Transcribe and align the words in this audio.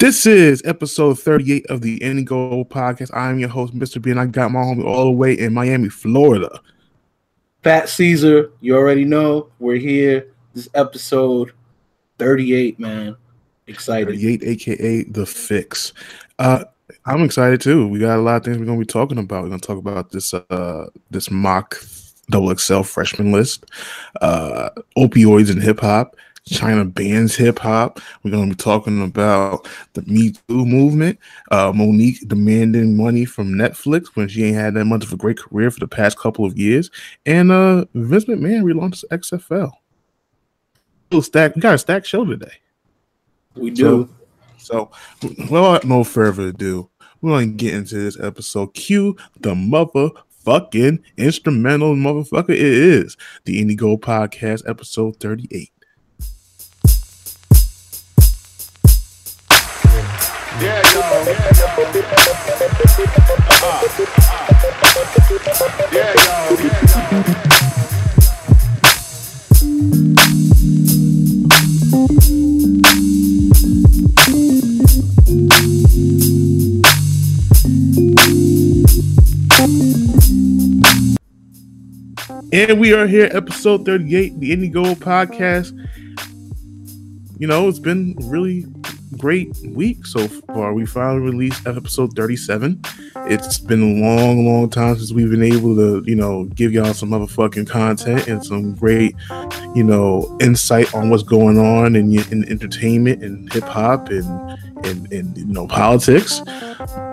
This 0.00 0.24
is 0.24 0.62
episode 0.64 1.20
38 1.20 1.66
of 1.66 1.82
the 1.82 2.00
IndieGold 2.00 2.68
podcast. 2.68 3.14
I'm 3.14 3.38
your 3.38 3.50
host, 3.50 3.74
Mr. 3.74 4.00
B, 4.00 4.10
and 4.10 4.18
I 4.18 4.24
got 4.24 4.50
my 4.50 4.60
homie 4.60 4.82
all 4.82 5.04
the 5.04 5.10
way 5.10 5.34
in 5.38 5.52
Miami, 5.52 5.90
Florida. 5.90 6.58
Fat 7.62 7.86
Caesar, 7.90 8.50
you 8.62 8.74
already 8.74 9.04
know 9.04 9.50
we're 9.58 9.76
here. 9.76 10.32
This 10.54 10.70
episode 10.72 11.52
38, 12.18 12.80
man. 12.80 13.14
Excited. 13.66 14.06
38, 14.06 14.42
aka 14.42 15.02
the 15.02 15.26
fix. 15.26 15.92
Uh, 16.38 16.64
I'm 17.04 17.22
excited 17.22 17.60
too. 17.60 17.86
We 17.86 17.98
got 17.98 18.18
a 18.18 18.22
lot 18.22 18.36
of 18.36 18.44
things 18.44 18.56
we're 18.56 18.64
gonna 18.64 18.78
be 18.78 18.86
talking 18.86 19.18
about. 19.18 19.42
We're 19.42 19.50
gonna 19.50 19.60
talk 19.60 19.76
about 19.76 20.12
this 20.12 20.32
uh 20.32 20.86
this 21.10 21.30
mock 21.30 21.76
double 22.30 22.56
XL 22.56 22.82
freshman 22.82 23.32
list, 23.32 23.66
uh 24.22 24.70
opioids 24.96 25.50
and 25.50 25.62
hip 25.62 25.80
hop, 25.80 26.16
China 26.46 26.84
bans 26.84 27.36
hip 27.36 27.58
hop. 27.58 28.00
We're 28.22 28.30
going 28.30 28.50
to 28.50 28.56
be 28.56 28.62
talking 28.62 29.02
about 29.02 29.68
the 29.92 30.02
Me 30.02 30.32
Too 30.48 30.64
movement. 30.64 31.18
Uh, 31.50 31.72
Mo'Nique 31.72 32.26
demanding 32.26 32.96
money 32.96 33.24
from 33.24 33.52
Netflix 33.52 34.08
when 34.14 34.28
she 34.28 34.44
ain't 34.44 34.56
had 34.56 34.74
that 34.74 34.86
much 34.86 35.04
of 35.04 35.12
a 35.12 35.16
great 35.16 35.38
career 35.38 35.70
for 35.70 35.80
the 35.80 35.88
past 35.88 36.18
couple 36.18 36.44
of 36.44 36.58
years, 36.58 36.90
and 37.26 37.52
uh, 37.52 37.84
Vince 37.94 38.24
McMahon 38.24 38.62
relaunched 38.62 39.04
XFL. 39.10 39.72
We'll 41.10 41.22
stack. 41.22 41.56
We 41.56 41.60
got 41.60 41.74
a 41.74 41.78
stack 41.78 42.04
show 42.04 42.24
today. 42.24 42.52
We 43.56 43.70
do. 43.70 44.08
So, 44.58 44.90
so 45.20 45.36
without 45.50 45.84
no 45.84 46.04
further 46.04 46.48
ado, 46.48 46.88
we're 47.20 47.32
going 47.32 47.50
to 47.50 47.64
get 47.64 47.74
into 47.74 47.96
this 47.96 48.18
episode. 48.20 48.74
Cue 48.74 49.16
the 49.40 49.54
motherfucking 49.54 51.02
instrumental 51.16 51.94
motherfucker. 51.94 52.50
It 52.50 52.60
is 52.60 53.16
the 53.44 53.74
Goal 53.74 53.98
Podcast, 53.98 54.68
episode 54.68 55.16
38. 55.18 55.72
Yeah. 60.60 60.82
Yeah, 65.90 66.14
And 82.52 82.78
we 82.78 82.92
are 82.92 83.06
here, 83.06 83.30
episode 83.32 83.86
38, 83.86 84.38
the 84.38 84.50
IndieGold 84.50 84.96
podcast. 84.96 85.72
You 87.38 87.46
know, 87.46 87.66
it's 87.66 87.78
been 87.78 88.14
really 88.20 88.66
great 89.16 89.56
week 89.64 90.06
so 90.06 90.28
far. 90.28 90.72
We 90.72 90.86
finally 90.86 91.20
released 91.20 91.66
episode 91.66 92.14
37. 92.14 92.80
It's 93.26 93.58
been 93.58 93.82
a 93.82 94.06
long, 94.06 94.46
long 94.46 94.70
time 94.70 94.96
since 94.96 95.12
we've 95.12 95.30
been 95.30 95.42
able 95.42 95.74
to, 95.76 96.02
you 96.06 96.16
know, 96.16 96.44
give 96.44 96.72
y'all 96.72 96.94
some 96.94 97.10
motherfucking 97.10 97.68
content 97.68 98.28
and 98.28 98.44
some 98.44 98.74
great, 98.74 99.14
you 99.74 99.84
know, 99.84 100.36
insight 100.40 100.94
on 100.94 101.10
what's 101.10 101.22
going 101.22 101.58
on 101.58 101.96
in, 101.96 102.12
in 102.30 102.48
entertainment 102.48 103.22
and 103.22 103.52
hip 103.52 103.64
hop 103.64 104.08
and, 104.08 104.26
and, 104.84 105.12
and, 105.12 105.36
you 105.36 105.46
know, 105.46 105.66
politics. 105.66 106.42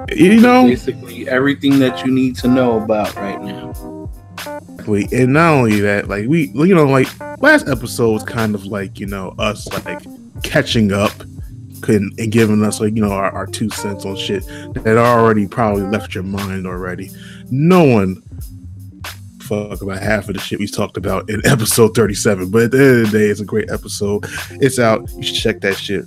You 0.10 0.40
know, 0.40 0.66
basically 0.66 1.28
everything 1.28 1.80
that 1.80 2.06
you 2.06 2.12
need 2.12 2.36
to 2.38 2.48
know 2.48 2.82
about 2.82 3.16
right 3.16 3.42
now. 3.42 3.74
And 4.88 5.34
not 5.34 5.54
only 5.54 5.82
that, 5.82 6.08
like 6.08 6.28
we, 6.28 6.48
you 6.54 6.74
know, 6.74 6.86
like 6.86 7.08
last 7.42 7.68
episode 7.68 8.14
was 8.14 8.24
kind 8.24 8.56
of 8.56 8.66
like, 8.66 9.02
you 9.02 9.06
know, 9.06 9.36
us 9.38 9.68
like 9.86 10.00
catching 10.44 10.94
up 10.94 11.12
and, 11.88 12.18
and 12.20 12.32
giving 12.32 12.64
us 12.64 12.80
like 12.80 12.96
you 12.96 13.02
know 13.02 13.12
our, 13.12 13.32
our 13.32 13.48
two 13.48 13.70
cents 13.70 14.06
on 14.06 14.16
shit 14.16 14.46
that 14.84 14.98
already 14.98 15.48
probably 15.48 15.84
left 15.84 16.14
your 16.14 16.24
mind 16.24 16.66
already. 16.68 17.12
No 17.50 17.84
one 17.84 18.22
fuck 19.48 19.82
about 19.82 20.02
half 20.02 20.28
of 20.28 20.36
the 20.36 20.42
shit 20.42 20.60
we 20.60 20.68
talked 20.68 20.98
about 20.98 21.30
in 21.30 21.42
episode 21.46 21.96
37. 21.96 22.52
But 22.52 22.64
at 22.64 22.72
the 22.72 22.80
end 22.80 23.06
of 23.06 23.12
the 23.12 23.20
day, 23.20 23.26
it's 23.26 23.40
a 23.40 23.46
great 23.46 23.72
episode. 23.72 24.26
It's 24.52 24.80
out. 24.80 25.10
You 25.16 25.24
should 25.24 25.36
check 25.36 25.62
that 25.62 25.78
shit 25.78 26.06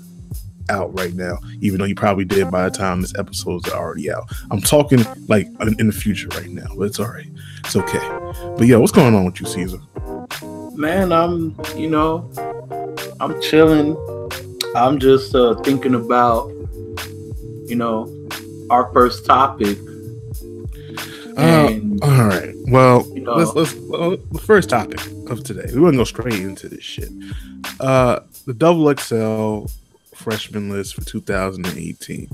out 0.68 0.96
right 0.96 1.14
now, 1.14 1.38
even 1.60 1.80
though 1.80 1.86
you 1.86 1.94
probably 1.94 2.24
did 2.24 2.50
by 2.50 2.64
the 2.64 2.70
time 2.70 3.00
this 3.00 3.14
episode 3.18 3.66
is 3.66 3.72
already 3.72 4.10
out. 4.10 4.30
I'm 4.50 4.60
talking 4.60 5.04
like 5.26 5.48
in 5.78 5.86
the 5.86 5.92
future 5.92 6.28
right 6.28 6.50
now, 6.50 6.68
but 6.76 6.84
it's 6.84 7.00
all 7.00 7.08
right. 7.08 7.28
It's 7.64 7.76
okay. 7.76 7.98
But 8.56 8.66
yeah, 8.66 8.76
what's 8.76 8.92
going 8.92 9.14
on 9.14 9.24
with 9.24 9.40
you, 9.40 9.46
Caesar? 9.46 9.80
Man, 10.74 11.12
I'm, 11.12 11.56
you 11.76 11.90
know, 11.90 12.30
I'm 13.20 13.40
chilling. 13.42 13.96
I'm 14.74 14.98
just 14.98 15.34
uh, 15.34 15.54
thinking 15.62 15.94
about, 15.94 16.48
you 17.66 17.76
know, 17.76 18.28
our 18.70 18.92
first 18.92 19.26
topic. 19.26 19.78
Uh, 21.36 21.74
all 22.02 22.24
right. 22.26 22.54
Well, 22.66 23.06
you 23.14 23.20
know, 23.20 23.34
let's 23.34 23.54
let's 23.54 23.74
well, 23.74 24.16
the 24.16 24.38
first 24.38 24.70
topic 24.70 25.00
of 25.28 25.42
today. 25.42 25.66
We 25.74 25.80
want 25.80 25.94
to 25.94 25.98
go 25.98 26.04
straight 26.04 26.34
into 26.34 26.68
this 26.68 26.84
shit. 26.84 27.10
Uh, 27.80 28.20
the 28.46 28.54
double 28.54 28.94
XL 28.94 29.66
freshman 30.14 30.70
list 30.70 30.94
for 30.94 31.04
2018 31.04 32.28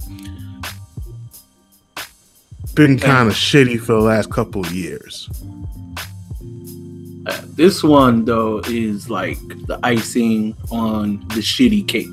been 2.74 2.98
kind 2.98 3.28
of 3.28 3.34
shitty 3.34 3.80
for 3.80 3.92
the 3.94 4.00
last 4.00 4.30
couple 4.30 4.60
of 4.60 4.70
years. 4.72 5.30
This 7.56 7.82
one 7.82 8.24
though 8.24 8.60
is 8.68 9.10
like 9.10 9.38
the 9.66 9.78
icing 9.82 10.56
on 10.70 11.20
the 11.28 11.40
shitty 11.40 11.88
cake. 11.88 12.06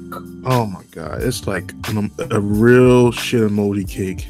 Oh 0.46 0.66
my 0.66 0.84
god, 0.91 1.22
it's 1.22 1.46
like 1.47 1.72
a, 1.90 2.09
a 2.31 2.40
real 2.40 3.12
shit 3.12 3.41
emoji 3.41 3.88
cake, 3.88 4.28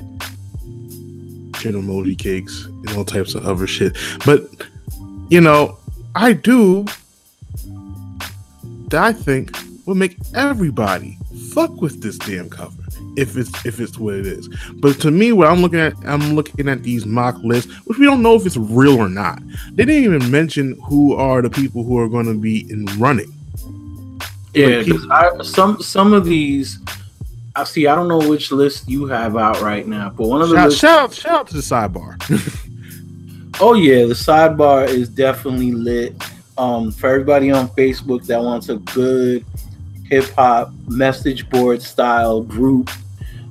shit 1.59 1.75
emoji 1.75 2.17
cakes, 2.17 2.65
and 2.65 2.89
all 2.97 3.05
types 3.05 3.35
of 3.35 3.45
other 3.45 3.67
shit. 3.67 3.97
But 4.25 4.41
you 5.29 5.39
know, 5.39 5.77
I 6.15 6.33
do 6.33 6.85
that 8.89 9.03
I 9.03 9.13
think 9.13 9.57
will 9.85 9.95
make 9.95 10.17
everybody 10.35 11.17
fuck 11.51 11.81
with 11.81 12.01
this 12.01 12.17
damn 12.17 12.49
cover 12.49 12.82
if 13.15 13.37
it's 13.37 13.65
if 13.65 13.79
it's 13.79 13.97
what 13.97 14.15
it 14.15 14.25
is. 14.25 14.49
But 14.75 14.99
to 15.01 15.11
me, 15.11 15.31
what 15.31 15.47
I'm 15.47 15.61
looking 15.61 15.79
at, 15.79 15.93
I'm 16.05 16.33
looking 16.33 16.67
at 16.69 16.83
these 16.83 17.05
mock 17.05 17.37
lists, 17.43 17.71
which 17.85 17.97
we 17.97 18.05
don't 18.05 18.21
know 18.21 18.35
if 18.35 18.45
it's 18.45 18.57
real 18.57 18.97
or 18.97 19.09
not. 19.09 19.41
They 19.71 19.85
didn't 19.85 20.03
even 20.03 20.31
mention 20.31 20.79
who 20.83 21.15
are 21.15 21.41
the 21.41 21.49
people 21.49 21.83
who 21.83 21.99
are 21.99 22.09
going 22.09 22.25
to 22.25 22.37
be 22.37 22.69
in 22.71 22.85
running. 22.97 23.33
Yeah, 24.53 24.83
people, 24.83 25.11
I, 25.11 25.41
some 25.43 25.81
some 25.81 26.13
of 26.13 26.25
these, 26.25 26.79
I 27.55 27.63
see. 27.63 27.87
I 27.87 27.95
don't 27.95 28.07
know 28.07 28.27
which 28.29 28.51
list 28.51 28.87
you 28.87 29.07
have 29.07 29.35
out 29.35 29.61
right 29.61 29.87
now, 29.87 30.09
but 30.09 30.27
one 30.27 30.41
of 30.41 30.49
the 30.49 30.55
shout, 30.55 30.65
lists, 30.65 30.81
shout 30.81 30.99
out, 30.99 31.13
shout 31.13 31.33
out 31.33 31.47
to 31.47 31.53
the 31.55 31.61
sidebar. 31.61 32.69
oh 33.59 33.73
yeah, 33.73 34.05
the 34.05 34.13
sidebar 34.13 34.87
is 34.87 35.09
definitely 35.09 35.71
lit. 35.71 36.15
Um, 36.55 36.91
for 36.91 37.09
everybody 37.09 37.49
on 37.49 37.67
Facebook 37.69 38.27
that 38.27 38.39
wants 38.39 38.69
a 38.69 38.75
good 38.75 39.43
hip 40.07 40.25
hop 40.35 40.71
message 40.87 41.49
board 41.49 41.81
style 41.81 42.43
group 42.43 42.91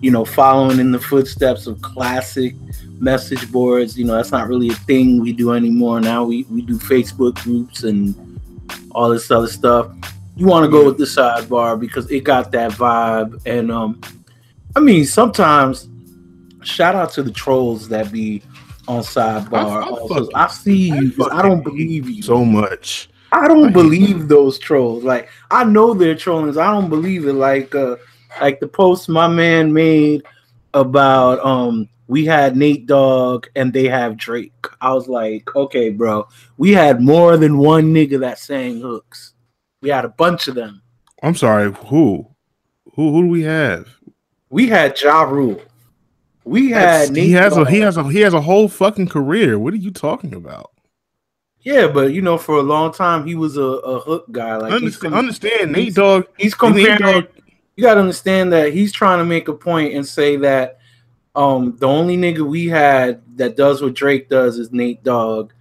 you 0.02 0.10
know, 0.10 0.24
following 0.24 0.80
in 0.80 0.90
the 0.90 0.98
footsteps 0.98 1.66
of 1.66 1.80
classic 1.80 2.54
message 2.98 3.50
boards. 3.50 3.96
You 3.96 4.04
know, 4.04 4.16
that's 4.16 4.32
not 4.32 4.48
really 4.48 4.68
a 4.68 4.74
thing 4.74 5.20
we 5.20 5.32
do 5.32 5.52
anymore. 5.52 6.00
Now 6.00 6.24
we, 6.24 6.42
we 6.50 6.60
do 6.60 6.76
Facebook 6.78 7.36
groups 7.36 7.84
and 7.84 8.40
all 8.90 9.08
this 9.08 9.30
other 9.30 9.46
stuff. 9.46 9.90
You 10.36 10.46
want 10.46 10.64
to 10.64 10.70
go 10.70 10.84
with 10.84 10.98
the 10.98 11.04
sidebar 11.04 11.78
because 11.78 12.10
it 12.10 12.24
got 12.24 12.50
that 12.52 12.72
vibe. 12.72 13.40
And 13.46 13.70
um, 13.70 14.00
I 14.74 14.80
mean, 14.80 15.06
sometimes 15.06 15.88
shout 16.62 16.96
out 16.96 17.12
to 17.12 17.22
the 17.22 17.30
trolls 17.30 17.88
that 17.88 18.10
be 18.10 18.42
on 18.88 19.02
sidebar. 19.02 20.32
I, 20.34 20.40
I, 20.40 20.44
I 20.44 20.48
see 20.48 20.88
you. 20.88 21.12
I, 21.30 21.38
I 21.38 21.42
don't 21.42 21.62
believe 21.62 22.10
you 22.10 22.22
so 22.22 22.44
much. 22.44 23.08
I 23.30 23.46
don't 23.46 23.72
believe 23.72 24.28
those 24.28 24.58
trolls. 24.58 25.04
Like 25.04 25.28
I 25.50 25.62
know 25.62 25.94
they're 25.94 26.16
trolling. 26.16 26.58
I 26.58 26.72
don't 26.72 26.90
believe 26.90 27.26
it. 27.26 27.34
Like 27.34 27.72
uh, 27.74 27.96
like 28.40 28.60
the 28.60 28.68
post 28.68 29.08
my 29.08 29.28
man 29.28 29.72
made 29.72 30.22
about 30.74 31.44
um 31.44 31.88
we 32.08 32.26
had 32.26 32.56
Nate 32.56 32.86
Dogg 32.86 33.46
and 33.56 33.72
they 33.72 33.88
have 33.88 34.18
Drake. 34.18 34.52
I 34.82 34.92
was 34.92 35.08
like, 35.08 35.54
okay, 35.56 35.88
bro, 35.88 36.28
we 36.58 36.72
had 36.72 37.00
more 37.00 37.36
than 37.36 37.56
one 37.58 37.94
nigga 37.94 38.20
that 38.20 38.38
sang 38.38 38.80
hooks. 38.80 39.32
We 39.80 39.88
had 39.88 40.04
a 40.04 40.10
bunch 40.10 40.46
of 40.48 40.54
them. 40.54 40.82
I'm 41.22 41.34
sorry, 41.34 41.72
who? 41.72 42.28
Who 42.94 43.12
who 43.12 43.22
do 43.22 43.28
we 43.28 43.42
have? 43.42 43.88
We 44.50 44.68
had 44.68 45.00
Ja 45.00 45.22
Rule. 45.22 45.60
We 46.44 46.70
had 46.70 47.12
Nate 47.12 47.24
he 47.24 47.32
has 47.32 47.54
Dogg. 47.54 47.68
a 47.68 47.70
he 47.70 47.80
has 47.80 47.96
a 47.96 48.04
he 48.10 48.20
has 48.20 48.34
a 48.34 48.40
whole 48.40 48.68
fucking 48.68 49.08
career. 49.08 49.58
What 49.58 49.72
are 49.72 49.78
you 49.78 49.90
talking 49.90 50.34
about? 50.34 50.70
Yeah, 51.60 51.86
but 51.86 52.12
you 52.12 52.22
know, 52.22 52.36
for 52.36 52.56
a 52.56 52.62
long 52.62 52.92
time 52.92 53.26
he 53.26 53.36
was 53.36 53.56
a, 53.56 53.62
a 53.62 54.00
hook 54.00 54.26
guy. 54.32 54.56
Like 54.56 54.72
understand, 54.72 55.14
understand 55.14 55.72
Nate 55.72 55.94
Dogg. 55.94 56.24
He's 56.36 56.54
comparing. 56.54 57.00
Nate 57.00 57.00
Dogg, 57.00 57.41
you 57.76 57.82
got 57.82 57.94
to 57.94 58.00
understand 58.00 58.52
that 58.52 58.72
he's 58.72 58.92
trying 58.92 59.18
to 59.18 59.24
make 59.24 59.48
a 59.48 59.54
point 59.54 59.94
and 59.94 60.06
say 60.06 60.36
that 60.36 60.78
um 61.34 61.76
the 61.78 61.86
only 61.88 62.16
nigga 62.16 62.46
we 62.46 62.66
had 62.68 63.22
that 63.36 63.56
does 63.56 63.80
what 63.80 63.94
Drake 63.94 64.28
does 64.28 64.58
is 64.58 64.72
Nate 64.72 65.02
Dogg, 65.02 65.52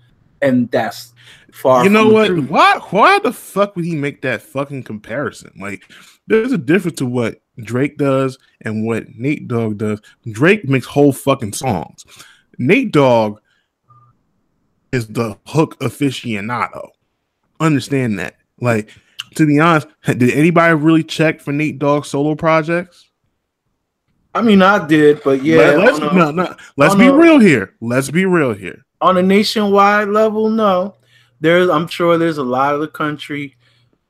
and 0.42 0.70
that's 0.72 1.14
far. 1.52 1.84
You 1.84 1.90
know 1.90 2.10
what? 2.10 2.38
Why? 2.50 2.80
Why 2.90 3.20
the 3.20 3.34
fuck 3.34 3.76
would 3.76 3.86
he 3.86 3.96
make 3.96 4.22
that 4.22 4.42
fucking 4.42 4.84
comparison? 4.84 5.52
Like, 5.60 5.84
there's 6.28 6.52
a 6.52 6.58
difference 6.58 6.98
to 6.98 7.06
what 7.06 7.42
Drake 7.58 7.98
does 7.98 8.38
and 8.62 8.86
what 8.86 9.16
Nate 9.16 9.48
Dogg 9.48 9.78
does. 9.78 10.02
Drake 10.32 10.68
makes 10.68 10.86
whole 10.86 11.14
fucking 11.14 11.54
songs. 11.54 12.06
Nate 12.58 12.92
Dogg 12.92 13.40
is 14.92 15.08
the 15.08 15.38
hook 15.48 15.80
aficionado. 15.80 16.90
Understand 17.60 18.20
that. 18.20 18.36
Like, 18.60 18.90
to 19.36 19.46
be 19.46 19.60
honest, 19.60 19.88
did 20.06 20.32
anybody 20.32 20.74
really 20.76 21.04
check 21.04 21.40
for 21.42 21.52
Nate 21.52 21.80
Dogg 21.80 22.06
solo 22.06 22.36
projects? 22.36 23.10
I 24.34 24.42
mean, 24.42 24.62
I 24.62 24.86
did, 24.88 25.22
but 25.24 25.44
yeah. 25.44 25.58
Let, 25.58 25.94
us 25.94 26.00
no, 26.00 26.32
no, 26.32 26.56
let's 26.78 26.96
be 26.96 27.10
real 27.10 27.40
here. 27.40 27.76
Let's 27.82 28.10
be 28.10 28.26
real 28.26 28.54
here. 28.54 28.86
On 29.02 29.18
a 29.18 29.22
nationwide 29.22 30.08
level, 30.08 30.50
no. 30.50 30.96
There's, 31.42 31.70
I'm 31.70 31.88
sure 31.88 32.18
there's 32.18 32.38
a 32.38 32.44
lot 32.44 32.76
of 32.76 32.82
the 32.82 32.88
country 32.88 33.58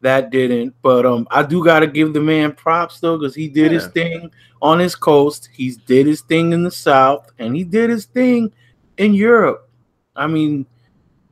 that 0.01 0.29
didn't, 0.29 0.75
but 0.81 1.05
um, 1.05 1.27
I 1.31 1.43
do 1.43 1.63
got 1.63 1.79
to 1.79 1.87
give 1.87 2.13
the 2.13 2.19
man 2.19 2.53
props 2.53 2.99
though, 2.99 3.17
because 3.17 3.33
he 3.33 3.47
did 3.47 3.71
yeah. 3.71 3.79
his 3.79 3.87
thing 3.87 4.31
on 4.61 4.79
his 4.79 4.95
coast. 4.95 5.49
He 5.53 5.71
did 5.85 6.07
his 6.07 6.21
thing 6.21 6.53
in 6.53 6.63
the 6.63 6.71
South, 6.71 7.31
and 7.39 7.55
he 7.55 7.63
did 7.63 7.89
his 7.89 8.05
thing 8.05 8.51
in 8.97 9.13
Europe. 9.13 9.69
I 10.15 10.27
mean, 10.27 10.65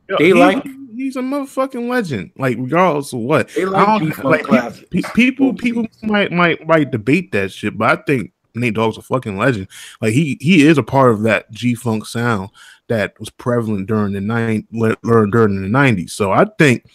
Yo, 0.07 0.17
they 0.17 0.33
like 0.33 0.65
he's 0.99 1.15
a 1.15 1.21
motherfucking 1.21 1.87
legend. 1.89 2.31
Like 2.37 2.57
regardless 2.57 3.13
of 3.13 3.19
what, 3.19 3.49
they 3.49 3.65
like, 3.65 4.49
like 4.49 5.13
people 5.13 5.53
people 5.53 5.87
might 6.03 6.31
might 6.31 6.65
might 6.67 6.91
debate 6.91 7.31
that 7.31 7.51
shit, 7.51 7.77
but 7.77 7.99
I 7.99 8.01
think 8.03 8.33
Nate 8.55 8.73
Dogg's 8.73 8.97
a 8.97 9.01
fucking 9.01 9.37
legend. 9.37 9.67
Like 10.01 10.13
he 10.13 10.37
he 10.41 10.65
is 10.65 10.77
a 10.77 10.83
part 10.83 11.11
of 11.11 11.23
that 11.23 11.49
G 11.51 11.75
Funk 11.75 12.05
sound 12.05 12.49
that 12.87 13.19
was 13.19 13.29
prevalent 13.29 13.87
during 13.87 14.13
the 14.13 14.21
nine 14.21 14.67
during 14.71 15.61
the 15.61 15.69
nineties. 15.69 16.13
So 16.13 16.31
I 16.31 16.45
think 16.57 16.85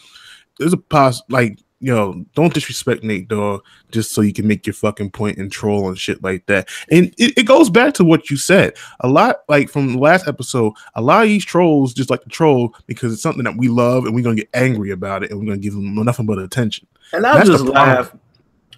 there's 0.59 0.73
a 0.73 0.79
pos 0.79 1.23
like 1.29 1.59
yo, 1.85 2.25
don't 2.35 2.55
disrespect 2.55 3.05
Nate 3.05 3.29
Dogg 3.29 3.63
just 3.91 4.13
so 4.13 4.23
you 4.23 4.33
can 4.33 4.49
make 4.49 4.67
your 4.67 4.73
fucking 4.73 5.11
point 5.11 5.37
and 5.37 5.53
troll 5.53 5.89
and 5.89 5.99
shit 5.99 6.23
like 6.23 6.47
that. 6.47 6.69
And 6.91 7.15
it, 7.19 7.37
it, 7.37 7.43
goes 7.45 7.69
back 7.69 7.93
to 7.95 8.05
what 8.05 8.31
you 8.31 8.39
said. 8.39 8.75
A 9.01 9.09
lot, 9.09 9.41
like 9.51 9.69
from 9.69 9.93
the 9.93 9.99
last 9.99 10.27
episode, 10.27 10.73
a 10.95 11.03
lot 11.03 11.25
of 11.25 11.29
these 11.29 11.45
trolls 11.45 11.93
just 11.93 12.09
like 12.09 12.23
to 12.23 12.31
troll 12.31 12.75
because 12.87 13.13
it's 13.13 13.23
something 13.23 13.45
that 13.45 13.59
we 13.59 13.69
love 13.69 14.07
and 14.07 14.15
we're 14.15 14.25
gonna 14.25 14.37
get 14.37 14.49
angry 14.55 14.93
about 14.93 15.23
it 15.23 15.31
and 15.31 15.39
we're 15.39 15.47
gonna 15.47 15.59
give 15.59 15.75
them 15.75 15.95
nothing 15.95 16.25
but 16.25 16.39
attention. 16.39 16.87
And 17.13 17.27
I 17.27 17.37
That's 17.37 17.51
just 17.51 17.65
laugh 17.65 18.17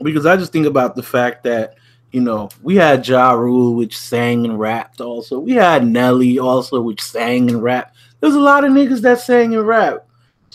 because 0.02 0.26
I 0.26 0.36
just 0.36 0.52
think 0.52 0.66
about 0.66 0.96
the 0.96 1.02
fact 1.02 1.44
that 1.44 1.76
you 2.10 2.20
know, 2.20 2.48
we 2.62 2.76
had 2.76 3.06
Ja 3.06 3.32
Rule, 3.32 3.74
which 3.74 3.98
sang 3.98 4.44
and 4.46 4.58
rapped 4.58 5.00
also. 5.00 5.38
We 5.38 5.52
had 5.52 5.86
Nelly 5.86 6.38
also, 6.38 6.80
which 6.80 7.02
sang 7.02 7.50
and 7.50 7.62
rapped. 7.62 7.96
There's 8.20 8.34
a 8.34 8.40
lot 8.40 8.64
of 8.64 8.72
niggas 8.72 9.02
that 9.02 9.20
sang 9.20 9.54
and 9.54 9.66
rap. 9.66 10.05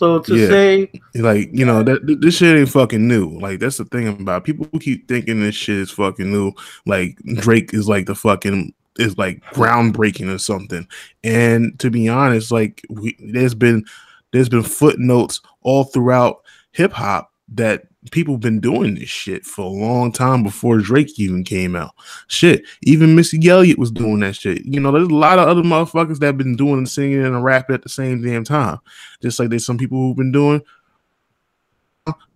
So 0.02 0.18
to 0.18 0.36
yeah. 0.36 0.48
say, 0.48 0.92
like, 1.14 1.52
you 1.54 1.64
know, 1.64 1.84
that 1.84 2.00
this 2.22 2.38
shit 2.38 2.58
ain't 2.58 2.70
fucking 2.70 3.08
new. 3.08 3.38
Like, 3.38 3.60
that's 3.60 3.78
the 3.78 3.86
thing 3.86 4.08
about 4.08 4.44
people 4.44 4.68
who 4.72 4.80
keep 4.80 5.08
thinking 5.08 5.42
this 5.42 5.54
shit 5.54 5.78
is 5.78 5.92
fucking 5.92 6.32
new. 6.32 6.54
Like, 6.88 7.20
Drake 7.36 7.72
is 7.76 7.88
like 7.88 8.08
the 8.08 8.16
fucking 8.16 8.74
is 8.98 9.16
like 9.20 9.44
groundbreaking 9.54 10.34
or 10.34 10.40
something. 10.40 10.88
And 11.24 11.78
to 11.78 11.92
be 11.92 12.10
honest, 12.10 12.52
like, 12.52 12.82
we, 12.90 13.16
there's 13.20 13.54
been 13.54 13.86
there's 14.34 14.50
been 14.50 14.64
footnotes 14.64 15.40
all 15.62 15.84
throughout 15.84 16.42
hip 16.72 16.94
hop 16.94 17.32
that 17.50 17.84
people 18.10 18.38
been 18.38 18.60
doing 18.60 18.96
this 18.96 19.10
shit 19.10 19.46
for 19.46 19.62
a 19.62 19.68
long 19.68 20.12
time 20.12 20.42
before 20.42 20.80
Drake 20.80 21.20
even 21.20 21.44
came 21.44 21.76
out. 21.76 21.92
Shit, 22.28 22.66
even 22.82 23.16
Missy 23.16 23.48
Elliott 23.48 23.78
was 23.78 23.92
doing 23.92 24.22
that 24.22 24.36
shit. 24.36 24.66
You 24.66 24.80
know, 24.80 24.92
there's 24.92 25.08
a 25.08 25.14
lot 25.14 25.38
of 25.38 25.48
other 25.48 25.62
motherfuckers 25.62 26.18
that 26.20 26.28
have 26.28 26.38
been 26.38 26.56
doing 26.56 26.88
singing 26.88 27.24
and 27.24 27.44
rapping 27.44 27.76
at 27.76 27.84
the 27.84 27.90
same 27.90 28.24
damn 28.24 28.44
time. 28.44 28.80
Just 29.22 29.40
like 29.40 29.50
there's 29.50 29.66
some 29.66 29.78
people 29.78 30.00
who've 30.00 30.18
been 30.18 30.32
doing 30.32 30.62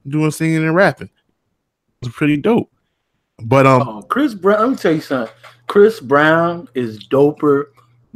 doing 0.07 0.31
singing 0.31 0.57
and 0.57 0.75
rapping. 0.75 1.09
It's 2.01 2.15
pretty 2.15 2.37
dope. 2.37 2.71
But 3.43 3.65
um, 3.65 3.87
oh, 3.87 4.01
Chris 4.03 4.35
Brown. 4.35 4.59
Let 4.61 4.69
me 4.69 4.75
tell 4.75 4.93
you 4.93 5.01
something. 5.01 5.33
Chris 5.67 5.99
Brown 5.99 6.69
is 6.75 7.07
doper 7.07 7.65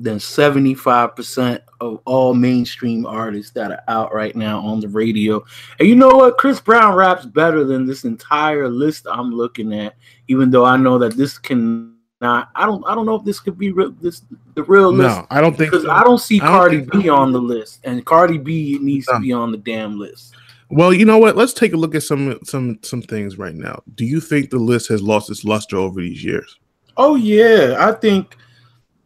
than 0.04 0.18
75% 0.18 1.62
of 1.82 2.00
all 2.06 2.34
mainstream 2.34 3.06
artists 3.06 3.52
that 3.52 3.72
are 3.72 3.84
out 3.88 4.14
right 4.14 4.36
now 4.36 4.60
on 4.60 4.80
the 4.80 4.88
radio. 4.88 5.44
And 5.80 5.88
you 5.88 5.96
know 5.96 6.10
what? 6.10 6.38
Chris 6.38 6.60
Brown 6.60 6.96
raps 6.96 7.26
better 7.26 7.64
than 7.64 7.86
this 7.86 8.04
entire 8.04 8.68
list 8.68 9.08
I'm 9.10 9.32
looking 9.32 9.74
at, 9.74 9.96
even 10.28 10.52
though 10.52 10.66
I 10.66 10.78
know 10.78 10.98
that 11.00 11.16
this 11.16 11.38
can 11.38 11.96
not 12.22 12.50
I 12.56 12.66
don't 12.66 12.84
I 12.86 12.96
don't 12.96 13.06
know 13.06 13.16
if 13.16 13.24
this 13.24 13.40
could 13.40 13.58
be 13.58 13.72
real 13.72 13.92
this 13.92 14.24
the 14.56 14.64
real 14.64 14.92
no, 14.92 15.04
list. 15.04 15.22
I 15.30 15.42
don't 15.42 15.58
think 15.58 15.72
because 15.72 15.88
I 15.88 16.04
don't 16.04 16.20
see 16.20 16.42
I 16.42 16.48
Cardi 16.48 16.82
don't 16.82 17.02
B 17.02 17.10
on 17.10 17.32
the 17.32 17.40
list. 17.40 17.80
And 17.84 18.06
Cardi 18.06 18.38
B 18.38 18.78
needs 18.82 19.08
no. 19.08 19.16
to 19.16 19.20
be 19.20 19.32
on 19.32 19.52
the 19.52 19.58
damn 19.58 19.98
list. 19.98 20.36
Well, 20.70 20.94
you 20.94 21.06
know 21.06 21.18
what? 21.18 21.36
Let's 21.36 21.54
take 21.54 21.74
a 21.74 21.78
look 21.78 21.96
at 21.96 22.04
some 22.04 22.40
some 22.44 22.80
some 22.84 23.02
things 23.02 23.38
right 23.38 23.56
now. 23.56 23.82
Do 23.96 24.06
you 24.06 24.20
think 24.20 24.50
the 24.50 24.60
list 24.60 24.90
has 24.90 25.02
lost 25.02 25.30
its 25.30 25.44
luster 25.44 25.78
over 25.78 26.02
these 26.02 26.24
years? 26.24 26.60
Oh 26.98 27.16
yeah, 27.16 27.76
I 27.80 27.94
think 27.94 28.36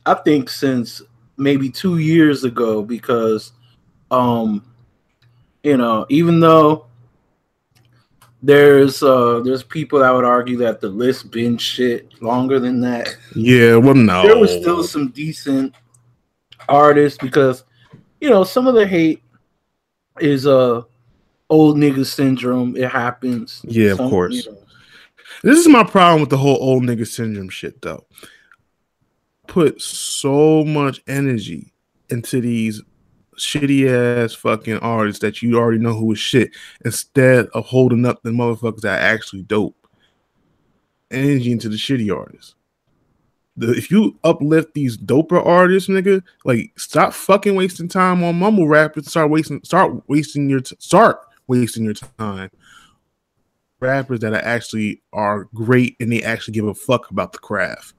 I 0.05 0.15
think 0.15 0.49
since 0.49 1.01
maybe 1.37 1.69
two 1.69 1.97
years 1.97 2.43
ago 2.43 2.83
because 2.83 3.53
um 4.11 4.63
you 5.63 5.77
know 5.77 6.05
even 6.09 6.39
though 6.39 6.85
there's 8.41 9.01
uh 9.01 9.39
there's 9.43 9.63
people 9.63 9.99
that 9.99 10.11
would 10.11 10.25
argue 10.25 10.57
that 10.57 10.81
the 10.81 10.89
list 10.89 11.31
been 11.31 11.57
shit 11.57 12.21
longer 12.21 12.59
than 12.59 12.81
that. 12.81 13.15
Yeah 13.35 13.77
well 13.77 13.95
no. 13.95 14.23
There 14.23 14.37
was 14.37 14.51
still 14.51 14.83
some 14.83 15.09
decent 15.09 15.73
artists 16.67 17.17
because 17.17 17.63
you 18.19 18.29
know 18.29 18.43
some 18.43 18.67
of 18.67 18.75
the 18.75 18.85
hate 18.85 19.23
is 20.19 20.45
uh 20.45 20.81
old 21.49 21.77
nigga 21.77 22.05
syndrome. 22.05 22.75
It 22.75 22.91
happens. 22.91 23.61
Yeah 23.63 23.95
some, 23.95 24.05
of 24.05 24.11
course. 24.11 24.45
you 24.45 24.51
know. 24.51 24.57
this 25.43 25.57
is 25.57 25.67
my 25.69 25.83
problem 25.83 26.19
with 26.19 26.29
the 26.29 26.37
whole 26.37 26.57
old 26.61 26.83
nigga 26.83 27.07
syndrome 27.07 27.49
shit 27.49 27.81
though 27.81 28.05
put 29.47 29.81
so 29.81 30.63
much 30.63 31.01
energy 31.07 31.73
into 32.09 32.41
these 32.41 32.81
shitty 33.37 33.89
ass 33.89 34.33
fucking 34.33 34.77
artists 34.77 35.19
that 35.21 35.41
you 35.41 35.57
already 35.57 35.79
know 35.79 35.93
who 35.93 36.11
is 36.11 36.19
shit 36.19 36.51
instead 36.85 37.47
of 37.47 37.65
holding 37.65 38.05
up 38.05 38.21
the 38.23 38.29
motherfuckers 38.29 38.81
that 38.81 38.99
are 38.99 39.05
actually 39.05 39.41
dope. 39.43 39.75
Energy 41.11 41.51
into 41.51 41.69
the 41.69 41.75
shitty 41.75 42.15
artists. 42.15 42.55
The, 43.55 43.71
if 43.71 43.91
you 43.91 44.17
uplift 44.23 44.73
these 44.73 44.97
doper 44.97 45.45
artists, 45.45 45.87
nigga, 45.87 46.23
like 46.43 46.71
stop 46.77 47.13
fucking 47.13 47.55
wasting 47.55 47.87
time 47.87 48.23
on 48.23 48.39
mumble 48.39 48.67
rap 48.67 48.95
and 48.95 49.05
start 49.05 49.29
wasting 49.29 49.61
start 49.63 50.09
wasting 50.09 50.49
your 50.49 50.61
t- 50.61 50.75
start 50.79 51.19
wasting 51.47 51.83
your 51.83 51.93
time. 51.93 52.49
Rappers 53.79 54.21
that 54.21 54.33
are 54.33 54.43
actually 54.43 55.03
are 55.11 55.43
great 55.53 55.95
and 55.99 56.11
they 56.11 56.23
actually 56.23 56.53
give 56.55 56.65
a 56.65 56.73
fuck 56.73 57.11
about 57.11 57.31
the 57.31 57.37
craft. 57.37 57.93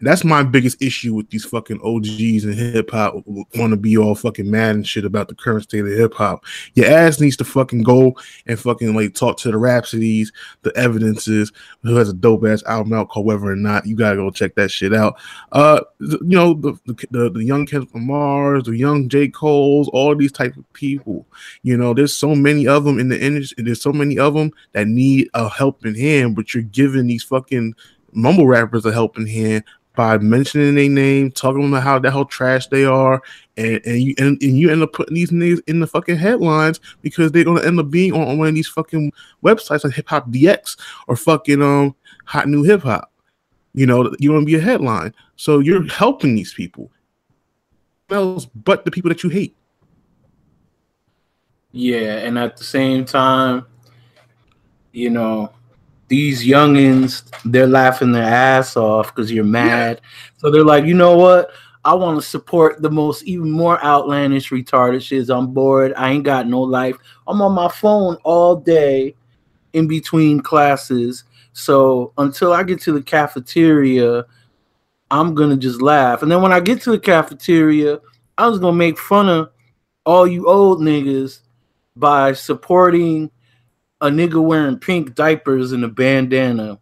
That's 0.00 0.24
my 0.24 0.42
biggest 0.42 0.80
issue 0.82 1.14
with 1.14 1.30
these 1.30 1.44
fucking 1.44 1.80
OGs 1.82 2.44
and 2.44 2.54
hip 2.54 2.90
hop 2.90 3.14
want 3.26 3.70
to 3.72 3.76
be 3.76 3.96
all 3.96 4.14
fucking 4.14 4.50
mad 4.50 4.76
and 4.76 4.86
shit 4.86 5.04
about 5.04 5.28
the 5.28 5.34
current 5.34 5.64
state 5.64 5.80
of 5.80 5.88
hip 5.88 6.14
hop. 6.14 6.44
Your 6.74 6.86
ass 6.86 7.20
needs 7.20 7.36
to 7.36 7.44
fucking 7.44 7.82
go 7.82 8.16
and 8.46 8.58
fucking 8.58 8.94
like 8.94 9.14
talk 9.14 9.38
to 9.38 9.50
the 9.50 9.58
Rapsodys, 9.58 10.28
the 10.62 10.76
evidences, 10.76 11.52
who 11.82 11.96
has 11.96 12.08
a 12.08 12.14
dope 12.14 12.44
ass 12.44 12.62
album 12.64 12.92
out 12.92 13.10
Weather 13.16 13.50
or 13.50 13.56
Not. 13.56 13.86
You 13.86 13.96
gotta 13.96 14.16
go 14.16 14.30
check 14.30 14.54
that 14.54 14.70
shit 14.70 14.94
out. 14.94 15.18
Uh, 15.52 15.80
you 16.00 16.20
know 16.22 16.54
the 16.54 16.72
the, 16.86 17.06
the, 17.10 17.30
the 17.30 17.44
young 17.44 17.66
Kendrick 17.66 17.94
Lamar's, 17.94 18.64
the 18.64 18.76
young 18.76 19.08
J 19.08 19.28
Cole's, 19.28 19.88
all 19.88 20.14
these 20.16 20.32
type 20.32 20.56
of 20.56 20.70
people. 20.72 21.26
You 21.62 21.76
know, 21.76 21.92
there's 21.92 22.16
so 22.16 22.34
many 22.34 22.66
of 22.66 22.84
them 22.84 22.98
in 22.98 23.08
the 23.08 23.20
industry. 23.20 23.62
There's 23.62 23.82
so 23.82 23.92
many 23.92 24.18
of 24.18 24.34
them 24.34 24.52
that 24.72 24.86
need 24.86 25.28
a 25.34 25.48
helping 25.48 25.94
hand, 25.94 26.36
but 26.36 26.54
you're 26.54 26.62
giving 26.62 27.06
these 27.06 27.22
fucking 27.22 27.74
mumble 28.12 28.46
rappers 28.46 28.84
a 28.84 28.92
helping 28.92 29.26
hand 29.26 29.64
by 29.96 30.18
mentioning 30.18 30.74
their 30.74 30.88
name, 30.88 31.30
talking 31.30 31.68
about 31.68 31.82
how 31.82 31.98
the 31.98 32.10
hell 32.10 32.24
trash 32.24 32.66
they 32.68 32.84
are, 32.84 33.22
and 33.56 33.80
and 33.84 34.02
you 34.02 34.14
and, 34.18 34.42
and 34.42 34.58
you 34.58 34.70
end 34.70 34.82
up 34.82 34.92
putting 34.92 35.14
these 35.14 35.30
niggas 35.30 35.60
in 35.66 35.80
the 35.80 35.86
fucking 35.86 36.16
headlines 36.16 36.80
because 37.02 37.32
they're 37.32 37.44
gonna 37.44 37.62
end 37.62 37.80
up 37.80 37.90
being 37.90 38.12
on, 38.12 38.26
on 38.28 38.38
one 38.38 38.48
of 38.48 38.54
these 38.54 38.68
fucking 38.68 39.12
websites 39.44 39.84
like 39.84 39.94
HipHopDX 39.94 40.78
or 41.08 41.16
fucking 41.16 41.62
um 41.62 41.94
Hot 42.26 42.48
New 42.48 42.62
Hip 42.62 42.82
Hop. 42.82 43.10
You 43.74 43.86
know, 43.86 44.14
you 44.18 44.32
want 44.32 44.42
to 44.42 44.46
be 44.46 44.56
a 44.56 44.60
headline, 44.60 45.14
so 45.36 45.58
you're 45.58 45.86
helping 45.86 46.34
these 46.34 46.54
people. 46.54 46.90
Else, 48.10 48.46
but 48.46 48.84
the 48.84 48.90
people 48.90 49.08
that 49.08 49.22
you 49.22 49.30
hate. 49.30 49.56
Yeah, 51.72 52.18
and 52.18 52.36
at 52.36 52.56
the 52.56 52.64
same 52.64 53.04
time, 53.04 53.66
you 54.92 55.10
know, 55.10 55.52
these 56.10 56.44
youngins, 56.44 57.22
they're 57.44 57.68
laughing 57.68 58.10
their 58.10 58.24
ass 58.24 58.76
off 58.76 59.14
because 59.14 59.32
you're 59.32 59.44
mad. 59.44 60.00
Yeah. 60.02 60.08
So 60.38 60.50
they're 60.50 60.64
like, 60.64 60.84
you 60.84 60.94
know 60.94 61.16
what? 61.16 61.50
I 61.84 61.94
want 61.94 62.20
to 62.20 62.26
support 62.26 62.82
the 62.82 62.90
most 62.90 63.22
even 63.22 63.50
more 63.50 63.82
outlandish 63.82 64.50
retarded 64.50 65.02
shit. 65.02 65.30
I'm 65.30 65.54
bored. 65.54 65.94
I 65.96 66.10
ain't 66.10 66.24
got 66.24 66.48
no 66.48 66.60
life. 66.60 66.96
I'm 67.26 67.40
on 67.40 67.52
my 67.52 67.68
phone 67.68 68.16
all 68.24 68.56
day 68.56 69.14
in 69.72 69.86
between 69.86 70.40
classes. 70.40 71.24
So 71.52 72.12
until 72.18 72.52
I 72.52 72.64
get 72.64 72.80
to 72.82 72.92
the 72.92 73.02
cafeteria, 73.02 74.26
I'm 75.12 75.34
gonna 75.34 75.56
just 75.56 75.80
laugh. 75.80 76.22
And 76.22 76.30
then 76.30 76.42
when 76.42 76.52
I 76.52 76.60
get 76.60 76.82
to 76.82 76.90
the 76.90 76.98
cafeteria, 76.98 78.00
I 78.36 78.48
was 78.48 78.58
gonna 78.58 78.76
make 78.76 78.98
fun 78.98 79.28
of 79.28 79.50
all 80.04 80.26
you 80.26 80.48
old 80.48 80.80
niggas 80.80 81.40
by 81.96 82.32
supporting 82.32 83.30
a 84.00 84.08
nigga 84.08 84.42
wearing 84.42 84.78
pink 84.78 85.14
diapers 85.14 85.72
and 85.72 85.84
a 85.84 85.88
bandana. 85.88 86.78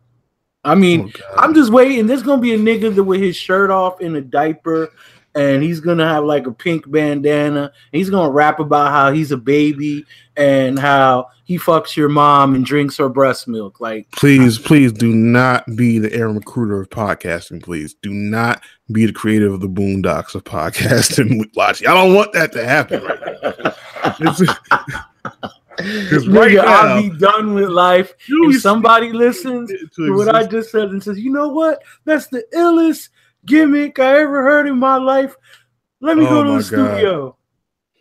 I 0.65 0.75
mean, 0.75 1.13
Oh, 1.31 1.35
I'm 1.37 1.55
just 1.55 1.73
waiting. 1.73 2.07
There's 2.07 2.23
gonna 2.23 2.43
be 2.43 2.55
a 2.55 2.59
nigga 2.59 2.95
that 2.95 3.05
with 3.05 3.21
his 3.21 3.37
shirt 3.37 3.71
off 3.71 4.01
in 4.01 4.17
a 4.17 4.21
diaper, 4.21 4.89
and 5.35 5.63
he's 5.63 5.81
gonna 5.81 6.07
have 6.07 6.25
like 6.25 6.47
a 6.47 6.53
pink 6.53 6.91
bandana. 6.91 7.73
And 7.93 7.99
he's 7.99 8.11
gonna 8.11 8.31
rap 8.31 8.61
about 8.61 8.91
how 8.91 9.13
he's 9.13 9.33
a 9.33 9.37
baby 9.37 10.05
and 10.37 10.79
how 10.79 11.29
he 11.45 11.59
fucks 11.59 11.97
your 11.97 12.09
mom 12.09 12.55
and 12.55 12.65
drinks 12.65 12.97
her 12.99 13.09
breast 13.09 13.49
milk. 13.49 13.81
Like, 13.81 14.11
Please, 14.13 14.59
please 14.59 14.93
do 14.93 15.13
not 15.13 15.65
be 15.77 15.99
the 15.99 16.13
Aaron 16.13 16.39
McGruder 16.41 16.81
of 16.83 16.91
podcasting. 16.91 17.63
Please 17.63 17.95
do 18.03 18.11
not 18.11 18.63
be 18.93 19.07
the 19.07 19.13
creator 19.13 19.47
of 19.53 19.61
the 19.61 19.69
Boondocks 19.69 20.35
of 20.35 20.45
podcasting 20.45 21.39
with. 21.39 21.49
I 21.57 21.73
don't 21.95 22.15
want 22.15 22.33
that 22.35 22.53
to 22.53 22.65
happen. 22.67 23.03
Right 23.03 23.65
now. 24.21 25.05
It's- 25.79 26.11
'Cause 26.11 26.29
right 26.29 26.51
nigga, 26.53 26.65
now- 26.65 26.65
I'll 26.97 27.03
be 27.03 27.11
done 27.19 27.55
with 27.55 27.69
life 27.69 28.15
if 28.29 28.61
somebody 28.61 29.13
listens 29.13 29.71
to 29.71 29.87
to 29.97 30.15
what 30.17 30.35
I 30.35 30.45
just 30.47 30.71
said 30.71 30.89
and 30.91 31.03
says, 31.03 31.19
you 31.19 31.31
know 31.31 31.49
what? 31.49 31.83
That's 32.05 32.27
the 32.29 32.45
illest 32.55 33.09
gimmick 33.47 33.99
I 33.99 34.21
ever 34.21 34.43
heard 34.43 34.67
in 34.67 34.79
my 34.79 34.97
life. 34.97 35.35
Let 36.01 36.17
me 36.19 36.27
Oh 36.27 36.31
go 36.31 36.45
to 36.45 36.51
the 36.51 36.63
studio. 36.63 37.37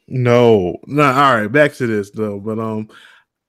No, 0.08 0.78
no. 0.88 1.04
All 1.04 1.36
right, 1.36 1.52
back 1.52 1.74
to 1.76 1.88
this 1.88 2.12
though. 2.12 2.40
But 2.40 2.60
um, 2.60 2.90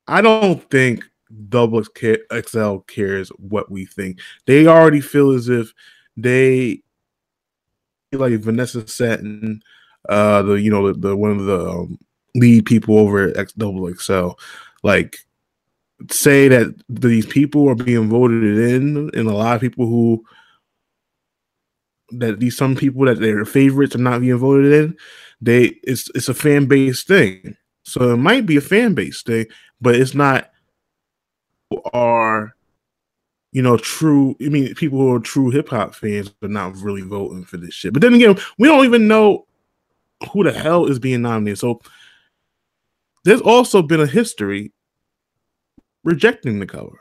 I 0.07 0.21
don't 0.21 0.69
think 0.71 1.05
Double 1.49 1.83
XL 1.85 2.79
cares 2.87 3.29
what 3.39 3.71
we 3.71 3.85
think. 3.87 4.19
They 4.47 4.67
already 4.67 5.01
feel 5.01 5.31
as 5.33 5.49
if 5.49 5.73
they 6.17 6.83
like 8.13 8.33
Vanessa 8.41 8.87
Satten, 8.89 9.63
uh, 10.09 10.43
the 10.43 10.55
you 10.55 10.71
know 10.71 10.91
the, 10.93 10.99
the 10.99 11.17
one 11.17 11.31
of 11.33 11.45
the 11.45 11.69
um, 11.69 11.99
lead 12.35 12.67
people 12.67 12.99
over 12.99 13.29
at 13.29 13.37
X 13.37 13.53
Double 13.53 13.93
XL, 13.95 14.31
like 14.83 15.19
say 16.11 16.49
that 16.49 16.75
these 16.89 17.27
people 17.27 17.69
are 17.69 17.75
being 17.75 18.09
voted 18.09 18.59
in, 18.73 19.11
and 19.15 19.29
a 19.29 19.35
lot 19.35 19.57
of 19.57 19.61
people 19.61 19.87
who 19.87 20.25
that 22.11 22.41
these 22.41 22.57
some 22.57 22.75
people 22.75 23.05
that 23.05 23.21
their 23.21 23.45
favorites 23.45 23.95
are 23.95 23.99
not 23.99 24.21
being 24.21 24.39
voted 24.39 24.73
in 24.73 24.97
they 25.41 25.79
it's 25.83 26.11
it's 26.15 26.29
a 26.29 26.35
fan 26.35 26.67
base 26.67 27.05
thing. 27.05 27.57
So 27.85 28.13
it 28.13 28.17
might 28.17 28.47
be 28.47 28.57
a 28.57 28.63
fan 28.63 28.95
base 28.95 29.23
thing, 29.23 29.47
but 29.81 29.95
it's 29.95 30.15
not 30.15 30.51
are 31.93 32.55
you 33.53 33.63
know 33.63 33.77
true 33.77 34.37
I 34.41 34.49
mean 34.49 34.75
people 34.75 34.99
who 34.99 35.15
are 35.15 35.21
true 35.21 35.51
hip 35.51 35.69
hop 35.69 35.95
fans 35.95 36.31
but 36.41 36.51
not 36.51 36.77
really 36.77 37.03
voting 37.03 37.45
for 37.45 37.57
this 37.57 37.75
shit. 37.75 37.93
But 37.93 38.03
then 38.03 38.15
again, 38.15 38.39
we 38.59 38.69
don't 38.69 38.85
even 38.85 39.09
know 39.09 39.47
who 40.33 40.45
the 40.45 40.53
hell 40.53 40.87
is 40.87 40.99
being 40.99 41.23
nominated. 41.23 41.59
So 41.59 41.81
there's 43.25 43.41
also 43.41 43.83
been 43.83 44.01
a 44.01 44.07
history 44.07 44.73
rejecting 46.05 46.59
the 46.59 46.67
cover. 46.67 47.01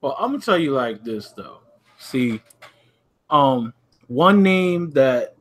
Well, 0.00 0.16
I'm 0.18 0.32
gonna 0.32 0.42
tell 0.42 0.58
you 0.58 0.72
like 0.72 1.04
this 1.04 1.30
though. 1.32 1.58
See, 1.98 2.40
um, 3.28 3.74
one 4.08 4.42
name 4.42 4.90
that 4.92 5.34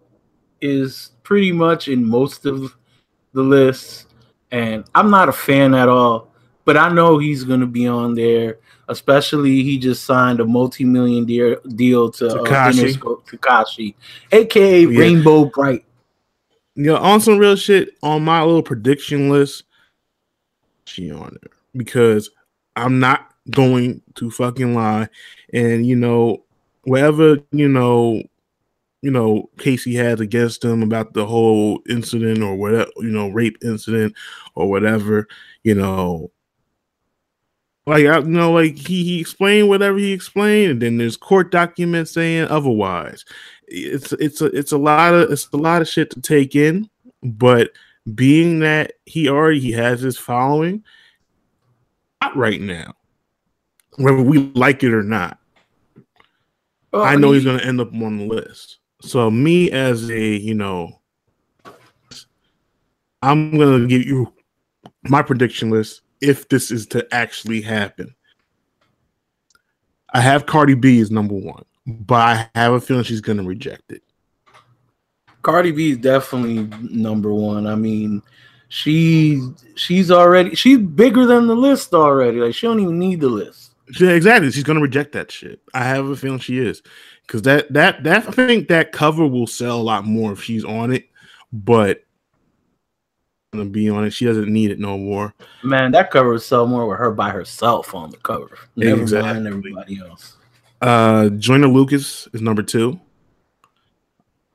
is 0.62 1.12
pretty 1.24 1.52
much 1.52 1.88
in 1.88 2.04
most 2.04 2.46
of 2.46 2.76
the 3.34 3.42
lists, 3.42 4.08
and 4.52 4.84
I'm 4.96 5.10
not 5.10 5.30
a 5.30 5.34
fan 5.34 5.74
at 5.74 5.88
all, 5.88 6.34
but 6.66 6.76
I 6.76 6.90
know 6.90 7.18
he's 7.18 7.44
gonna 7.44 7.68
be 7.68 7.88
on 7.88 8.16
there. 8.16 8.58
Especially, 8.90 9.62
he 9.62 9.78
just 9.78 10.04
signed 10.04 10.40
a 10.40 10.46
multi-million 10.46 11.24
deal 11.24 11.56
deal 11.76 12.10
to 12.12 12.28
uh, 12.28 12.44
Tekashi, 12.44 13.94
aka 14.32 14.82
Yeah. 14.82 15.00
Rainbow 15.00 15.46
Bright. 15.46 15.86
Know, 16.80 16.96
on 16.96 17.20
some 17.20 17.38
real 17.38 17.58
shit 17.58 17.90
on 18.04 18.24
my 18.24 18.42
little 18.42 18.64
prediction 18.64 19.30
list, 19.30 19.66
she 20.86 21.12
on 21.12 21.38
there 21.42 21.52
because 21.76 22.30
I'm 22.78 23.02
not 23.02 23.34
going 23.52 24.02
to 24.16 24.32
fucking 24.32 24.74
lie. 24.74 25.10
And 25.52 25.86
you 25.86 25.98
know, 25.98 26.46
whatever 26.84 27.38
you 27.52 27.68
know, 27.68 28.24
you 29.02 29.12
know, 29.12 29.50
Casey 29.58 29.94
has 29.96 30.22
against 30.22 30.64
him 30.64 30.82
about 30.82 31.14
the 31.14 31.26
whole 31.26 31.82
incident 31.90 32.42
or 32.42 32.56
whatever, 32.56 32.90
you 33.00 33.12
know, 33.12 33.28
rape 33.28 33.58
incident 33.62 34.16
or 34.56 34.70
whatever, 34.70 35.28
you 35.64 35.76
know. 35.76 36.32
Like 37.88 38.06
I, 38.06 38.20
you 38.20 38.26
know, 38.26 38.54
like 38.54 38.78
he, 38.78 39.04
he 39.04 39.20
explained 39.20 39.68
whatever 39.68 39.98
he 39.98 40.14
explained, 40.14 40.72
and 40.72 40.82
then 40.82 40.98
there's 40.98 41.18
court 41.18 41.52
documents 41.52 42.12
saying 42.12 42.48
otherwise 42.48 43.26
it's 43.70 44.12
it's 44.14 44.42
a 44.42 44.46
it's 44.46 44.72
a 44.72 44.78
lot 44.78 45.14
of 45.14 45.32
it's 45.32 45.48
a 45.54 45.58
lot 45.58 45.82
of 45.82 45.88
shit 45.88 46.10
to 46.12 46.22
take 46.22 46.56
in, 46.56 46.90
but 47.24 47.72
being 48.16 48.60
that 48.60 48.94
he 49.06 49.30
already 49.30 49.60
he 49.60 49.72
has 49.72 50.02
his 50.02 50.18
following, 50.18 50.84
not 52.22 52.36
right 52.36 52.62
now, 52.62 52.94
whether 53.98 54.22
we 54.22 54.52
like 54.56 54.84
it 54.84 54.94
or 54.94 55.04
not, 55.04 55.40
Well, 56.92 57.04
I 57.04 57.16
know 57.16 57.32
he- 57.32 57.36
he's 57.40 57.46
gonna 57.46 57.64
end 57.64 57.80
up 57.80 57.94
on 57.94 58.18
the 58.18 58.26
list. 58.26 58.80
So 59.02 59.30
me 59.30 59.72
as 59.72 60.10
a 60.10 60.36
you 60.38 60.54
know, 60.54 61.00
I'm 63.22 63.58
gonna 63.58 63.88
give 63.88 64.06
you 64.06 64.34
my 65.04 65.22
prediction 65.22 65.70
list 65.70 66.02
if 66.22 66.50
this 66.50 66.72
is 66.72 66.88
to 66.88 67.08
actually 67.14 67.62
happen. 67.62 68.14
I 70.14 70.22
have 70.22 70.46
Cardi 70.48 70.74
B 70.74 71.00
as 71.00 71.12
number 71.12 71.36
one, 71.36 71.64
but 71.90 72.50
I 72.56 72.60
have 72.60 72.74
a 72.74 72.82
feeling 72.82 73.04
she's 73.04 73.22
gonna 73.22 73.44
reject 73.44 73.92
it. 73.92 74.04
Cardi 75.42 75.72
B 75.72 75.92
is 75.92 75.98
definitely 75.98 76.68
number 76.90 77.34
one. 77.34 77.66
I 77.66 77.76
mean, 77.76 78.22
she 78.68 79.42
she's 79.76 80.12
already 80.12 80.56
she's 80.56 80.78
bigger 80.78 81.26
than 81.26 81.48
the 81.48 81.56
list 81.56 81.94
already. 81.94 82.40
Like 82.40 82.54
she 82.56 82.68
don't 82.68 82.80
even 82.80 83.00
need 83.00 83.22
the 83.22 83.30
list. 83.30 83.74
Yeah, 84.00 84.12
exactly. 84.12 84.52
She's 84.52 84.64
gonna 84.64 84.82
reject 84.82 85.14
that 85.14 85.32
shit. 85.32 85.62
I 85.74 85.84
have 85.84 86.06
a 86.08 86.16
feeling 86.16 86.40
she 86.40 86.60
is, 86.60 86.84
because 87.26 87.42
that 87.44 87.72
that 87.74 88.04
that 88.04 88.28
I 88.28 88.32
think 88.32 88.68
that 88.68 88.92
cover 88.92 89.26
will 89.26 89.48
sell 89.48 89.80
a 89.80 89.82
lot 89.82 90.06
more 90.06 90.34
if 90.34 90.44
she's 90.44 90.64
on 90.64 90.92
it, 90.92 91.06
but 91.52 92.04
gonna 93.52 93.66
be 93.66 93.90
on 93.90 94.04
it. 94.06 94.12
She 94.12 94.26
doesn't 94.26 94.52
need 94.52 94.70
it 94.70 94.80
no 94.80 94.98
more. 94.98 95.34
Man, 95.64 95.92
that 95.94 96.12
cover 96.12 96.30
would 96.30 96.42
sell 96.44 96.68
more 96.68 96.88
with 96.88 97.00
her 97.00 97.12
by 97.12 97.32
herself 97.32 97.96
on 97.96 98.12
the 98.12 98.18
cover. 98.18 98.58
Never 98.76 99.02
Exactly. 99.02 99.34
mind 99.34 99.48
everybody 99.48 100.00
else. 100.00 100.36
Uh, 100.82 101.30
Joyner 101.30 101.68
Lucas 101.68 102.28
is 102.34 102.42
number 102.42 102.64
two. 102.64 103.00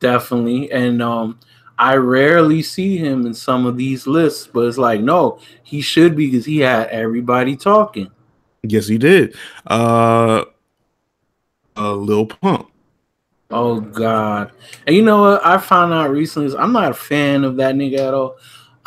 Definitely. 0.01 0.71
And 0.71 1.03
um 1.03 1.39
I 1.79 1.97
rarely 1.97 2.63
see 2.63 2.97
him 2.97 3.27
in 3.27 3.35
some 3.35 3.67
of 3.67 3.77
these 3.77 4.07
lists, 4.07 4.47
but 4.47 4.61
it's 4.61 4.79
like, 4.79 5.01
no, 5.01 5.41
he 5.65 5.81
should 5.81 6.15
be 6.17 6.31
because 6.31 6.45
he 6.47 6.61
had 6.61 6.89
everybody 6.89 7.57
talking. 7.57 8.11
Yes, 8.63 8.87
he 8.87 8.97
did. 8.97 9.35
Uh, 9.67 10.45
uh 11.77 11.95
Lil 11.95 12.27
Pump. 12.27 12.71
Oh 13.51 13.81
God! 13.81 14.53
And 14.87 14.97
you 14.97 15.03
know 15.03 15.21
what? 15.21 15.47
I 15.47 15.59
found 15.59 15.93
out 15.93 16.11
recently. 16.11 16.47
is 16.47 16.55
I'm 16.55 16.73
not 16.73 16.91
a 16.91 16.95
fan 16.95 17.45
of 17.45 17.57
that 17.57 17.75
nigga 17.75 17.99
at 17.99 18.15
all. 18.15 18.37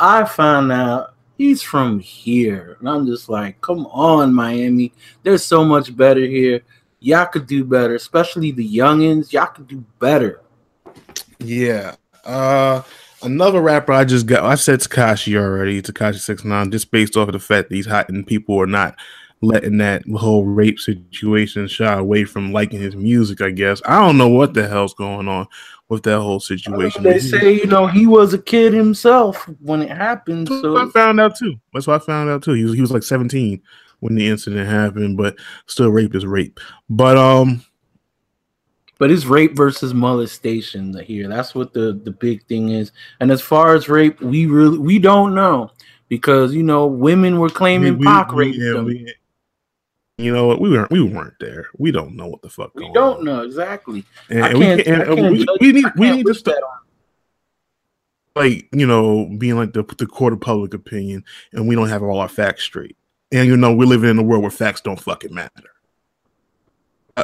I 0.00 0.24
found 0.24 0.72
out 0.72 1.14
he's 1.36 1.62
from 1.62 2.00
here, 2.00 2.76
and 2.80 2.88
I'm 2.88 3.06
just 3.06 3.28
like, 3.28 3.60
come 3.60 3.86
on, 3.86 4.34
Miami. 4.34 4.92
There's 5.22 5.44
so 5.44 5.64
much 5.64 5.96
better 5.96 6.20
here. 6.20 6.62
Y'all 7.00 7.26
could 7.26 7.46
do 7.46 7.64
better, 7.64 7.94
especially 7.94 8.50
the 8.50 8.76
youngins. 8.76 9.32
Y'all 9.32 9.46
could 9.46 9.68
do 9.68 9.84
better. 9.98 10.42
Yeah. 11.38 11.94
Uh, 12.24 12.82
another 13.22 13.60
rapper 13.60 13.92
I 13.92 14.04
just 14.04 14.26
got. 14.26 14.44
I 14.44 14.56
said 14.56 14.80
Tekashi 14.80 15.36
already. 15.36 15.80
Tekashi 15.80 16.18
Six 16.18 16.44
Nine, 16.44 16.70
just 16.70 16.90
based 16.90 17.16
off 17.16 17.28
of 17.28 17.32
the 17.32 17.38
fact 17.38 17.68
that 17.68 17.76
he's 17.76 17.86
hot 17.86 18.08
and 18.08 18.26
people 18.26 18.60
are 18.60 18.66
not 18.66 18.96
letting 19.40 19.78
that 19.78 20.02
whole 20.16 20.44
rape 20.44 20.80
situation 20.80 21.68
shy 21.68 21.94
away 21.94 22.24
from 22.24 22.52
liking 22.52 22.80
his 22.80 22.96
music. 22.96 23.40
I 23.40 23.50
guess 23.50 23.80
I 23.86 24.04
don't 24.04 24.18
know 24.18 24.28
what 24.28 24.54
the 24.54 24.66
hell's 24.66 24.94
going 24.94 25.28
on 25.28 25.46
with 25.88 26.02
that 26.02 26.20
whole 26.20 26.40
situation. 26.40 27.02
They 27.02 27.18
say, 27.18 27.52
you 27.52 27.66
know, 27.66 27.86
he 27.86 28.06
was 28.06 28.34
a 28.34 28.38
kid 28.38 28.72
himself 28.72 29.48
when 29.60 29.82
it 29.82 29.90
happened. 29.90 30.48
So 30.48 30.76
I 30.76 30.90
found 30.90 31.20
out 31.20 31.36
too. 31.36 31.54
That's 31.72 31.86
what 31.86 32.02
I 32.02 32.04
found 32.04 32.30
out 32.30 32.42
too. 32.42 32.54
He 32.54 32.64
was 32.64 32.74
he 32.74 32.80
was 32.80 32.90
like 32.90 33.02
17 33.04 33.62
when 34.00 34.14
the 34.14 34.28
incident 34.28 34.68
happened, 34.68 35.16
but 35.16 35.36
still 35.66 35.90
rape 35.90 36.14
is 36.14 36.24
rape. 36.26 36.60
But 36.88 37.16
um 37.16 37.62
but 38.98 39.10
it's 39.12 39.26
rape 39.26 39.54
versus 39.56 39.94
molestation 39.94 40.92
here. 41.04 41.28
That's 41.28 41.54
what 41.54 41.72
the 41.72 42.00
the 42.04 42.10
big 42.10 42.44
thing 42.46 42.70
is. 42.70 42.92
And 43.20 43.30
as 43.30 43.40
far 43.40 43.74
as 43.74 43.88
rape, 43.88 44.20
we 44.20 44.46
really 44.46 44.78
we 44.78 44.98
don't 44.98 45.34
know 45.34 45.70
because 46.08 46.54
you 46.54 46.62
know 46.62 46.86
women 46.86 47.38
were 47.38 47.50
claiming 47.50 47.98
we- 47.98 48.04
Pac 48.04 48.32
we- 48.32 48.46
raped 48.46 48.58
yeah, 48.58 48.72
them. 48.72 48.84
we- 48.86 49.14
you 50.20 50.32
know 50.34 50.48
what? 50.48 50.60
We 50.60 50.70
weren't 50.70 50.90
we 50.90 51.00
weren't 51.00 51.38
there. 51.38 51.68
We 51.78 51.92
don't 51.92 52.16
know 52.16 52.26
what 52.26 52.42
the 52.42 52.48
fuck. 52.50 52.74
We 52.74 52.90
don't 52.92 53.18
on. 53.20 53.24
know 53.24 53.42
exactly. 53.42 54.04
And, 54.28 54.44
I 54.44 54.48
and 54.48 54.58
we 54.58 54.64
can't- 54.64 54.84
can't- 54.84 55.08
and 55.08 55.30
we, 55.38 55.46
we 55.60 55.72
need 55.72 55.84
we 55.96 56.10
need 56.10 56.26
to 56.26 56.34
stop 56.34 56.56
like 58.34 58.68
you 58.72 58.84
know 58.86 59.26
being 59.38 59.54
like 59.54 59.72
the 59.74 59.84
the 59.96 60.06
court 60.06 60.32
of 60.32 60.40
public 60.40 60.74
opinion, 60.74 61.24
and 61.52 61.68
we 61.68 61.76
don't 61.76 61.88
have 61.88 62.02
all 62.02 62.18
our 62.18 62.28
facts 62.28 62.64
straight. 62.64 62.96
And 63.30 63.46
you 63.46 63.56
know 63.56 63.74
we're 63.74 63.86
living 63.86 64.10
in 64.10 64.18
a 64.18 64.22
world 64.22 64.42
where 64.42 64.50
facts 64.50 64.80
don't 64.80 65.00
fucking 65.00 65.34
matter. 65.34 65.70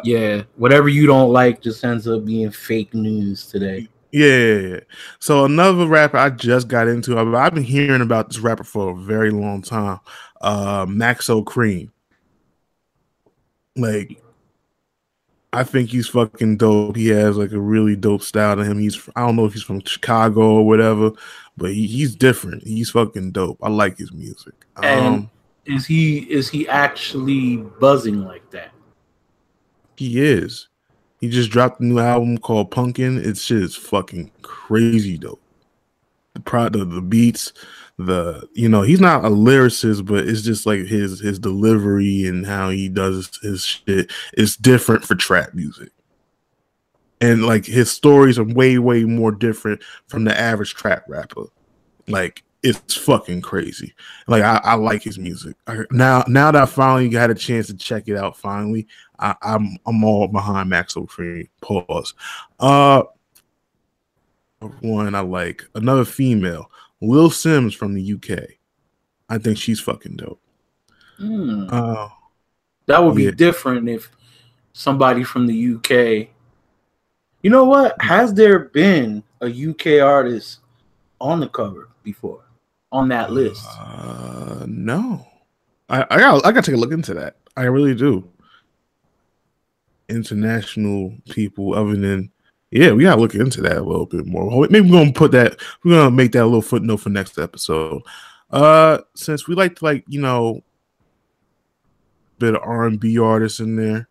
Yeah, 0.02 0.42
whatever 0.56 0.88
you 0.88 1.06
don't 1.06 1.32
like 1.32 1.62
just 1.62 1.84
ends 1.84 2.08
up 2.08 2.24
being 2.24 2.50
fake 2.50 2.92
news 2.94 3.46
today. 3.46 3.88
Yeah, 4.10 4.26
yeah, 4.26 4.68
yeah. 4.68 4.80
So 5.18 5.44
another 5.44 5.86
rapper 5.86 6.18
I 6.18 6.30
just 6.30 6.68
got 6.68 6.88
into. 6.88 7.18
I've, 7.18 7.32
I've 7.34 7.54
been 7.54 7.64
hearing 7.64 8.00
about 8.00 8.28
this 8.28 8.38
rapper 8.38 8.64
for 8.64 8.90
a 8.90 8.96
very 8.96 9.30
long 9.30 9.62
time. 9.62 10.00
Uh, 10.40 10.86
Maxo 10.86 11.42
Kream. 11.42 11.90
Like, 13.76 14.22
I 15.52 15.64
think 15.64 15.90
he's 15.90 16.06
fucking 16.08 16.58
dope. 16.58 16.96
He 16.96 17.08
has 17.08 17.36
like 17.36 17.52
a 17.52 17.60
really 17.60 17.96
dope 17.96 18.22
style 18.22 18.56
to 18.56 18.64
him. 18.64 18.78
He's 18.78 19.08
I 19.16 19.26
don't 19.26 19.36
know 19.36 19.46
if 19.46 19.52
he's 19.52 19.62
from 19.62 19.80
Chicago 19.84 20.42
or 20.42 20.66
whatever, 20.66 21.10
but 21.56 21.72
he, 21.72 21.86
he's 21.86 22.14
different. 22.14 22.64
He's 22.64 22.90
fucking 22.90 23.32
dope. 23.32 23.58
I 23.62 23.68
like 23.68 23.98
his 23.98 24.12
music. 24.12 24.54
And 24.82 25.06
Um, 25.06 25.30
is 25.66 25.86
he 25.86 26.18
is 26.30 26.48
he 26.50 26.68
actually 26.68 27.56
buzzing 27.56 28.24
like 28.24 28.50
that? 28.50 28.74
he 29.96 30.20
is. 30.20 30.68
He 31.20 31.28
just 31.28 31.50
dropped 31.50 31.80
a 31.80 31.84
new 31.84 31.98
album 31.98 32.38
called 32.38 32.70
Punken. 32.70 33.24
It's 33.24 33.50
is 33.50 33.74
fucking 33.74 34.30
crazy 34.42 35.16
dope. 35.16 35.40
The 36.34 36.40
product, 36.40 36.90
the 36.90 37.00
beats, 37.00 37.52
the 37.96 38.46
you 38.52 38.68
know, 38.68 38.82
he's 38.82 39.00
not 39.00 39.24
a 39.24 39.28
lyricist, 39.30 40.04
but 40.04 40.28
it's 40.28 40.42
just 40.42 40.66
like 40.66 40.80
his 40.80 41.20
his 41.20 41.38
delivery 41.38 42.26
and 42.26 42.44
how 42.44 42.70
he 42.70 42.88
does 42.88 43.38
his 43.42 43.64
shit 43.64 44.12
is 44.34 44.56
different 44.56 45.04
for 45.04 45.14
trap 45.14 45.54
music. 45.54 45.90
And 47.20 47.46
like 47.46 47.64
his 47.64 47.90
stories 47.90 48.38
are 48.38 48.44
way, 48.44 48.78
way 48.78 49.04
more 49.04 49.32
different 49.32 49.82
from 50.08 50.24
the 50.24 50.38
average 50.38 50.74
trap 50.74 51.04
rapper. 51.08 51.44
Like 52.06 52.42
it's 52.64 52.94
fucking 52.96 53.42
crazy. 53.42 53.94
Like 54.26 54.42
I, 54.42 54.60
I 54.64 54.74
like 54.74 55.02
his 55.02 55.18
music. 55.18 55.54
I, 55.66 55.84
now, 55.90 56.24
now 56.26 56.50
that 56.50 56.62
I 56.62 56.66
finally 56.66 57.08
got 57.08 57.30
a 57.30 57.34
chance 57.34 57.66
to 57.68 57.74
check 57.74 58.08
it 58.08 58.16
out, 58.16 58.36
finally, 58.36 58.88
I, 59.18 59.34
I'm 59.42 59.76
I'm 59.86 60.02
all 60.02 60.26
behind 60.26 60.70
Max 60.70 60.96
O'Free. 60.96 61.50
Pause. 61.60 62.14
Uh, 62.58 63.02
one 64.80 65.14
I 65.14 65.20
like 65.20 65.64
another 65.74 66.04
female, 66.04 66.70
Lil 67.00 67.30
Sims 67.30 67.74
from 67.74 67.94
the 67.94 68.14
UK. 68.14 68.38
I 69.28 69.38
think 69.38 69.58
she's 69.58 69.80
fucking 69.80 70.16
dope. 70.16 70.40
Hmm. 71.18 71.66
Uh, 71.70 72.08
That 72.86 73.02
would 73.04 73.14
be 73.14 73.24
Yeah. 73.24 73.30
different 73.32 73.88
if 73.88 74.10
somebody 74.72 75.22
from 75.22 75.46
the 75.46 75.54
UK. 75.74 76.28
You 77.42 77.50
know 77.50 77.64
what? 77.64 78.00
Has 78.00 78.32
there 78.32 78.58
been 78.58 79.22
a 79.42 79.48
UK 79.48 80.00
artist 80.02 80.60
on 81.20 81.40
the 81.40 81.48
cover 81.48 81.90
before 82.02 82.40
on 82.94 83.08
that 83.08 83.32
list? 83.32 83.66
Uh, 83.78 84.64
no, 84.66 85.26
I 85.88 86.06
I 86.10 86.18
got 86.18 86.46
I 86.46 86.52
got 86.52 86.64
to 86.64 86.70
take 86.70 86.78
a 86.78 86.80
look 86.80 86.92
into 86.92 87.12
that. 87.14 87.36
I 87.56 87.64
really 87.64 87.94
do. 87.94 88.30
International 90.08 91.12
people, 91.28 91.74
other 91.74 91.96
than 91.96 92.30
yeah, 92.70 92.92
we 92.92 93.04
gotta 93.04 93.20
look 93.20 93.34
into 93.34 93.60
that 93.62 93.76
a 93.76 93.82
little 93.82 94.06
bit 94.06 94.26
more. 94.26 94.66
Maybe 94.68 94.90
we're 94.90 94.98
gonna 94.98 95.12
put 95.12 95.32
that. 95.32 95.60
We're 95.84 95.96
gonna 95.96 96.10
make 96.10 96.32
that 96.32 96.42
a 96.42 96.46
little 96.46 96.62
footnote 96.62 96.98
for 96.98 97.10
next 97.10 97.38
episode. 97.38 98.02
Uh, 98.50 98.98
since 99.14 99.46
we 99.46 99.54
like 99.54 99.76
to 99.76 99.84
like 99.84 100.04
you 100.08 100.20
know, 100.20 100.62
bit 102.38 102.54
of 102.54 102.62
R 102.62 102.86
and 102.86 102.98
B 102.98 103.18
artists 103.18 103.60
in 103.60 103.76
there. 103.76 104.08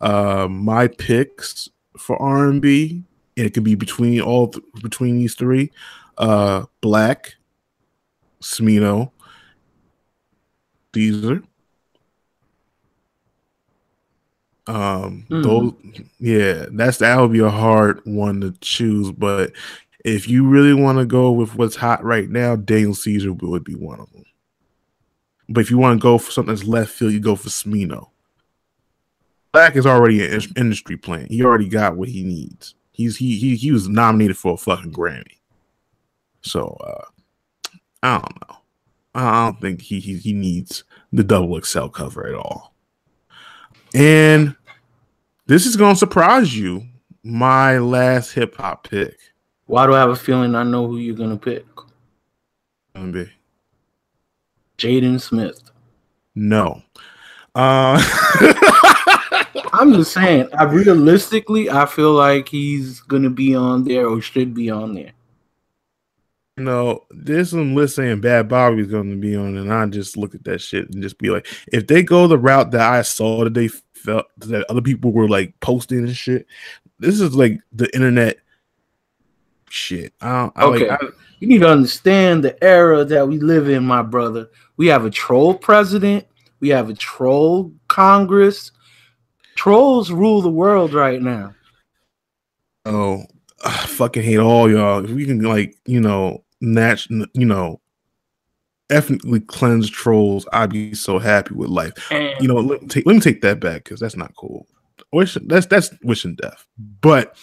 Uh, 0.00 0.46
my 0.48 0.86
picks 0.86 1.68
for 1.96 2.20
R 2.20 2.48
and 2.48 2.62
B, 2.62 3.02
and 3.36 3.46
it 3.46 3.54
could 3.54 3.64
be 3.64 3.74
between 3.74 4.20
all 4.20 4.48
th- 4.48 4.64
between 4.82 5.18
these 5.18 5.34
three. 5.34 5.70
Uh, 6.16 6.64
Black, 6.80 7.36
Smino, 8.40 9.10
Deezer. 10.92 11.44
Um, 14.66 15.24
Hmm. 15.28 15.42
those, 15.42 15.72
yeah, 16.18 16.66
that's 16.72 16.98
that 16.98 17.18
would 17.18 17.32
be 17.32 17.38
a 17.38 17.48
hard 17.50 18.00
one 18.04 18.40
to 18.42 18.52
choose. 18.60 19.10
But 19.10 19.52
if 20.04 20.28
you 20.28 20.46
really 20.46 20.74
want 20.74 20.98
to 20.98 21.06
go 21.06 21.32
with 21.32 21.54
what's 21.54 21.76
hot 21.76 22.04
right 22.04 22.28
now, 22.28 22.54
Daniel 22.54 22.94
Caesar 22.94 23.32
would 23.32 23.64
be 23.64 23.74
one 23.74 24.00
of 24.00 24.12
them. 24.12 24.24
But 25.48 25.62
if 25.62 25.70
you 25.70 25.78
want 25.78 25.98
to 25.98 26.02
go 26.02 26.18
for 26.18 26.30
something 26.30 26.54
that's 26.54 26.68
left 26.68 26.90
field, 26.92 27.12
you 27.14 27.20
go 27.20 27.34
for 27.34 27.48
Smino. 27.48 28.08
Black 29.52 29.76
is 29.76 29.86
already 29.86 30.22
an 30.22 30.34
in- 30.34 30.52
industry 30.56 30.98
plant. 30.98 31.30
He 31.30 31.42
already 31.42 31.68
got 31.70 31.96
what 31.96 32.10
he 32.10 32.22
needs. 32.22 32.74
He's 32.92 33.16
he 33.16 33.38
he 33.38 33.56
he 33.56 33.72
was 33.72 33.88
nominated 33.88 34.36
for 34.36 34.52
a 34.52 34.56
fucking 34.58 34.92
Grammy. 34.92 35.38
So 36.42 36.76
uh 36.84 37.04
I 38.02 38.18
don't 38.18 38.48
know. 38.48 38.56
I 39.14 39.44
don't 39.46 39.60
think 39.60 39.82
he 39.82 40.00
he, 40.00 40.16
he 40.18 40.32
needs 40.32 40.84
the 41.12 41.24
double 41.24 41.60
XL 41.60 41.86
cover 41.88 42.26
at 42.26 42.34
all. 42.34 42.74
And 43.94 44.54
this 45.46 45.66
is 45.66 45.76
gonna 45.76 45.96
surprise 45.96 46.56
you. 46.56 46.86
My 47.24 47.78
last 47.78 48.32
hip 48.32 48.56
hop 48.56 48.88
pick. 48.88 49.18
Why 49.66 49.86
do 49.86 49.94
I 49.94 49.98
have 49.98 50.10
a 50.10 50.16
feeling 50.16 50.54
I 50.54 50.62
know 50.62 50.86
who 50.86 50.98
you're 50.98 51.16
gonna 51.16 51.36
pick? 51.36 51.66
Gonna 52.94 53.12
be 53.12 53.30
Jaden 54.78 55.20
Smith. 55.20 55.70
no. 56.34 56.82
Uh 57.54 58.00
I'm 59.72 59.92
just 59.92 60.12
saying, 60.12 60.48
I 60.56 60.64
realistically 60.64 61.70
I 61.70 61.86
feel 61.86 62.12
like 62.12 62.48
he's 62.48 63.00
gonna 63.00 63.30
be 63.30 63.54
on 63.54 63.84
there 63.84 64.06
or 64.06 64.20
should 64.20 64.54
be 64.54 64.70
on 64.70 64.94
there. 64.94 65.12
You 66.58 66.64
know, 66.64 67.04
there's 67.10 67.50
some 67.50 67.74
list 67.76 67.94
saying 67.96 68.20
Bhad 68.20 68.48
Bhabie's 68.48 68.90
going 68.90 69.10
to 69.10 69.16
be 69.16 69.36
on, 69.36 69.56
and 69.56 69.72
I 69.72 69.86
just 69.86 70.16
look 70.16 70.34
at 70.34 70.42
that 70.44 70.60
shit 70.60 70.90
and 70.90 71.00
just 71.00 71.16
be 71.18 71.30
like, 71.30 71.46
if 71.72 71.86
they 71.86 72.02
go 72.02 72.26
the 72.26 72.36
route 72.36 72.72
that 72.72 72.80
I 72.80 73.02
saw 73.02 73.44
that 73.44 73.54
they 73.54 73.68
felt 73.68 74.26
that 74.38 74.68
other 74.68 74.82
people 74.82 75.12
were 75.12 75.28
like 75.28 75.58
posting 75.60 75.98
and 75.98 76.16
shit, 76.16 76.46
this 76.98 77.20
is 77.20 77.34
like 77.34 77.60
the 77.72 77.92
internet 77.94 78.38
shit. 79.70 80.12
I 80.20 80.32
don't, 80.40 80.52
I, 80.56 80.64
Okay. 80.64 80.88
like, 80.88 81.02
I, 81.02 81.06
You 81.38 81.46
need 81.46 81.60
to 81.60 81.68
understand 81.68 82.42
the 82.42 82.62
era 82.64 83.04
that 83.04 83.28
we 83.28 83.38
live 83.38 83.68
in, 83.68 83.84
my 83.84 84.02
brother. 84.02 84.48
We 84.76 84.88
have 84.88 85.04
a 85.04 85.10
troll 85.10 85.54
president, 85.54 86.26
we 86.58 86.70
have 86.70 86.90
a 86.90 86.94
troll 86.94 87.72
Congress. 87.86 88.72
Trolls 89.54 90.10
rule 90.10 90.40
the 90.42 90.48
world 90.48 90.92
right 90.94 91.20
now. 91.22 91.54
oh, 92.84 93.24
I 93.64 93.86
fucking 93.86 94.22
hate 94.22 94.38
all 94.38 94.70
y'all. 94.70 95.04
If 95.04 95.10
we 95.10 95.26
can 95.26 95.40
like, 95.42 95.76
you 95.84 96.00
know, 96.00 96.44
nat- 96.60 97.06
you 97.34 97.46
know, 97.46 97.80
ethnically 98.90 99.40
cleanse 99.40 99.90
trolls, 99.90 100.46
I'd 100.52 100.70
be 100.70 100.94
so 100.94 101.18
happy 101.18 101.54
with 101.54 101.68
life. 101.70 101.92
And 102.10 102.34
you 102.40 102.48
know, 102.48 102.56
let 102.56 102.82
me 102.82 102.88
take 102.88 103.06
let 103.06 103.14
me 103.14 103.20
take 103.20 103.40
that 103.42 103.60
back 103.60 103.84
because 103.84 104.00
that's 104.00 104.16
not 104.16 104.34
cool. 104.36 104.66
Wish 105.12 105.36
that's 105.46 105.66
that's 105.66 105.90
wishing 106.02 106.34
death. 106.36 106.66
But 107.00 107.36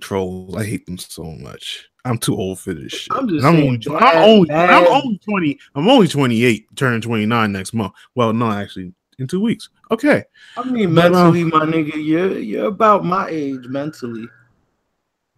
trolls, 0.00 0.56
I 0.56 0.64
hate 0.64 0.86
them 0.86 0.98
so 0.98 1.24
much. 1.24 1.88
I'm 2.04 2.18
too 2.18 2.36
old 2.36 2.58
for 2.58 2.74
this 2.74 2.92
shit. 2.92 3.12
I'm 3.16 3.28
just 3.28 3.44
I'm 3.44 3.54
saying, 3.54 3.66
only, 3.66 3.78
bad- 3.78 4.02
I'm 4.02 4.24
only 4.24 4.50
I'm 4.50 4.86
only 4.88 5.18
20. 5.18 5.58
I'm 5.76 5.88
only 5.88 6.08
28, 6.08 6.66
turning 6.74 7.00
29 7.00 7.52
next 7.52 7.72
month. 7.74 7.92
Well, 8.16 8.32
no, 8.32 8.50
actually, 8.50 8.92
in 9.20 9.28
two 9.28 9.40
weeks. 9.40 9.68
Okay. 9.90 10.24
I 10.56 10.64
mean, 10.64 10.94
But, 10.94 11.06
uh, 11.06 11.30
mentally, 11.30 11.44
my 11.44 11.64
nigga, 11.64 11.94
you're 11.94 12.38
you're 12.38 12.66
about 12.66 13.04
my 13.04 13.28
age 13.28 13.66
mentally. 13.68 14.26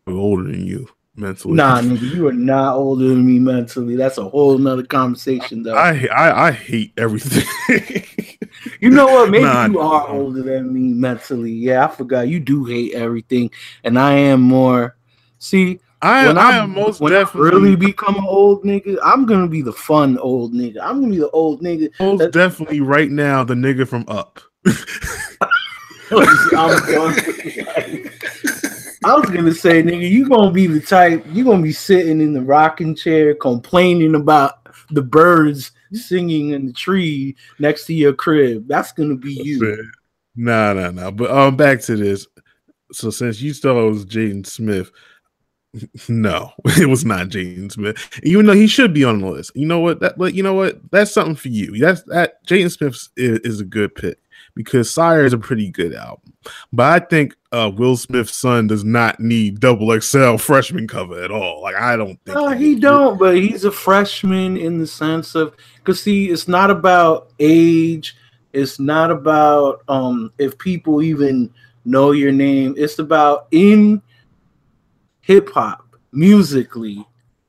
I'm 0.06 0.18
older 0.18 0.44
than 0.44 0.64
you 0.66 0.88
mentally. 1.16 1.54
Nah, 1.54 1.80
nigga, 1.80 2.14
you 2.14 2.26
are 2.28 2.32
not 2.32 2.76
older 2.76 3.08
than 3.08 3.26
me 3.26 3.38
mentally. 3.38 3.96
That's 3.96 4.18
a 4.18 4.28
whole 4.28 4.58
nother 4.58 4.84
conversation, 4.84 5.62
though. 5.62 5.74
I, 5.74 6.06
I 6.12 6.48
I 6.48 6.52
hate 6.52 6.92
everything. 6.96 7.44
you 8.80 8.90
know 8.90 9.06
what? 9.06 9.30
Maybe 9.30 9.44
Nah, 9.44 9.66
you 9.66 9.80
are 9.80 10.08
older 10.08 10.42
than 10.42 10.72
me 10.72 10.92
mentally. 10.94 11.52
Yeah, 11.52 11.84
I 11.84 11.88
forgot. 11.88 12.28
You 12.28 12.40
do 12.40 12.64
hate 12.64 12.94
everything, 12.94 13.50
and 13.84 13.98
I 13.98 14.12
am 14.12 14.40
more. 14.40 14.96
See, 15.38 15.80
I, 16.02 16.26
when 16.26 16.38
I 16.38 16.50
I, 16.50 16.56
am 16.58 16.70
most 16.74 17.00
when 17.00 17.12
I 17.14 17.20
definitely 17.20 17.50
really 17.50 17.76
become 17.76 18.16
an 18.16 18.26
old 18.26 18.62
nigga, 18.64 18.98
I'm 19.02 19.26
gonna 19.26 19.48
be 19.48 19.62
the 19.62 19.72
fun 19.72 20.18
old 20.18 20.52
nigga. 20.52 20.78
I'm 20.82 21.00
gonna 21.00 21.12
be 21.12 21.18
the 21.18 21.30
old 21.30 21.62
nigga. 21.62 21.90
most 21.98 22.18
that- 22.18 22.32
definitely 22.32 22.80
right 22.80 23.10
now 23.10 23.44
the 23.44 23.54
nigga 23.54 23.88
from 23.88 24.04
Up. 24.08 24.40
I'm 26.10 26.86
done. 26.86 28.10
I 29.04 29.14
was 29.14 29.28
gonna 29.30 29.54
say, 29.54 29.82
nigga, 29.82 30.08
you 30.08 30.28
gonna 30.28 30.50
be 30.50 30.66
the 30.66 30.80
type. 30.80 31.24
You 31.28 31.44
gonna 31.44 31.62
be 31.62 31.72
sitting 31.72 32.20
in 32.20 32.32
the 32.32 32.40
rocking 32.40 32.94
chair 32.94 33.34
complaining 33.34 34.14
about 34.14 34.66
the 34.90 35.02
birds 35.02 35.72
singing 35.92 36.50
in 36.50 36.66
the 36.66 36.72
tree 36.72 37.36
next 37.58 37.86
to 37.86 37.94
your 37.94 38.14
crib. 38.14 38.66
That's 38.66 38.92
gonna 38.92 39.16
be 39.16 39.34
you. 39.34 39.90
Nah, 40.36 40.72
nah, 40.72 40.90
nah. 40.90 41.10
But 41.10 41.30
um, 41.30 41.56
back 41.56 41.80
to 41.82 41.96
this. 41.96 42.26
So 42.92 43.10
since 43.10 43.40
you 43.40 43.52
thought 43.52 43.86
it 43.86 43.90
was 43.90 44.06
Jaden 44.06 44.46
Smith, 44.46 44.90
no, 46.08 46.52
it 46.64 46.88
was 46.88 47.04
not 47.04 47.28
Jaden 47.28 47.70
Smith. 47.70 48.20
Even 48.22 48.46
though 48.46 48.54
he 48.54 48.66
should 48.66 48.94
be 48.94 49.04
on 49.04 49.20
the 49.20 49.28
list. 49.28 49.52
You 49.54 49.66
know 49.66 49.80
what? 49.80 50.00
That, 50.00 50.16
but 50.16 50.34
you 50.34 50.42
know 50.42 50.54
what? 50.54 50.80
That's 50.90 51.12
something 51.12 51.36
for 51.36 51.48
you. 51.48 51.78
That's 51.78 52.02
that. 52.04 52.44
Jaden 52.46 52.72
Smith 52.72 53.08
is, 53.16 53.38
is 53.40 53.60
a 53.60 53.64
good 53.64 53.94
pick 53.94 54.18
because 54.54 54.90
Syre 54.90 55.24
is 55.24 55.34
a 55.34 55.38
pretty 55.38 55.70
good 55.70 55.94
album. 55.94 56.23
But 56.72 57.02
I 57.02 57.06
think 57.06 57.34
uh, 57.52 57.70
Will 57.74 57.96
Smith's 57.96 58.34
son 58.34 58.66
does 58.66 58.84
not 58.84 59.20
need 59.20 59.60
double 59.60 59.98
XL 60.00 60.36
freshman 60.38 60.88
cover 60.88 61.22
at 61.22 61.30
all. 61.30 61.62
Like 61.62 61.76
I 61.76 61.96
don't 61.96 62.18
think. 62.24 62.36
No, 62.36 62.50
he 62.50 62.74
don't. 62.74 63.18
But 63.18 63.36
he's 63.36 63.64
a 63.64 63.72
freshman 63.72 64.56
in 64.56 64.78
the 64.78 64.86
sense 64.86 65.34
of 65.34 65.56
because 65.76 66.02
see, 66.02 66.30
it's 66.30 66.48
not 66.48 66.70
about 66.70 67.32
age. 67.38 68.16
It's 68.52 68.78
not 68.78 69.10
about 69.10 69.82
um 69.88 70.32
if 70.38 70.56
people 70.58 71.02
even 71.02 71.52
know 71.84 72.12
your 72.12 72.32
name. 72.32 72.74
It's 72.76 72.98
about 72.98 73.48
in 73.50 74.00
hip 75.20 75.50
hop 75.50 75.84
musically, 76.12 77.06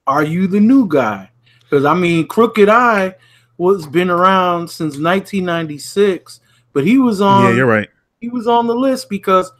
are 0.07 0.23
you 0.23 0.47
the 0.47 0.59
new 0.59 0.87
guy? 0.87 1.29
Because 1.61 1.85
I 1.85 1.93
mean, 1.93 2.27
Crooked 2.27 2.69
I 2.69 3.15
was 3.57 3.87
been 3.87 4.09
around 4.09 4.69
since 4.69 4.97
1996, 4.97 6.41
but 6.73 6.85
he 6.85 6.97
was 6.97 7.21
on. 7.21 7.43
Yeah, 7.45 7.55
you're 7.55 7.65
right. 7.65 7.89
He 8.21 8.29
was 8.29 8.47
on 8.47 8.67
the 8.67 8.75
list 8.75 9.09
because, 9.09 9.51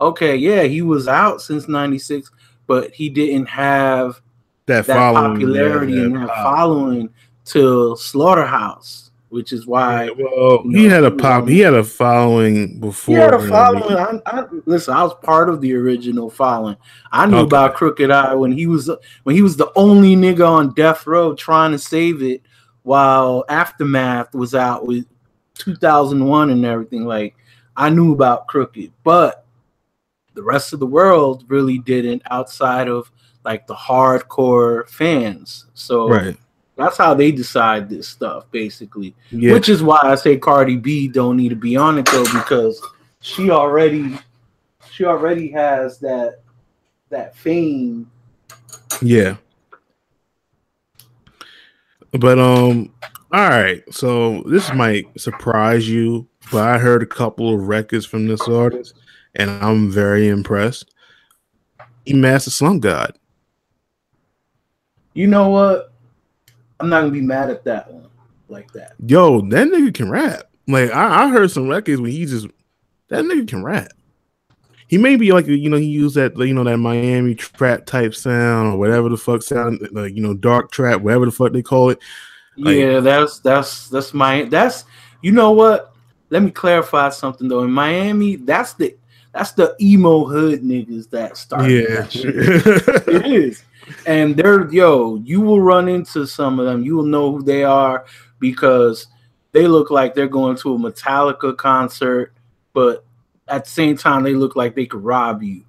okay, 0.00 0.36
yeah, 0.36 0.62
he 0.62 0.82
was 0.82 1.08
out 1.08 1.42
since 1.42 1.68
'96, 1.68 2.30
but 2.66 2.92
he 2.92 3.08
didn't 3.08 3.46
have 3.46 4.20
That, 4.66 4.86
that 4.86 5.14
popularity 5.14 5.94
yeah, 5.94 6.02
and 6.04 6.16
that 6.16 6.28
following 6.28 7.10
till 7.44 7.96
Slaughterhouse, 7.96 9.10
which 9.28 9.52
is 9.52 9.66
why 9.66 10.10
Well, 10.10 10.62
you 10.64 10.78
he 10.78 10.84
had 10.86 11.04
a 11.04 11.10
pop. 11.10 11.48
He 11.48 11.58
had 11.60 11.74
a 11.74 11.84
following 11.84 12.80
before. 12.80 13.16
he 13.16 13.20
had 13.20 13.34
a 13.34 13.48
following. 13.48 13.96
I, 13.96 14.20
I, 14.26 14.44
listen, 14.64 14.94
I 14.94 15.02
was 15.02 15.14
part 15.22 15.48
of 15.48 15.60
the 15.60 15.74
original 15.74 16.30
following. 16.30 16.76
I 17.12 17.26
knew 17.26 17.36
Okay. 17.38 17.46
about 17.46 17.74
Crooked 17.74 18.10
I 18.10 18.34
when 18.34 18.52
he 18.52 18.66
was 18.66 18.90
when 19.24 19.34
he 19.34 19.42
was 19.42 19.56
the 19.56 19.70
only 19.76 20.16
nigga 20.16 20.48
on 20.48 20.72
death 20.74 21.06
row 21.06 21.34
trying 21.34 21.72
to 21.72 21.78
save 21.78 22.22
it, 22.22 22.42
while 22.84 23.44
Aftermath 23.48 24.32
was 24.34 24.54
out 24.54 24.86
with 24.86 25.04
2001 25.54 26.50
and 26.50 26.64
everything. 26.64 27.04
Like 27.04 27.34
I 27.76 27.90
knew 27.90 28.12
about 28.12 28.46
Crooked, 28.46 28.92
but 29.02 29.44
the 30.34 30.42
rest 30.42 30.72
of 30.72 30.80
the 30.80 30.86
world 30.86 31.44
really 31.48 31.78
didn't 31.78 32.22
outside 32.30 32.88
of 32.88 33.10
like 33.44 33.66
the 33.66 33.74
hardcore 33.74 34.88
fans. 34.88 35.66
So 35.74 36.08
Right. 36.08 36.36
that's 36.76 36.96
how 36.96 37.14
they 37.14 37.30
decide 37.30 37.88
this 37.88 38.08
stuff, 38.08 38.50
basically. 38.50 39.14
Yeah. 39.30 39.52
Which 39.52 39.68
is 39.68 39.82
why 39.82 40.00
I 40.02 40.14
say 40.14 40.36
Cardi 40.36 40.76
B 40.76 41.08
don't 41.08 41.36
need 41.36 41.50
to 41.50 41.56
be 41.56 41.76
on 41.76 41.98
it 41.98 42.06
though, 42.06 42.24
because 42.24 42.80
she 43.20 43.50
already 43.50 44.18
she 44.90 45.04
already 45.04 45.50
has 45.50 45.98
that 46.00 46.40
that 47.10 47.36
fame. 47.36 48.10
Yeah. 49.02 49.36
But 52.12 52.38
um 52.38 52.92
all 53.32 53.48
right. 53.48 53.82
So 53.92 54.42
this 54.42 54.72
might 54.72 55.06
surprise 55.20 55.88
you, 55.88 56.26
but 56.50 56.66
I 56.68 56.78
heard 56.78 57.02
a 57.02 57.06
couple 57.06 57.54
of 57.54 57.68
records 57.68 58.06
from 58.06 58.26
this 58.26 58.42
artist 58.42 58.94
and 59.34 59.50
I'm 59.50 59.90
very 59.90 60.28
impressed. 60.28 60.90
Ski 62.02 62.14
Mask 62.14 62.44
the 62.44 62.50
Slump 62.50 62.82
God. 62.82 63.18
You 65.14 65.26
know 65.26 65.48
what? 65.48 65.92
I'm 66.80 66.88
not 66.88 67.00
gonna 67.00 67.12
be 67.12 67.20
mad 67.20 67.50
at 67.50 67.64
that 67.64 67.90
one 67.92 68.08
like 68.48 68.72
that. 68.72 68.94
Yo, 69.06 69.40
that 69.40 69.68
nigga 69.68 69.94
can 69.94 70.10
rap. 70.10 70.44
Like 70.66 70.90
I, 70.90 71.24
I 71.24 71.28
heard 71.28 71.50
some 71.50 71.68
records 71.68 72.00
when 72.00 72.10
he 72.10 72.26
just 72.26 72.46
that 73.08 73.24
nigga 73.24 73.48
can 73.48 73.62
rap. 73.64 73.92
He 74.88 74.98
may 74.98 75.16
be 75.16 75.32
like 75.32 75.46
you 75.46 75.70
know 75.70 75.76
he 75.76 75.86
used 75.86 76.16
that 76.16 76.36
you 76.36 76.52
know 76.52 76.64
that 76.64 76.76
Miami 76.78 77.34
trap 77.34 77.86
type 77.86 78.14
sound 78.14 78.74
or 78.74 78.78
whatever 78.78 79.08
the 79.08 79.16
fuck 79.16 79.42
sound 79.42 79.86
like 79.92 80.14
you 80.14 80.22
know 80.22 80.34
dark 80.34 80.70
trap 80.70 81.00
whatever 81.00 81.24
the 81.24 81.32
fuck 81.32 81.52
they 81.52 81.62
call 81.62 81.90
it. 81.90 81.98
Like- 82.56 82.76
yeah, 82.76 83.00
that's 83.00 83.38
that's 83.38 83.88
that's 83.88 84.12
my 84.12 84.42
that's 84.44 84.84
you 85.22 85.32
know 85.32 85.52
what? 85.52 85.93
Let 86.30 86.42
me 86.42 86.50
clarify 86.50 87.10
something 87.10 87.48
though. 87.48 87.62
In 87.64 87.70
Miami, 87.70 88.36
that's 88.36 88.74
the 88.74 88.96
that's 89.32 89.52
the 89.52 89.76
emo 89.80 90.24
hood 90.24 90.62
niggas 90.62 91.10
that 91.10 91.36
started 91.36 91.70
Yeah, 91.70 92.06
it 92.12 93.26
is. 93.26 93.64
And 94.06 94.36
they're 94.36 94.70
yo, 94.72 95.16
you 95.16 95.40
will 95.40 95.60
run 95.60 95.88
into 95.88 96.26
some 96.26 96.58
of 96.58 96.66
them. 96.66 96.82
You 96.82 96.96
will 96.96 97.04
know 97.04 97.32
who 97.32 97.42
they 97.42 97.64
are 97.64 98.06
because 98.38 99.08
they 99.52 99.66
look 99.68 99.90
like 99.90 100.14
they're 100.14 100.26
going 100.28 100.56
to 100.58 100.74
a 100.74 100.78
Metallica 100.78 101.56
concert, 101.56 102.32
but 102.72 103.04
at 103.48 103.64
the 103.64 103.70
same 103.70 103.96
time 103.96 104.22
they 104.22 104.34
look 104.34 104.56
like 104.56 104.74
they 104.74 104.86
could 104.86 105.04
rob 105.04 105.42
you 105.42 105.64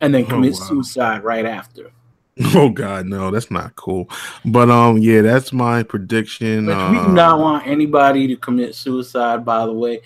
and 0.00 0.14
then 0.14 0.24
Oh, 0.24 0.28
commit 0.30 0.52
wow. 0.54 0.58
suicide 0.66 1.22
right 1.24 1.44
after. 1.46 1.92
oh 2.54 2.70
god, 2.70 3.06
no, 3.06 3.30
that's 3.30 3.50
not 3.50 3.76
cool. 3.76 4.08
But 4.44 4.70
um, 4.70 4.98
yeah, 4.98 5.20
that's 5.20 5.52
my 5.52 5.82
prediction. 5.82 6.66
But 6.66 6.90
we 6.90 6.96
do 6.96 7.04
uh, 7.04 7.12
not 7.12 7.38
want 7.38 7.66
anybody 7.66 8.26
to 8.28 8.36
commit 8.36 8.74
suicide, 8.74 9.44
by 9.44 9.66
the 9.66 9.72
way. 9.72 10.00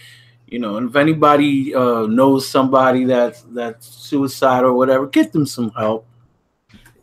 You 0.46 0.58
know, 0.58 0.76
and 0.76 0.90
if 0.90 0.96
anybody 0.96 1.74
uh, 1.74 2.06
knows 2.06 2.48
somebody 2.48 3.04
that's 3.04 3.42
that's 3.42 3.86
suicide 3.86 4.64
or 4.64 4.72
whatever, 4.72 5.06
get 5.06 5.32
them 5.32 5.46
some 5.46 5.70
help. 5.70 6.06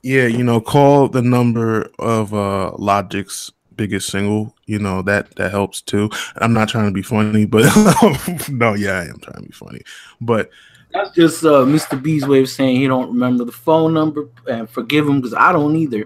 yeah, 0.03 0.25
you 0.25 0.43
know, 0.43 0.59
call 0.59 1.07
the 1.07 1.21
number 1.21 1.89
of 1.99 2.33
uh 2.33 2.71
Logic's 2.77 3.51
biggest 3.75 4.09
single. 4.09 4.55
You 4.65 4.79
know 4.79 5.01
that 5.03 5.35
that 5.35 5.51
helps 5.51 5.81
too. 5.81 6.09
I'm 6.37 6.53
not 6.53 6.69
trying 6.69 6.85
to 6.85 6.91
be 6.91 7.01
funny, 7.01 7.45
but 7.45 7.63
no, 8.49 8.73
yeah, 8.73 8.99
I 8.99 9.05
am 9.05 9.19
trying 9.19 9.41
to 9.41 9.47
be 9.47 9.53
funny. 9.53 9.81
But 10.19 10.49
That's 10.93 11.12
just 11.12 11.43
uh, 11.45 11.63
Mr. 11.65 12.01
B's 12.01 12.27
way 12.27 12.41
of 12.41 12.49
saying 12.49 12.75
he 12.77 12.88
don't 12.88 13.08
remember 13.10 13.45
the 13.45 13.51
phone 13.51 13.93
number, 13.93 14.27
and 14.49 14.69
forgive 14.69 15.08
him 15.08 15.21
because 15.21 15.34
I 15.34 15.51
don't 15.51 15.75
either. 15.75 16.06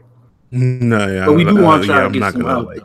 no, 0.51 1.07
yeah, 1.07 1.25
But 1.25 1.33
we 1.33 1.43
do 1.43 1.57
uh, 1.57 1.61
want 1.61 1.83
to 1.83 1.87
try 1.87 1.95
yeah, 1.95 2.01
to 2.01 2.05
I'm 2.07 2.11
get 2.11 2.19
not 2.19 2.33
some 2.33 2.41
gonna 2.43 2.53
help. 2.53 2.67
like. 2.67 2.83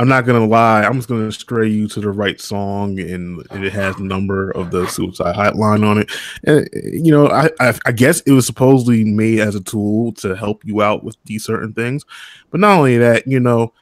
I'm 0.00 0.06
not 0.08 0.26
gonna 0.26 0.46
lie. 0.46 0.84
I'm 0.84 0.94
just 0.94 1.08
gonna 1.08 1.32
stray 1.32 1.66
you 1.68 1.88
to 1.88 2.00
the 2.00 2.10
right 2.10 2.40
song, 2.40 3.00
and 3.00 3.44
it 3.50 3.72
has 3.72 3.96
the 3.96 4.04
number 4.04 4.52
of 4.52 4.70
the 4.70 4.86
suicide 4.86 5.34
hotline 5.34 5.84
on 5.84 5.98
it. 5.98 6.10
And 6.44 6.68
you 6.72 7.10
know, 7.10 7.26
I, 7.28 7.50
I 7.58 7.76
I 7.84 7.90
guess 7.92 8.20
it 8.20 8.30
was 8.30 8.46
supposedly 8.46 9.02
made 9.04 9.40
as 9.40 9.56
a 9.56 9.60
tool 9.60 10.12
to 10.14 10.36
help 10.36 10.64
you 10.64 10.82
out 10.82 11.02
with 11.02 11.16
these 11.24 11.44
certain 11.44 11.72
things. 11.72 12.04
But 12.50 12.60
not 12.60 12.78
only 12.78 12.96
that, 12.98 13.26
you 13.26 13.40
know, 13.40 13.72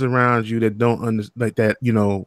around 0.00 0.48
you 0.48 0.60
that 0.60 0.78
don't 0.78 1.02
under 1.02 1.24
like 1.36 1.56
that, 1.56 1.78
you 1.80 1.92
know, 1.92 2.26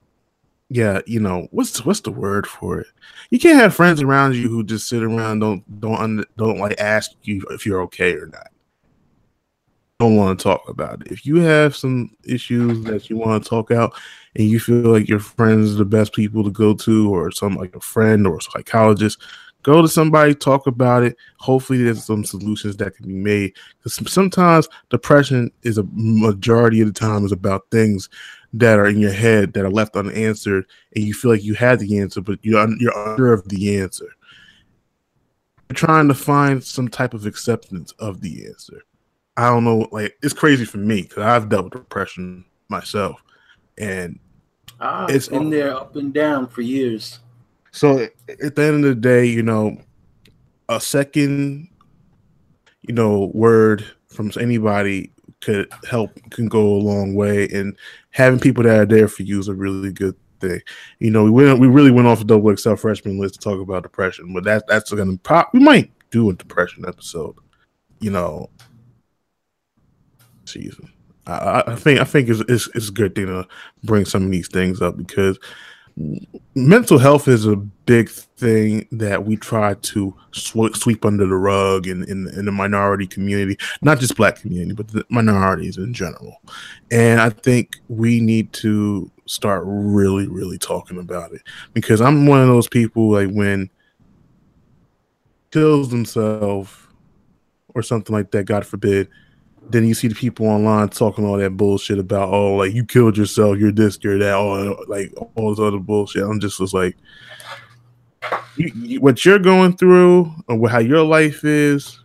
yeah, 0.74 1.02
you 1.06 1.20
know, 1.20 1.48
what's 1.52 1.86
what's 1.86 2.02
the 2.02 2.12
word 2.12 2.48
for 2.48 2.80
it? 2.80 2.88
You 3.30 3.40
can't 3.40 3.60
have 3.60 3.76
friends 3.76 4.02
around 4.02 4.36
you 4.36 4.50
who 4.50 4.64
just 4.64 4.88
sit 4.90 5.04
around 5.04 5.40
don't 5.40 5.80
don't 5.80 6.26
don't 6.36 6.58
like 6.58 6.80
ask 6.80 7.12
you 7.24 7.46
if 7.52 7.66
you're 7.66 7.82
okay 7.84 8.14
or 8.14 8.26
not 8.26 8.48
don't 10.04 10.16
want 10.16 10.38
to 10.38 10.44
talk 10.44 10.68
about 10.68 11.02
it. 11.02 11.12
If 11.12 11.26
you 11.26 11.38
have 11.38 11.76
some 11.76 12.12
issues 12.26 12.84
that 12.86 13.10
you 13.10 13.18
want 13.18 13.44
to 13.44 13.50
talk 13.50 13.72
out 13.72 13.94
and 14.36 14.48
you 14.48 14.60
feel 14.60 14.92
like 14.92 15.08
your 15.08 15.20
friends 15.20 15.74
are 15.74 15.78
the 15.78 15.86
best 15.86 16.14
people 16.14 16.44
to 16.44 16.52
go 16.52 16.74
to, 16.74 17.14
or 17.14 17.32
some 17.32 17.56
like 17.56 17.76
a 17.76 17.80
friend 17.80 18.28
or 18.28 18.38
a 18.38 18.42
psychologist, 18.42 19.22
go 19.62 19.82
to 19.82 19.88
somebody, 19.88 20.36
talk 20.36 20.68
about 20.68 21.04
it. 21.04 21.16
Hopefully, 21.38 21.84
there's 21.84 22.04
some 22.04 22.26
solutions 22.26 22.76
that 22.78 22.96
can 22.96 23.08
be 23.08 23.14
made. 23.14 23.54
Because 23.78 24.12
sometimes 24.12 24.68
depression 24.90 25.52
is 25.62 25.78
a 25.78 25.88
majority 25.94 26.82
of 26.82 26.88
the 26.88 27.00
time 27.00 27.24
is 27.24 27.32
about 27.32 27.70
things 27.72 28.10
that 28.54 28.78
are 28.78 28.88
in 28.88 29.00
your 29.00 29.12
head 29.12 29.54
that 29.54 29.66
are 29.66 29.70
left 29.70 29.96
unanswered, 29.96 30.66
and 30.96 31.04
you 31.04 31.14
feel 31.14 31.32
like 31.32 31.44
you 31.44 31.56
had 31.56 31.80
the 31.80 31.98
answer, 32.00 32.22
but 32.22 32.38
you're 32.44 32.60
un- 32.60 32.78
you're 32.80 32.98
unsure 33.10 33.34
of 33.34 33.48
the 33.50 33.78
answer. 33.80 34.08
You're 35.70 35.76
trying 35.76 36.08
to 36.10 36.14
find 36.14 36.64
some 36.64 36.88
type 36.88 37.14
of 37.14 37.26
acceptance 37.26 37.92
of 38.00 38.22
the 38.22 38.46
answer. 38.46 38.84
I 39.38 39.50
don't 39.50 39.64
know, 39.64 39.88
like 39.92 40.16
it's 40.22 40.34
crazy 40.34 40.66
for 40.66 40.78
me 40.78 41.02
because 41.04 41.24
I've 41.24 41.50
dealt 41.50 41.66
with 41.66 41.74
depression 41.74 42.46
myself, 42.70 43.22
and 43.78 44.20
Ah, 44.80 45.04
It's- 45.06 45.16
it's 45.16 45.28
been 45.30 45.50
there 45.50 45.74
up 45.76 45.96
and 45.96 46.14
down 46.14 46.48
for 46.48 46.62
years. 46.62 47.20
so 47.72 48.00
at 48.28 48.56
the 48.56 48.62
end 48.64 48.84
of 48.84 48.96
the 48.96 48.96
day, 48.96 49.26
you 49.26 49.42
know, 49.42 49.78
a 50.68 50.80
second, 50.82 51.70
you 52.82 52.94
know, 52.94 53.32
word 53.34 53.86
from 54.08 54.32
anybody 54.40 55.13
could 55.44 55.72
help 55.90 56.12
can 56.32 56.48
go 56.48 56.62
a 56.76 56.80
long 56.80 57.16
way, 57.16 57.48
and 57.50 57.76
having 58.12 58.40
people 58.40 58.64
that 58.64 58.80
are 58.80 58.86
there 58.86 59.08
for 59.08 59.24
you 59.24 59.40
is 59.40 59.48
a 59.48 59.54
really 59.54 59.92
good 59.92 60.16
thing. 60.40 60.62
You 61.00 61.12
know, 61.12 61.24
we 61.24 61.32
went 61.32 61.60
we 61.60 61.68
really 61.68 61.92
went 61.92 62.08
off 62.08 62.22
a 62.22 62.24
double 62.26 62.56
XL 62.56 62.76
freshman 62.76 63.20
list 63.20 63.36
to 63.36 63.40
talk 63.42 63.60
about 63.62 63.84
depression, 63.84 64.34
but 64.34 64.44
that 64.46 64.66
that's 64.68 64.92
gonna 64.92 65.18
pop. 65.18 65.52
We 65.54 65.60
might 65.60 65.92
do 66.12 66.30
a 66.30 66.34
depression 66.34 66.86
episode. 66.88 67.36
You 68.00 68.12
know, 68.12 68.50
season. 70.46 70.92
I, 71.26 71.32
I- 71.34 71.72
I 71.74 71.76
think 71.76 72.00
I 72.00 72.04
think 72.04 72.30
it's, 72.30 72.42
it's 72.50 72.68
it's 72.76 72.90
a 72.90 72.94
good 72.94 73.16
thing 73.16 73.28
to 73.28 73.48
bring 73.84 74.06
some 74.06 74.26
of 74.26 74.32
these 74.32 74.48
things 74.50 74.82
up 74.82 74.98
because 74.98 75.40
mental 76.56 76.98
health 76.98 77.28
is 77.28 77.46
a 77.46 77.56
big 77.56 78.10
thing 78.10 78.88
that 78.92 79.26
we 79.26 79.36
try 79.36 79.74
to 79.76 80.14
sw- 80.32 80.76
sweep 80.76 81.06
under 81.06 81.26
the 81.26 81.36
rug 81.36 81.88
in, 81.88 82.04
in 82.04 82.28
in 82.30 82.46
the 82.46 82.52
minority 82.52 83.06
community, 83.06 83.58
not 83.82 84.00
just 84.00 84.16
black 84.16 84.38
community, 84.38 84.74
but 84.74 84.88
the 84.88 85.06
minorities 85.10 85.78
in 85.78 85.94
general. 85.94 86.42
And 86.92 87.22
I 87.22 87.30
think 87.30 87.78
we 87.90 88.20
need 88.20 88.54
to 88.54 89.12
start 89.26 89.64
really, 89.66 90.28
really 90.28 90.58
talking 90.58 90.98
about 91.00 91.32
it 91.34 91.42
because 91.74 92.02
I'm 92.02 92.26
one 92.26 92.42
of 92.42 92.48
those 92.48 92.68
people 92.68 93.12
like 93.12 93.30
when 93.30 93.70
kills 95.52 95.90
themselves 95.90 96.72
or 97.76 97.82
something 97.82 98.16
like 98.16 98.32
that, 98.32 98.46
God 98.46 98.66
forbid. 98.66 99.08
Then 99.70 99.86
you 99.88 99.94
see 99.94 100.08
the 100.08 100.16
people 100.16 100.46
online 100.48 100.90
talking 100.90 101.26
all 101.26 101.38
that 101.38 101.52
bullshit 101.58 101.98
about, 101.98 102.30
oh, 102.30 102.56
like 102.56 102.74
you 102.74 102.86
killed 102.86 103.18
yourself, 103.18 103.58
you're 103.58 103.72
this, 103.72 103.98
you're 104.04 104.20
that, 104.20 104.34
all 104.36 104.76
like 104.88 105.12
all 105.36 105.50
this 105.50 105.60
other 105.60 105.80
bullshit. 105.80 106.24
I'm 106.24 106.40
just 106.40 106.60
was 106.60 106.74
like, 106.74 106.96
you, 108.56 108.72
you- 108.76 109.02
what 109.02 109.26
you're 109.26 109.40
going 109.40 109.76
through 109.78 110.32
or 110.48 110.70
how 110.70 110.80
your 110.80 111.04
life 111.04 111.44
is 111.44 112.00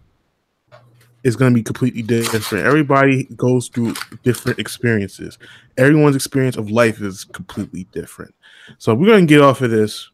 is 1.25 1.35
going 1.37 1.53
to 1.53 1.55
be 1.55 1.62
completely 1.64 2.01
different. 2.01 2.64
Everybody 2.64 3.25
goes 3.37 3.68
through 3.68 3.94
different 4.23 4.59
experiences. 4.59 5.37
Everyone's 5.77 6.16
experience 6.16 6.57
of 6.57 6.71
life 6.71 7.01
is 7.03 7.25
completely 7.25 7.85
different. 7.92 8.35
So 8.79 8.94
we're 8.94 9.09
going 9.09 9.27
to 9.27 9.35
get 9.35 9.42
off 9.42 9.61
of 9.61 9.71
this 9.71 10.11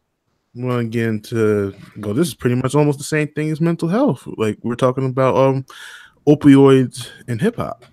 We're 0.55 0.69
going 0.71 0.91
to 0.91 0.97
get 0.97 1.07
into 1.07 1.75
go. 2.01 2.11
This 2.11 2.29
is 2.29 2.33
pretty 2.33 2.55
much 2.55 2.73
almost 2.75 2.97
the 2.97 3.03
same 3.05 3.27
thing 3.29 3.51
as 3.51 3.61
mental 3.61 3.87
health. 3.87 4.27
Like 4.37 4.57
we're 4.63 4.75
talking 4.75 5.05
about 5.05 5.35
um 5.37 5.65
opioids 6.27 7.09
and 7.27 7.41
hip 7.41 7.57
hop. 7.57 7.85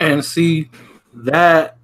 And 0.00 0.24
see 0.24 0.70
that 1.14 1.76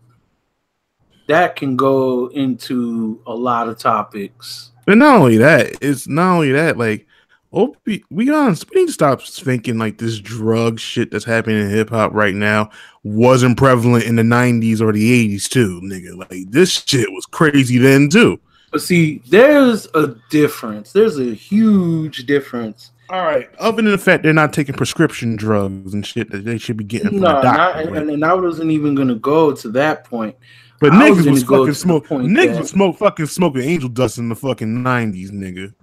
that 1.29 1.55
can 1.55 1.77
go 1.77 2.27
into 2.29 3.23
a 3.27 3.35
lot 3.35 3.69
of 3.69 3.79
topics. 3.79 4.73
But 4.85 4.99
not 4.99 5.21
only 5.21 5.37
that, 5.37 5.77
it's 5.81 6.09
not 6.09 6.35
only 6.35 6.51
that, 6.53 6.77
like 6.77 7.07
opi- 7.53 8.03
we 8.11 8.29
honest, 8.31 8.69
we 8.71 8.81
need 8.81 8.89
to 8.89 8.93
stop 8.93 9.23
thinking 9.23 9.79
like 9.79 9.99
this 9.99 10.19
drug 10.19 10.81
shit 10.81 11.11
that's 11.11 11.25
happening 11.25 11.61
in 11.61 11.71
hip 11.71 11.91
hop 11.91 12.13
right 12.13 12.35
now 12.35 12.71
wasn't 13.05 13.57
prevalent 13.57 14.05
in 14.05 14.17
the 14.17 14.23
90s 14.23 14.81
or 14.81 14.93
the 14.93 15.37
80s 15.37 15.49
too, 15.49 15.81
nigga. 15.85 16.19
Like 16.19 16.51
this 16.51 16.83
shit 16.87 17.11
was 17.13 17.27
crazy 17.27 17.79
then 17.79 18.09
too. 18.09 18.41
But 18.73 18.83
see, 18.83 19.23
there's 19.29 19.89
a 19.95 20.15
difference. 20.31 20.93
There's 20.93 21.19
a 21.19 21.35
huge 21.35 22.27
difference. 22.27 22.93
All 23.11 23.23
right. 23.25 23.49
Other 23.59 23.83
than 23.83 23.91
the 23.91 23.99
fact 23.99 24.23
they're 24.23 24.33
not 24.33 24.53
taking 24.53 24.75
prescription 24.77 25.35
drugs 25.37 25.93
and 25.95 26.07
shit 26.07 26.31
that 26.31 26.45
they 26.45 26.59
should 26.59 26.77
be 26.77 26.85
getting 26.85 27.09
from 27.09 27.19
No, 27.21 27.27
the 27.41 27.43
not, 27.43 27.57
doctor. 27.57 27.95
and, 27.97 28.11
and 28.11 28.25
I 28.25 28.35
wasn't 28.35 28.71
even 28.71 28.95
gonna 28.95 29.17
go 29.17 29.53
to 29.53 29.69
that 29.71 30.05
point. 30.05 30.37
but 30.79 30.93
I 30.93 31.11
niggas 31.11 31.29
was 31.31 31.43
go 31.45 31.59
fucking 31.65 31.75
smoke. 31.75 32.07
Niggas 32.07 32.53
that- 32.53 32.61
was 32.61 32.71
smoke 32.71 32.99
fucking 32.99 33.27
smoking 33.27 33.63
angel 33.63 33.89
dust 33.89 34.19
in 34.19 34.29
the 34.29 34.37
fucking 34.37 34.83
nineties, 34.83 35.33
nigga. 35.33 35.75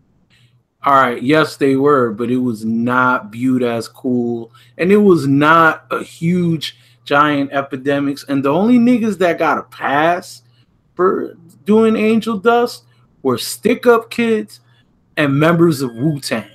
All 0.83 0.93
right, 0.93 1.21
yes, 1.21 1.57
they 1.57 1.75
were, 1.75 2.11
but 2.13 2.31
it 2.31 2.37
was 2.37 2.63
not 2.63 3.29
viewed 3.31 3.61
as 3.63 3.89
cool, 3.89 4.53
and 4.77 4.89
it 4.91 4.97
was 4.97 5.27
not 5.27 5.85
a 5.91 6.01
huge, 6.01 6.77
giant 7.03 7.51
epidemics. 7.51 8.23
And 8.29 8.45
the 8.45 8.49
only 8.53 8.77
niggas 8.77 9.17
that 9.17 9.37
got 9.37 9.57
a 9.57 9.63
pass 9.63 10.43
for 10.95 11.35
doing 11.65 11.97
angel 11.97 12.37
dust 12.37 12.83
were 13.21 13.37
stick 13.37 13.85
up 13.85 14.09
kids 14.11 14.61
and 15.17 15.37
members 15.37 15.81
of 15.81 15.93
Wu 15.93 16.21
Tang. 16.21 16.45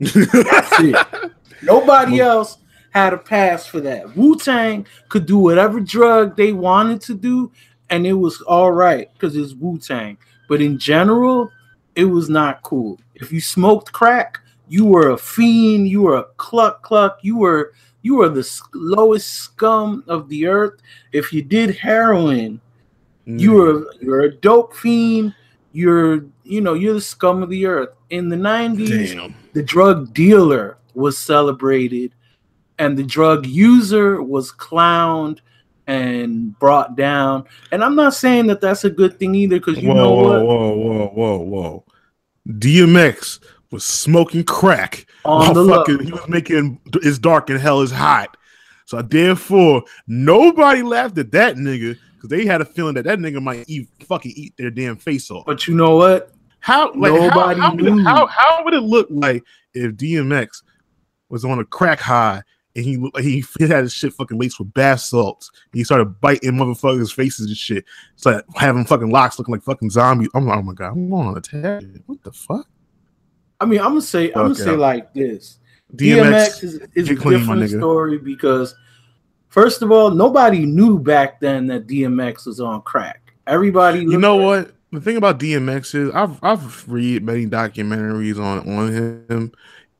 That's 0.00 0.80
it. 0.80 1.32
Nobody 1.62 2.20
else 2.20 2.58
had 2.90 3.12
a 3.12 3.18
pass 3.18 3.66
for 3.66 3.80
that. 3.80 4.16
Wu 4.16 4.36
Tang 4.36 4.86
could 5.08 5.26
do 5.26 5.38
whatever 5.38 5.80
drug 5.80 6.36
they 6.36 6.52
wanted 6.52 7.00
to 7.02 7.14
do, 7.14 7.52
and 7.90 8.06
it 8.06 8.14
was 8.14 8.40
all 8.42 8.72
right 8.72 9.12
because 9.12 9.36
it's 9.36 9.54
Wu 9.54 9.78
Tang. 9.78 10.18
But 10.48 10.62
in 10.62 10.78
general, 10.78 11.50
it 11.94 12.04
was 12.04 12.28
not 12.28 12.62
cool. 12.62 12.98
If 13.14 13.32
you 13.32 13.40
smoked 13.40 13.92
crack, 13.92 14.40
you 14.68 14.84
were 14.84 15.10
a 15.10 15.18
fiend. 15.18 15.88
You 15.88 16.02
were 16.02 16.16
a 16.16 16.24
cluck 16.36 16.82
cluck. 16.82 17.18
You 17.22 17.38
were 17.38 17.72
you 18.02 18.16
were 18.16 18.28
the 18.28 18.48
lowest 18.74 19.28
scum 19.30 20.04
of 20.06 20.28
the 20.28 20.46
earth. 20.46 20.80
If 21.12 21.32
you 21.32 21.42
did 21.42 21.76
heroin, 21.76 22.60
you 23.26 23.50
mm. 23.50 23.58
were 23.58 23.94
you're 24.00 24.22
a 24.22 24.34
dope 24.34 24.74
fiend. 24.74 25.34
You're 25.72 26.24
you 26.44 26.60
know 26.60 26.74
you're 26.74 26.94
the 26.94 27.00
scum 27.00 27.42
of 27.42 27.50
the 27.50 27.66
earth. 27.66 27.90
In 28.10 28.28
the 28.28 28.36
nineties, 28.36 29.14
Damn. 29.14 29.34
the 29.52 29.62
drug 29.62 30.14
dealer 30.14 30.78
was 30.94 31.18
celebrated 31.18 32.12
and 32.78 32.96
the 32.96 33.02
drug 33.02 33.46
user 33.46 34.22
was 34.22 34.52
clowned 34.52 35.40
and 35.86 36.58
brought 36.58 36.96
down 36.96 37.44
and 37.72 37.82
i'm 37.82 37.94
not 37.94 38.12
saying 38.12 38.46
that 38.46 38.60
that's 38.60 38.84
a 38.84 38.90
good 38.90 39.18
thing 39.18 39.34
either 39.34 39.58
because 39.58 39.78
you 39.78 39.88
whoa, 39.88 39.94
know 39.94 40.12
whoa, 40.12 40.22
what 40.22 40.44
whoa, 40.44 40.74
whoa, 40.74 41.08
whoa, 41.08 41.38
whoa. 41.38 41.84
DMX 42.48 43.40
was 43.70 43.84
smoking 43.84 44.44
crack 44.44 45.06
on 45.24 45.54
the 45.54 45.66
fucking 45.66 46.04
he 46.04 46.12
was 46.12 46.28
making 46.28 46.80
it's 46.94 47.18
dark 47.18 47.50
and 47.50 47.60
hell 47.60 47.82
is 47.82 47.90
hot. 47.90 48.36
So 48.86 49.02
therefore, 49.02 49.82
nobody 50.06 50.82
laughed 50.82 51.18
at 51.18 51.32
that 51.32 51.56
nigga 51.56 51.98
because 52.18 52.30
they 52.30 52.44
had 52.44 52.60
a 52.60 52.64
feeling 52.64 52.94
that 52.94 53.04
that 53.04 53.18
nigga 53.18 53.42
might 53.42 53.64
eat 53.68 53.88
fucking 54.06 54.32
eat 54.34 54.54
their 54.56 54.70
damn 54.70 54.96
face 54.96 55.30
off. 55.30 55.46
but 55.46 55.66
you 55.66 55.74
know 55.74 55.96
what 55.96 56.32
How 56.60 56.92
like 56.94 57.12
Nobody 57.12 57.60
how, 57.60 57.70
how, 57.70 57.74
would 57.74 57.86
it, 57.86 58.02
how 58.04 58.26
how 58.26 58.64
would 58.64 58.74
it 58.74 58.82
look 58.82 59.06
like 59.10 59.42
if 59.74 59.92
DMX 59.92 60.62
was 61.28 61.44
on 61.44 61.58
a 61.58 61.64
crack 61.64 62.00
high 62.00 62.42
and 62.76 62.84
he 62.84 63.10
he, 63.20 63.44
he 63.58 63.68
had 63.68 63.84
his 63.84 63.92
shit 63.92 64.12
fucking 64.12 64.38
laced 64.38 64.58
with 64.58 64.72
bath 64.74 65.00
salts 65.00 65.50
and 65.72 65.78
he 65.78 65.84
started 65.84 66.20
biting 66.20 66.52
motherfuckers' 66.52 67.12
faces 67.12 67.46
and 67.46 67.56
shit. 67.56 67.84
It's 68.14 68.26
like 68.26 68.44
having 68.56 68.84
fucking 68.84 69.10
locks 69.10 69.38
looking 69.38 69.52
like 69.52 69.62
fucking 69.62 69.90
zombies. 69.90 70.28
I'm 70.34 70.46
like, 70.46 70.58
oh 70.58 70.62
my 70.62 70.74
god, 70.74 70.92
I'm 70.92 71.08
going 71.08 71.28
on 71.28 71.36
a 71.36 71.40
tangent. 71.40 72.02
What 72.06 72.22
the 72.22 72.32
fuck? 72.32 72.66
i 73.60 73.64
mean 73.64 73.80
i'm 73.80 73.88
gonna 73.88 74.02
say 74.02 74.26
i'm 74.32 74.42
gonna 74.42 74.54
say 74.54 74.70
like 74.72 75.12
this 75.14 75.58
DMX, 75.94 76.22
dmx, 76.22 76.64
is, 76.64 76.74
is 76.94 77.10
a 77.10 77.14
different 77.14 77.70
story 77.70 78.18
because 78.18 78.74
first 79.58 79.82
of 79.82 79.90
all 79.90 80.10
nobody 80.10 80.64
knew 80.64 80.98
back 80.98 81.40
then 81.40 81.66
that 81.66 81.86
dmx 81.86 82.46
was 82.46 82.60
on 82.60 82.80
crack 82.82 83.32
everybody 83.46 84.00
you 84.00 84.18
know 84.18 84.40
at- 84.40 84.44
what? 84.44 84.74
The 84.90 85.02
thing 85.02 85.18
about 85.18 85.38
DMX 85.38 85.94
is 85.94 86.10
I've 86.14 86.42
I've 86.42 86.88
read 86.88 87.22
many 87.22 87.46
documentaries 87.46 88.42
on 88.42 88.66
on 88.74 88.90
him, 88.90 89.52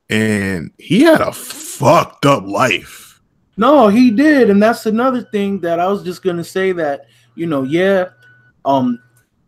and 0.09 0.71
he 0.79 1.01
had 1.01 1.21
a 1.21 1.31
fucked 1.31 2.25
up 2.25 2.47
life. 2.47 3.21
No, 3.55 3.87
he 3.87 4.09
did, 4.09 4.49
and 4.49 4.61
that's 4.61 4.87
another 4.87 5.21
thing 5.21 5.59
that 5.59 5.79
I 5.79 5.87
was 5.87 6.01
just 6.03 6.23
gonna 6.23 6.43
say 6.43 6.71
that 6.71 7.05
you 7.35 7.45
know, 7.45 7.61
yeah, 7.63 8.09
um, 8.65 8.99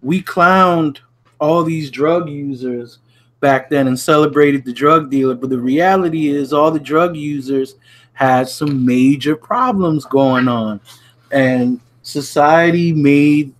we 0.01 0.21
clowned 0.21 0.99
all 1.39 1.63
these 1.63 1.89
drug 1.89 2.29
users 2.29 2.99
back 3.39 3.67
then 3.67 3.87
and 3.87 3.99
celebrated 3.99 4.63
the 4.63 4.73
drug 4.73 5.09
dealer, 5.09 5.33
but 5.33 5.49
the 5.49 5.57
reality 5.57 6.29
is 6.29 6.53
all 6.53 6.69
the 6.69 6.79
drug 6.79 7.17
users 7.17 7.75
had 8.21 8.47
some 8.49 8.85
major 8.85 9.35
problems 9.35 10.05
going 10.05 10.47
on, 10.47 10.79
and 11.31 11.79
society 12.03 12.93
made 12.93 13.53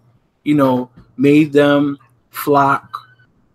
you 0.44 0.56
know 0.56 0.90
made 1.18 1.52
them 1.54 1.98
flock 2.30 2.98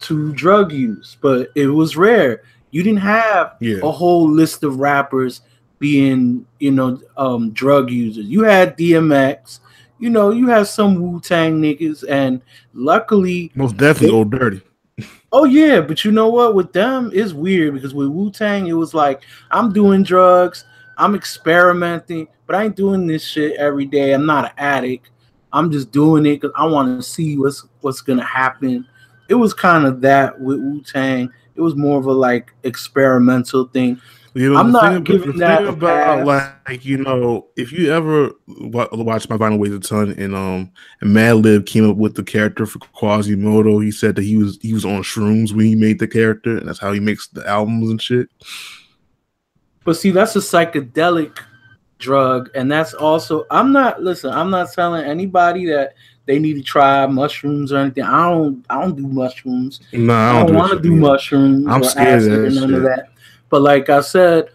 to 0.01 0.33
drug 0.35 0.73
use, 0.73 1.17
but 1.21 1.51
it 1.55 1.67
was 1.69 1.97
rare. 1.97 2.43
You 2.71 2.83
didn't 2.83 3.01
have 3.01 3.57
Yeah, 3.61 3.79
a 3.83 3.91
whole 3.91 4.31
list 4.31 4.63
of 4.63 4.79
rappers 4.79 5.41
being, 5.79 6.47
you 6.61 6.71
know, 6.73 7.01
um, 7.17 7.51
drug 7.53 7.91
users. 7.91 8.27
You 8.27 8.43
had 8.43 8.77
DMX, 8.77 9.61
you 9.99 10.11
know, 10.11 10.31
you 10.31 10.49
had 10.49 10.67
some 10.67 11.01
Wu 11.01 11.21
Tang 11.21 11.61
niggas, 11.61 12.05
and 12.09 12.41
luckily, 12.75 13.51
most 13.55 13.77
definitely 13.77 14.17
old 14.17 14.31
dirty. 14.31 14.61
oh 15.33 15.45
yeah, 15.45 15.81
but 15.81 16.05
you 16.05 16.13
know 16.13 16.29
what? 16.29 16.55
With 16.55 16.73
them, 16.73 17.11
it's 17.15 17.33
weird 17.33 17.75
because 17.75 17.95
with 17.95 18.09
Wu 18.09 18.31
Tang, 18.31 18.67
it 18.67 18.75
was 18.75 18.95
like 18.95 19.23
I'm 19.51 19.73
doing 19.73 20.03
drugs, 20.03 20.65
I'm 20.97 21.15
experimenting, 21.15 22.29
but 22.47 22.57
I 22.57 22.65
ain't 22.65 22.77
doing 22.77 23.07
this 23.07 23.25
shit 23.25 23.57
every 23.57 23.87
day. 23.87 24.13
I'm 24.13 24.27
not 24.27 24.47
an 24.47 24.53
addict. 24.59 25.11
I'm 25.53 25.71
just 25.71 25.91
doing 25.91 26.27
it 26.27 26.41
because 26.41 26.53
I 26.57 26.67
want 26.67 26.99
to 26.99 27.03
see 27.03 27.39
what's 27.39 27.67
what's 27.81 28.01
gonna 28.01 28.25
happen. 28.25 28.87
It 29.29 29.35
was 29.35 29.55
kind 29.55 29.87
of 29.87 30.01
that 30.03 30.41
with 30.41 30.59
Wu 30.59 30.83
Tang. 30.83 31.31
It 31.55 31.61
was 31.61 31.75
more 31.75 31.99
of 31.99 32.07
a 32.07 32.13
like 32.13 32.53
experimental 32.63 33.67
thing. 33.67 34.01
You 34.35 34.53
know, 34.53 34.59
I'm 34.59 34.71
not 34.71 35.05
giving 35.05 35.39
that 35.39 35.65
about 35.65 36.27
pass. 36.27 36.53
like 36.69 36.85
you 36.85 36.99
know, 36.99 37.47
if 37.57 37.73
you 37.73 37.91
ever 37.91 38.33
wa- 38.47 38.89
watch 38.93 39.31
my 39.31 39.39
Vinyl 39.39 39.59
Weighs 39.59 39.73
a 39.73 39.81
Ton 39.81 40.11
and 40.19 40.35
um 40.35 40.71
and 41.01 41.17
Madlib 41.17 41.65
came 41.65 41.89
up 41.89 41.97
with 41.97 42.17
the 42.17 42.23
character 42.23 42.67
for 42.67 42.79
Quasimoto, 42.81 43.83
he 43.83 43.91
said 43.91 44.15
that 44.17 44.25
he 44.25 44.37
was 44.37 44.59
he 44.61 44.75
was 44.75 44.85
on 44.85 45.03
shrooms 45.03 45.53
when 45.53 45.65
he 45.65 45.75
made 45.75 46.01
the 46.01 46.07
character, 46.07 46.59
and 46.59 46.69
that's 46.69 46.79
how 46.79 46.93
he 46.93 47.01
makes 47.01 47.29
the 47.29 47.49
albums 47.49 47.89
and 47.89 48.03
shit. 48.03 48.29
But 49.87 49.97
see, 49.97 50.11
that's 50.11 50.35
a 50.35 50.41
psychedelic 50.41 51.39
drug, 52.01 52.51
and 52.57 52.71
that's 52.71 52.93
also 52.93 53.47
I'm 53.53 53.73
not 53.73 54.03
listen, 54.03 54.31
I'm 54.31 54.51
not 54.51 54.73
telling 54.73 55.07
anybody 55.07 55.65
that 55.67 55.95
they 56.27 56.41
need 56.41 56.55
to 56.55 56.63
try 56.63 57.07
mushrooms 57.07 57.73
or 57.73 57.79
anything. 57.79 58.03
I 58.03 58.29
don't 58.29 58.67
I 58.69 58.83
don't 58.83 58.97
do 58.97 59.07
mushrooms. 59.07 59.81
Nah, 59.93 60.31
I 60.31 60.33
don't, 60.39 60.47
don't, 60.49 60.57
want 60.57 60.73
to 60.73 60.81
do 60.81 60.95
mushrooms 60.95 61.69
I'm 61.69 61.83
or 61.83 61.85
scared 61.85 62.25
of 62.25 62.53
none 62.53 62.75
of 62.75 62.83
that. 62.83 63.11
But 63.49 63.63
like 63.63 63.89
I 63.89 64.01
said, 64.01 64.51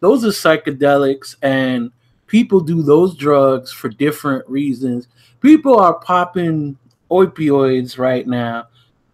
those 0.00 0.22
are 0.22 0.28
psychedelics 0.28 1.36
and 1.40 1.90
people 2.26 2.60
do 2.60 2.82
those 2.82 3.16
drugs 3.16 3.72
for 3.72 3.88
different 3.88 4.46
reasons. 4.50 5.08
People 5.40 5.80
are 5.80 5.94
popping 5.94 6.76
opioids 7.10 7.96
right 7.96 8.26
now 8.26 8.66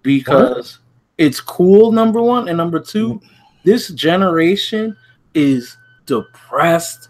because 0.03 0.81
it's 1.17 1.41
cool, 1.41 1.93
number 1.93 2.21
one. 2.21 2.49
And 2.49 2.57
number 2.57 2.81
two, 2.81 3.15
mm. 3.15 3.23
this 3.63 3.91
generation 3.91 4.97
is 5.35 5.77
depressed, 6.07 7.09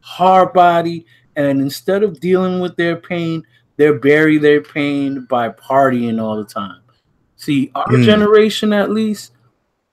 hard 0.00 0.52
body, 0.52 1.06
and 1.36 1.60
instead 1.60 2.02
of 2.02 2.20
dealing 2.20 2.60
with 2.60 2.76
their 2.76 2.96
pain, 2.96 3.42
they 3.76 3.90
bury 3.90 4.38
their 4.38 4.60
pain 4.60 5.26
by 5.28 5.48
partying 5.48 6.20
all 6.20 6.36
the 6.36 6.44
time. 6.44 6.80
See, 7.36 7.70
our 7.74 7.86
Mm. 7.88 8.04
generation 8.04 8.72
at 8.72 8.90
least, 8.90 9.32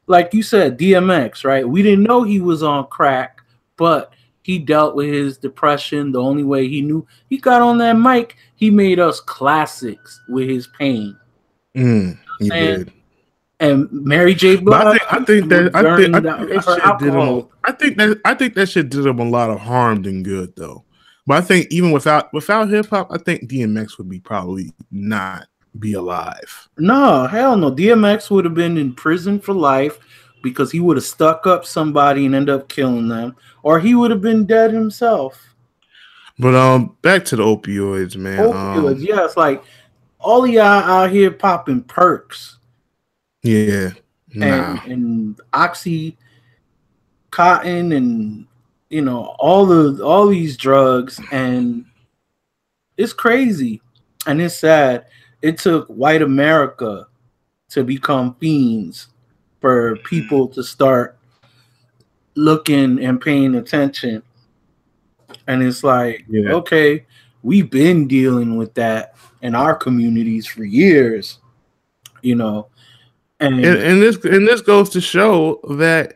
like 0.08 0.34
you 0.34 0.44
said, 0.44 0.78
DMX, 0.78 1.44
right? 1.44 1.68
We 1.68 1.82
didn't 1.82 2.04
know 2.04 2.24
he 2.24 2.40
was 2.40 2.62
on 2.62 2.88
crack, 2.88 3.42
but 3.78 4.14
he 4.44 4.60
dealt 4.60 4.96
with 4.96 5.10
his 5.10 5.38
depression 5.38 6.12
the 6.12 6.22
only 6.22 6.44
way 6.44 6.68
he 6.68 6.82
knew. 6.82 7.08
He 7.30 7.38
got 7.38 7.62
on 7.62 7.78
that 7.80 7.94
mic, 7.94 8.36
he 8.56 8.70
made 8.70 9.00
us 9.00 9.20
classics 9.20 10.20
with 10.28 10.50
his 10.50 10.68
pain. 10.78 11.16
Mm, 11.76 12.18
he 12.40 12.50
did. 12.50 12.92
And 13.60 13.90
Mary 13.92 14.34
J. 14.34 14.56
Blige, 14.56 14.86
I 14.86 14.92
think 14.92 15.14
I 15.14 15.26
think 15.26 15.50
that 15.50 15.76
I 15.76 15.98
think, 15.98 16.16
I 16.16 16.22
think 16.22 16.64
that 16.64 16.64
shit 16.64 17.00
did 17.00 17.14
him. 17.14 17.20
A. 17.20 17.48
I 17.66 17.72
think 17.74 17.98
that 17.98 18.22
I 18.24 18.34
think 18.34 18.54
that 18.56 18.70
shit 18.70 18.90
did 18.90 19.06
him 19.06 19.20
a 19.20 19.30
lot 19.30 19.50
of 19.50 19.60
harm 19.60 20.04
than 20.04 20.24
good 20.24 20.56
though. 20.56 20.86
But 21.28 21.38
I 21.38 21.42
think 21.42 21.68
even 21.70 21.92
without 21.92 22.32
without 22.34 22.70
hip 22.70 22.88
hop, 22.88 23.10
I 23.12 23.18
think 23.18 23.50
DMX 23.50 23.98
would 23.98 24.10
be 24.10 24.20
probably 24.20 24.74
not 24.92 25.48
be 25.78 25.94
alive. 25.94 26.70
No, 26.78 27.28
hell 27.28 27.58
no. 27.58 27.72
DMX 27.72 28.32
would 28.32 28.46
have 28.46 28.54
been 28.54 28.78
in 28.78 28.96
prison 28.96 29.40
for 29.40 29.54
life 29.54 30.00
because 30.42 30.72
he 30.72 30.80
would 30.80 30.98
have 30.98 31.04
stuck 31.04 31.46
up 31.46 31.66
somebody 31.66 32.26
and 32.26 32.34
end 32.34 32.50
up 32.50 32.70
killing 32.70 33.10
them, 33.10 33.36
or 33.64 33.80
he 33.80 33.94
would 33.94 34.10
have 34.10 34.22
been 34.22 34.46
dead 34.46 34.72
himself. 34.72 35.54
But 36.40 36.56
um, 36.56 36.96
back 37.02 37.26
to 37.26 37.36
the 37.36 37.44
opioids, 37.44 38.16
man. 38.16 38.40
Opioids, 38.40 38.96
um, 38.96 39.02
yeah, 39.02 39.26
it's 39.26 39.36
like 39.36 39.62
all 40.20 40.48
y'all 40.48 40.64
out 40.64 41.12
here 41.12 41.32
popping 41.32 41.84
perks. 41.84 42.59
Yeah, 43.44 43.92
nah. 44.34 44.82
and, 44.84 44.92
and 44.92 45.42
oxy, 45.54 46.18
cotton, 47.32 47.92
and 47.94 48.48
you 48.90 49.02
know 49.02 49.36
all 49.40 49.66
the 49.66 50.04
all 50.04 50.28
these 50.28 50.58
drugs, 50.58 51.20
and 51.32 51.86
it's 52.98 53.14
crazy 53.14 53.82
and 54.28 54.42
it's 54.42 54.58
sad. 54.58 55.06
It 55.42 55.58
took 55.58 55.88
white 55.88 56.22
America 56.22 57.08
to 57.70 57.84
become 57.84 58.36
fiends 58.36 59.08
for 59.62 59.96
people 59.98 60.48
to 60.50 60.64
start 60.64 61.18
looking 62.36 63.04
and 63.04 63.22
paying 63.22 63.56
attention. 63.56 64.24
And 65.48 65.64
it's 65.64 65.84
like, 65.84 66.26
yeah. 66.30 66.52
okay, 66.52 67.06
we've 67.44 67.70
been 67.70 68.08
dealing 68.08 68.58
with 68.58 68.74
that 68.76 69.16
in 69.42 69.56
our 69.56 69.76
communities 69.76 70.46
for 70.46 70.64
years, 70.64 71.40
you 72.22 72.36
know. 72.36 72.68
And, 73.40 73.64
and, 73.64 74.02
this 74.02 74.18
and 74.26 74.48
this 74.48 74.62
goes 74.62 74.90
to 74.90 75.02
show 75.02 75.62
that 75.78 76.16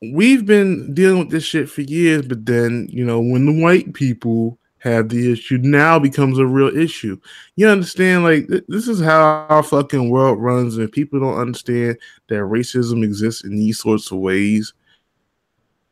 we've 0.00 0.46
been 0.46 0.94
dealing 0.94 1.18
with 1.18 1.30
this 1.30 1.44
shit 1.44 1.68
for 1.68 1.82
years, 1.82 2.26
but 2.26 2.46
then 2.46 2.88
you 2.90 3.04
know 3.04 3.20
when 3.20 3.46
the 3.46 3.62
white 3.62 3.92
people 3.92 4.58
have 4.78 5.08
the 5.08 5.32
issue 5.32 5.58
now 5.58 5.98
becomes 5.98 6.38
a 6.38 6.46
real 6.46 6.74
issue. 6.76 7.18
You 7.56 7.68
understand? 7.68 8.24
Like 8.24 8.48
th- 8.48 8.64
this 8.68 8.88
is 8.88 9.00
how 9.00 9.46
our 9.48 9.62
fucking 9.62 10.10
world 10.10 10.40
runs, 10.40 10.76
and 10.76 10.90
people 10.90 11.20
don't 11.20 11.38
understand 11.38 11.98
that 12.28 12.36
racism 12.36 13.02
exists 13.02 13.44
in 13.44 13.56
these 13.56 13.78
sorts 13.78 14.10
of 14.10 14.18
ways. 14.18 14.72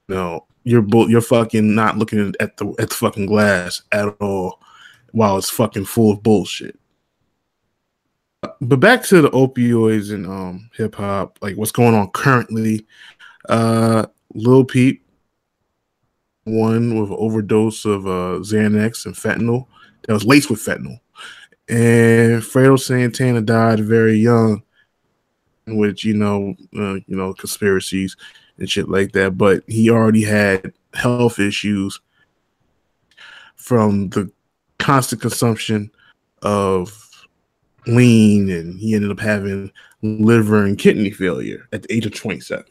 No, 0.08 0.46
you're 0.62 0.84
you're 1.08 1.20
fucking 1.20 1.74
not 1.74 1.98
looking 1.98 2.34
at 2.40 2.56
the 2.56 2.74
at 2.78 2.90
the 2.90 2.94
fucking 2.94 3.26
glass 3.26 3.82
at 3.92 4.08
all, 4.20 4.60
while 5.12 5.38
it's 5.38 5.50
fucking 5.50 5.86
full 5.86 6.12
of 6.12 6.22
bullshit. 6.22 6.78
But 8.60 8.80
back 8.80 9.02
to 9.04 9.22
the 9.22 9.30
opioids 9.30 10.12
and 10.12 10.26
um 10.26 10.70
hip 10.74 10.94
hop, 10.94 11.38
like 11.42 11.56
what's 11.56 11.72
going 11.72 11.94
on 11.94 12.10
currently. 12.10 12.86
Uh, 13.48 14.06
Lil 14.34 14.64
Peep 14.64 15.04
one 16.44 17.00
with 17.00 17.10
overdose 17.10 17.84
of 17.84 18.06
uh, 18.06 18.38
Xanax 18.40 19.06
and 19.06 19.14
fentanyl 19.14 19.66
that 20.02 20.12
was 20.12 20.24
laced 20.24 20.50
with 20.50 20.60
fentanyl. 20.60 21.00
And 21.68 22.42
Fredo 22.42 22.78
Santana 22.78 23.40
died 23.40 23.80
very 23.80 24.16
young, 24.16 24.62
which 25.66 26.04
you 26.04 26.14
know, 26.14 26.54
uh, 26.76 26.94
you 26.94 27.16
know, 27.16 27.32
conspiracies 27.32 28.16
and 28.58 28.70
shit 28.70 28.88
like 28.88 29.12
that. 29.12 29.38
But 29.38 29.64
he 29.66 29.90
already 29.90 30.22
had 30.22 30.72
health 30.92 31.38
issues 31.38 32.00
from 33.56 34.10
the 34.10 34.30
constant 34.78 35.22
consumption 35.22 35.90
of 36.42 37.10
lean, 37.86 38.50
and 38.50 38.78
he 38.78 38.94
ended 38.94 39.10
up 39.10 39.20
having 39.20 39.70
liver 40.02 40.64
and 40.64 40.78
kidney 40.78 41.10
failure 41.10 41.68
at 41.72 41.82
the 41.82 41.92
age 41.92 42.06
of 42.06 42.14
27. 42.14 42.64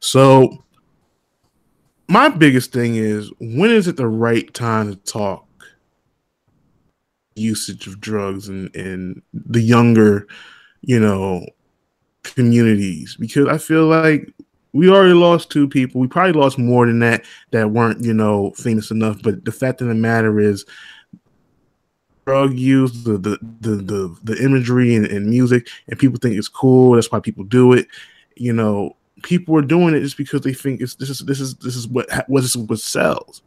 So 0.00 0.64
my 2.08 2.28
biggest 2.28 2.72
thing 2.72 2.96
is 2.96 3.30
when 3.40 3.70
is 3.70 3.88
it 3.88 3.96
the 3.96 4.08
right 4.08 4.52
time 4.52 4.90
to 4.90 4.96
talk 4.96 5.46
usage 7.34 7.86
of 7.86 8.00
drugs 8.00 8.48
and 8.48 8.74
and 8.76 9.22
the 9.32 9.60
younger, 9.60 10.26
you 10.82 11.00
know, 11.00 11.44
communities 12.22 13.16
because 13.18 13.48
I 13.48 13.58
feel 13.58 13.86
like 13.86 14.32
we 14.72 14.90
already 14.90 15.14
lost 15.14 15.50
two 15.50 15.68
people. 15.68 16.00
We 16.00 16.08
probably 16.08 16.32
lost 16.32 16.58
more 16.58 16.86
than 16.86 16.98
that 16.98 17.24
that 17.52 17.70
weren't, 17.70 18.04
you 18.04 18.12
know, 18.12 18.50
famous 18.56 18.90
enough. 18.90 19.22
But 19.22 19.44
the 19.44 19.52
fact 19.52 19.80
of 19.80 19.86
the 19.86 19.94
matter 19.94 20.40
is, 20.40 20.64
drug 22.26 22.54
use, 22.54 23.04
the 23.04 23.18
the 23.18 23.38
the 23.60 23.76
the, 23.76 24.16
the 24.22 24.42
imagery 24.42 24.94
and, 24.94 25.06
and 25.06 25.26
music, 25.26 25.68
and 25.88 25.98
people 25.98 26.18
think 26.18 26.36
it's 26.36 26.48
cool. 26.48 26.94
That's 26.94 27.10
why 27.10 27.20
people 27.20 27.44
do 27.44 27.72
it. 27.72 27.86
You 28.36 28.52
know, 28.52 28.96
people 29.22 29.56
are 29.56 29.62
doing 29.62 29.94
it 29.94 30.00
just 30.00 30.16
because 30.16 30.42
they 30.42 30.52
think 30.52 30.80
it's 30.80 30.94
this 30.94 31.10
is 31.10 31.20
this 31.20 31.40
is 31.40 31.54
this 31.56 31.76
is 31.76 31.88
what 31.88 32.08
what 32.28 32.42
this 32.42 32.54
is 32.54 32.56
what 32.56 32.78
sells. 32.78 33.42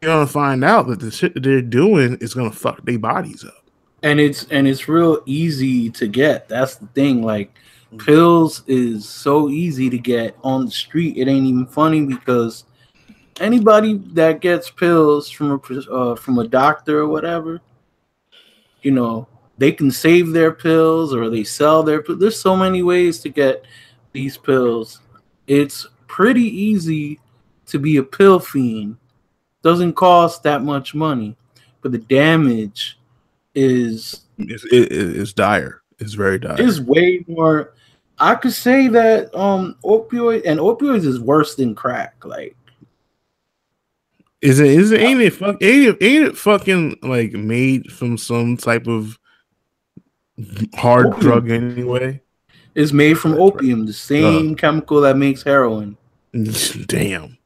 You're 0.00 0.12
gonna 0.12 0.26
find 0.26 0.64
out 0.64 0.88
that 0.88 1.00
the 1.00 1.10
shit 1.10 1.34
that 1.34 1.42
they're 1.42 1.62
doing 1.62 2.16
is 2.20 2.34
gonna 2.34 2.50
fuck 2.50 2.84
their 2.84 2.98
bodies 2.98 3.44
up. 3.44 3.64
And 4.02 4.18
it's 4.18 4.46
and 4.50 4.66
it's 4.66 4.88
real 4.88 5.22
easy 5.26 5.90
to 5.90 6.08
get. 6.08 6.48
That's 6.48 6.76
the 6.76 6.86
thing. 6.88 7.22
Like 7.22 7.54
mm. 7.92 8.04
pills 8.04 8.64
is 8.66 9.08
so 9.08 9.48
easy 9.48 9.88
to 9.90 9.98
get 9.98 10.36
on 10.42 10.64
the 10.66 10.72
street. 10.72 11.16
It 11.16 11.28
ain't 11.28 11.46
even 11.46 11.66
funny 11.66 12.04
because 12.04 12.64
anybody 13.40 13.94
that 14.12 14.40
gets 14.40 14.70
pills 14.70 15.30
from 15.30 15.50
a 15.52 15.92
uh, 15.92 16.16
from 16.16 16.38
a 16.38 16.46
doctor 16.46 17.00
or 17.00 17.08
whatever, 17.08 17.60
you 18.82 18.90
know, 18.90 19.28
they 19.58 19.72
can 19.72 19.90
save 19.90 20.32
their 20.32 20.52
pills 20.52 21.14
or 21.14 21.30
they 21.30 21.44
sell 21.44 21.82
their 21.82 22.04
there's 22.08 22.40
so 22.40 22.56
many 22.56 22.82
ways 22.82 23.20
to 23.20 23.28
get 23.28 23.64
these 24.12 24.36
pills. 24.36 25.00
It's 25.46 25.86
pretty 26.06 26.44
easy 26.44 27.20
to 27.66 27.78
be 27.78 27.96
a 27.96 28.02
pill 28.02 28.38
fiend. 28.38 28.96
Doesn't 29.62 29.94
cost 29.94 30.42
that 30.42 30.62
much 30.62 30.94
money 30.94 31.36
but 31.82 31.92
the 31.92 31.98
damage 31.98 32.98
is 33.54 34.22
it's, 34.38 34.64
it, 34.66 34.90
it's 34.90 35.32
dire. 35.32 35.82
It's 35.98 36.14
very 36.14 36.38
dire. 36.38 36.56
It's 36.58 36.80
way 36.80 37.24
more 37.28 37.74
i 38.18 38.34
could 38.34 38.52
say 38.52 38.88
that 38.88 39.34
um 39.34 39.74
opioid 39.84 40.42
and 40.44 40.60
opioids 40.60 41.06
is 41.06 41.18
worse 41.18 41.54
than 41.54 41.74
crack 41.74 42.14
like 42.24 42.54
is 44.42 44.58
it 44.58 44.66
is 44.66 44.90
it 44.90 45.00
ain't 45.00 45.20
it 45.20 45.32
fuck 45.32 45.62
ain't 45.62 45.88
it, 45.88 46.04
ain't 46.04 46.26
it 46.26 46.36
fucking 46.36 46.98
like 47.02 47.32
made 47.32 47.90
from 47.92 48.18
some 48.18 48.56
type 48.56 48.86
of 48.88 49.18
hard 50.74 51.06
opium. 51.06 51.20
drug 51.20 51.50
anyway. 51.50 52.20
It's 52.74 52.92
made 52.92 53.18
from 53.18 53.34
opium, 53.34 53.86
the 53.86 53.92
same 53.92 54.52
uh, 54.52 54.54
chemical 54.56 55.00
that 55.02 55.16
makes 55.16 55.42
heroin. 55.42 55.96
Damn. 56.86 57.38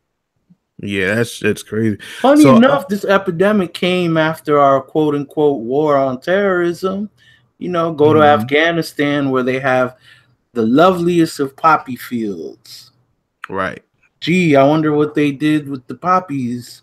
Yeah, 0.78 1.16
that's 1.16 1.40
that's 1.40 1.62
crazy. 1.62 1.98
Funny 2.20 2.42
so, 2.42 2.54
uh, 2.54 2.56
enough, 2.56 2.84
uh, 2.84 2.86
this 2.88 3.04
epidemic 3.04 3.74
came 3.74 4.16
after 4.16 4.58
our 4.58 4.80
quote 4.80 5.14
unquote 5.14 5.62
war 5.62 5.96
on 5.96 6.20
terrorism. 6.20 7.10
You 7.58 7.70
know, 7.70 7.92
go 7.92 8.10
mm-hmm. 8.10 8.20
to 8.20 8.26
Afghanistan 8.26 9.30
where 9.30 9.42
they 9.42 9.58
have 9.58 9.96
the 10.52 10.66
loveliest 10.66 11.40
of 11.40 11.56
poppy 11.56 11.96
fields. 11.96 12.92
Right. 13.48 13.82
Gee, 14.20 14.56
I 14.56 14.64
wonder 14.64 14.92
what 14.92 15.14
they 15.14 15.32
did 15.32 15.68
with 15.68 15.86
the 15.86 15.94
poppies. 15.94 16.82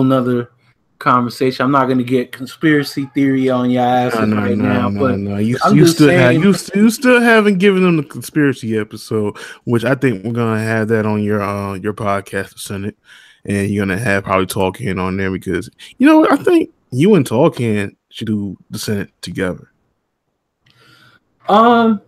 Another 0.00 0.50
conversation. 0.98 1.64
I'm 1.64 1.70
not 1.70 1.86
going 1.86 1.98
to 1.98 2.04
get 2.04 2.32
conspiracy 2.32 3.06
theory 3.14 3.48
on 3.48 3.70
your 3.70 3.84
ass 3.84 4.14
no, 4.14 4.24
no, 4.24 4.36
right 4.36 4.56
no, 4.56 4.64
now, 4.64 4.88
no, 4.88 5.00
but 5.00 5.18
no. 5.18 5.36
You, 5.36 5.56
you 5.72 5.86
still 5.86 6.08
saying, 6.08 6.18
have, 6.20 6.34
you, 6.34 6.54
you 6.80 6.90
still 6.90 7.20
haven't 7.20 7.58
given 7.58 7.82
them 7.82 7.96
the 7.96 8.02
conspiracy 8.02 8.76
episode, 8.76 9.36
which 9.64 9.84
I 9.84 9.94
think 9.94 10.24
we're 10.24 10.32
gonna 10.32 10.62
have 10.62 10.88
that 10.88 11.06
on 11.06 11.22
your 11.22 11.42
uh 11.42 11.74
your 11.74 11.94
podcast, 11.94 12.58
Senate, 12.58 12.96
and 13.44 13.70
you're 13.70 13.86
gonna 13.86 13.98
have 13.98 14.24
probably 14.24 14.46
talking 14.46 14.98
on 14.98 15.16
there 15.16 15.30
because 15.30 15.70
you 15.98 16.06
know 16.06 16.26
I 16.28 16.36
think 16.36 16.70
you 16.90 17.14
and 17.14 17.26
talking 17.26 17.96
should 18.10 18.26
do 18.26 18.56
the 18.70 18.78
Senate 18.78 19.10
together. 19.20 19.70
Um, 21.48 22.00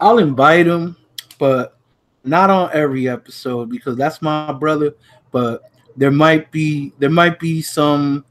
I'll 0.00 0.18
invite 0.18 0.66
him, 0.66 0.96
but 1.38 1.78
not 2.24 2.50
on 2.50 2.70
every 2.72 3.08
episode 3.08 3.68
because 3.68 3.96
that's 3.96 4.22
my 4.22 4.52
brother. 4.52 4.94
But 5.32 5.62
there 5.96 6.10
might 6.10 6.50
be 6.50 6.92
there 6.98 7.10
might 7.10 7.38
be 7.38 7.62
some 7.62 8.24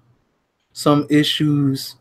some 0.74 1.08
issues 1.10 1.96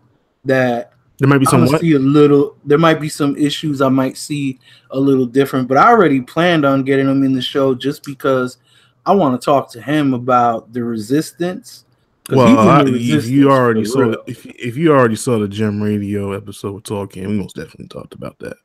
that 0.45 0.93
there 1.19 1.29
might 1.29 1.39
be 1.39 1.47
some 1.47 1.67
see 1.67 1.93
a 1.93 1.99
little 1.99 2.57
there 2.65 2.79
might 2.79 3.01
be 3.01 3.09
some 3.09 3.37
issues 3.37 3.81
I 3.81 3.89
might 3.89 4.17
see 4.17 4.59
a 4.91 4.99
little 4.99 5.27
different, 5.27 5.69
but 5.69 5.77
I 5.77 5.89
already 5.89 6.21
planned 6.21 6.65
on 6.65 6.83
getting 6.83 7.09
him 7.09 7.23
in 7.23 7.33
the 7.33 7.43
show 7.43 7.75
just 7.75 8.05
because 8.05 8.59
I 9.07 9.13
want 9.13 9.41
to 9.41 9.45
talk 9.45 9.71
to 9.73 9.81
him 9.81 10.15
about 10.15 10.73
the 10.73 10.83
resistance. 10.83 11.85
Well, 12.31 12.59
I, 12.59 12.85
if 12.87 13.27
you 13.27 13.51
already 13.51 13.85
saw 13.85 14.11
the, 14.11 14.23
if, 14.27 14.47
if 14.47 14.77
you 14.77 14.93
already 14.93 15.17
saw 15.17 15.39
the 15.39 15.47
Gem 15.47 15.83
Radio 15.83 16.33
episode 16.33 16.85
talking, 16.85 17.29
we 17.29 17.35
most 17.35 17.55
definitely 17.55 17.89
talked 17.89 18.15
about 18.15 18.39
that. 18.39 18.57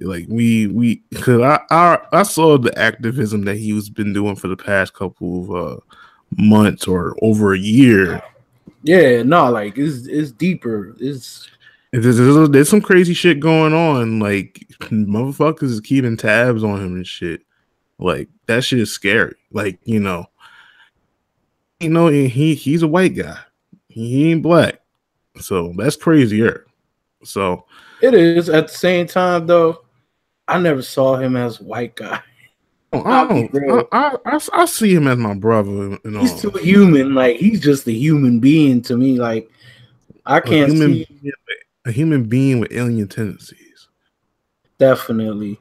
Like 0.00 0.26
we 0.28 0.66
we 0.66 1.02
because 1.10 1.40
I, 1.40 1.60
I 1.70 1.98
I 2.12 2.22
saw 2.22 2.58
the 2.58 2.76
activism 2.78 3.44
that 3.44 3.56
he 3.56 3.72
was 3.72 3.88
been 3.88 4.12
doing 4.12 4.36
for 4.36 4.48
the 4.48 4.56
past 4.56 4.92
couple 4.92 5.42
of 5.42 5.50
uh 5.50 5.80
months 6.36 6.86
or 6.86 7.16
over 7.22 7.54
a 7.54 7.58
year. 7.58 8.22
Yeah, 8.82 9.22
no, 9.22 9.50
like 9.50 9.76
it's 9.78 10.06
it's 10.06 10.30
deeper. 10.30 10.94
It's 11.00 11.48
there's, 11.92 12.18
there's, 12.18 12.50
there's 12.50 12.68
some 12.68 12.80
crazy 12.80 13.14
shit 13.14 13.40
going 13.40 13.72
on. 13.72 14.18
Like 14.18 14.64
motherfuckers 14.80 15.64
is 15.64 15.80
keeping 15.80 16.16
tabs 16.16 16.62
on 16.62 16.80
him 16.80 16.94
and 16.94 17.06
shit. 17.06 17.42
Like 17.98 18.28
that 18.46 18.64
shit 18.64 18.80
is 18.80 18.92
scary. 18.92 19.36
Like 19.50 19.78
you 19.84 20.00
know, 20.00 20.26
you 21.80 21.88
know 21.88 22.08
he 22.08 22.54
he's 22.54 22.82
a 22.82 22.88
white 22.88 23.16
guy. 23.16 23.38
he 23.88 24.30
ain't 24.30 24.42
black. 24.42 24.80
So 25.40 25.72
that's 25.76 25.96
crazier. 25.96 26.66
So 27.24 27.64
it 28.02 28.14
is. 28.14 28.48
At 28.48 28.68
the 28.68 28.74
same 28.74 29.06
time, 29.06 29.46
though, 29.46 29.82
I 30.48 30.58
never 30.58 30.82
saw 30.82 31.16
him 31.16 31.36
as 31.36 31.60
white 31.60 31.96
guy. 31.96 32.20
Oh, 32.92 33.02
I, 33.02 33.48
I, 33.92 34.16
I, 34.24 34.40
I, 34.52 34.64
see 34.66 34.94
him 34.94 35.08
as 35.08 35.18
my 35.18 35.34
brother. 35.34 35.70
You 35.70 36.00
know. 36.04 36.20
He's 36.20 36.40
too 36.40 36.50
human. 36.50 37.14
Like 37.14 37.36
he's 37.36 37.60
just 37.60 37.86
a 37.86 37.92
human 37.92 38.38
being 38.38 38.80
to 38.82 38.96
me. 38.96 39.18
Like 39.18 39.50
I 40.24 40.40
can't 40.40 40.70
a 40.70 40.74
human, 40.74 40.92
see 40.92 41.32
a 41.84 41.92
human 41.92 42.24
being 42.24 42.60
with 42.60 42.72
alien 42.72 43.08
tendencies. 43.08 43.88
Definitely. 44.78 45.58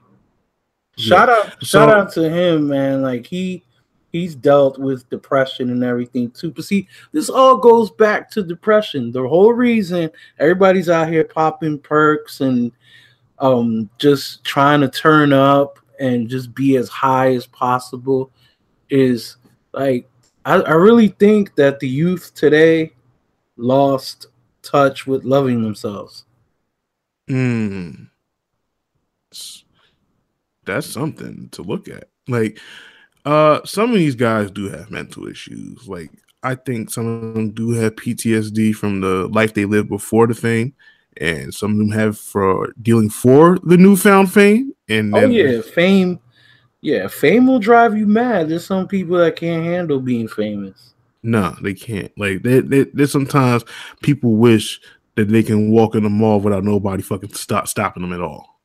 Shout 0.97 1.29
yeah. 1.29 1.35
out, 1.35 1.65
shout 1.65 1.89
out 1.89 2.11
to 2.13 2.29
him, 2.29 2.67
man. 2.67 3.01
Like 3.01 3.25
he 3.25 3.63
he's 4.11 4.35
dealt 4.35 4.77
with 4.77 5.09
depression 5.09 5.69
and 5.71 5.83
everything 5.83 6.31
too. 6.31 6.51
But 6.51 6.65
see, 6.65 6.87
this 7.11 7.29
all 7.29 7.57
goes 7.57 7.91
back 7.91 8.29
to 8.31 8.43
depression. 8.43 9.11
The 9.11 9.27
whole 9.27 9.53
reason 9.53 10.09
everybody's 10.39 10.89
out 10.89 11.09
here 11.09 11.25
popping 11.25 11.79
perks 11.79 12.41
and 12.41 12.71
um 13.39 13.89
just 13.97 14.43
trying 14.45 14.79
to 14.79 14.87
turn 14.87 15.33
up 15.33 15.79
and 15.99 16.29
just 16.29 16.53
be 16.53 16.77
as 16.77 16.89
high 16.89 17.33
as 17.33 17.47
possible 17.47 18.31
is 18.89 19.37
like 19.73 20.09
I, 20.45 20.55
I 20.61 20.73
really 20.73 21.07
think 21.07 21.55
that 21.55 21.79
the 21.79 21.87
youth 21.87 22.33
today 22.35 22.93
lost 23.57 24.27
touch 24.61 25.07
with 25.07 25.23
loving 25.23 25.63
themselves. 25.63 26.25
Hmm. 27.27 28.05
That's 30.65 30.87
something 30.87 31.49
to 31.51 31.61
look 31.61 31.87
at. 31.87 32.09
Like, 32.27 32.59
uh, 33.25 33.61
some 33.65 33.91
of 33.91 33.97
these 33.97 34.15
guys 34.15 34.51
do 34.51 34.69
have 34.69 34.91
mental 34.91 35.27
issues. 35.27 35.87
Like, 35.87 36.11
I 36.43 36.55
think 36.55 36.91
some 36.91 37.07
of 37.07 37.33
them 37.33 37.51
do 37.51 37.71
have 37.71 37.95
PTSD 37.95 38.75
from 38.75 39.01
the 39.01 39.27
life 39.29 39.53
they 39.53 39.65
lived 39.65 39.89
before 39.89 40.27
the 40.27 40.35
thing, 40.35 40.73
and 41.21 41.53
some 41.53 41.71
of 41.71 41.77
them 41.77 41.91
have 41.91 42.17
for 42.17 42.73
dealing 42.81 43.09
for 43.09 43.57
the 43.63 43.77
newfound 43.77 44.31
fame. 44.31 44.73
And 44.89 45.15
oh 45.15 45.27
yeah, 45.27 45.61
fame. 45.61 46.19
Yeah, 46.81 47.07
fame 47.07 47.47
will 47.47 47.59
drive 47.59 47.97
you 47.97 48.05
mad. 48.05 48.49
There's 48.49 48.65
some 48.65 48.87
people 48.87 49.17
that 49.17 49.35
can't 49.35 49.65
handle 49.65 49.99
being 49.99 50.27
famous. 50.27 50.93
No, 51.23 51.55
they 51.61 51.73
can't. 51.73 52.11
Like 52.17 52.43
they, 52.43 52.59
they, 52.59 52.83
there's 52.93 53.11
sometimes 53.11 53.63
people 54.03 54.35
wish 54.35 54.79
that 55.15 55.29
they 55.29 55.41
can 55.41 55.71
walk 55.71 55.95
in 55.95 56.03
the 56.03 56.09
mall 56.09 56.39
without 56.39 56.63
nobody 56.63 57.01
fucking 57.01 57.33
stop 57.33 57.67
stopping 57.67 58.03
them 58.03 58.13
at 58.13 58.21
all. 58.21 58.59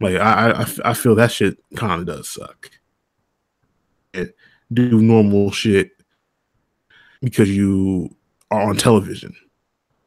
Like 0.00 0.16
I, 0.16 0.52
I, 0.52 0.66
I 0.90 0.94
feel 0.94 1.14
that 1.16 1.32
shit 1.32 1.58
kind 1.76 2.00
of 2.00 2.06
does 2.06 2.28
suck. 2.28 2.70
And 4.14 4.32
do 4.72 5.00
normal 5.02 5.50
shit 5.50 5.90
because 7.20 7.50
you 7.54 8.14
are 8.50 8.62
on 8.62 8.76
television 8.76 9.34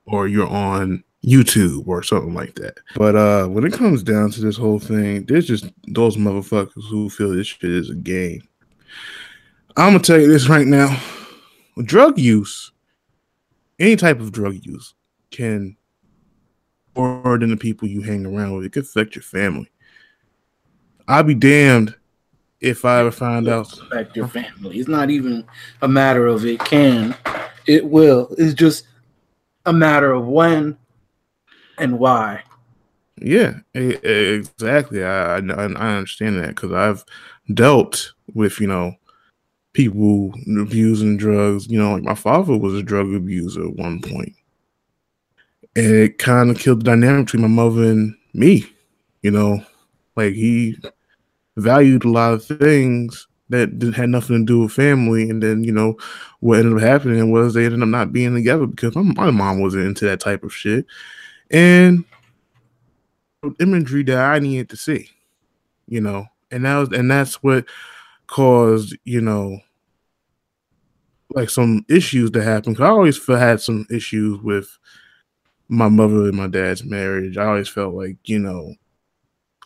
or 0.05 0.27
you're 0.27 0.47
on 0.47 1.03
YouTube 1.23 1.87
or 1.87 2.03
something 2.03 2.33
like 2.33 2.55
that. 2.55 2.77
But 2.95 3.15
uh 3.15 3.47
when 3.47 3.65
it 3.65 3.73
comes 3.73 4.03
down 4.03 4.31
to 4.31 4.41
this 4.41 4.57
whole 4.57 4.79
thing, 4.79 5.25
there's 5.25 5.47
just 5.47 5.71
those 5.87 6.17
motherfuckers 6.17 6.89
who 6.89 7.09
feel 7.09 7.31
this 7.31 7.47
shit 7.47 7.69
is 7.69 7.89
a 7.89 7.95
game. 7.95 8.47
I'm 9.77 9.93
gonna 9.93 10.03
tell 10.03 10.19
you 10.19 10.27
this 10.27 10.49
right 10.49 10.67
now. 10.67 10.99
Drug 11.83 12.19
use, 12.19 12.71
any 13.79 13.95
type 13.95 14.19
of 14.19 14.31
drug 14.31 14.63
use, 14.63 14.93
can 15.31 15.75
more 16.95 17.37
than 17.39 17.49
the 17.49 17.57
people 17.57 17.87
you 17.87 18.01
hang 18.01 18.25
around 18.25 18.55
with. 18.55 18.65
It 18.65 18.71
could 18.71 18.83
affect 18.83 19.15
your 19.15 19.23
family. 19.23 19.69
I'll 21.07 21.23
be 21.23 21.33
damned 21.33 21.95
if 22.61 22.85
I 22.85 22.99
ever 22.99 23.11
find 23.11 23.47
out. 23.47 23.71
Affect 23.73 24.15
your 24.15 24.27
family. 24.27 24.77
It's 24.77 24.87
not 24.87 25.09
even 25.09 25.45
a 25.81 25.87
matter 25.87 26.27
of 26.27 26.45
it 26.45 26.59
can, 26.59 27.15
it 27.65 27.85
will. 27.85 28.33
It's 28.37 28.53
just 28.53 28.85
a 29.65 29.73
matter 29.73 30.13
of 30.13 30.27
when 30.27 30.77
and 31.77 31.99
why. 31.99 32.43
Yeah, 33.17 33.59
exactly. 33.73 35.03
I 35.03 35.37
I, 35.37 35.37
I 35.37 35.95
understand 35.97 36.39
that 36.39 36.49
because 36.49 36.71
I've 36.71 37.05
dealt 37.53 38.13
with 38.33 38.59
you 38.59 38.67
know 38.67 38.95
people 39.73 40.33
abusing 40.59 41.17
drugs. 41.17 41.67
You 41.67 41.79
know, 41.79 41.93
like 41.93 42.03
my 42.03 42.15
father 42.15 42.57
was 42.57 42.73
a 42.73 42.83
drug 42.83 43.13
abuser 43.13 43.67
at 43.67 43.75
one 43.75 44.01
point, 44.01 44.33
and 45.75 45.85
it 45.85 46.17
kind 46.17 46.49
of 46.49 46.59
killed 46.59 46.81
the 46.81 46.85
dynamic 46.85 47.27
between 47.27 47.43
my 47.43 47.47
mother 47.47 47.83
and 47.83 48.15
me. 48.33 48.65
You 49.21 49.31
know, 49.31 49.63
like 50.15 50.33
he 50.33 50.77
valued 51.55 52.05
a 52.05 52.09
lot 52.09 52.33
of 52.33 52.45
things 52.45 53.27
that 53.49 53.93
had 53.95 54.09
nothing 54.09 54.39
to 54.39 54.45
do 54.45 54.61
with 54.61 54.71
family, 54.71 55.29
and 55.29 55.41
then 55.41 55.63
you 55.63 55.71
know 55.71 55.97
what 56.39 56.59
ended 56.59 56.73
up 56.73 56.81
happening 56.81 57.31
was 57.31 57.53
they 57.53 57.65
ended 57.65 57.81
up 57.81 57.87
not 57.87 58.11
being 58.11 58.33
together 58.33 58.65
because 58.65 58.95
my, 58.95 59.01
my 59.03 59.31
mom 59.31 59.61
wasn't 59.61 59.85
into 59.85 60.05
that 60.05 60.19
type 60.19 60.43
of 60.43 60.53
shit, 60.53 60.85
and 61.53 62.03
imagery 63.59 64.03
that 64.03 64.17
I 64.17 64.39
needed 64.39 64.69
to 64.69 64.77
see, 64.77 65.09
you 65.87 66.01
know, 66.01 66.25
and 66.51 66.65
that 66.65 66.77
was 66.77 66.89
and 66.89 67.09
that's 67.09 67.41
what 67.43 67.65
caused 68.27 68.95
you 69.03 69.21
know 69.21 69.59
like 71.35 71.49
some 71.49 71.85
issues 71.87 72.31
to 72.31 72.43
happen. 72.43 72.75
Cause 72.75 72.83
I 72.83 72.89
always 72.89 73.25
had 73.25 73.61
some 73.61 73.85
issues 73.89 74.39
with 74.41 74.77
my 75.69 75.87
mother 75.87 76.27
and 76.27 76.35
my 76.35 76.47
dad's 76.47 76.83
marriage. 76.83 77.37
I 77.37 77.45
always 77.45 77.69
felt 77.69 77.93
like 77.93 78.17
you 78.25 78.39
know 78.39 78.75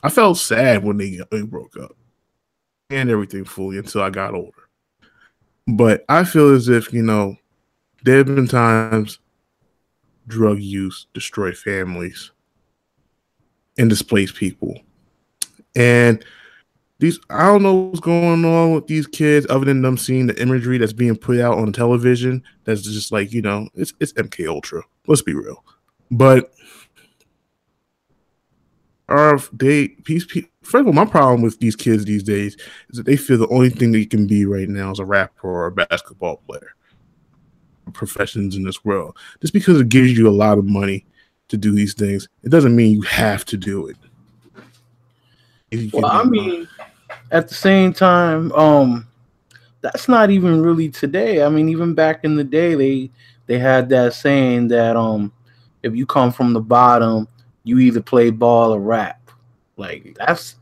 I 0.03 0.09
felt 0.09 0.37
sad 0.37 0.83
when 0.83 0.97
they, 0.97 1.19
they 1.31 1.41
broke 1.41 1.75
up 1.77 1.95
and 2.89 3.09
everything 3.09 3.45
fully 3.45 3.77
until 3.77 4.01
I 4.01 4.09
got 4.09 4.33
older. 4.33 4.69
But 5.67 6.05
I 6.07 6.23
feel 6.23 6.53
as 6.53 6.69
if, 6.69 6.93
you 6.93 7.01
know, 7.01 7.35
there 8.03 8.17
have 8.17 8.27
been 8.27 8.47
times 8.47 9.19
drug 10.27 10.59
use 10.59 11.07
destroy 11.13 11.51
families 11.51 12.31
and 13.77 13.89
displace 13.89 14.31
people. 14.31 14.79
And 15.75 16.23
these 16.99 17.19
I 17.29 17.45
don't 17.45 17.63
know 17.63 17.75
what's 17.75 17.99
going 17.99 18.43
on 18.43 18.73
with 18.73 18.87
these 18.87 19.07
kids 19.07 19.45
other 19.49 19.65
than 19.65 19.81
them 19.81 19.97
seeing 19.97 20.27
the 20.27 20.41
imagery 20.41 20.77
that's 20.77 20.93
being 20.93 21.15
put 21.15 21.39
out 21.39 21.57
on 21.57 21.71
television 21.71 22.43
that's 22.63 22.81
just 22.81 23.11
like, 23.11 23.31
you 23.31 23.41
know, 23.41 23.69
it's 23.75 23.93
it's 23.99 24.13
MK 24.13 24.47
Ultra. 24.47 24.83
Let's 25.05 25.21
be 25.21 25.33
real. 25.33 25.63
But 26.09 26.51
are 29.09 29.39
they 29.53 29.89
peace, 29.89 30.25
first 30.63 30.81
of 30.81 30.87
all 30.87 30.93
my 30.93 31.05
problem 31.05 31.41
with 31.41 31.59
these 31.59 31.75
kids 31.75 32.05
these 32.05 32.23
days 32.23 32.57
is 32.89 32.97
that 32.97 33.05
they 33.05 33.15
feel 33.15 33.37
the 33.37 33.47
only 33.49 33.69
thing 33.69 33.91
they 33.91 34.05
can 34.05 34.27
be 34.27 34.45
right 34.45 34.67
now 34.67 34.91
is 34.91 34.99
a 34.99 35.05
rapper 35.05 35.47
or 35.47 35.67
a 35.67 35.71
basketball 35.71 36.37
player 36.47 36.73
professions 37.93 38.55
in 38.55 38.63
this 38.63 38.83
world 38.83 39.17
just 39.41 39.53
because 39.53 39.79
it 39.79 39.89
gives 39.89 40.17
you 40.17 40.27
a 40.27 40.31
lot 40.31 40.57
of 40.57 40.65
money 40.65 41.05
to 41.47 41.57
do 41.57 41.71
these 41.71 41.93
things 41.93 42.27
it 42.43 42.49
doesn't 42.49 42.75
mean 42.75 42.91
you 42.91 43.01
have 43.01 43.45
to 43.45 43.57
do 43.57 43.87
it 43.87 43.97
well 45.93 46.05
i 46.05 46.23
mean 46.23 46.67
at 47.31 47.47
the 47.47 47.55
same 47.55 47.93
time 47.93 48.51
um 48.53 49.07
that's 49.81 50.07
not 50.07 50.29
even 50.29 50.61
really 50.61 50.89
today 50.89 51.43
i 51.43 51.49
mean 51.49 51.69
even 51.69 51.93
back 51.93 52.23
in 52.23 52.35
the 52.35 52.43
day 52.43 52.75
they 52.75 53.09
they 53.45 53.57
had 53.57 53.87
that 53.89 54.13
saying 54.13 54.67
that 54.67 54.95
um 54.95 55.31
if 55.83 55.95
you 55.95 56.05
come 56.05 56.31
from 56.31 56.53
the 56.53 56.59
bottom 56.59 57.27
you 57.67 57.79
either 57.79 58.01
play 58.01 58.29
ball 58.29 58.73
or 58.73 58.79
rap. 58.79 59.29
Like 59.75 60.15
that's 60.17 60.55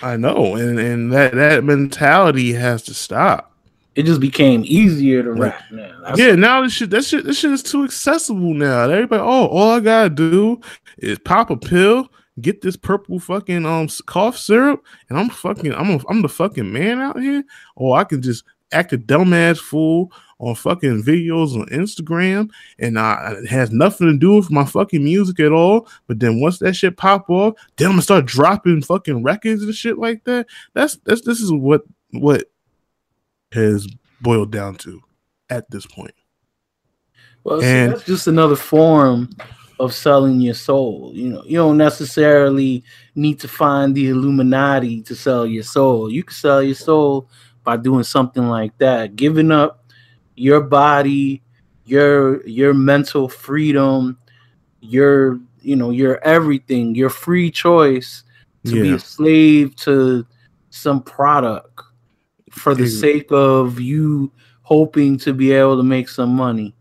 I 0.00 0.16
know, 0.16 0.54
and 0.54 0.78
and 0.78 1.12
that 1.12 1.34
that 1.34 1.64
mentality 1.64 2.52
has 2.52 2.82
to 2.84 2.94
stop. 2.94 3.51
It 3.94 4.04
just 4.04 4.20
became 4.20 4.62
easier 4.64 5.22
to 5.22 5.32
rap 5.32 5.62
now. 5.70 6.00
That's 6.02 6.18
yeah, 6.18 6.34
now 6.34 6.62
this 6.62 6.72
shit 6.72 6.90
that 6.90 7.04
shit 7.04 7.24
this 7.24 7.38
shit 7.38 7.50
is 7.52 7.62
too 7.62 7.84
accessible 7.84 8.54
now. 8.54 8.88
Everybody, 8.88 9.22
oh, 9.22 9.46
all 9.48 9.72
I 9.72 9.80
gotta 9.80 10.08
do 10.08 10.60
is 10.98 11.18
pop 11.18 11.50
a 11.50 11.56
pill, 11.56 12.08
get 12.40 12.62
this 12.62 12.76
purple 12.76 13.18
fucking 13.18 13.66
um 13.66 13.88
cough 14.06 14.38
syrup, 14.38 14.82
and 15.10 15.18
I'm 15.18 15.28
fucking 15.28 15.74
I'm 15.74 15.90
a, 15.90 16.00
I'm 16.08 16.22
the 16.22 16.28
fucking 16.28 16.72
man 16.72 17.00
out 17.00 17.20
here. 17.20 17.44
Or 17.76 17.98
I 17.98 18.04
can 18.04 18.22
just 18.22 18.44
act 18.72 18.94
a 18.94 18.98
dumbass 18.98 19.58
fool 19.58 20.10
on 20.38 20.54
fucking 20.54 21.02
videos 21.02 21.54
on 21.54 21.66
Instagram, 21.66 22.50
and 22.78 22.96
uh, 22.96 23.34
it 23.42 23.48
has 23.48 23.70
nothing 23.70 24.08
to 24.08 24.18
do 24.18 24.36
with 24.36 24.50
my 24.50 24.64
fucking 24.64 25.04
music 25.04 25.38
at 25.38 25.52
all. 25.52 25.86
But 26.08 26.18
then 26.18 26.40
once 26.40 26.58
that 26.58 26.74
shit 26.74 26.96
pop 26.96 27.28
off, 27.28 27.54
then 27.76 27.88
I'm 27.88 27.92
gonna 27.92 28.02
start 28.02 28.26
dropping 28.26 28.82
fucking 28.82 29.22
records 29.22 29.62
and 29.62 29.74
shit 29.74 29.98
like 29.98 30.24
that. 30.24 30.46
That's 30.72 30.96
that's 31.04 31.20
this 31.20 31.40
is 31.40 31.52
what 31.52 31.82
what 32.10 32.44
has 33.52 33.86
boiled 34.20 34.50
down 34.50 34.76
to 34.76 35.00
at 35.50 35.70
this 35.70 35.86
point. 35.86 36.14
Well, 37.44 37.62
and, 37.62 37.92
that's 37.92 38.04
just 38.04 38.26
another 38.26 38.56
form 38.56 39.30
of 39.80 39.92
selling 39.92 40.40
your 40.40 40.54
soul. 40.54 41.10
You 41.14 41.28
know, 41.28 41.42
you 41.44 41.58
don't 41.58 41.76
necessarily 41.76 42.84
need 43.14 43.40
to 43.40 43.48
find 43.48 43.94
the 43.94 44.08
Illuminati 44.08 45.02
to 45.02 45.14
sell 45.14 45.44
your 45.46 45.64
soul. 45.64 46.10
You 46.10 46.22
can 46.22 46.34
sell 46.34 46.62
your 46.62 46.76
soul 46.76 47.28
by 47.64 47.76
doing 47.76 48.04
something 48.04 48.46
like 48.46 48.76
that, 48.78 49.16
giving 49.16 49.50
up 49.50 49.84
your 50.36 50.60
body, 50.60 51.42
your 51.84 52.46
your 52.46 52.74
mental 52.74 53.28
freedom, 53.28 54.18
your 54.80 55.40
you 55.60 55.76
know 55.76 55.90
your 55.90 56.22
everything, 56.24 56.94
your 56.94 57.10
free 57.10 57.50
choice 57.50 58.22
to 58.64 58.76
yeah. 58.76 58.82
be 58.82 58.92
a 58.92 58.98
slave 58.98 59.74
to 59.74 60.24
some 60.70 61.02
product 61.02 61.82
for 62.52 62.74
the 62.74 62.86
sake 62.86 63.30
of 63.30 63.80
you 63.80 64.30
hoping 64.62 65.18
to 65.18 65.32
be 65.32 65.52
able 65.52 65.76
to 65.76 65.82
make 65.82 66.08
some 66.08 66.34
money. 66.34 66.74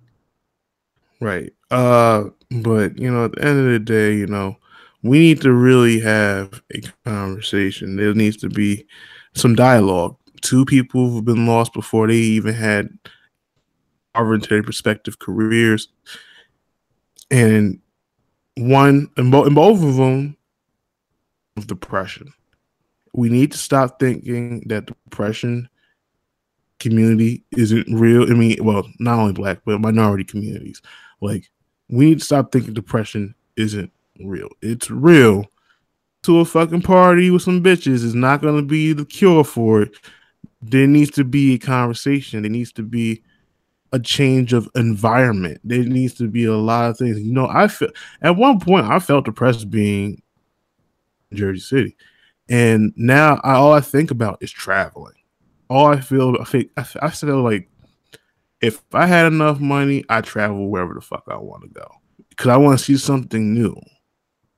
Right. 1.20 1.52
Uh, 1.70 2.26
but 2.62 2.98
you 2.98 3.12
know, 3.12 3.26
at 3.26 3.34
the 3.34 3.46
end 3.46 3.60
of 3.60 3.66
the 3.66 3.80
day, 3.80 4.16
you 4.16 4.28
know, 4.28 4.58
we 5.04 5.20
need 5.20 5.42
to 5.42 5.54
really 5.54 6.00
have 6.00 6.62
a 6.74 6.82
conversation. 7.06 7.96
There 7.96 8.14
needs 8.14 8.38
to 8.38 8.50
be 8.50 8.86
some 9.34 9.56
dialogue. 9.56 10.18
Two 10.42 10.66
people 10.66 11.10
who've 11.10 11.26
been 11.26 11.48
lost 11.48 11.74
before 11.74 12.08
they 12.08 12.16
even 12.16 12.54
had 12.54 12.90
into 14.34 14.50
their 14.50 14.64
careers, 15.20 15.88
and 17.30 17.80
one 18.58 19.10
and, 19.18 19.32
bo- 19.32 19.46
and 19.46 19.56
both 19.56 19.82
of 19.82 19.96
them 19.96 20.36
of 21.58 21.68
depression. 21.68 22.34
We 23.14 23.30
need 23.30 23.52
to 23.52 23.58
stop 23.58 24.00
thinking 24.00 24.64
that 24.68 24.86
depression 24.86 25.70
community 26.80 27.44
isn't 27.52 27.88
real. 27.94 28.24
I 28.24 28.34
mean, 28.34 28.58
well, 28.64 28.88
not 29.00 29.20
only 29.20 29.34
black 29.34 29.60
but 29.66 29.80
minority 29.80 30.24
communities. 30.24 30.82
Like 31.22 31.50
we 31.90 32.06
need 32.06 32.20
to 32.20 32.26
stop 32.26 32.52
thinking 32.52 32.74
depression 32.74 33.36
isn't 33.56 33.92
real. 34.20 34.50
It's 34.62 34.90
real. 34.90 35.46
To 36.24 36.40
a 36.40 36.46
fucking 36.46 36.84
party 36.84 37.32
with 37.32 37.42
some 37.42 37.64
bitches 37.64 38.04
is 38.04 38.14
not 38.14 38.42
going 38.42 38.56
to 38.56 38.62
be 38.66 38.94
the 38.94 39.06
cure 39.06 39.44
for 39.44 39.82
it. 39.82 39.96
There 40.62 40.86
needs 40.88 41.10
to 41.12 41.24
be 41.24 41.56
a 41.56 41.60
conversation. 41.60 42.44
There 42.44 42.52
needs 42.52 42.72
to 42.74 42.84
be 42.84 43.24
a 43.92 44.00
change 44.00 44.54
of 44.54 44.70
environment. 44.76 45.60
There 45.64 45.84
needs 45.84 46.14
to 46.16 46.28
be 46.28 46.46
a 46.46 46.56
lot 46.56 46.92
of 46.92 46.98
things. 46.98 47.20
You 47.20 47.34
know, 47.34 47.48
I 47.48 47.68
felt 47.68 47.92
at 48.22 48.36
one 48.36 48.60
point 48.60 48.86
I 48.86 49.00
felt 49.00 49.26
depressed 49.26 49.70
being 49.70 50.22
in 51.32 51.38
Jersey 51.38 51.60
City, 51.60 51.98
and 52.52 52.92
now 52.98 53.40
I, 53.46 53.54
all 53.54 53.72
I 53.72 53.80
think 53.80 54.12
about 54.12 54.38
is 54.44 54.52
traveling. 54.52 55.14
All 55.70 55.88
I 55.88 56.02
feel, 56.02 56.36
I 56.40 56.44
think, 56.44 56.70
I, 56.76 57.10
feel 57.10 57.42
like 57.42 57.70
if 58.60 58.84
I 58.94 59.08
had 59.08 59.28
enough 59.28 59.62
money, 59.62 60.04
I 60.10 60.20
travel 60.20 60.70
wherever 60.70 60.94
the 60.94 61.00
fuck 61.00 61.24
I 61.30 61.38
want 61.38 61.64
to 61.64 61.70
go 61.70 61.88
because 62.30 62.48
I 62.48 62.58
want 62.58 62.78
to 62.78 62.84
see 62.84 62.98
something 62.98 63.54
new. 63.54 63.80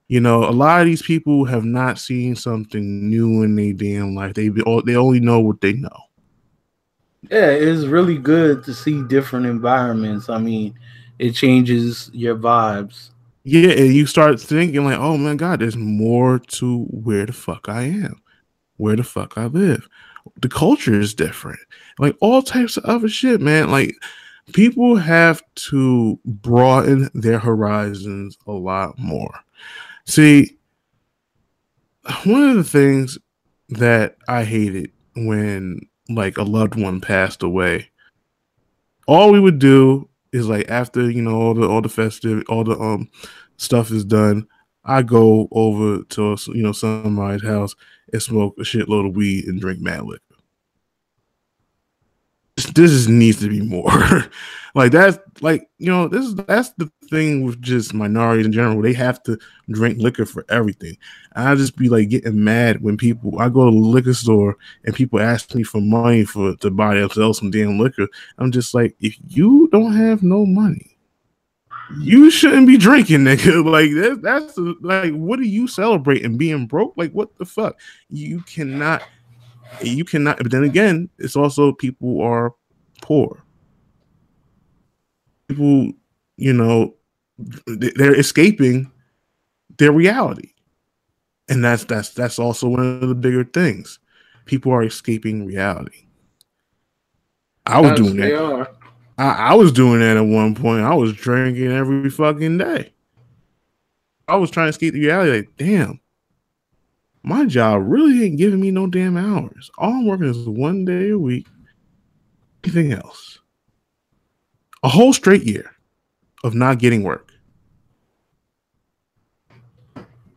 You 0.07 0.21
know, 0.21 0.43
a 0.43 0.49
lot 0.49 0.81
of 0.81 0.87
these 0.87 1.03
people 1.03 1.45
have 1.45 1.65
not 1.65 1.99
seen 1.99 2.35
something 2.35 3.09
new 3.09 3.43
in 3.43 3.55
their 3.55 3.73
damn 3.73 4.15
life. 4.15 4.33
They 4.33 4.49
they 4.49 4.95
only 4.95 5.19
know 5.19 5.39
what 5.39 5.61
they 5.61 5.73
know. 5.73 5.97
Yeah, 7.29 7.51
it's 7.51 7.85
really 7.85 8.17
good 8.17 8.63
to 8.63 8.73
see 8.73 9.03
different 9.03 9.45
environments. 9.45 10.29
I 10.29 10.39
mean, 10.39 10.73
it 11.19 11.33
changes 11.33 12.09
your 12.11 12.35
vibes. 12.35 13.11
Yeah, 13.43 13.71
and 13.71 13.93
you 13.93 14.05
start 14.05 14.39
thinking 14.39 14.85
like, 14.85 14.97
oh 14.97 15.17
my 15.17 15.35
god, 15.35 15.59
there's 15.59 15.75
more 15.75 16.39
to 16.39 16.85
where 16.85 17.25
the 17.25 17.33
fuck 17.33 17.67
I 17.67 17.83
am, 17.83 18.21
where 18.77 18.95
the 18.95 19.03
fuck 19.03 19.37
I 19.37 19.45
live. 19.45 19.87
The 20.41 20.47
culture 20.47 20.97
is 20.97 21.13
different, 21.13 21.59
like 21.99 22.15
all 22.21 22.41
types 22.41 22.77
of 22.77 22.85
other 22.85 23.09
shit, 23.09 23.41
man. 23.41 23.69
Like 23.69 23.95
people 24.53 24.95
have 24.95 25.41
to 25.55 26.17
broaden 26.25 27.09
their 27.13 27.39
horizons 27.39 28.37
a 28.47 28.53
lot 28.53 28.97
more. 28.97 29.33
See, 30.05 30.57
one 32.23 32.49
of 32.49 32.55
the 32.55 32.63
things 32.63 33.17
that 33.69 34.15
I 34.27 34.45
hated 34.45 34.91
when 35.15 35.81
like 36.09 36.37
a 36.37 36.43
loved 36.43 36.75
one 36.75 37.01
passed 37.01 37.43
away, 37.43 37.89
all 39.05 39.31
we 39.31 39.39
would 39.39 39.59
do 39.59 40.07
is 40.33 40.47
like 40.49 40.69
after 40.69 41.09
you 41.09 41.21
know 41.21 41.35
all 41.35 41.53
the 41.53 41.67
all 41.67 41.81
the 41.81 41.89
festive 41.89 42.43
all 42.49 42.65
the 42.65 42.77
um 42.79 43.09
stuff 43.57 43.91
is 43.91 44.05
done, 44.05 44.47
I 44.85 45.03
go 45.03 45.47
over 45.51 46.03
to 46.03 46.37
you 46.47 46.63
know 46.63 46.73
somebody's 46.73 47.43
house 47.43 47.75
and 48.11 48.21
smoke 48.21 48.55
a 48.59 48.63
shitload 48.63 49.09
of 49.09 49.15
weed 49.15 49.45
and 49.45 49.61
drink 49.61 49.79
mad 49.81 50.03
liquor 50.03 50.32
this 52.55 53.07
needs 53.07 53.39
to 53.39 53.49
be 53.49 53.61
more. 53.61 53.89
like 54.75 54.91
that's 54.91 55.17
like 55.41 55.69
you 55.77 55.91
know 55.91 56.07
this 56.07 56.25
is 56.25 56.35
that's 56.35 56.69
the 56.71 56.91
thing 57.09 57.43
with 57.43 57.61
just 57.61 57.93
minorities 57.93 58.45
in 58.45 58.51
general. 58.51 58.81
They 58.81 58.93
have 58.93 59.21
to 59.23 59.37
drink 59.69 59.99
liquor 59.99 60.25
for 60.25 60.45
everything. 60.49 60.97
I 61.35 61.55
just 61.55 61.75
be 61.75 61.89
like 61.89 62.09
getting 62.09 62.43
mad 62.43 62.81
when 62.81 62.97
people 62.97 63.39
I 63.39 63.49
go 63.49 63.65
to 63.65 63.71
the 63.71 63.77
liquor 63.77 64.13
store 64.13 64.57
and 64.85 64.95
people 64.95 65.19
ask 65.19 65.53
me 65.55 65.63
for 65.63 65.81
money 65.81 66.25
for 66.25 66.55
to 66.57 66.69
buy 66.69 66.95
themselves 66.95 67.39
some 67.39 67.51
damn 67.51 67.79
liquor. 67.79 68.07
I'm 68.37 68.51
just 68.51 68.73
like, 68.73 68.95
if 68.99 69.15
you 69.27 69.67
don't 69.71 69.95
have 69.95 70.21
no 70.21 70.45
money, 70.45 70.97
you 71.99 72.29
shouldn't 72.29 72.67
be 72.67 72.77
drinking, 72.77 73.19
nigga. 73.21 73.65
Like 73.65 73.91
that, 73.91 74.21
that's 74.21 74.57
like, 74.81 75.13
what 75.13 75.39
are 75.39 75.43
you 75.43 75.67
celebrating? 75.67 76.37
Being 76.37 76.67
broke? 76.67 76.93
Like 76.97 77.11
what 77.13 77.35
the 77.37 77.45
fuck? 77.45 77.79
You 78.09 78.41
cannot 78.41 79.01
you 79.81 80.05
cannot. 80.05 80.37
But 80.37 80.51
then 80.51 80.63
again, 80.63 81.09
it's 81.17 81.35
also 81.35 81.73
people 81.73 82.21
are 82.21 82.53
poor. 83.01 83.43
People, 85.47 85.91
you 86.37 86.53
know, 86.53 86.95
they're 87.67 88.17
escaping 88.17 88.91
their 89.77 89.91
reality, 89.91 90.53
and 91.49 91.63
that's 91.63 91.83
that's 91.85 92.09
that's 92.09 92.39
also 92.39 92.67
one 92.67 93.01
of 93.01 93.09
the 93.09 93.15
bigger 93.15 93.43
things. 93.43 93.99
People 94.45 94.71
are 94.71 94.83
escaping 94.83 95.45
reality. 95.45 96.05
I 97.65 97.79
was 97.79 97.91
yes, 97.91 97.99
doing 97.99 98.17
that. 98.17 98.67
I, 99.17 99.31
I 99.31 99.53
was 99.53 99.71
doing 99.71 99.99
that 99.99 100.17
at 100.17 100.25
one 100.25 100.55
point. 100.55 100.83
I 100.83 100.95
was 100.95 101.13
drinking 101.13 101.71
every 101.71 102.09
fucking 102.09 102.57
day. 102.57 102.91
I 104.27 104.35
was 104.35 104.51
trying 104.51 104.65
to 104.65 104.69
escape 104.69 104.93
the 104.93 105.01
reality. 105.01 105.31
Like, 105.31 105.57
damn, 105.57 105.99
my 107.23 107.45
job 107.45 107.83
really 107.85 108.25
ain't 108.25 108.37
giving 108.37 108.59
me 108.59 108.69
no 108.69 108.87
damn 108.87 109.17
hours. 109.17 109.71
All 109.77 109.91
I'm 109.91 110.05
working 110.05 110.27
is 110.27 110.47
one 110.47 110.85
day 110.85 111.09
a 111.09 111.17
week. 111.17 111.47
Anything 112.63 112.91
else? 112.93 113.39
A 114.83 114.89
whole 114.89 115.13
straight 115.13 115.43
year 115.43 115.71
of 116.43 116.53
not 116.53 116.79
getting 116.79 117.03
work. 117.03 117.31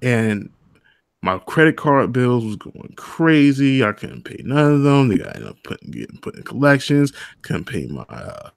And 0.00 0.50
my 1.22 1.38
credit 1.38 1.76
card 1.76 2.12
bills 2.12 2.44
was 2.44 2.54
going 2.54 2.94
crazy. 2.96 3.82
I 3.82 3.90
couldn't 3.90 4.22
pay 4.22 4.40
none 4.44 4.74
of 4.74 4.82
them. 4.82 5.08
They 5.08 5.18
got 5.18 5.42
up 5.42 5.56
putting 5.64 5.90
getting 5.90 6.18
put 6.18 6.36
in 6.36 6.44
collections. 6.44 7.12
Couldn't 7.42 7.64
pay 7.64 7.86
my 7.86 8.04
uh, 8.08 8.50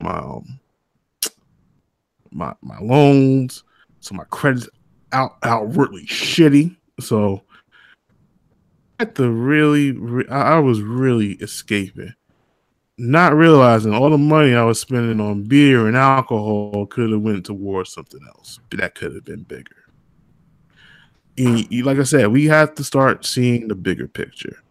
my 0.00 0.16
um, 0.16 0.60
my 2.30 2.54
my 2.62 2.78
loans. 2.78 3.64
So 3.98 4.14
my 4.14 4.24
credit's 4.30 4.68
out 5.12 5.38
outwardly 5.42 6.06
shitty. 6.06 6.76
So 7.00 7.42
I 8.98 9.04
had 9.04 9.14
to 9.16 9.30
really, 9.30 9.92
re- 9.92 10.28
I 10.28 10.58
was 10.58 10.80
really 10.80 11.32
escaping, 11.34 12.14
not 12.96 13.34
realizing 13.34 13.92
all 13.92 14.10
the 14.10 14.18
money 14.18 14.54
I 14.54 14.64
was 14.64 14.80
spending 14.80 15.20
on 15.20 15.42
beer 15.44 15.88
and 15.88 15.96
alcohol 15.96 16.86
could 16.86 17.10
have 17.10 17.20
went 17.20 17.46
towards 17.46 17.92
something 17.92 18.20
else. 18.28 18.60
That 18.72 18.94
could 18.94 19.14
have 19.14 19.24
been 19.24 19.42
bigger. 19.42 19.76
And 21.36 21.84
like 21.84 21.98
I 21.98 22.04
said, 22.04 22.28
we 22.28 22.44
have 22.46 22.76
to 22.76 22.84
start 22.84 23.26
seeing 23.26 23.66
the 23.66 23.74
bigger 23.74 24.06
picture. 24.06 24.62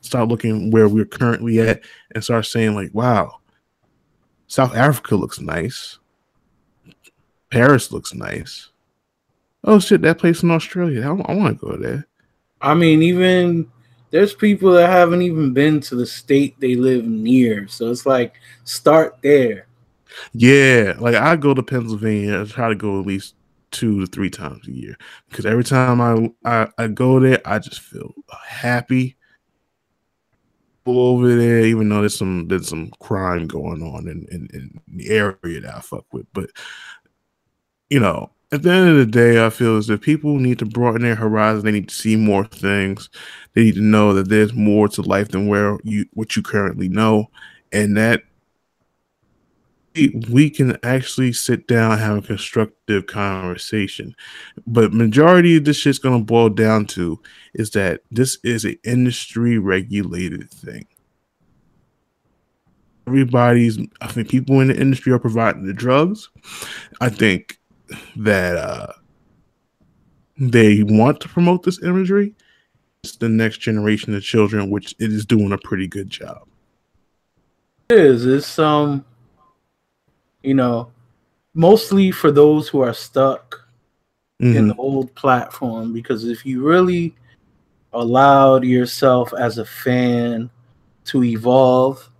Start 0.00 0.28
looking 0.28 0.70
where 0.70 0.88
we're 0.88 1.04
currently 1.04 1.60
at 1.60 1.82
and 2.14 2.24
start 2.24 2.46
saying, 2.46 2.74
like, 2.74 2.90
wow, 2.94 3.40
South 4.46 4.74
Africa 4.74 5.16
looks 5.16 5.40
nice. 5.40 5.98
Paris 7.50 7.92
looks 7.92 8.14
nice 8.14 8.70
oh 9.64 9.78
shit, 9.78 10.02
that 10.02 10.18
place 10.18 10.42
in 10.42 10.50
Australia. 10.50 11.02
I, 11.02 11.32
I 11.32 11.34
want 11.34 11.58
to 11.58 11.66
go 11.66 11.76
there. 11.76 12.06
I 12.60 12.74
mean, 12.74 13.02
even 13.02 13.70
there's 14.10 14.34
people 14.34 14.72
that 14.72 14.88
haven't 14.88 15.22
even 15.22 15.52
been 15.52 15.80
to 15.80 15.96
the 15.96 16.06
state 16.06 16.58
they 16.60 16.76
live 16.76 17.04
near. 17.04 17.66
So 17.66 17.90
it's 17.90 18.06
like 18.06 18.34
start 18.62 19.18
there. 19.22 19.66
Yeah, 20.32 20.94
like 20.98 21.16
I 21.16 21.36
go 21.36 21.52
to 21.52 21.62
Pennsylvania. 21.62 22.40
I 22.40 22.44
try 22.44 22.68
to 22.68 22.74
go 22.76 23.00
at 23.00 23.06
least 23.06 23.34
two 23.70 24.00
to 24.00 24.06
three 24.06 24.30
times 24.30 24.68
a 24.68 24.72
year 24.72 24.96
because 25.28 25.44
every 25.44 25.64
time 25.64 26.00
I, 26.00 26.30
I 26.44 26.68
I 26.78 26.86
go 26.86 27.18
there, 27.18 27.40
I 27.44 27.58
just 27.58 27.80
feel 27.80 28.14
happy. 28.46 29.16
Over 30.86 31.34
there, 31.34 31.64
even 31.64 31.88
though 31.88 32.00
there's 32.00 32.16
some 32.16 32.46
there's 32.46 32.68
some 32.68 32.90
crime 33.00 33.46
going 33.46 33.82
on 33.82 34.06
in, 34.06 34.26
in, 34.30 34.48
in 34.52 34.80
the 34.86 35.08
area 35.08 35.60
that 35.62 35.74
I 35.74 35.80
fuck 35.80 36.04
with, 36.12 36.26
but 36.34 36.50
you 37.88 38.00
know, 38.00 38.30
at 38.54 38.62
the 38.62 38.70
end 38.70 38.88
of 38.88 38.96
the 38.96 39.06
day, 39.06 39.44
I 39.44 39.50
feel 39.50 39.76
as 39.76 39.90
if 39.90 40.00
people 40.00 40.38
need 40.38 40.60
to 40.60 40.64
broaden 40.64 41.02
their 41.02 41.16
horizon. 41.16 41.64
They 41.64 41.72
need 41.72 41.88
to 41.88 41.94
see 41.94 42.14
more 42.14 42.44
things. 42.44 43.10
They 43.52 43.64
need 43.64 43.74
to 43.74 43.80
know 43.80 44.14
that 44.14 44.28
there's 44.28 44.54
more 44.54 44.86
to 44.90 45.02
life 45.02 45.28
than 45.28 45.48
where 45.48 45.76
you 45.82 46.06
what 46.12 46.36
you 46.36 46.42
currently 46.42 46.88
know, 46.88 47.30
and 47.72 47.96
that 47.96 48.22
we 50.30 50.50
can 50.50 50.78
actually 50.84 51.32
sit 51.32 51.66
down 51.66 51.92
and 51.92 52.00
have 52.00 52.18
a 52.18 52.22
constructive 52.22 53.06
conversation. 53.06 54.14
But 54.68 54.92
majority 54.92 55.56
of 55.56 55.64
this 55.64 55.78
shit's 55.78 55.98
gonna 55.98 56.22
boil 56.22 56.48
down 56.48 56.86
to 56.86 57.18
is 57.54 57.70
that 57.70 58.02
this 58.12 58.38
is 58.44 58.64
an 58.64 58.76
industry 58.84 59.58
regulated 59.58 60.48
thing. 60.48 60.86
Everybody's 63.08 63.80
I 64.00 64.06
think 64.06 64.28
people 64.28 64.60
in 64.60 64.68
the 64.68 64.80
industry 64.80 65.12
are 65.12 65.18
providing 65.18 65.66
the 65.66 65.74
drugs. 65.74 66.30
I 67.00 67.08
think 67.08 67.58
that 68.16 68.56
uh, 68.56 68.92
they 70.36 70.82
want 70.82 71.20
to 71.20 71.28
promote 71.28 71.62
this 71.62 71.82
imagery. 71.82 72.34
It's 73.02 73.16
the 73.16 73.28
next 73.28 73.58
generation 73.58 74.14
of 74.14 74.22
children, 74.22 74.70
which 74.70 74.94
it 74.98 75.12
is 75.12 75.26
doing 75.26 75.52
a 75.52 75.58
pretty 75.58 75.86
good 75.86 76.08
job. 76.08 76.46
It 77.90 77.98
is. 77.98 78.26
It's 78.26 78.58
um 78.58 79.04
you 80.42 80.54
know, 80.54 80.92
mostly 81.54 82.10
for 82.10 82.30
those 82.30 82.68
who 82.68 82.80
are 82.80 82.92
stuck 82.92 83.66
mm-hmm. 84.40 84.56
in 84.56 84.68
the 84.68 84.76
old 84.76 85.14
platform. 85.14 85.92
Because 85.92 86.26
if 86.26 86.44
you 86.46 86.62
really 86.62 87.14
allowed 87.92 88.64
yourself 88.64 89.32
as 89.38 89.58
a 89.58 89.64
fan 89.64 90.50
to 91.06 91.24
evolve 91.24 92.10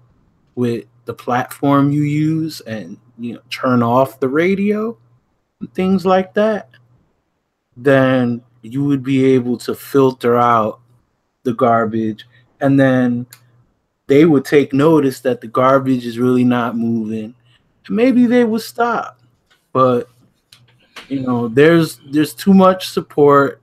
with 0.54 0.84
the 1.04 1.14
platform 1.14 1.90
you 1.90 2.02
use 2.02 2.60
and 2.62 2.96
you 3.18 3.34
know 3.34 3.40
turn 3.50 3.82
off 3.82 4.20
the 4.20 4.28
radio 4.28 4.96
things 5.74 6.04
like 6.04 6.34
that 6.34 6.68
then 7.76 8.42
you 8.62 8.84
would 8.84 9.02
be 9.02 9.24
able 9.24 9.58
to 9.58 9.74
filter 9.74 10.36
out 10.36 10.80
the 11.42 11.52
garbage. 11.52 12.26
And 12.60 12.78
then 12.78 13.26
they 14.06 14.24
would 14.24 14.44
take 14.44 14.72
notice 14.72 15.20
that 15.20 15.40
the 15.40 15.46
garbage 15.46 16.06
is 16.06 16.18
really 16.18 16.44
not 16.44 16.76
moving. 16.76 17.34
And 17.86 17.96
maybe 17.96 18.26
they 18.26 18.44
would 18.44 18.62
stop. 18.62 19.20
But 19.72 20.08
you 21.08 21.20
know 21.20 21.48
there's 21.48 22.00
there's 22.06 22.32
too 22.32 22.54
much 22.54 22.88
support 22.88 23.60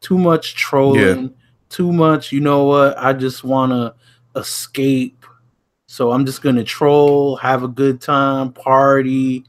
too 0.00 0.18
much 0.18 0.54
trolling 0.54 1.22
yeah. 1.22 1.28
too 1.68 1.92
much 1.92 2.30
you 2.30 2.38
know 2.38 2.64
what 2.64 2.96
i 2.96 3.12
just 3.12 3.42
want 3.42 3.72
to 3.72 3.92
escape. 4.38 5.26
So 5.86 6.12
i'm 6.12 6.24
just 6.24 6.42
gonna 6.42 6.62
troll 6.62 7.34
have 7.36 7.64
a 7.64 7.68
good 7.68 8.00
time 8.00 8.52
party 8.52 9.44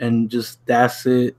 and 0.00 0.28
just 0.28 0.64
that's 0.66 1.06
it 1.06 1.36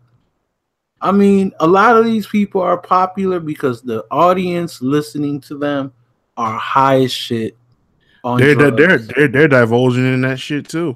I 1.01 1.11
mean, 1.11 1.51
a 1.59 1.67
lot 1.67 1.97
of 1.97 2.05
these 2.05 2.27
people 2.27 2.61
are 2.61 2.77
popular 2.77 3.39
because 3.39 3.81
the 3.81 4.05
audience 4.11 4.81
listening 4.81 5.41
to 5.41 5.57
them 5.57 5.93
are 6.37 6.57
high 6.57 7.01
as 7.01 7.11
shit. 7.11 7.57
they're, 8.23 8.53
they're 8.53 8.71
they're 8.71 8.97
they're 8.99 9.27
they're 9.27 9.47
divulging 9.47 10.05
in 10.05 10.21
that 10.21 10.39
shit 10.39 10.69
too. 10.69 10.95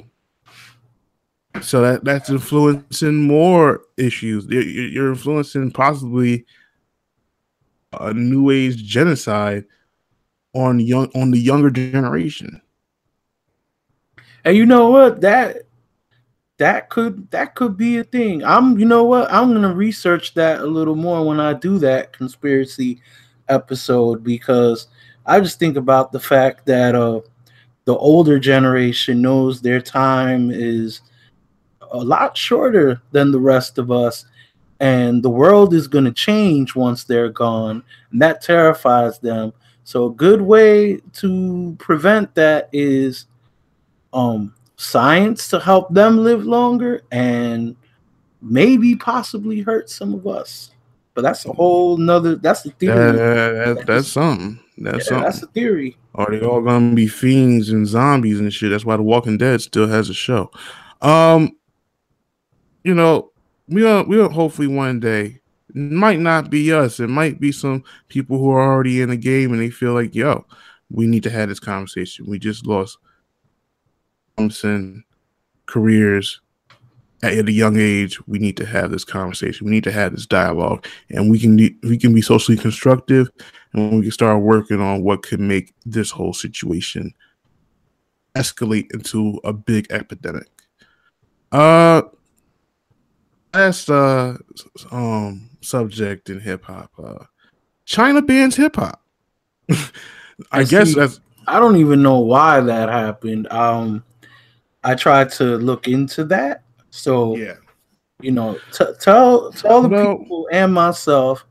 So 1.62 1.82
that 1.82 2.04
that's 2.04 2.30
influencing 2.30 3.24
more 3.24 3.82
issues. 3.98 4.46
You're, 4.46 4.62
you're 4.62 5.10
influencing 5.10 5.72
possibly 5.72 6.46
a 8.00 8.14
new 8.14 8.52
age 8.52 8.84
genocide 8.84 9.66
on 10.54 10.80
young 10.80 11.10
on 11.16 11.32
the 11.32 11.40
younger 11.40 11.72
generation. 11.72 12.62
And 14.44 14.56
you 14.56 14.68
know 14.68 14.92
what? 14.92 15.22
That 15.22 15.64
that 16.58 16.90
could 16.90 17.30
that 17.32 17.56
could 17.56 17.78
be 17.78 17.98
a 17.98 18.04
thing. 18.04 18.44
I'm 18.44 18.78
you 18.80 18.86
know 18.86 19.04
what? 19.04 19.32
I'm 19.32 19.54
gonna 19.54 19.74
research 19.74 20.34
that 20.36 20.62
a 20.62 20.66
little 20.66 20.96
more 20.96 21.26
when 21.26 21.40
I 21.40 21.54
do 21.54 21.78
that 21.80 22.14
conspiracy 22.14 23.02
episode 23.50 24.24
because 24.24 24.88
I 25.26 25.40
just 25.40 25.60
think 25.60 25.76
about 25.78 26.12
the 26.12 26.20
fact 26.20 26.66
that 26.68 26.96
uh 26.96 27.22
the 27.86 27.96
older 27.98 28.40
generation 28.40 29.22
knows 29.22 29.62
their 29.62 29.82
time 29.82 30.50
is 30.52 31.02
a 31.92 31.98
lot 31.98 32.36
shorter 32.36 33.02
than 33.12 33.32
the 33.32 33.40
rest 33.40 33.78
of 33.78 33.92
us 33.92 34.26
and 34.80 35.22
the 35.24 35.30
world 35.30 35.74
is 35.74 35.88
going 35.88 36.04
to 36.04 36.12
change 36.12 36.76
once 36.76 37.04
they're 37.04 37.30
gone 37.30 37.84
and 38.12 38.22
that 38.22 38.42
terrifies 38.42 39.20
them 39.20 39.54
so 39.84 40.08
a 40.08 40.14
good 40.14 40.42
way 40.42 40.98
to 41.14 41.76
prevent 41.80 42.34
that 42.34 42.70
is 42.74 43.28
um 44.14 44.54
science 44.78 45.48
to 45.50 45.60
help 45.60 45.94
them 45.94 46.18
live 46.18 46.46
longer 46.46 47.02
and 47.12 47.76
maybe 48.42 48.96
possibly 48.96 49.62
hurt 49.62 49.90
some 49.90 50.14
of 50.14 50.28
us. 50.28 50.72
But 51.14 51.22
that's 51.22 51.46
a 51.46 51.54
whole 51.54 51.98
nother 51.98 52.36
that's 52.36 52.64
the 52.64 52.72
theory. 52.72 53.10
Uh, 53.10 53.14
that, 53.74 53.84
that's 53.88 54.10
something. 54.10 54.60
That's 54.78 54.98
yeah, 54.98 55.04
something. 55.04 55.24
That's 55.24 55.44
a 55.44 55.48
theory. 55.48 55.98
Are 56.14 56.30
they 56.30 56.46
all 56.46 56.62
gonna 56.62 56.94
be 56.94 57.08
fiends 57.08 57.70
and 57.70 57.88
zombies 57.88 58.40
and 58.40 58.52
shit? 58.52 58.72
That's 58.72 58.86
why 58.86 58.98
The 58.98 59.04
Walking 59.04 59.38
Dead 59.38 59.62
still 59.62 59.88
has 59.88 60.10
a 60.10 60.14
show. 60.14 60.52
Um, 61.02 61.56
you 62.84 62.94
know, 62.94 63.32
we'll 63.70 64.06
we'll 64.06 64.30
hopefully 64.30 64.68
one 64.68 65.00
day 65.00 65.40
might 65.74 66.20
not 66.20 66.50
be 66.50 66.72
us. 66.74 67.00
It 67.00 67.08
might 67.08 67.40
be 67.40 67.52
some 67.52 67.84
people 68.08 68.38
who 68.38 68.50
are 68.52 68.62
already 68.62 69.02
in 69.02 69.10
the 69.10 69.18
game 69.18 69.52
and 69.52 69.62
they 69.62 69.70
feel 69.70 69.94
like, 69.94 70.16
yo, 70.16 70.46
we 70.90 71.08
need 71.08 71.24
to 71.24 71.30
have 71.30 71.50
this 71.50 71.60
conversation. 71.60 72.26
We 72.28 72.40
just 72.40 72.66
lost 72.66 72.98
Thompson 74.38 75.04
careers 75.66 76.42
at 77.26 77.48
a 77.48 77.52
young 77.52 77.78
age, 77.78 78.20
we 78.28 78.40
need 78.40 78.58
to 78.58 78.66
have 78.66 78.92
this 78.92 79.04
conversation. 79.04 79.66
We 79.66 79.72
need 79.72 79.84
to 79.86 79.92
have 79.92 80.12
this 80.12 80.26
dialogue, 80.26 80.86
and 81.10 81.32
we 81.32 81.40
can 81.40 81.58
we 81.84 81.98
can 81.98 82.14
be 82.14 82.22
socially 82.22 82.58
constructive, 82.58 83.30
and 83.74 83.96
we 83.96 84.04
can 84.04 84.12
start 84.12 84.42
working 84.42 84.80
on 84.80 85.04
what 85.04 85.24
could 85.24 85.40
make 85.40 85.74
this 85.86 86.12
whole 86.12 86.34
situation 86.34 87.14
escalate 88.36 88.94
into 88.94 89.40
a 89.44 89.54
big 89.54 89.88
epidemic. 89.90 90.50
Uh, 91.52 92.04
last 93.54 93.90
uh 93.90 94.36
um 94.92 95.50
subject 95.62 96.30
in 96.30 96.40
hip 96.40 96.66
hop, 96.66 96.92
uh, 97.02 97.26
China 97.86 98.22
bans 98.22 98.56
hip 98.56 98.76
hop. 98.76 99.02
I, 99.72 99.90
I 100.52 100.64
guess 100.64 100.90
see, 100.90 100.96
that's 100.96 101.20
I 101.48 101.60
don't 101.60 101.78
even 101.78 102.04
know 102.04 102.20
why 102.20 102.60
that 102.60 102.90
happened. 102.90 103.52
Um 103.52 104.04
I 104.86 104.94
tried 104.94 105.32
to 105.32 105.58
look 105.58 105.88
into 105.88 106.24
that. 106.26 106.64
So 106.92 107.36
yeah, 107.36 107.56
you 108.22 108.32
know, 108.32 108.58
t- 108.72 108.86
tell 109.00 109.52
tell 109.52 109.82
the 109.82 109.90
well, 109.90 110.18
people 110.18 110.48
and 110.52 110.74
myself 110.74 111.46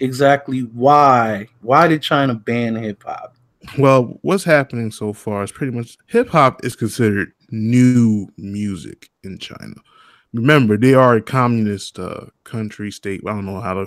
exactly 0.00 0.60
why 0.60 1.46
why 1.60 1.86
did 1.86 2.02
China 2.02 2.34
ban 2.34 2.74
hip 2.74 3.04
hop? 3.04 3.36
Well, 3.78 4.18
what's 4.22 4.44
happening 4.44 4.90
so 4.90 5.12
far 5.12 5.44
is 5.44 5.52
pretty 5.52 5.76
much 5.76 5.98
hip 6.06 6.28
hop 6.30 6.64
is 6.64 6.74
considered 6.74 7.32
new 7.50 8.28
music 8.38 9.10
in 9.22 9.38
China. 9.38 9.74
Remember, 10.32 10.76
they 10.76 10.94
are 10.94 11.16
a 11.16 11.22
communist 11.22 11.98
uh, 11.98 12.26
country 12.44 12.90
state. 12.90 13.20
I 13.26 13.30
don't 13.30 13.44
know 13.46 13.60
how 13.60 13.74
to 13.74 13.86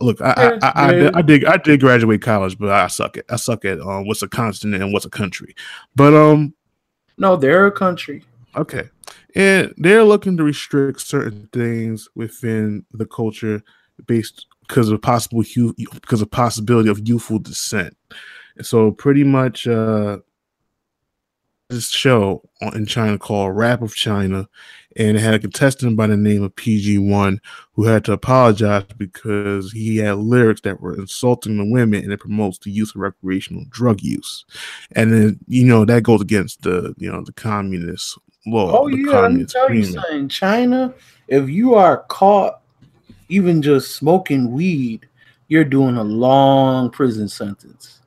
look. 0.00 0.20
I 0.20 0.58
I, 0.62 0.68
I, 0.68 0.72
I, 0.88 0.92
did, 0.92 1.14
I 1.14 1.22
did 1.22 1.44
I 1.46 1.56
did 1.56 1.80
graduate 1.80 2.20
college, 2.20 2.58
but 2.58 2.68
I 2.68 2.86
suck 2.88 3.16
at 3.16 3.24
I 3.30 3.36
suck 3.36 3.64
at 3.64 3.80
um, 3.80 4.06
what's 4.06 4.22
a 4.22 4.28
continent 4.28 4.82
and 4.82 4.92
what's 4.92 5.06
a 5.06 5.10
country. 5.10 5.54
But 5.94 6.12
um, 6.14 6.54
no, 7.18 7.36
they're 7.36 7.66
a 7.66 7.72
country. 7.72 8.24
Okay. 8.56 8.88
And 9.34 9.74
they're 9.76 10.04
looking 10.04 10.36
to 10.38 10.44
restrict 10.44 11.00
certain 11.02 11.48
things 11.52 12.08
within 12.14 12.84
the 12.92 13.06
culture 13.06 13.62
based 14.06 14.46
because 14.66 14.90
of 14.90 15.00
possible 15.02 15.44
because 16.00 16.22
of 16.22 16.30
possibility 16.30 16.88
of 16.88 17.06
youthful 17.06 17.38
descent. 17.38 17.96
So 18.62 18.90
pretty 18.90 19.24
much 19.24 19.66
uh 19.66 20.18
this 21.68 21.90
show 21.90 22.42
in 22.74 22.86
China 22.86 23.18
called 23.18 23.56
Rap 23.56 23.82
of 23.82 23.94
China, 23.94 24.48
and 24.96 25.16
it 25.16 25.20
had 25.20 25.34
a 25.34 25.38
contestant 25.38 25.96
by 25.96 26.06
the 26.06 26.16
name 26.16 26.42
of 26.42 26.54
PG1 26.56 27.38
who 27.74 27.84
had 27.84 28.04
to 28.06 28.12
apologize 28.12 28.84
because 28.96 29.70
he 29.72 29.98
had 29.98 30.18
lyrics 30.18 30.62
that 30.62 30.80
were 30.80 30.94
insulting 30.94 31.58
the 31.58 31.64
women 31.64 32.02
and 32.02 32.12
it 32.12 32.20
promotes 32.20 32.58
the 32.58 32.70
use 32.70 32.94
of 32.94 33.00
recreational 33.00 33.64
drug 33.68 34.00
use. 34.02 34.44
And 34.92 35.12
then, 35.12 35.38
you 35.46 35.64
know, 35.64 35.84
that 35.84 36.02
goes 36.02 36.20
against 36.20 36.62
the, 36.62 36.94
you 36.98 37.12
know, 37.12 37.22
the 37.22 37.32
communist 37.32 38.18
law. 38.46 38.80
Oh, 38.80 38.86
yeah. 38.86 39.20
Let 39.20 39.32
me 39.32 39.44
tell 39.44 39.72
you 39.72 39.84
something. 39.84 40.28
China, 40.28 40.94
if 41.28 41.48
you 41.48 41.74
are 41.74 41.98
caught 42.08 42.62
even 43.28 43.60
just 43.60 43.96
smoking 43.96 44.52
weed, 44.52 45.08
you're 45.48 45.64
doing 45.64 45.96
a 45.96 46.04
long 46.04 46.90
prison 46.90 47.28
sentence. 47.28 48.00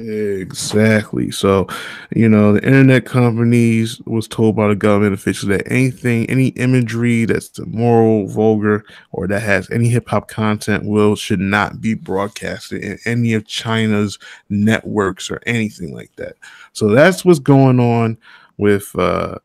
Exactly. 0.00 1.32
So, 1.32 1.66
you 2.14 2.28
know, 2.28 2.52
the 2.52 2.64
internet 2.64 3.04
companies 3.04 4.00
was 4.06 4.28
told 4.28 4.54
by 4.54 4.68
the 4.68 4.76
government 4.76 5.12
officials 5.12 5.48
that 5.48 5.66
anything, 5.70 6.30
any 6.30 6.48
imagery 6.50 7.24
that's 7.24 7.58
immoral, 7.58 8.28
vulgar, 8.28 8.84
or 9.10 9.26
that 9.26 9.40
has 9.42 9.68
any 9.72 9.88
hip 9.88 10.08
hop 10.08 10.28
content 10.28 10.84
will 10.84 11.16
should 11.16 11.40
not 11.40 11.80
be 11.80 11.94
broadcasted 11.94 12.84
in 12.84 12.98
any 13.06 13.32
of 13.34 13.44
China's 13.48 14.20
networks 14.48 15.32
or 15.32 15.40
anything 15.46 15.92
like 15.92 16.14
that. 16.14 16.36
So 16.74 16.90
that's 16.90 17.24
what's 17.24 17.40
going 17.40 17.80
on 17.80 18.18
with 18.56 18.96
uh 18.96 19.38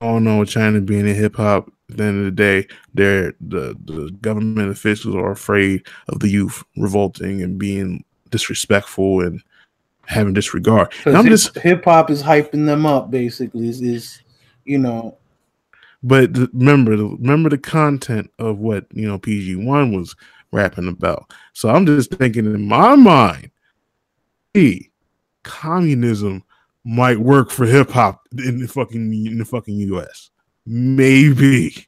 all 0.00 0.20
know 0.20 0.44
China 0.44 0.80
being 0.80 1.06
in 1.06 1.14
hip 1.14 1.36
hop. 1.36 1.70
At 1.88 1.98
the 1.98 2.04
end 2.04 2.18
of 2.18 2.24
the 2.24 2.30
day, 2.32 2.66
they're 2.94 3.32
the, 3.40 3.76
the 3.84 4.10
government 4.20 4.70
officials 4.70 5.14
are 5.14 5.30
afraid 5.30 5.86
of 6.08 6.18
the 6.18 6.28
youth 6.28 6.64
revolting 6.76 7.42
and 7.42 7.58
being 7.58 8.04
disrespectful 8.36 9.22
and 9.22 9.42
having 10.04 10.34
disregard. 10.34 10.92
And 11.04 11.16
I'm 11.16 11.26
just 11.26 11.56
hip 11.58 11.84
hop 11.84 12.10
is 12.10 12.22
hyping 12.22 12.66
them 12.66 12.84
up. 12.84 13.10
Basically, 13.10 13.68
is, 13.68 13.80
is 13.80 14.22
you 14.64 14.78
know. 14.78 15.16
But 16.02 16.36
remember, 16.52 16.96
the, 16.96 17.04
remember 17.04 17.48
the 17.48 17.58
content 17.58 18.30
of 18.38 18.58
what 18.58 18.86
you 18.92 19.08
know 19.08 19.18
PG 19.18 19.56
One 19.56 19.96
was 19.96 20.14
rapping 20.52 20.88
about. 20.88 21.32
So 21.52 21.68
I'm 21.68 21.86
just 21.86 22.12
thinking 22.12 22.46
in 22.46 22.66
my 22.66 22.94
mind, 22.94 23.50
hey, 24.54 24.90
communism 25.42 26.44
might 26.84 27.18
work 27.18 27.50
for 27.50 27.66
hip 27.66 27.90
hop 27.90 28.28
in 28.38 28.60
the 28.60 28.68
fucking 28.68 29.12
in 29.26 29.38
the 29.38 29.44
fucking 29.44 29.74
U.S. 29.74 30.30
Maybe 30.66 31.86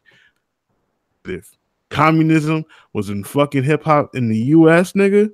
if 1.25 1.57
communism 1.91 2.65
was 2.93 3.11
in 3.11 3.25
fucking 3.25 3.65
hip 3.65 3.85
hop 3.85 4.15
in 4.15 4.29
the 4.29 4.39
U.S., 4.39 4.93
nigga, 4.93 5.31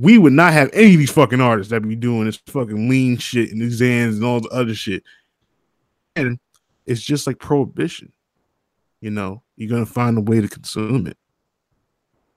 we 0.00 0.18
would 0.18 0.32
not 0.32 0.52
have 0.52 0.70
any 0.72 0.92
of 0.92 0.98
these 0.98 1.10
fucking 1.10 1.40
artists 1.40 1.70
that 1.70 1.80
be 1.80 1.96
doing 1.96 2.26
this 2.26 2.40
fucking 2.46 2.88
lean 2.88 3.16
shit 3.18 3.50
and 3.50 3.62
exams 3.62 4.16
and 4.16 4.24
all 4.24 4.40
the 4.40 4.48
other 4.48 4.74
shit. 4.74 5.02
And 6.14 6.38
it's 6.86 7.02
just 7.02 7.26
like 7.26 7.38
prohibition. 7.38 8.12
You 9.00 9.10
know, 9.10 9.42
you're 9.56 9.70
gonna 9.70 9.86
find 9.86 10.18
a 10.18 10.20
way 10.20 10.40
to 10.40 10.48
consume 10.48 11.06
it. 11.06 11.16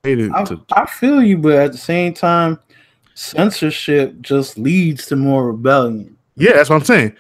To, 0.03 0.31
I, 0.33 0.43
to, 0.45 0.65
I 0.71 0.85
feel 0.87 1.21
you, 1.21 1.37
but 1.37 1.53
at 1.53 1.71
the 1.71 1.77
same 1.77 2.13
time, 2.13 2.59
censorship 3.13 4.19
just 4.21 4.57
leads 4.57 5.05
to 5.07 5.15
more 5.15 5.47
rebellion. 5.47 6.17
Yeah, 6.35 6.53
that's 6.53 6.69
what 6.69 6.77
I'm 6.77 6.85
saying. 6.85 7.15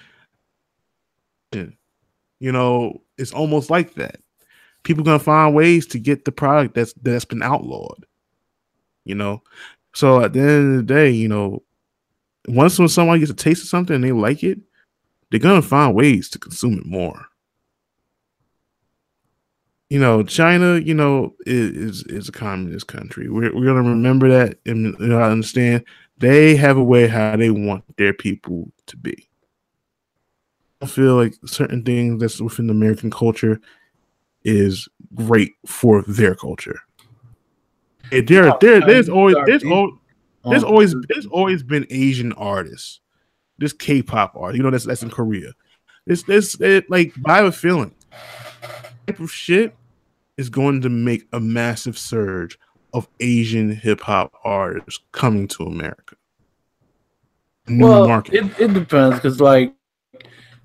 You 2.39 2.51
know, 2.51 3.01
it's 3.17 3.33
almost 3.33 3.69
like 3.69 3.93
that. 3.95 4.19
People 4.83 5.03
gonna 5.03 5.19
find 5.19 5.53
ways 5.53 5.85
to 5.87 5.99
get 5.99 6.25
the 6.25 6.31
product 6.31 6.73
that's 6.73 6.93
that's 6.93 7.25
been 7.25 7.43
outlawed. 7.43 8.05
You 9.05 9.15
know, 9.15 9.43
so 9.93 10.21
at 10.21 10.33
the 10.33 10.39
end 10.39 10.71
of 10.71 10.77
the 10.87 10.93
day, 10.93 11.09
you 11.09 11.27
know, 11.27 11.63
once 12.47 12.79
when 12.79 12.87
someone 12.87 13.19
gets 13.19 13.31
a 13.31 13.35
taste 13.35 13.63
of 13.63 13.69
something 13.69 13.95
and 13.95 14.03
they 14.03 14.11
like 14.11 14.43
it, 14.43 14.59
they're 15.29 15.39
gonna 15.39 15.61
find 15.61 15.95
ways 15.95 16.29
to 16.29 16.39
consume 16.39 16.77
it 16.77 16.85
more. 16.85 17.25
You 19.89 19.99
know, 19.99 20.23
China, 20.23 20.77
you 20.77 20.93
know, 20.93 21.35
is 21.45 22.03
is 22.03 22.29
a 22.29 22.31
communist 22.31 22.87
country. 22.87 23.29
We're 23.29 23.53
we're 23.53 23.65
gonna 23.65 23.89
remember 23.89 24.29
that 24.29 24.57
and 24.65 24.95
you 24.99 25.07
know, 25.07 25.21
understand 25.21 25.85
they 26.17 26.55
have 26.55 26.77
a 26.77 26.83
way 26.83 27.07
how 27.07 27.35
they 27.35 27.49
want 27.49 27.83
their 27.97 28.13
people 28.13 28.71
to 28.87 28.97
be. 28.97 29.27
I 30.81 30.85
feel 30.85 31.15
like 31.15 31.35
certain 31.45 31.83
things 31.83 32.21
that's 32.21 32.39
within 32.41 32.69
American 32.69 33.11
culture 33.11 33.59
is 34.43 34.87
great 35.13 35.53
for 35.65 36.03
their 36.03 36.35
culture. 36.35 36.79
There, 38.11 38.53
there, 38.59 38.81
there's 38.81 39.09
always 39.09 39.35
there's 39.45 39.63
always 39.63 39.93
there's 40.43 40.63
always 40.63 40.95
there's 41.07 41.25
always 41.27 41.63
been 41.63 41.87
Asian 41.89 42.33
artists, 42.33 42.99
this 43.57 43.73
K-pop 43.73 44.35
art. 44.35 44.55
You 44.55 44.63
know 44.63 44.69
that's 44.69 44.85
that's 44.85 45.03
in 45.03 45.09
Korea. 45.09 45.53
This 46.05 46.23
this 46.23 46.59
it, 46.59 46.89
like 46.89 47.13
by 47.21 47.39
a 47.39 47.51
feeling 47.51 47.93
type 49.07 49.19
of 49.19 49.31
shit 49.31 49.75
is 50.37 50.49
going 50.49 50.81
to 50.81 50.89
make 50.89 51.27
a 51.33 51.39
massive 51.39 51.97
surge 51.97 52.57
of 52.93 53.07
Asian 53.19 53.71
hip 53.71 54.01
hop 54.01 54.33
artists 54.43 55.01
coming 55.11 55.47
to 55.47 55.63
America. 55.63 56.15
New 57.67 57.87
well, 57.87 58.07
market. 58.07 58.33
It, 58.33 58.59
it 58.59 58.73
depends 58.73 59.15
because 59.17 59.39
like 59.39 59.73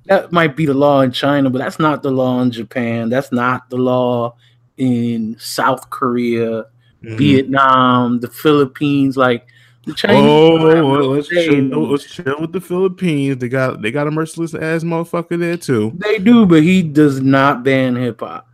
that 0.06 0.32
might 0.32 0.56
be 0.56 0.66
the 0.66 0.74
law 0.74 1.02
in 1.02 1.12
China, 1.12 1.50
but 1.50 1.58
that's 1.58 1.78
not 1.78 2.02
the 2.02 2.10
law 2.10 2.40
in 2.40 2.50
Japan. 2.50 3.08
That's 3.08 3.32
not 3.32 3.68
the 3.70 3.76
law 3.76 4.36
in 4.76 5.36
South 5.38 5.90
Korea, 5.90 6.66
mm-hmm. 7.02 7.16
Vietnam, 7.16 8.20
the 8.20 8.28
Philippines. 8.28 9.16
Like 9.16 9.46
the 9.86 9.94
Chinese. 9.94 10.20
Oh, 10.20 10.54
let's 10.54 11.28
chill, 11.28 11.90
let's 11.90 12.04
chill 12.04 12.40
with 12.40 12.52
the 12.52 12.60
Philippines. 12.60 13.38
They 13.38 13.48
got 13.48 13.80
they 13.80 13.90
got 13.90 14.08
a 14.08 14.10
merciless 14.10 14.54
ass 14.54 14.82
motherfucker 14.82 15.38
there 15.38 15.56
too. 15.56 15.92
They 15.96 16.18
do, 16.18 16.44
but 16.44 16.62
he 16.62 16.82
does 16.82 17.20
not 17.20 17.62
ban 17.62 17.96
hip 17.96 18.20
hop. 18.20 18.48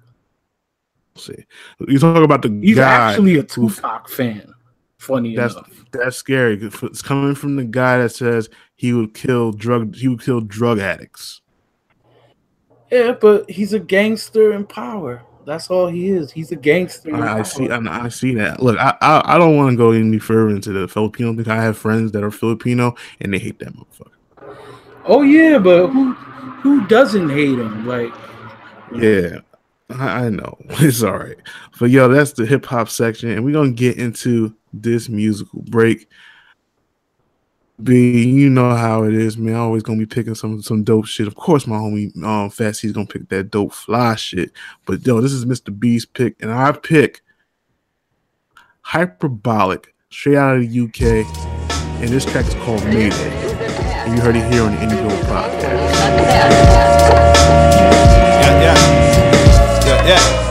See, 1.16 1.44
you 1.88 1.98
talk 1.98 2.22
about 2.22 2.42
the 2.42 2.48
he's 2.62 2.78
actually 2.78 3.38
a 3.38 3.42
Tupac 3.42 4.08
fan. 4.08 4.54
Funny 4.98 5.34
that's, 5.34 5.54
enough, 5.54 5.84
that's 5.90 6.16
scary. 6.16 6.58
It's 6.62 7.02
coming 7.02 7.34
from 7.34 7.56
the 7.56 7.64
guy 7.64 7.98
that 7.98 8.10
says 8.10 8.48
he 8.76 8.92
would 8.92 9.14
kill 9.14 9.52
drug 9.52 9.96
he 9.96 10.08
would 10.08 10.22
kill 10.22 10.40
drug 10.40 10.78
addicts. 10.78 11.40
Yeah, 12.90 13.12
but 13.12 13.50
he's 13.50 13.72
a 13.72 13.80
gangster 13.80 14.52
in 14.52 14.66
power. 14.66 15.22
That's 15.44 15.70
all 15.70 15.88
he 15.88 16.10
is. 16.10 16.30
He's 16.30 16.52
a 16.52 16.56
gangster. 16.56 17.14
I, 17.14 17.40
I 17.40 17.42
see. 17.42 17.68
I, 17.68 18.04
I, 18.04 18.08
see 18.08 18.34
that. 18.34 18.62
Look, 18.62 18.78
I 18.78 18.96
I, 19.00 19.34
I 19.34 19.38
don't 19.38 19.56
want 19.56 19.72
to 19.72 19.76
go 19.76 19.90
any 19.90 20.18
further 20.18 20.50
into 20.50 20.72
the 20.72 20.88
Filipino 20.88 21.34
thing. 21.34 21.48
I 21.48 21.62
have 21.62 21.76
friends 21.76 22.12
that 22.12 22.22
are 22.22 22.30
Filipino 22.30 22.94
and 23.20 23.34
they 23.34 23.38
hate 23.38 23.58
that 23.58 23.74
motherfucker. 23.74 24.56
Oh 25.04 25.22
yeah, 25.22 25.58
but 25.58 25.88
who 25.88 26.12
who 26.12 26.86
doesn't 26.86 27.30
hate 27.30 27.58
him? 27.58 27.86
Like, 27.86 28.12
yeah, 28.94 29.40
I, 29.90 30.26
I 30.26 30.28
know 30.28 30.56
it's 30.70 31.02
all 31.02 31.18
right. 31.18 31.38
But 31.78 31.90
yo, 31.90 32.08
that's 32.08 32.32
the 32.32 32.46
hip 32.46 32.64
hop 32.66 32.88
section, 32.88 33.30
and 33.30 33.44
we're 33.44 33.52
gonna 33.52 33.72
get 33.72 33.98
into 33.98 34.54
this 34.72 35.08
musical 35.08 35.62
break. 35.62 36.08
B, 37.84 38.24
you 38.24 38.48
know 38.50 38.74
how 38.74 39.04
it 39.04 39.14
is, 39.14 39.36
man. 39.36 39.54
Always 39.56 39.82
gonna 39.82 39.98
be 39.98 40.06
picking 40.06 40.34
some 40.34 40.62
some 40.62 40.84
dope 40.84 41.06
shit. 41.06 41.26
Of 41.26 41.34
course, 41.34 41.66
my 41.66 41.76
homie 41.76 42.16
um 42.22 42.50
Fast 42.50 42.82
he's 42.82 42.92
gonna 42.92 43.06
pick 43.06 43.28
that 43.28 43.50
dope 43.50 43.72
fly 43.72 44.14
shit. 44.14 44.52
But 44.86 45.06
yo, 45.06 45.20
this 45.20 45.32
is 45.32 45.44
Mr. 45.44 45.76
B's 45.76 46.06
pick, 46.06 46.36
and 46.40 46.52
I 46.52 46.72
pick 46.72 47.22
hyperbolic 48.82 49.94
straight 50.10 50.36
out 50.36 50.56
of 50.56 50.68
the 50.68 50.80
UK. 50.80 51.26
And 52.02 52.10
this 52.10 52.24
track 52.24 52.46
is 52.46 52.54
called 52.54 52.84
Mayday. 52.84 53.30
And 54.04 54.16
you 54.16 54.20
heard 54.20 54.34
it 54.34 54.52
here 54.52 54.64
on 54.64 54.72
the 54.72 54.78
IndieGold 54.78 55.20
podcast. 55.22 55.62
Yeah, 58.42 58.60
yeah. 58.60 59.86
Yeah, 59.86 60.06
yeah. 60.08 60.41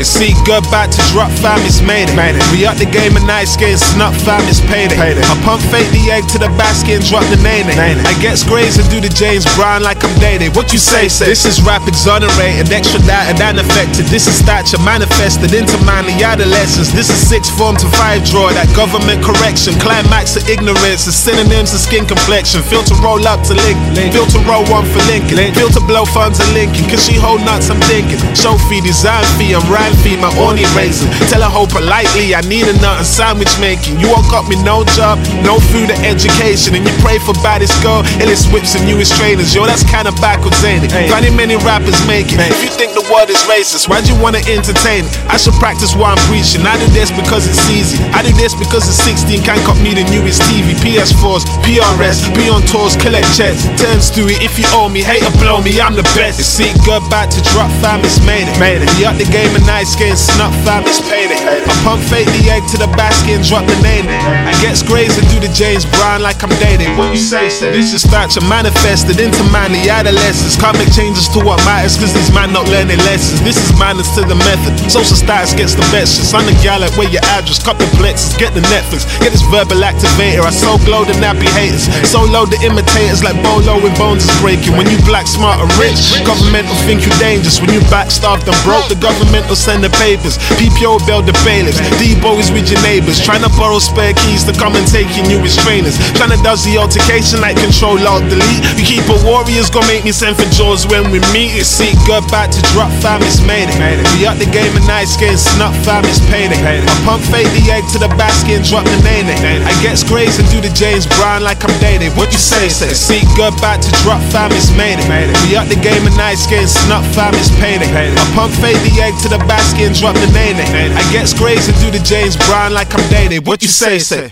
It's 0.00 0.08
see 0.08 0.32
good 0.48 0.64
to 0.64 1.00
drop 1.12 1.30
fam, 1.42 1.60
it's 1.62 1.80
made 1.84 2.08
it. 2.08 2.16
Made 2.16 2.34
it. 2.36 2.44
We 2.50 2.64
up 2.64 2.76
the 2.76 2.88
game 2.88 3.16
of 3.16 3.24
night 3.24 3.46
skating, 3.46 3.78
snuff 3.78 4.16
fam, 4.24 4.40
it's 4.48 4.60
paid 4.66 4.92
it. 4.92 4.98
I 4.98 5.34
pump 5.44 5.62
fake 5.68 5.88
the 5.92 6.10
egg 6.10 6.26
to 6.32 6.38
the 6.38 6.48
basket 6.56 7.00
and 7.00 7.04
drop 7.06 7.24
the 7.28 7.40
name 7.40 7.68
it. 7.68 7.76
I 7.78 8.14
get 8.20 8.40
graze 8.48 8.78
and 8.80 8.88
do 8.90 8.98
the 9.00 9.12
James 9.12 9.44
Brown 9.54 9.82
like 9.82 10.02
I'm 10.02 10.12
dated. 10.18 10.56
What 10.56 10.72
you 10.72 10.80
say, 10.80 11.08
say? 11.08 11.28
This 11.28 11.44
is 11.44 11.60
rap 11.62 11.86
exonerated, 11.86 12.72
extra 12.72 12.98
data 13.04 13.36
and 13.44 13.60
affected. 13.60 14.08
This 14.08 14.26
is 14.26 14.34
stature 14.34 14.80
manifested 14.82 15.52
into 15.54 15.76
manly 15.84 16.16
adolescence. 16.24 16.90
This 16.90 17.12
is 17.12 17.20
six 17.20 17.48
form 17.50 17.76
to 17.78 17.88
five 17.94 18.24
draw, 18.24 18.50
that 18.52 18.68
government 18.74 19.22
correction. 19.22 19.76
Climax 19.78 20.36
of 20.36 20.48
ignorance, 20.48 21.04
the 21.06 21.14
synonyms 21.14 21.74
of 21.76 21.80
skin 21.80 22.06
complexion. 22.08 22.62
Filter 22.64 22.96
roll 23.04 23.22
up 23.28 23.44
to 23.46 23.54
link, 23.54 23.78
filter 24.10 24.40
roll 24.48 24.64
one 24.72 24.86
for 24.88 25.02
Lincoln. 25.06 25.38
Filter 25.54 25.84
blow 25.84 26.04
funds 26.08 26.38
to 26.40 26.46
Lincoln, 26.56 26.88
cause 26.88 27.04
she 27.04 27.14
hold 27.14 27.44
nuts, 27.44 27.70
I'm 27.70 27.80
thinking. 27.86 28.18
Show 28.34 28.56
fee, 28.66 28.80
design 28.80 29.24
fee, 29.36 29.54
I'm 29.54 29.64
rhyme 29.92 30.04
feed 30.04 30.20
my 30.20 30.32
only 30.40 30.64
razor. 30.74 31.08
Tell 31.28 31.42
her 31.42 31.50
hoe 31.50 31.66
politely, 31.66 32.34
I 32.34 32.40
need 32.42 32.68
a 32.68 32.74
nut 32.80 32.98
and 32.98 33.06
sandwich 33.06 33.52
making. 33.60 34.00
You 34.00 34.08
all 34.12 34.24
got 34.30 34.48
me 34.48 34.56
no 34.62 34.84
job, 34.96 35.18
no 35.44 35.60
food 35.72 35.90
or 35.90 35.98
education, 36.04 36.74
and 36.74 36.84
you 36.84 36.92
pray 37.04 37.18
for 37.18 37.34
baddest 37.44 37.76
girl, 37.82 38.02
illest 38.20 38.52
whips 38.52 38.74
and 38.74 38.86
newest 38.86 39.14
trainers. 39.16 39.54
Yo, 39.54 39.66
that's 39.66 39.84
kinda 39.84 40.12
backwards, 40.20 40.62
ain't 40.64 40.84
it? 40.84 40.92
Funny 41.10 41.30
many 41.30 41.56
rappers 41.56 41.98
make 42.06 42.32
it. 42.32 42.40
If 42.40 42.62
you 42.62 42.70
think 42.70 42.94
the 42.94 43.04
world 43.12 43.30
is 43.30 43.40
racist, 43.44 43.88
why'd 43.88 44.08
you 44.08 44.16
wanna 44.16 44.40
entertain 44.48 45.04
it? 45.04 45.12
I 45.28 45.36
should 45.36 45.54
practice 45.60 45.94
what 45.94 46.16
I'm 46.16 46.22
preaching. 46.28 46.64
I 46.66 46.78
do 46.78 46.86
this 46.92 47.10
because 47.10 47.46
it's 47.46 47.68
easy. 47.70 47.98
I 48.12 48.22
do 48.22 48.32
this 48.32 48.54
because 48.54 48.86
the 48.86 48.92
16 48.92 49.42
can't 49.42 49.60
cut 49.64 49.76
me 49.78 49.94
the 49.94 50.04
newest 50.10 50.42
TV, 50.48 50.74
PS4s, 50.80 51.44
PRS, 51.64 52.28
be 52.34 52.48
on 52.48 52.62
tours, 52.62 52.96
collect 52.96 53.28
checks. 53.36 53.64
Turn 53.76 53.98
Stewie, 54.00 54.38
if 54.40 54.58
you 54.58 54.66
owe 54.72 54.88
me, 54.88 55.02
hate 55.02 55.22
or 55.22 55.34
blow 55.38 55.60
me, 55.60 55.80
I'm 55.80 55.94
the 55.94 56.06
best. 56.14 56.38
You 56.38 56.44
see, 56.44 56.70
good 56.84 57.02
back 57.10 57.30
to 57.30 57.40
drop 57.52 57.70
fam, 57.82 58.00
it's 58.04 58.20
made 58.24 58.48
it. 58.48 58.58
Made 58.58 58.82
it. 58.82 58.90
We 58.98 59.04
up 59.04 59.16
the 59.16 59.24
game 59.24 59.54
and 59.56 59.66
night 59.72 59.88
getting 59.96 60.20
snuff 60.20 60.52
fam, 60.68 60.84
it's 60.84 61.00
payday. 61.00 61.40
I 61.40 61.72
pump 61.80 62.04
fake 62.04 62.28
the 62.36 62.52
egg 62.52 62.68
to 62.72 62.76
the 62.76 62.90
basket 62.92 63.40
and 63.40 63.44
drop 63.44 63.64
the 63.64 63.78
name. 63.80 64.04
I 64.04 64.52
get 64.60 64.76
graze 64.84 65.16
and 65.16 65.24
do 65.32 65.40
the 65.40 65.48
James 65.56 65.88
Brown 65.96 66.20
like 66.20 66.44
I'm 66.44 66.52
dating. 66.60 66.92
What 67.00 67.16
you 67.16 67.22
say, 67.22 67.48
say? 67.48 67.72
This 67.72 67.96
is 67.96 68.04
stature 68.04 68.44
manifested 68.44 69.16
into 69.16 69.40
manly 69.48 69.88
adolescence. 69.88 70.60
Can't 70.60 70.76
make 70.76 70.92
changes 70.92 71.24
to 71.32 71.40
what 71.40 71.56
matters, 71.64 71.96
cause 71.96 72.12
these 72.12 72.28
man 72.36 72.52
not 72.52 72.68
learning 72.68 73.00
lessons. 73.08 73.40
This 73.40 73.56
is 73.56 73.72
madness 73.80 74.12
to 74.20 74.22
the 74.28 74.36
method. 74.36 74.76
Social 74.92 75.16
status 75.16 75.56
gets 75.56 75.72
the 75.72 75.86
best. 75.88 76.20
Son 76.20 76.44
the 76.44 76.52
gal 76.60 76.84
like 76.84 76.92
where 77.00 77.08
your 77.08 77.24
address, 77.32 77.56
cut 77.62 77.80
the 77.80 77.88
plexus, 77.96 78.36
get 78.36 78.52
the 78.52 78.64
Netflix, 78.68 79.08
get 79.24 79.32
this 79.32 79.44
verbal 79.48 79.80
activator. 79.80 80.44
I 80.44 80.52
so 80.52 80.76
glow 80.84 81.08
the 81.08 81.16
nappy 81.16 81.48
haters, 81.56 81.88
so 82.04 82.20
low 82.28 82.44
the 82.44 82.60
imitators 82.60 83.24
like 83.24 83.38
Bolo 83.40 83.80
when 83.80 83.94
bones 83.96 84.28
is 84.28 84.34
breaking. 84.44 84.76
When 84.76 84.90
you 84.92 85.00
black, 85.08 85.24
smart, 85.24 85.64
and 85.64 85.70
rich, 85.80 85.96
government 86.28 86.68
will 86.68 86.82
think 86.84 87.08
you 87.08 87.12
dangerous. 87.16 87.62
When 87.62 87.72
you 87.72 87.80
back 87.88 88.10
starved 88.10 88.44
and 88.44 88.58
broke, 88.66 88.86
the 88.92 89.00
government 89.00 89.48
will 89.48 89.61
send 89.62 89.86
the 89.86 89.92
papers. 90.02 90.36
PPO 90.58 91.06
build 91.06 91.30
the 91.30 91.36
bailiffs. 91.46 91.78
Deebo 92.02 92.34
is 92.42 92.50
with 92.50 92.66
your 92.66 92.82
neighbors. 92.82 93.22
Trying 93.22 93.46
to 93.46 93.52
borrow 93.54 93.78
spare 93.78 94.10
keys 94.26 94.42
to 94.50 94.52
come 94.58 94.74
and 94.74 94.82
take 94.90 95.06
your 95.14 95.26
newest 95.30 95.62
trainers. 95.62 95.94
Trying 96.18 96.34
to 96.34 96.40
does 96.42 96.66
the 96.66 96.74
altercation 96.76 97.38
like 97.38 97.54
control 97.62 97.96
alt 98.02 98.26
delete. 98.26 98.62
You 98.74 98.82
keep 98.82 99.06
a 99.06 99.16
warriors 99.22 99.70
gonna 99.70 99.86
make 99.86 100.02
me 100.02 100.10
send 100.10 100.34
for 100.34 100.48
jaws 100.50 100.82
when 100.90 101.14
we 101.14 101.22
meet. 101.30 101.54
You 101.54 101.62
see, 101.62 101.94
good 102.10 102.26
back 102.34 102.50
to 102.50 102.60
drop 102.74 102.90
fam, 102.98 103.22
it's 103.22 103.38
made 103.46 103.70
it. 103.70 103.78
Made 103.78 104.02
it. 104.02 104.06
We 104.18 104.26
up 104.26 104.42
the 104.42 104.50
game 104.50 104.74
of 104.74 104.82
night 104.90 105.06
getting 105.14 105.38
snuff 105.38 105.76
fam, 105.86 106.02
it's 106.10 106.18
payday. 106.26 106.58
Paid 106.58 106.82
I 106.82 106.94
pump 107.06 107.22
fake 107.30 107.50
the 107.54 107.70
egg 107.70 107.86
to 107.94 107.98
the 108.02 108.10
basket 108.18 108.58
and 108.58 108.66
drop 108.66 108.82
the 108.82 108.98
name 109.06 109.30
it. 109.30 109.38
I 109.62 109.72
get 109.78 110.02
grace 110.10 110.42
and 110.42 110.48
do 110.50 110.58
the 110.58 110.72
James 110.74 111.06
Brown 111.06 111.46
like 111.46 111.62
I'm 111.62 111.74
dated. 111.78 112.10
What 112.18 112.34
you 112.34 112.42
say? 112.42 112.66
Say, 112.66 112.90
see, 112.90 113.22
good 113.38 113.54
back 113.62 113.78
to 113.78 113.90
drop 114.02 114.20
fam, 114.34 114.50
it's 114.50 114.74
made 114.74 114.98
it. 114.98 115.06
Made 115.06 115.30
it. 115.30 115.38
We 115.46 115.54
up 115.54 115.70
the 115.70 115.78
game 115.78 116.02
of 116.02 116.14
night 116.18 116.42
getting 116.50 116.66
snuff 116.66 117.06
fam, 117.14 117.34
it's 117.38 117.54
payday. 117.62 117.86
Paid 117.94 118.18
I 118.18 118.24
pump 118.34 118.52
fake 118.58 118.80
the 118.82 118.94
egg 118.98 119.14
to 119.22 119.28
the 119.30 119.38
basket 119.52 119.84
and 119.84 119.94
drop 119.94 120.14
the 120.14 120.32
name. 120.32 120.56
I 120.56 121.02
get 121.12 121.30
grace 121.36 121.68
and 121.68 121.78
do 121.78 121.90
the 121.90 122.02
James 122.02 122.38
Brown 122.46 122.72
like 122.72 122.88
I'm 122.94 123.10
dated. 123.10 123.46
What 123.46 123.60
you 123.60 123.68
say, 123.68 123.98
say? 123.98 124.30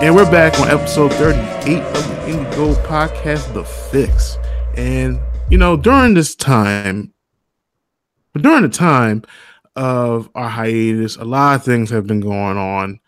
And 0.00 0.14
we're 0.14 0.30
back 0.30 0.60
on 0.60 0.68
episode 0.68 1.12
38 1.14 1.82
of 1.82 1.92
the 1.94 2.14
IndieGold 2.30 2.76
podcast, 2.86 3.52
The 3.54 3.64
Fix. 3.64 4.38
And, 4.76 5.18
you 5.50 5.58
know, 5.58 5.76
during 5.76 6.14
this 6.14 6.36
time, 6.36 7.12
during 8.36 8.62
the 8.62 8.68
time 8.68 9.24
of 9.74 10.30
our 10.36 10.48
hiatus, 10.48 11.16
a 11.16 11.24
lot 11.24 11.56
of 11.56 11.64
things 11.64 11.90
have 11.90 12.06
been 12.06 12.20
going 12.20 12.56
on. 12.56 13.00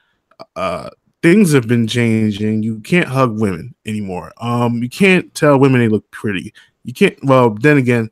Uh, 0.57 0.91
things 1.23 1.53
have 1.53 1.69
been 1.69 1.87
changing. 1.87 2.63
You 2.63 2.81
can't 2.81 3.09
hug 3.09 3.39
women 3.41 3.75
anymore. 3.87 4.33
Um, 4.41 4.83
you 4.83 4.89
can't 4.89 5.35
tell 5.35 5.59
women 5.59 5.81
they 5.81 5.89
look 5.89 6.11
pretty. 6.11 6.53
You 6.85 6.93
can't. 6.93 7.19
Well, 7.25 7.51
then 7.51 7.77
again, 7.77 8.11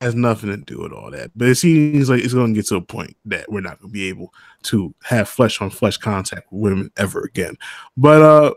has 0.00 0.14
nothing 0.14 0.50
to 0.50 0.56
do 0.56 0.82
with 0.82 0.92
all 0.92 1.10
that. 1.10 1.30
But 1.34 1.48
it 1.48 1.56
seems 1.56 2.10
like 2.10 2.22
it's 2.22 2.34
going 2.34 2.52
to 2.52 2.58
get 2.58 2.66
to 2.68 2.76
a 2.76 2.80
point 2.80 3.16
that 3.24 3.50
we're 3.50 3.60
not 3.60 3.80
going 3.80 3.90
to 3.90 3.92
be 3.92 4.08
able 4.08 4.32
to 4.64 4.94
have 5.02 5.28
flesh 5.28 5.60
on 5.60 5.70
flesh 5.70 5.96
contact 5.96 6.52
with 6.52 6.72
women 6.72 6.90
ever 6.96 7.22
again. 7.22 7.56
But 7.96 8.22
uh, 8.22 8.54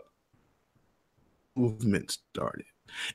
movement 1.56 2.18
started. 2.32 2.66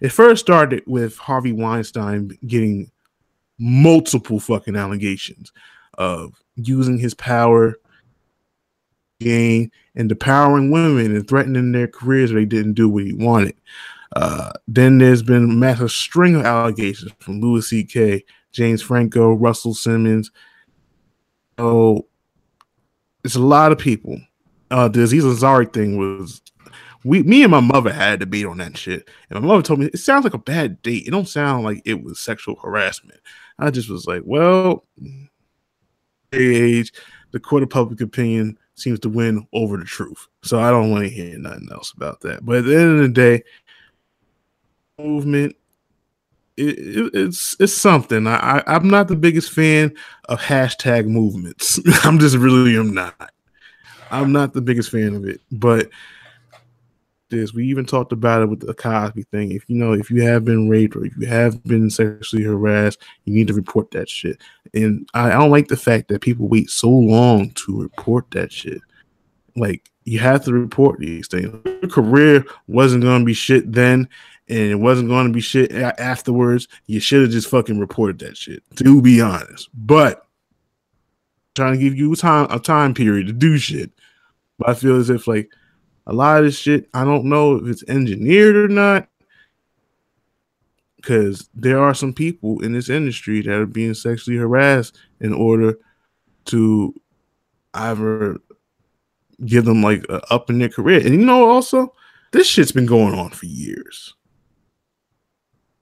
It 0.02 0.10
first 0.10 0.42
started 0.42 0.84
with 0.88 1.18
Harvey 1.18 1.52
Weinstein 1.52 2.38
getting 2.48 2.90
multiple 3.60 4.40
fucking 4.40 4.76
allegations 4.76 5.52
of 5.96 6.42
using 6.56 6.98
his 6.98 7.14
power 7.14 7.76
gain 9.24 9.72
and 9.96 10.12
empowering 10.12 10.72
women 10.72 11.16
and 11.16 11.28
threatening 11.28 11.72
their 11.72 11.88
careers 11.88 12.32
if 12.32 12.36
they 12.36 12.46
didn't 12.46 12.74
do 12.74 12.90
what 12.90 13.06
he 13.06 13.14
wanted. 13.14 13.56
Uh, 14.16 14.52
then 14.68 14.98
there's 14.98 15.24
been 15.24 15.44
a 15.44 15.54
massive 15.54 15.92
string 15.92 16.36
of 16.36 16.46
allegations 16.46 17.12
from 17.20 17.42
Louis 17.42 17.68
C.K., 17.68 18.24
James 18.52 18.82
Franco, 18.82 19.34
Russell 19.34 19.74
Simmons. 19.74 20.30
Oh, 21.58 22.06
it's 23.24 23.36
a 23.36 23.40
lot 23.40 23.72
of 23.72 23.80
people. 23.80 24.20
Uh, 24.70 24.88
the 24.88 25.04
Aziz 25.04 25.24
Ansari 25.24 25.72
thing 25.72 25.98
was 25.98 26.42
we, 27.04 27.24
me 27.24 27.44
and 27.44 27.52
my 27.52 27.60
mother 27.60 27.92
had 27.92 28.14
a 28.14 28.18
debate 28.18 28.46
on 28.46 28.58
that 28.58 28.78
shit, 28.78 29.10
and 29.30 29.42
my 29.42 29.48
mother 29.48 29.62
told 29.62 29.80
me 29.80 29.88
it 29.88 29.98
sounds 29.98 30.24
like 30.24 30.34
a 30.34 30.40
bad 30.40 30.82
date. 30.82 31.08
It 31.08 31.12
don't 31.12 31.28
sound 31.28 31.64
like 31.64 31.82
it 31.86 32.04
was 32.04 32.20
sexual 32.20 32.56
harassment. 32.56 33.20
I 33.60 33.72
just 33.72 33.90
was 33.90 34.06
like, 34.06 34.22
well, 34.26 34.86
age, 36.32 36.94
the 37.32 37.40
court 37.40 37.64
of 37.64 37.70
public 37.70 38.02
opinion 38.02 38.58
seems 38.76 39.00
to 39.02 39.10
win 39.10 39.48
over 39.54 39.78
the 39.78 39.86
truth. 39.86 40.28
So 40.44 40.60
I 40.60 40.72
don't 40.72 40.92
want 40.92 41.04
to 41.04 41.10
hear 41.10 41.38
nothing 41.38 41.70
else 41.72 41.94
about 41.96 42.22
that. 42.22 42.46
But 42.46 42.58
at 42.58 42.66
the 42.66 42.78
end 42.78 42.92
of 42.92 43.00
the 43.00 43.10
day, 43.10 43.44
movement 45.00 45.56
it, 46.58 46.78
it, 46.78 47.12
it's 47.14 47.56
it's 47.60 47.74
something. 47.74 48.28
I, 48.28 48.62
I 48.66 48.76
am 48.76 48.88
not 48.88 49.08
the 49.08 49.16
biggest 49.16 49.52
fan 49.52 49.94
of 50.30 50.40
hashtag 50.40 51.08
movements. 51.08 51.80
I'm 52.04 52.20
just 52.20 52.36
really 52.36 52.78
am 52.78 52.94
not. 52.94 53.32
I'm 54.12 54.32
not 54.32 54.54
the 54.54 54.62
biggest 54.62 54.92
fan 54.92 55.16
of 55.16 55.26
it, 55.26 55.42
but 55.52 55.90
this 57.34 57.54
we 57.54 57.66
even 57.68 57.86
talked 57.86 58.12
about 58.12 58.42
it 58.42 58.50
with 58.50 58.62
the 58.62 58.74
Cosby 58.74 59.24
thing. 59.24 59.52
If 59.52 59.70
you 59.70 59.76
know 59.76 59.94
if 59.94 60.10
you 60.10 60.22
have 60.24 60.46
been 60.46 60.70
raped 60.70 60.96
or 60.96 61.06
if 61.06 61.16
you 61.18 61.28
have 61.28 61.64
been 61.64 61.90
sexually 61.90 62.44
harassed, 62.44 63.02
you 63.26 63.34
need 63.34 63.48
to 63.48 63.54
report 63.54 63.92
that 63.92 64.10
shit. 64.10 64.42
And 64.74 65.08
I, 65.14 65.28
I 65.28 65.34
don't 65.34 65.52
like 65.52 65.68
the 65.68 65.78
fact 65.78 66.08
that 66.08 66.22
people 66.22 66.48
wait 66.48 66.70
so 66.70 66.90
long 66.90 67.52
to 67.52 67.82
report 67.82 68.32
that 68.32 68.52
shit. 68.52 68.82
Like 69.56 69.90
you 70.06 70.20
have 70.20 70.44
to 70.46 70.54
report 70.54 71.00
these 71.00 71.28
things. 71.28 71.54
Your 71.66 71.90
career 71.90 72.46
wasn't 72.68 73.04
going 73.04 73.22
to 73.22 73.26
be 73.26 73.34
shit 73.34 73.72
then, 73.72 74.08
and 74.50 74.72
it 74.72 74.80
wasn't 74.80 75.10
going 75.10 75.28
to 75.28 75.34
be 75.34 75.42
shit 75.42 75.72
afterwards, 75.72 76.68
you 76.88 77.00
should 77.00 77.22
have 77.22 77.32
just 77.32 77.50
fucking 77.50 77.80
reported 77.80 78.20
that 78.20 78.38
shit. 78.38 78.64
To 78.78 79.02
be 79.02 79.22
honest, 79.22 79.70
but 79.74 80.28
trying 81.56 81.74
to 81.74 81.80
give 81.80 81.96
you 81.96 82.16
time 82.16 82.48
a 82.50 82.60
time 82.60 82.94
period 82.94 83.28
to 83.28 83.34
do 83.34 83.58
shit. 83.58 83.92
But 84.60 84.70
I 84.70 84.74
feel 84.74 84.98
as 84.98 85.10
if 85.10 85.28
like 85.28 85.52
a 86.06 86.14
lot 86.14 86.40
of 86.40 86.46
this 86.46 86.58
shit, 86.58 86.90
I 86.94 87.04
don't 87.04 87.26
know 87.26 87.56
if 87.56 87.68
it's 87.68 87.84
engineered 87.88 88.56
or 88.56 88.68
not. 88.68 89.08
Because 90.98 91.50
there 91.54 91.80
are 91.80 91.94
some 91.94 92.14
people 92.14 92.64
in 92.64 92.72
this 92.72 92.90
industry 92.90 93.42
that 93.42 93.52
are 93.54 93.66
being 93.66 93.94
sexually 93.94 94.38
harassed 94.38 94.98
in 95.20 95.34
order 95.34 95.78
to 96.46 96.94
either 97.74 98.38
give 99.46 99.66
them 99.66 99.82
like 99.82 100.06
a 100.08 100.22
up 100.34 100.50
in 100.50 100.60
their 100.60 100.70
career. 100.70 101.00
And 101.00 101.10
you 101.10 101.26
know, 101.26 101.50
also, 101.50 101.94
this 102.32 102.48
shit's 102.48 102.72
been 102.72 102.86
going 102.86 103.14
on 103.14 103.32
for 103.32 103.48
years 103.48 104.14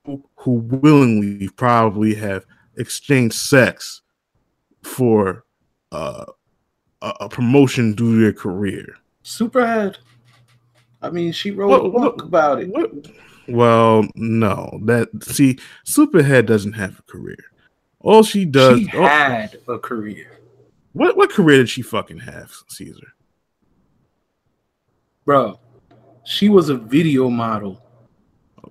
who 0.04 0.24
willingly 0.46 1.48
probably 1.50 2.16
have 2.16 2.46
exchanged 2.78 3.36
sex 3.36 4.02
for 4.82 5.46
uh, 5.92 6.26
a, 7.02 7.14
a, 7.22 7.30
promotion 7.30 7.94
due 7.94 8.16
to 8.16 8.22
their 8.22 8.34
career. 8.34 8.96
Superhead. 9.24 9.98
I 11.02 11.10
mean, 11.10 11.32
she 11.32 11.52
wrote 11.52 11.70
what, 11.70 11.86
a 11.86 11.90
book 11.90 12.18
what, 12.18 12.26
about 12.26 12.62
it. 12.62 12.70
What? 12.70 12.92
Well, 13.48 14.08
no. 14.16 14.80
That 14.84 15.10
see, 15.24 15.60
Superhead 15.86 16.46
doesn't 16.46 16.74
have 16.74 17.00
a 17.00 17.04
career. 17.04 17.44
All 18.00 18.24
she 18.24 18.46
does. 18.46 18.80
She 18.80 18.86
had 18.88 19.58
a 19.68 19.78
career. 19.78 20.40
What 20.94 21.18
what 21.18 21.32
career 21.32 21.58
did 21.58 21.70
she 21.70 21.82
fucking 21.82 22.20
have, 22.20 22.52
Caesar? 22.68 23.14
Bro, 25.26 25.60
she 26.26 26.50
was 26.50 26.70
a 26.70 26.76
video 26.76 27.30
model 27.30 27.82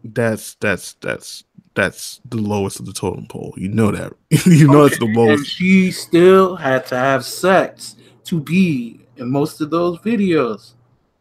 that's 0.05 0.55
that's 0.55 0.95
that's 0.95 1.45
that's 1.75 2.21
the 2.25 2.37
lowest 2.37 2.81
of 2.81 2.87
the 2.87 2.93
totem 2.93 3.27
pole. 3.27 3.55
You 3.57 3.69
know 3.69 3.91
that. 3.91 4.13
you 4.47 4.67
know 4.67 4.83
okay. 4.83 4.95
it's 4.95 4.99
the 4.99 5.13
lowest. 5.13 5.39
And 5.39 5.47
she 5.47 5.91
still 5.91 6.57
had 6.57 6.87
to 6.87 6.97
have 6.97 7.25
sex 7.25 7.97
to 8.25 8.41
be 8.41 9.01
in 9.17 9.31
most 9.31 9.61
of 9.61 9.71
those 9.71 9.99
videos. 9.99 10.75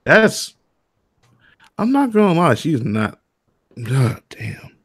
That's 0.03 0.55
I'm 1.79 1.93
not 1.93 2.11
gonna 2.11 2.37
lie, 2.37 2.55
she's 2.55 2.83
not 2.83 3.21
god 3.81 4.21
damn. 4.29 4.75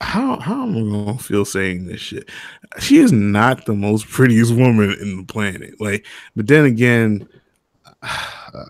How 0.00 0.40
how 0.40 0.62
am 0.62 0.74
I 0.74 0.80
gonna 0.80 1.18
feel 1.18 1.44
saying 1.44 1.84
this 1.84 2.00
shit? 2.00 2.30
She 2.78 2.96
is 2.96 3.12
not 3.12 3.66
the 3.66 3.74
most 3.74 4.08
prettiest 4.08 4.54
woman 4.54 4.96
in 5.02 5.18
the 5.18 5.24
planet. 5.24 5.78
Like, 5.78 6.06
but 6.34 6.46
then 6.46 6.64
again, 6.64 7.28
I 8.02 8.64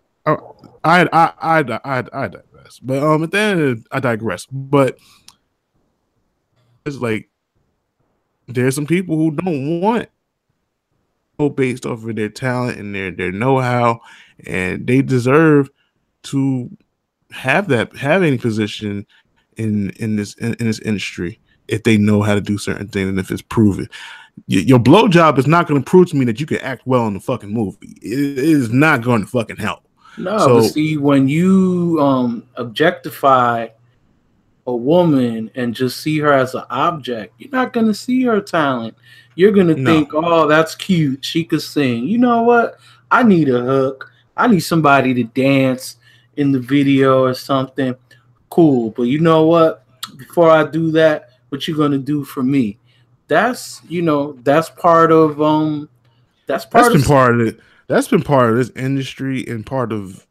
I 0.83 1.05
I 1.05 1.33
I 1.41 1.81
I, 1.85 2.05
I 2.13 2.29
digress. 2.29 2.81
But 2.83 3.05
um, 3.05 3.23
at 3.23 3.31
the 3.31 3.39
end, 3.39 3.87
I 3.93 4.01
digress. 4.01 4.47
But 4.47 4.99
it's 6.85 6.97
like 6.97 7.31
there's 8.49 8.75
some 8.75 8.87
people 8.87 9.15
who 9.17 9.31
don't 9.31 9.81
want 9.81 10.09
based 11.55 11.87
off 11.87 12.05
of 12.05 12.17
their 12.17 12.29
talent 12.29 12.81
and 12.81 12.93
their 12.93 13.13
their 13.13 13.31
know-how, 13.31 14.01
and 14.45 14.89
they 14.89 15.03
deserve 15.03 15.71
to 16.25 16.69
have 17.33 17.69
that 17.69 17.95
have 17.97 18.23
any 18.23 18.39
position 18.39 19.07
in 19.57 19.91
in 19.91 20.17
this 20.17 20.35
in, 20.35 20.55
in 20.55 20.67
this 20.67 20.81
industry 20.81 21.41
if 21.69 21.85
they 21.85 21.97
know 21.97 22.23
how 22.23 22.35
to 22.35 22.41
do 22.41 22.59
certain 22.59 22.89
things 22.89 23.09
and 23.09 23.19
if 23.19 23.31
it's 23.31 23.43
proven. 23.43 23.89
Your 24.47 24.79
blowjob 24.79 25.39
is 25.39 25.47
not 25.47 25.69
going 25.69 25.83
to 25.83 25.89
prove 25.89 26.09
to 26.11 26.17
me 26.17 26.25
that 26.25 26.41
you 26.41 26.47
can 26.47 26.59
act 26.59 26.87
well 26.87 27.07
in 27.07 27.15
the 27.15 27.21
fucking 27.21 27.53
movie. 27.53 27.97
It 28.03 28.39
is 28.39 28.73
not 28.73 29.03
going 29.03 29.21
to 29.21 29.27
fucking 29.27 29.57
help. 29.57 29.85
No, 30.19 30.39
so, 30.39 30.61
but 30.61 30.69
see, 30.69 30.97
when 30.97 31.29
you 31.29 31.99
um 32.01 32.47
objectify 32.57 33.69
a 34.67 34.75
woman 34.75 35.51
and 35.55 35.75
just 35.75 36.01
see 36.01 36.19
her 36.19 36.33
as 36.33 36.55
an 36.55 36.65
object, 36.71 37.35
you're 37.39 37.51
not 37.51 37.73
gonna 37.73 37.95
see 37.95 38.25
her 38.25 38.41
talent. 38.41 38.95
You're 39.35 39.53
gonna 39.53 39.77
no. 39.77 39.91
think, 39.91 40.11
oh, 40.13 40.47
that's 40.47 40.75
cute. 40.75 41.25
She 41.25 41.45
could 41.45 41.63
sing. 41.63 42.05
You 42.05 42.19
know 42.19 42.43
what? 42.43 42.79
I 43.11 43.23
need 43.23 43.49
a 43.49 43.61
hook. 43.61 44.11
I 44.37 44.47
need 44.47 44.61
somebody 44.61 45.15
to 45.15 45.25
dance 45.25 45.97
in 46.41 46.53
the 46.53 46.59
video 46.59 47.23
or 47.25 47.35
something. 47.35 47.95
Cool. 48.49 48.91
But 48.91 49.05
you 49.05 49.21
know 49.21 49.45
what? 49.47 49.85
Before 50.17 50.51
I 50.51 50.65
do 50.65 50.91
that, 50.93 51.29
what 51.51 51.69
you 51.69 51.77
gonna 51.77 51.99
do 51.99 52.25
for 52.25 52.43
me? 52.43 52.79
That's 53.29 53.83
you 53.89 54.03
know, 54.03 54.33
that's 54.43 54.71
part 54.71 55.13
of 55.13 55.41
um 55.41 55.89
that's 56.47 56.65
part 56.65 56.85
that's 56.85 56.95
of 56.95 57.01
been 57.03 57.09
part 57.09 57.41
of 57.41 57.47
it 57.47 57.61
that's 57.87 58.09
been 58.09 58.23
part 58.23 58.51
of 58.51 58.57
this 58.57 58.71
industry 58.71 59.45
and 59.47 59.67
part 59.67 59.93
of 59.93 60.27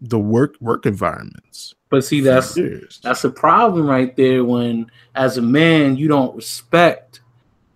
the 0.00 0.18
work 0.18 0.56
work 0.60 0.84
environments. 0.84 1.74
But 1.88 2.04
see, 2.04 2.20
that's 2.20 2.54
that's 3.00 3.24
a 3.24 3.30
problem 3.30 3.86
right 3.86 4.14
there. 4.14 4.44
When 4.44 4.90
as 5.14 5.38
a 5.38 5.42
man, 5.42 5.96
you 5.96 6.06
don't 6.06 6.36
respect 6.36 7.20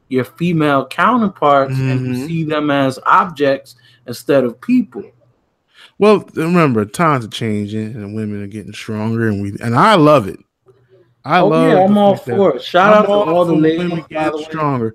your 0.08 0.24
female 0.24 0.86
counterparts 0.86 1.72
mm-hmm. 1.72 1.90
and 1.90 2.06
you 2.06 2.12
mm-hmm. 2.12 2.26
see 2.26 2.44
them 2.44 2.70
as 2.70 2.98
objects 3.06 3.76
instead 4.06 4.44
of 4.44 4.60
people. 4.60 5.10
Well, 6.00 6.24
remember, 6.34 6.86
times 6.86 7.26
are 7.26 7.28
changing 7.28 7.94
and 7.94 8.14
women 8.14 8.42
are 8.42 8.46
getting 8.46 8.72
stronger, 8.72 9.28
and 9.28 9.42
we 9.42 9.50
and 9.62 9.76
I 9.76 9.96
love 9.96 10.26
it. 10.28 10.40
I 11.26 11.40
oh, 11.40 11.48
love. 11.48 11.68
Yeah, 11.70 11.84
I'm 11.84 11.98
all 11.98 12.16
for 12.16 12.56
it. 12.56 12.62
Shout 12.62 12.94
I'm 12.94 13.02
out 13.02 13.06
to 13.06 13.12
all, 13.12 13.28
all 13.28 13.44
the 13.44 13.52
ladies 13.52 13.90
women 13.90 14.06
getting 14.08 14.42
stronger. 14.44 14.94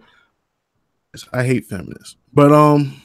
I 1.32 1.44
hate 1.44 1.66
feminists, 1.66 2.16
but 2.34 2.52
um, 2.52 3.00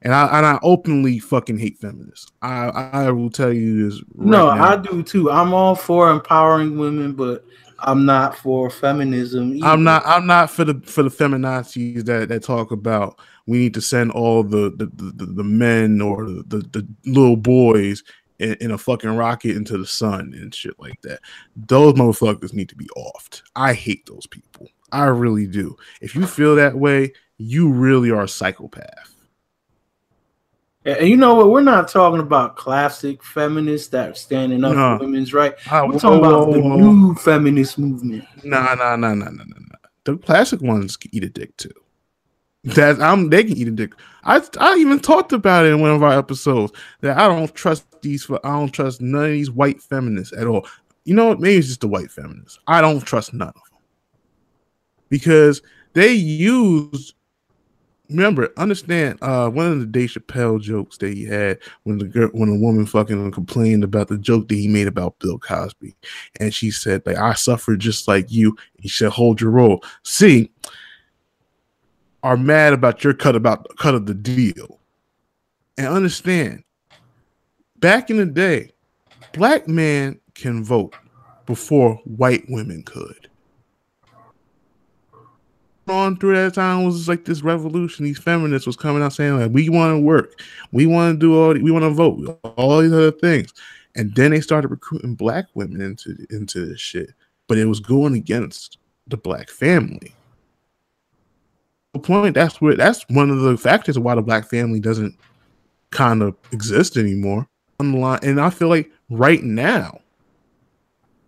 and 0.00 0.14
I 0.14 0.38
and 0.38 0.46
I 0.46 0.58
openly 0.62 1.18
fucking 1.18 1.58
hate 1.58 1.76
feminists. 1.76 2.32
I 2.40 2.68
I 2.68 3.10
will 3.10 3.28
tell 3.28 3.52
you 3.52 3.84
this. 3.84 4.02
Right 4.14 4.30
no, 4.30 4.54
now. 4.54 4.64
I 4.70 4.76
do 4.76 5.02
too. 5.02 5.30
I'm 5.30 5.52
all 5.52 5.74
for 5.74 6.10
empowering 6.10 6.78
women, 6.78 7.12
but 7.12 7.44
I'm 7.80 8.06
not 8.06 8.38
for 8.38 8.70
feminism. 8.70 9.56
Either. 9.56 9.66
I'm 9.66 9.84
not. 9.84 10.02
I'm 10.06 10.26
not 10.26 10.50
for 10.50 10.64
the 10.64 10.80
for 10.80 11.02
the 11.02 11.10
feminazis 11.10 12.06
that 12.06 12.30
that 12.30 12.42
talk 12.42 12.70
about 12.70 13.20
we 13.46 13.58
need 13.58 13.74
to 13.74 13.80
send 13.80 14.10
all 14.12 14.42
the 14.42 14.70
the, 14.76 14.86
the, 14.86 15.26
the 15.26 15.44
men 15.44 16.00
or 16.00 16.24
the, 16.24 16.66
the, 16.72 16.86
little 17.04 17.36
boys 17.36 18.02
in, 18.38 18.54
in, 18.60 18.70
a 18.70 18.78
fucking 18.78 19.16
rocket 19.16 19.56
into 19.56 19.78
the 19.78 19.86
sun 19.86 20.34
and 20.36 20.54
shit 20.54 20.78
like 20.78 21.00
that. 21.02 21.20
Those 21.54 21.94
motherfuckers 21.94 22.52
need 22.52 22.68
to 22.68 22.76
be 22.76 22.88
offed. 22.96 23.42
I 23.54 23.72
hate 23.72 24.06
those 24.06 24.26
people. 24.26 24.68
I 24.92 25.04
really 25.04 25.46
do. 25.46 25.76
If 26.00 26.14
you 26.14 26.26
feel 26.26 26.56
that 26.56 26.76
way, 26.76 27.12
you 27.38 27.70
really 27.70 28.10
are 28.10 28.24
a 28.24 28.28
psychopath. 28.28 29.14
And 30.84 31.08
you 31.08 31.16
know 31.16 31.34
what? 31.34 31.50
We're 31.50 31.62
not 31.62 31.88
talking 31.88 32.20
about 32.20 32.54
classic 32.54 33.22
feminists 33.22 33.88
that 33.88 34.10
are 34.10 34.14
standing 34.14 34.64
up 34.64 34.74
No. 34.74 34.98
for 34.98 35.04
women's 35.04 35.34
rights. 35.34 35.60
Ah, 35.68 35.84
We're 35.84 35.94
whoa, 35.94 35.98
talking 35.98 36.18
about 36.18 36.52
the 36.52 36.60
new 36.60 37.14
feminist 37.16 37.76
movement. 37.76 38.24
Nah, 38.44 38.74
nah, 38.74 38.94
nah, 38.94 39.14
nah, 39.14 39.30
nah, 39.30 39.30
nah, 39.30 39.42
nah. 39.44 39.88
The 40.04 40.16
classic 40.18 40.62
ones 40.62 40.96
eat 41.10 41.24
a 41.24 41.28
dick 41.28 41.56
too. 41.56 41.72
That 42.74 43.00
I'm 43.00 43.30
they 43.30 43.44
can 43.44 43.56
eat 43.56 43.68
a 43.68 43.70
dick. 43.70 43.92
I 44.24 44.42
I 44.58 44.76
even 44.76 44.98
talked 44.98 45.32
about 45.32 45.66
it 45.66 45.72
in 45.72 45.80
one 45.80 45.92
of 45.92 46.02
our 46.02 46.18
episodes 46.18 46.72
that 47.00 47.16
I 47.16 47.28
don't 47.28 47.54
trust 47.54 47.86
these. 48.02 48.24
For 48.24 48.44
I 48.44 48.58
don't 48.58 48.72
trust 48.72 49.00
none 49.00 49.24
of 49.24 49.30
these 49.30 49.50
white 49.50 49.80
feminists 49.80 50.36
at 50.36 50.48
all. 50.48 50.66
You 51.04 51.14
know 51.14 51.28
what? 51.28 51.40
Maybe 51.40 51.58
it's 51.58 51.68
just 51.68 51.80
the 51.80 51.88
white 51.88 52.10
feminists. 52.10 52.58
I 52.66 52.80
don't 52.80 53.04
trust 53.04 53.32
none 53.32 53.48
of 53.48 53.54
them 53.54 53.80
because 55.08 55.62
they 55.92 56.12
use. 56.12 57.14
Remember, 58.08 58.52
understand. 58.56 59.18
Uh, 59.20 59.48
one 59.48 59.66
of 59.66 59.80
the 59.80 59.86
Dave 59.86 60.10
Chappelle 60.10 60.60
jokes 60.60 60.96
that 60.98 61.12
he 61.12 61.24
had 61.24 61.58
when 61.84 61.98
the 61.98 62.04
girl, 62.04 62.28
when 62.28 62.48
a 62.48 62.58
woman 62.58 62.86
fucking 62.86 63.30
complained 63.32 63.82
about 63.82 64.08
the 64.08 64.18
joke 64.18 64.48
that 64.48 64.54
he 64.54 64.68
made 64.68 64.86
about 64.88 65.18
Bill 65.20 65.38
Cosby, 65.38 65.94
and 66.40 66.52
she 66.52 66.72
said, 66.72 67.02
"Like 67.06 67.18
I 67.18 67.34
suffered 67.34 67.78
just 67.78 68.08
like 68.08 68.30
you." 68.30 68.56
He 68.80 68.88
said, 68.88 69.10
"Hold 69.10 69.40
your 69.40 69.50
roll." 69.50 69.82
See, 70.02 70.50
are 72.26 72.36
mad 72.36 72.72
about 72.72 73.04
your 73.04 73.14
cut 73.14 73.36
about 73.36 73.68
cut 73.76 73.94
of 73.94 74.06
the 74.06 74.14
deal, 74.14 74.80
and 75.78 75.86
understand. 75.86 76.64
Back 77.76 78.10
in 78.10 78.16
the 78.16 78.26
day, 78.26 78.72
black 79.32 79.68
men 79.68 80.18
can 80.34 80.64
vote 80.64 80.96
before 81.46 82.00
white 82.04 82.42
women 82.48 82.82
could. 82.82 83.28
On 85.86 86.16
through 86.16 86.34
that 86.34 86.54
time 86.54 86.84
was 86.84 87.08
like 87.08 87.26
this 87.26 87.42
revolution. 87.42 88.04
These 88.04 88.18
feminists 88.18 88.66
was 88.66 88.74
coming 88.74 89.04
out 89.04 89.12
saying 89.12 89.38
like, 89.38 89.52
"We 89.52 89.68
want 89.68 89.94
to 89.94 90.00
work, 90.00 90.40
we 90.72 90.84
want 90.84 91.14
to 91.14 91.18
do 91.24 91.40
all, 91.40 91.52
we 91.52 91.70
want 91.70 91.84
to 91.84 91.90
vote, 91.90 92.40
all 92.42 92.80
these 92.80 92.92
other 92.92 93.12
things." 93.12 93.52
And 93.94 94.12
then 94.16 94.32
they 94.32 94.40
started 94.40 94.66
recruiting 94.72 95.14
black 95.14 95.44
women 95.54 95.80
into 95.80 96.26
into 96.30 96.66
this 96.66 96.80
shit, 96.80 97.10
but 97.46 97.56
it 97.56 97.66
was 97.66 97.78
going 97.78 98.14
against 98.14 98.78
the 99.06 99.16
black 99.16 99.48
family. 99.48 100.15
Point 101.98 102.34
that's 102.34 102.60
where 102.60 102.74
that's 102.74 103.04
one 103.08 103.30
of 103.30 103.40
the 103.40 103.56
factors 103.56 103.98
why 103.98 104.14
the 104.14 104.22
black 104.22 104.48
family 104.48 104.80
doesn't 104.80 105.16
kind 105.90 106.22
of 106.22 106.36
exist 106.52 106.96
anymore. 106.96 107.48
And 107.78 108.40
I 108.40 108.50
feel 108.50 108.68
like 108.68 108.90
right 109.10 109.42
now 109.42 110.00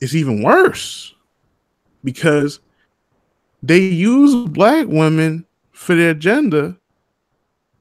it's 0.00 0.14
even 0.14 0.42
worse 0.42 1.14
because 2.04 2.60
they 3.62 3.78
use 3.78 4.48
black 4.48 4.86
women 4.86 5.44
for 5.72 5.94
their 5.94 6.10
agenda. 6.10 6.76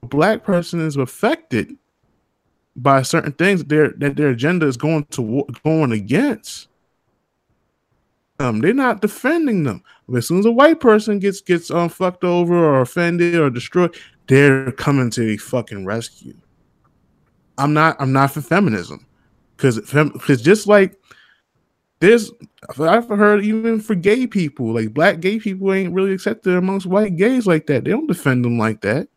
A 0.02 0.06
black 0.06 0.44
person 0.44 0.80
is 0.80 0.96
affected 0.96 1.76
by 2.76 3.02
certain 3.02 3.32
things 3.32 3.60
that 3.60 3.68
their 3.68 3.90
that 3.98 4.16
their 4.16 4.28
agenda 4.28 4.66
is 4.66 4.76
going 4.76 5.04
to 5.10 5.44
going 5.64 5.92
against. 5.92 6.68
Um, 8.40 8.60
they're 8.60 8.72
not 8.72 9.00
defending 9.00 9.64
them. 9.64 9.82
As 10.16 10.28
soon 10.28 10.38
as 10.38 10.46
a 10.46 10.52
white 10.52 10.80
person 10.80 11.18
gets 11.18 11.40
gets 11.40 11.70
um 11.70 11.88
fucked 11.88 12.24
over 12.24 12.54
or 12.54 12.80
offended 12.80 13.34
or 13.34 13.50
destroyed, 13.50 13.96
they're 14.28 14.70
coming 14.72 15.10
to 15.10 15.20
the 15.20 15.36
fucking 15.38 15.84
rescue. 15.84 16.34
I'm 17.58 17.74
not 17.74 17.96
I'm 17.98 18.12
not 18.12 18.30
for 18.30 18.40
feminism 18.40 19.04
because 19.56 19.80
because 19.80 20.40
just 20.40 20.68
like 20.68 20.96
there's 21.98 22.30
I've 22.78 23.08
heard 23.08 23.44
even 23.44 23.80
for 23.80 23.96
gay 23.96 24.26
people 24.28 24.72
like 24.72 24.94
black 24.94 25.18
gay 25.18 25.40
people 25.40 25.72
ain't 25.72 25.92
really 25.92 26.12
accepted 26.12 26.54
amongst 26.54 26.86
white 26.86 27.16
gays 27.16 27.46
like 27.46 27.66
that. 27.66 27.84
They 27.84 27.90
don't 27.90 28.06
defend 28.06 28.44
them 28.44 28.56
like 28.56 28.80
that. 28.82 29.08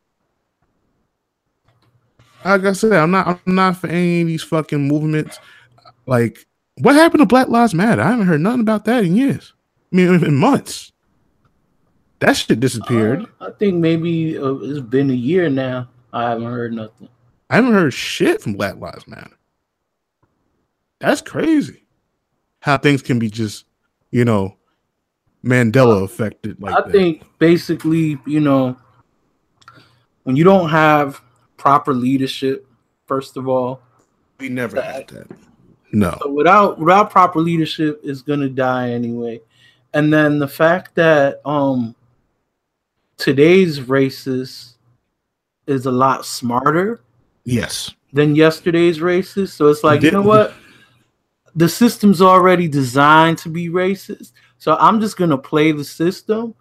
Like 2.43 2.65
I 2.65 2.73
said, 2.73 2.93
I'm 2.93 3.11
not 3.11 3.27
I'm 3.27 3.55
not 3.55 3.77
for 3.77 3.87
any 3.87 4.21
of 4.21 4.27
these 4.27 4.43
fucking 4.43 4.87
movements. 4.87 5.39
Like 6.07 6.47
what 6.79 6.95
happened 6.95 7.19
to 7.19 7.25
Black 7.25 7.47
Lives 7.47 7.73
Matter? 7.73 8.01
I 8.01 8.11
haven't 8.11 8.27
heard 8.27 8.41
nothing 8.41 8.61
about 8.61 8.85
that 8.85 9.03
in 9.03 9.15
years. 9.15 9.53
I 9.91 9.95
mean, 9.95 10.23
in 10.23 10.35
months. 10.35 10.91
That 12.19 12.33
shit 12.33 12.59
disappeared. 12.59 13.25
Uh, 13.39 13.47
I 13.47 13.51
think 13.57 13.75
maybe 13.75 14.37
uh, 14.37 14.53
it's 14.61 14.79
been 14.79 15.09
a 15.09 15.13
year 15.13 15.49
now. 15.49 15.89
I 16.13 16.29
haven't 16.29 16.45
heard 16.45 16.73
nothing. 16.73 17.09
I 17.49 17.55
haven't 17.55 17.73
heard 17.73 17.93
shit 17.93 18.41
from 18.41 18.53
Black 18.53 18.77
Lives 18.77 19.07
Matter. 19.07 19.37
That's 20.99 21.21
crazy. 21.21 21.83
How 22.59 22.77
things 22.77 23.01
can 23.01 23.17
be 23.17 23.29
just, 23.29 23.65
you 24.11 24.23
know, 24.23 24.55
Mandela 25.43 26.03
affected 26.03 26.61
like 26.61 26.75
I 26.75 26.81
that. 26.81 26.91
think 26.91 27.23
basically, 27.39 28.19
you 28.27 28.39
know, 28.39 28.77
when 30.23 30.35
you 30.35 30.43
don't 30.43 30.69
have 30.69 31.21
proper 31.57 31.93
leadership, 31.93 32.67
first 33.07 33.35
of 33.35 33.47
all, 33.47 33.81
we 34.39 34.49
never 34.49 34.79
had 34.79 35.07
that. 35.07 35.27
No. 35.91 36.17
so 36.21 36.31
without 36.31 36.79
without 36.79 37.09
proper 37.11 37.39
leadership, 37.39 37.99
is 38.03 38.21
gonna 38.21 38.49
die 38.49 38.91
anyway. 38.91 39.41
And 39.93 40.11
then 40.11 40.39
the 40.39 40.47
fact 40.47 40.95
that 40.95 41.41
um 41.45 41.95
today's 43.17 43.79
racist 43.79 44.75
is 45.67 45.85
a 45.85 45.91
lot 45.91 46.25
smarter 46.25 47.01
Yes. 47.43 47.91
than 48.13 48.35
yesterday's 48.35 48.99
racist. 48.99 49.49
So 49.49 49.67
it's 49.67 49.83
like, 49.83 50.01
you 50.01 50.11
know 50.11 50.21
what? 50.21 50.53
The 51.55 51.67
system's 51.69 52.21
already 52.21 52.67
designed 52.67 53.37
to 53.39 53.49
be 53.49 53.69
racist. 53.69 54.31
So 54.57 54.77
I'm 54.79 55.01
just 55.01 55.17
gonna 55.17 55.37
play 55.37 55.71
the 55.71 55.83
system. 55.83 56.55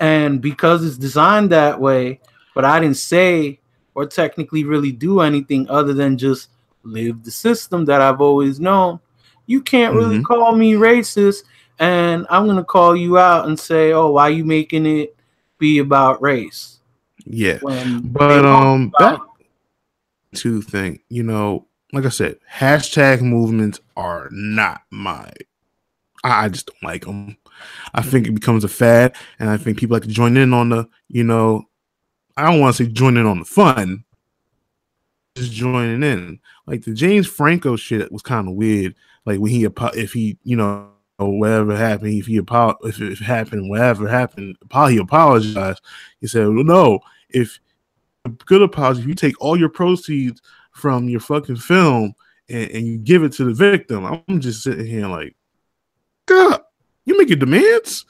And 0.00 0.40
because 0.40 0.84
it's 0.84 0.96
designed 0.96 1.50
that 1.50 1.80
way, 1.80 2.20
but 2.54 2.64
I 2.64 2.80
didn't 2.80 2.96
say 2.96 3.60
or 3.94 4.06
technically 4.06 4.64
really 4.64 4.90
do 4.90 5.20
anything 5.20 5.68
other 5.68 5.92
than 5.92 6.16
just 6.16 6.48
live 6.84 7.22
the 7.24 7.30
system 7.30 7.84
that 7.86 8.00
I've 8.00 8.20
always 8.20 8.60
known, 8.60 9.00
you 9.46 9.60
can't 9.60 9.94
really 9.94 10.18
Mhm. 10.18 10.24
call 10.24 10.54
me 10.54 10.72
racist. 10.74 11.44
And 11.78 12.26
I'm 12.30 12.46
gonna 12.46 12.64
call 12.64 12.94
you 12.94 13.18
out 13.18 13.46
and 13.48 13.58
say, 13.58 13.92
Oh, 13.92 14.10
why 14.12 14.28
you 14.28 14.44
making 14.44 14.86
it 14.86 15.16
be 15.58 15.78
about 15.78 16.22
race? 16.22 16.80
Yeah. 17.24 17.58
When 17.60 18.00
But 18.12 18.44
um 18.44 18.92
back 18.98 19.20
to 20.34 20.62
thing, 20.62 21.00
you 21.08 21.22
know, 21.22 21.66
like 21.92 22.04
I 22.06 22.08
said, 22.10 22.38
hashtag 22.52 23.20
movements 23.22 23.80
are 23.96 24.28
not 24.30 24.82
my 24.90 25.30
I 26.24 26.44
I 26.44 26.48
just 26.48 26.66
don't 26.66 26.82
like 26.82 27.04
them. 27.04 27.36
I 27.94 28.02
think 28.02 28.26
it 28.26 28.32
becomes 28.34 28.64
a 28.64 28.68
fad, 28.68 29.14
and 29.38 29.48
I 29.50 29.56
think 29.56 29.78
people 29.78 29.94
like 29.94 30.02
to 30.04 30.08
join 30.08 30.36
in 30.36 30.52
on 30.52 30.68
the, 30.70 30.88
you 31.08 31.22
know, 31.24 31.68
I 32.36 32.50
don't 32.50 32.60
want 32.60 32.76
to 32.76 32.84
say 32.84 32.90
join 32.90 33.16
in 33.16 33.26
on 33.26 33.38
the 33.40 33.44
fun, 33.44 34.04
just 35.36 35.52
joining 35.52 36.02
in. 36.02 36.40
Like 36.66 36.84
the 36.84 36.94
James 36.94 37.26
Franco 37.26 37.76
shit 37.76 38.12
was 38.12 38.22
kind 38.22 38.48
of 38.48 38.54
weird. 38.54 38.94
Like 39.24 39.40
when 39.40 39.50
he, 39.50 39.64
if 39.94 40.12
he, 40.12 40.38
you 40.44 40.56
know, 40.56 40.88
whatever 41.18 41.76
happened, 41.76 42.14
if 42.14 42.26
he 42.26 42.36
if 42.36 43.00
it 43.00 43.18
happened, 43.18 43.70
whatever 43.70 44.08
happened, 44.08 44.56
he 44.88 44.96
apologized. 44.96 45.80
He 46.20 46.26
said, 46.26 46.48
well, 46.48 46.64
no, 46.64 47.00
if 47.30 47.58
a 48.24 48.30
good 48.30 48.62
apology, 48.62 49.02
if 49.02 49.06
you 49.06 49.14
take 49.14 49.40
all 49.40 49.58
your 49.58 49.68
proceeds 49.68 50.40
from 50.72 51.08
your 51.08 51.20
fucking 51.20 51.56
film 51.56 52.14
and, 52.48 52.70
and 52.70 52.86
you 52.86 52.98
give 52.98 53.22
it 53.22 53.32
to 53.34 53.44
the 53.44 53.54
victim, 53.54 54.04
I'm 54.04 54.40
just 54.40 54.62
sitting 54.62 54.86
here 54.86 55.06
like, 55.06 55.36
God, 56.26 56.60
you 57.04 57.18
making 57.18 57.40
demands? 57.40 58.04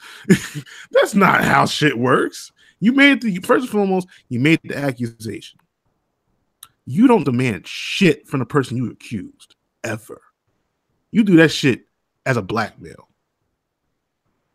That's 0.91 1.15
not 1.15 1.43
how 1.43 1.65
shit 1.65 1.97
works. 1.97 2.51
You 2.79 2.91
made 2.91 3.21
the 3.21 3.37
first 3.37 3.63
and 3.63 3.69
foremost, 3.69 4.07
you 4.29 4.39
made 4.39 4.59
the 4.63 4.77
accusation. 4.77 5.59
You 6.85 7.07
don't 7.07 7.23
demand 7.23 7.67
shit 7.67 8.27
from 8.27 8.39
the 8.39 8.45
person 8.45 8.77
you 8.77 8.91
accused 8.91 9.55
ever. 9.83 10.21
You 11.11 11.23
do 11.23 11.37
that 11.37 11.49
shit 11.49 11.85
as 12.25 12.37
a 12.37 12.41
blackmail 12.41 13.09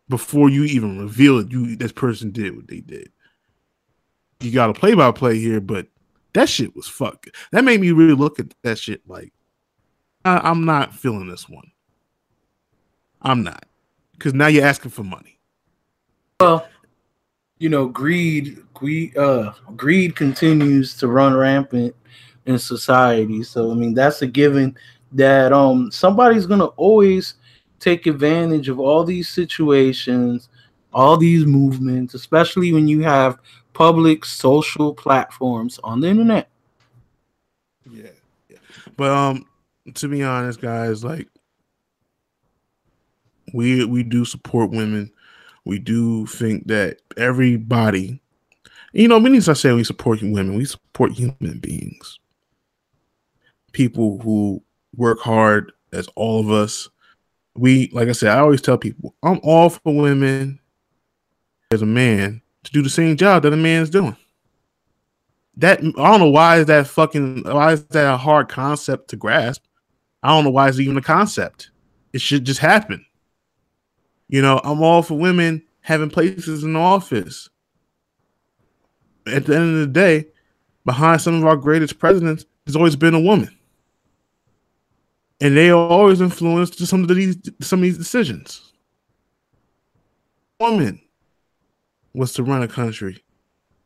before 0.08 0.48
you 0.50 0.64
even 0.64 0.98
reveal 0.98 1.38
it. 1.38 1.50
You 1.50 1.76
this 1.76 1.92
person 1.92 2.30
did 2.30 2.56
what 2.56 2.68
they 2.68 2.80
did. 2.80 3.10
You 4.40 4.52
got 4.52 4.70
a 4.70 4.74
play 4.74 4.94
by 4.94 5.10
play 5.12 5.38
here, 5.38 5.60
but 5.60 5.86
that 6.34 6.48
shit 6.48 6.76
was 6.76 6.86
fuck. 6.86 7.26
That 7.52 7.64
made 7.64 7.80
me 7.80 7.92
really 7.92 8.14
look 8.14 8.38
at 8.38 8.54
that 8.62 8.78
shit 8.78 9.02
like 9.08 9.32
I, 10.24 10.38
I'm 10.38 10.64
not 10.64 10.94
feeling 10.94 11.28
this 11.28 11.48
one. 11.48 11.70
I'm 13.22 13.42
not 13.42 13.64
because 14.12 14.34
now 14.34 14.46
you're 14.46 14.64
asking 14.66 14.90
for 14.90 15.02
money. 15.02 15.38
Well, 16.40 16.68
you 17.58 17.68
know, 17.68 17.86
greed, 17.86 18.62
greed, 18.74 19.16
uh, 19.16 19.52
greed 19.76 20.14
continues 20.14 20.96
to 20.96 21.08
run 21.08 21.34
rampant 21.34 21.94
in 22.46 22.58
society. 22.58 23.42
So, 23.42 23.70
I 23.70 23.74
mean, 23.74 23.94
that's 23.94 24.22
a 24.22 24.26
given 24.26 24.76
that 25.12 25.52
um 25.52 25.90
somebody's 25.90 26.46
gonna 26.46 26.66
always 26.66 27.34
take 27.80 28.06
advantage 28.06 28.68
of 28.68 28.78
all 28.78 29.04
these 29.04 29.28
situations, 29.28 30.48
all 30.92 31.16
these 31.16 31.46
movements, 31.46 32.14
especially 32.14 32.72
when 32.72 32.88
you 32.88 33.02
have 33.02 33.38
public 33.72 34.24
social 34.24 34.92
platforms 34.92 35.78
on 35.84 36.00
the 36.00 36.08
internet. 36.08 36.48
Yeah. 37.90 38.10
yeah. 38.48 38.58
But 38.96 39.10
um 39.10 39.46
to 39.94 40.08
be 40.08 40.22
honest, 40.22 40.60
guys, 40.60 41.02
like 41.02 41.28
we 43.54 43.84
we 43.84 44.02
do 44.02 44.24
support 44.24 44.70
women. 44.70 45.10
We 45.68 45.78
do 45.78 46.26
think 46.26 46.66
that 46.66 47.02
everybody 47.16 48.20
you 48.92 49.06
know, 49.08 49.20
many 49.20 49.36
times 49.36 49.48
I 49.50 49.52
say 49.52 49.72
we 49.72 49.84
support 49.84 50.22
women, 50.22 50.56
we 50.56 50.64
support 50.64 51.12
human 51.12 51.58
beings. 51.60 52.18
people 53.72 54.18
who 54.20 54.62
work 54.96 55.20
hard 55.20 55.72
as 55.92 56.08
all 56.16 56.40
of 56.40 56.50
us. 56.50 56.88
We, 57.54 57.90
like 57.92 58.08
I 58.08 58.12
said, 58.12 58.30
I 58.30 58.40
always 58.40 58.62
tell 58.62 58.78
people, 58.78 59.14
I'm 59.22 59.40
all 59.42 59.70
for 59.70 59.94
women 59.94 60.60
as 61.70 61.82
a 61.82 61.86
man 61.86 62.42
to 62.64 62.72
do 62.72 62.82
the 62.82 62.90
same 62.90 63.16
job 63.16 63.42
that 63.42 63.52
a 63.52 63.56
man's 63.56 63.90
doing. 63.90 64.16
That 65.56 65.80
I 65.80 66.10
don't 66.10 66.20
know 66.20 66.30
why 66.30 66.58
is 66.58 66.66
that 66.66 66.86
fucking 66.86 67.42
why 67.44 67.72
is 67.72 67.84
that 67.86 68.14
a 68.14 68.16
hard 68.16 68.48
concept 68.48 69.10
to 69.10 69.16
grasp? 69.16 69.64
I 70.22 70.28
don't 70.28 70.44
know 70.44 70.50
why 70.50 70.68
it's 70.68 70.80
even 70.80 70.96
a 70.96 71.02
concept. 71.02 71.70
It 72.12 72.20
should 72.20 72.44
just 72.44 72.60
happen. 72.60 73.04
You 74.28 74.42
know, 74.42 74.60
I'm 74.62 74.82
all 74.82 75.02
for 75.02 75.18
women 75.18 75.62
having 75.80 76.10
places 76.10 76.64
in 76.64 76.74
the 76.74 76.78
office. 76.78 77.48
At 79.26 79.46
the 79.46 79.56
end 79.56 79.74
of 79.74 79.80
the 79.80 79.86
day, 79.86 80.26
behind 80.84 81.20
some 81.20 81.34
of 81.34 81.44
our 81.44 81.56
greatest 81.56 81.98
presidents, 81.98 82.46
there's 82.64 82.76
always 82.76 82.96
been 82.96 83.14
a 83.14 83.20
woman. 83.20 83.54
And 85.40 85.56
they 85.56 85.70
are 85.70 85.76
always 85.76 86.20
influenced 86.20 86.78
some 86.86 87.02
of 87.02 87.08
these 87.08 87.36
some 87.60 87.78
of 87.78 87.84
these 87.84 87.98
decisions. 87.98 88.72
Woman 90.58 91.00
was 92.12 92.32
to 92.34 92.42
run 92.42 92.62
a 92.62 92.68
country 92.68 93.22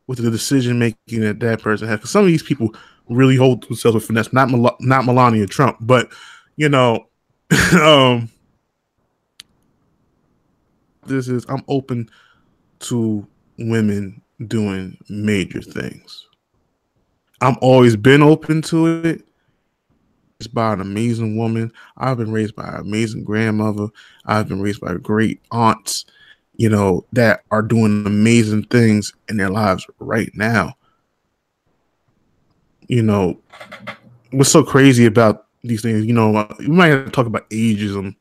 with 0.07 0.18
the 0.18 0.30
decision 0.30 0.78
making 0.78 1.20
that 1.20 1.40
that 1.40 1.61
person 1.61 1.88
has. 1.88 1.99
Because 1.99 2.11
some 2.11 2.22
of 2.22 2.28
these 2.28 2.43
people 2.43 2.74
really 3.09 3.36
hold 3.36 3.64
themselves 3.64 3.95
with 3.95 4.07
finesse. 4.07 4.32
Not 4.32 4.51
Mel- 4.51 4.76
not 4.80 5.05
Melania 5.05 5.47
Trump, 5.47 5.76
but 5.80 6.11
you 6.57 6.68
know, 6.68 7.07
um, 7.80 8.30
this 11.07 11.28
is 11.28 11.44
I'm 11.48 11.64
open 11.68 12.09
to 12.80 13.26
women 13.59 14.20
doing 14.46 14.96
major 15.09 15.61
things. 15.61 16.26
I'm 17.40 17.57
always 17.61 17.96
been 17.96 18.22
open 18.22 18.62
to 18.62 19.05
it. 19.05 19.22
It's 20.38 20.46
by 20.48 20.72
an 20.72 20.80
amazing 20.80 21.36
woman. 21.36 21.72
I've 21.96 22.18
been 22.18 22.32
raised 22.32 22.57
by 22.57 22.68
an 22.68 22.80
amazing 22.80 23.24
grandmother. 23.24 23.88
I've 24.26 24.48
been 24.48 24.61
raised 24.61 24.80
by 24.80 24.94
great 24.94 25.40
aunts, 25.50 26.05
you 26.57 26.68
know, 26.68 27.05
that 27.12 27.42
are 27.50 27.62
doing 27.62 28.05
amazing 28.07 28.64
things 28.64 29.12
in 29.28 29.36
their 29.36 29.50
lives 29.50 29.86
right 29.98 30.30
now. 30.34 30.74
You 32.88 33.03
know, 33.03 33.40
what's 34.30 34.50
so 34.50 34.62
crazy 34.64 35.07
about 35.07 35.46
these 35.62 35.82
things, 35.82 36.05
you 36.05 36.12
know, 36.12 36.48
we 36.59 36.68
might 36.68 36.88
have 36.88 37.05
to 37.05 37.11
talk 37.11 37.26
about 37.26 37.48
ageism 37.50 38.16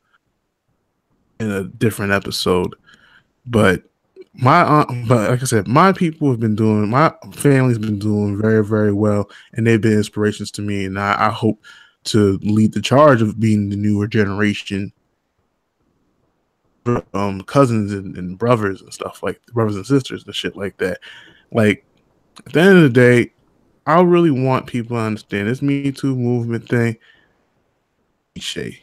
in 1.41 1.51
a 1.51 1.63
different 1.63 2.11
episode, 2.11 2.75
but 3.45 3.83
my 4.33 4.63
aunt, 4.63 5.07
but 5.07 5.29
like 5.29 5.41
I 5.41 5.45
said, 5.45 5.67
my 5.67 5.91
people 5.91 6.29
have 6.29 6.39
been 6.39 6.55
doing, 6.55 6.89
my 6.89 7.13
family's 7.33 7.77
been 7.77 7.99
doing 7.99 8.39
very, 8.39 8.63
very 8.63 8.93
well, 8.93 9.29
and 9.53 9.65
they've 9.65 9.81
been 9.81 9.93
inspirations 9.93 10.51
to 10.51 10.61
me. 10.61 10.85
And 10.85 10.97
I, 10.97 11.27
I 11.27 11.29
hope 11.31 11.61
to 12.05 12.39
lead 12.41 12.73
the 12.73 12.81
charge 12.81 13.21
of 13.21 13.39
being 13.39 13.69
the 13.69 13.75
newer 13.75 14.07
generation, 14.07 14.93
um, 17.13 17.41
cousins 17.41 17.91
and, 17.91 18.15
and 18.17 18.37
brothers 18.37 18.81
and 18.81 18.93
stuff 18.93 19.21
like 19.21 19.41
brothers 19.47 19.75
and 19.75 19.85
sisters 19.85 20.23
and 20.25 20.33
shit 20.33 20.55
like 20.55 20.77
that. 20.77 20.99
Like 21.51 21.85
at 22.45 22.53
the 22.53 22.61
end 22.61 22.77
of 22.77 22.83
the 22.83 22.89
day, 22.89 23.33
I 23.85 24.01
really 24.01 24.31
want 24.31 24.67
people 24.67 24.95
to 24.95 25.01
understand 25.01 25.47
this 25.47 25.61
Me 25.61 25.91
Too 25.91 26.15
movement 26.15 26.69
thing. 26.69 26.97
Cliche. 28.35 28.81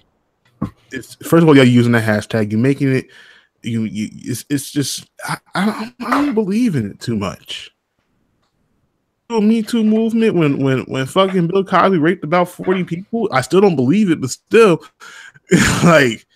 It's 0.91 1.15
first 1.17 1.43
of 1.43 1.49
all, 1.49 1.57
you're 1.57 1.65
using 1.65 1.93
the 1.93 2.01
hashtag. 2.01 2.51
You're 2.51 2.61
making 2.61 2.95
it 2.95 3.09
you, 3.63 3.85
you 3.85 4.09
it's, 4.13 4.45
it's 4.49 4.71
just 4.71 5.09
I, 5.25 5.39
I, 5.55 5.95
I 6.01 6.11
don't 6.25 6.35
believe 6.35 6.77
in 6.77 6.91
it 6.91 7.01
too 7.01 7.17
much. 7.17 7.71
Me 9.31 9.63
Too 9.63 9.85
movement 9.85 10.35
when 10.37 10.59
when 10.59 10.81
when 10.85 11.05
fucking 11.05 11.49
Bill 11.49 11.63
Cosby 11.63 11.99
raped 11.99 12.25
about 12.25 12.49
forty 12.49 12.83
people, 12.83 13.29
I 13.31 13.43
still 13.43 13.61
don't 13.61 13.77
believe 13.77 14.11
it, 14.11 14.23
but 14.23 14.31
still, 14.31 14.83
like 15.85 16.27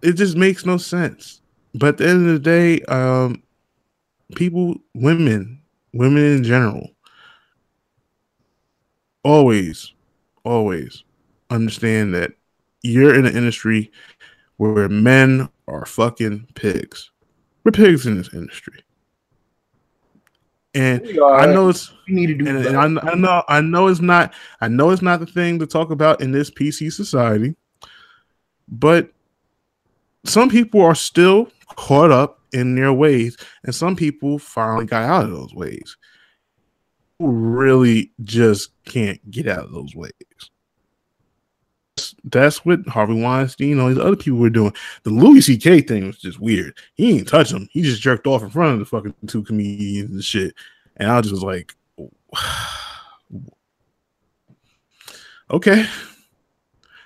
it 0.00 0.12
just 0.12 0.36
makes 0.36 0.64
no 0.64 0.76
sense. 0.76 1.40
But 1.74 1.88
at 1.88 1.96
the 1.98 2.08
end 2.08 2.28
of 2.28 2.32
the 2.34 2.38
day, 2.38 2.82
um, 2.82 3.42
people, 4.36 4.76
women, 4.94 5.60
women 5.92 6.22
in 6.22 6.44
general, 6.44 6.90
always, 9.24 9.92
always 10.44 11.02
understand 11.54 12.14
that 12.14 12.32
you're 12.82 13.14
in 13.14 13.26
an 13.26 13.36
industry 13.36 13.90
where 14.56 14.88
men 14.88 15.48
are 15.68 15.86
fucking 15.86 16.48
pigs. 16.54 17.10
We're 17.64 17.72
pigs 17.72 18.06
in 18.06 18.16
this 18.16 18.32
industry. 18.34 18.84
And 20.74 21.02
I 21.22 21.46
know 21.46 21.68
it's 21.68 21.92
we 22.08 22.14
need 22.14 22.28
to 22.28 22.34
do 22.34 22.46
and, 22.48 22.64
and 22.64 22.98
I, 22.98 23.10
I, 23.10 23.14
know 23.14 23.42
I 23.46 23.60
know 23.60 23.88
it's 23.88 24.00
not 24.00 24.32
I 24.62 24.68
know 24.68 24.88
it's 24.88 25.02
not 25.02 25.20
the 25.20 25.26
thing 25.26 25.58
to 25.58 25.66
talk 25.66 25.90
about 25.90 26.22
in 26.22 26.32
this 26.32 26.50
PC 26.50 26.90
society, 26.90 27.54
but 28.68 29.10
some 30.24 30.48
people 30.48 30.80
are 30.80 30.94
still 30.94 31.50
caught 31.76 32.10
up 32.10 32.40
in 32.54 32.74
their 32.74 32.92
ways, 32.92 33.36
and 33.64 33.74
some 33.74 33.96
people 33.96 34.38
finally 34.38 34.86
got 34.86 35.02
out 35.02 35.24
of 35.24 35.30
those 35.30 35.52
ways. 35.52 35.96
Really 37.18 38.12
just 38.22 38.70
can't 38.86 39.30
get 39.30 39.48
out 39.48 39.64
of 39.64 39.72
those 39.72 39.94
ways 39.94 40.12
that's 42.24 42.64
what 42.64 42.86
Harvey 42.88 43.20
Weinstein 43.20 43.72
and 43.72 43.80
all 43.80 43.88
these 43.88 43.98
other 43.98 44.16
people 44.16 44.38
were 44.38 44.50
doing. 44.50 44.72
The 45.02 45.10
Louis 45.10 45.40
C.K. 45.40 45.82
thing 45.82 46.06
was 46.06 46.18
just 46.18 46.40
weird. 46.40 46.76
He 46.94 47.12
didn't 47.12 47.28
touch 47.28 47.52
him. 47.52 47.68
He 47.72 47.82
just 47.82 48.02
jerked 48.02 48.26
off 48.26 48.42
in 48.42 48.50
front 48.50 48.74
of 48.74 48.78
the 48.80 48.84
fucking 48.84 49.14
two 49.26 49.42
comedians 49.42 50.10
and 50.10 50.24
shit. 50.24 50.54
And 50.96 51.10
I 51.10 51.18
was 51.18 51.30
just 51.30 51.44
was 51.44 51.44
like, 51.44 51.74
okay. 55.50 55.86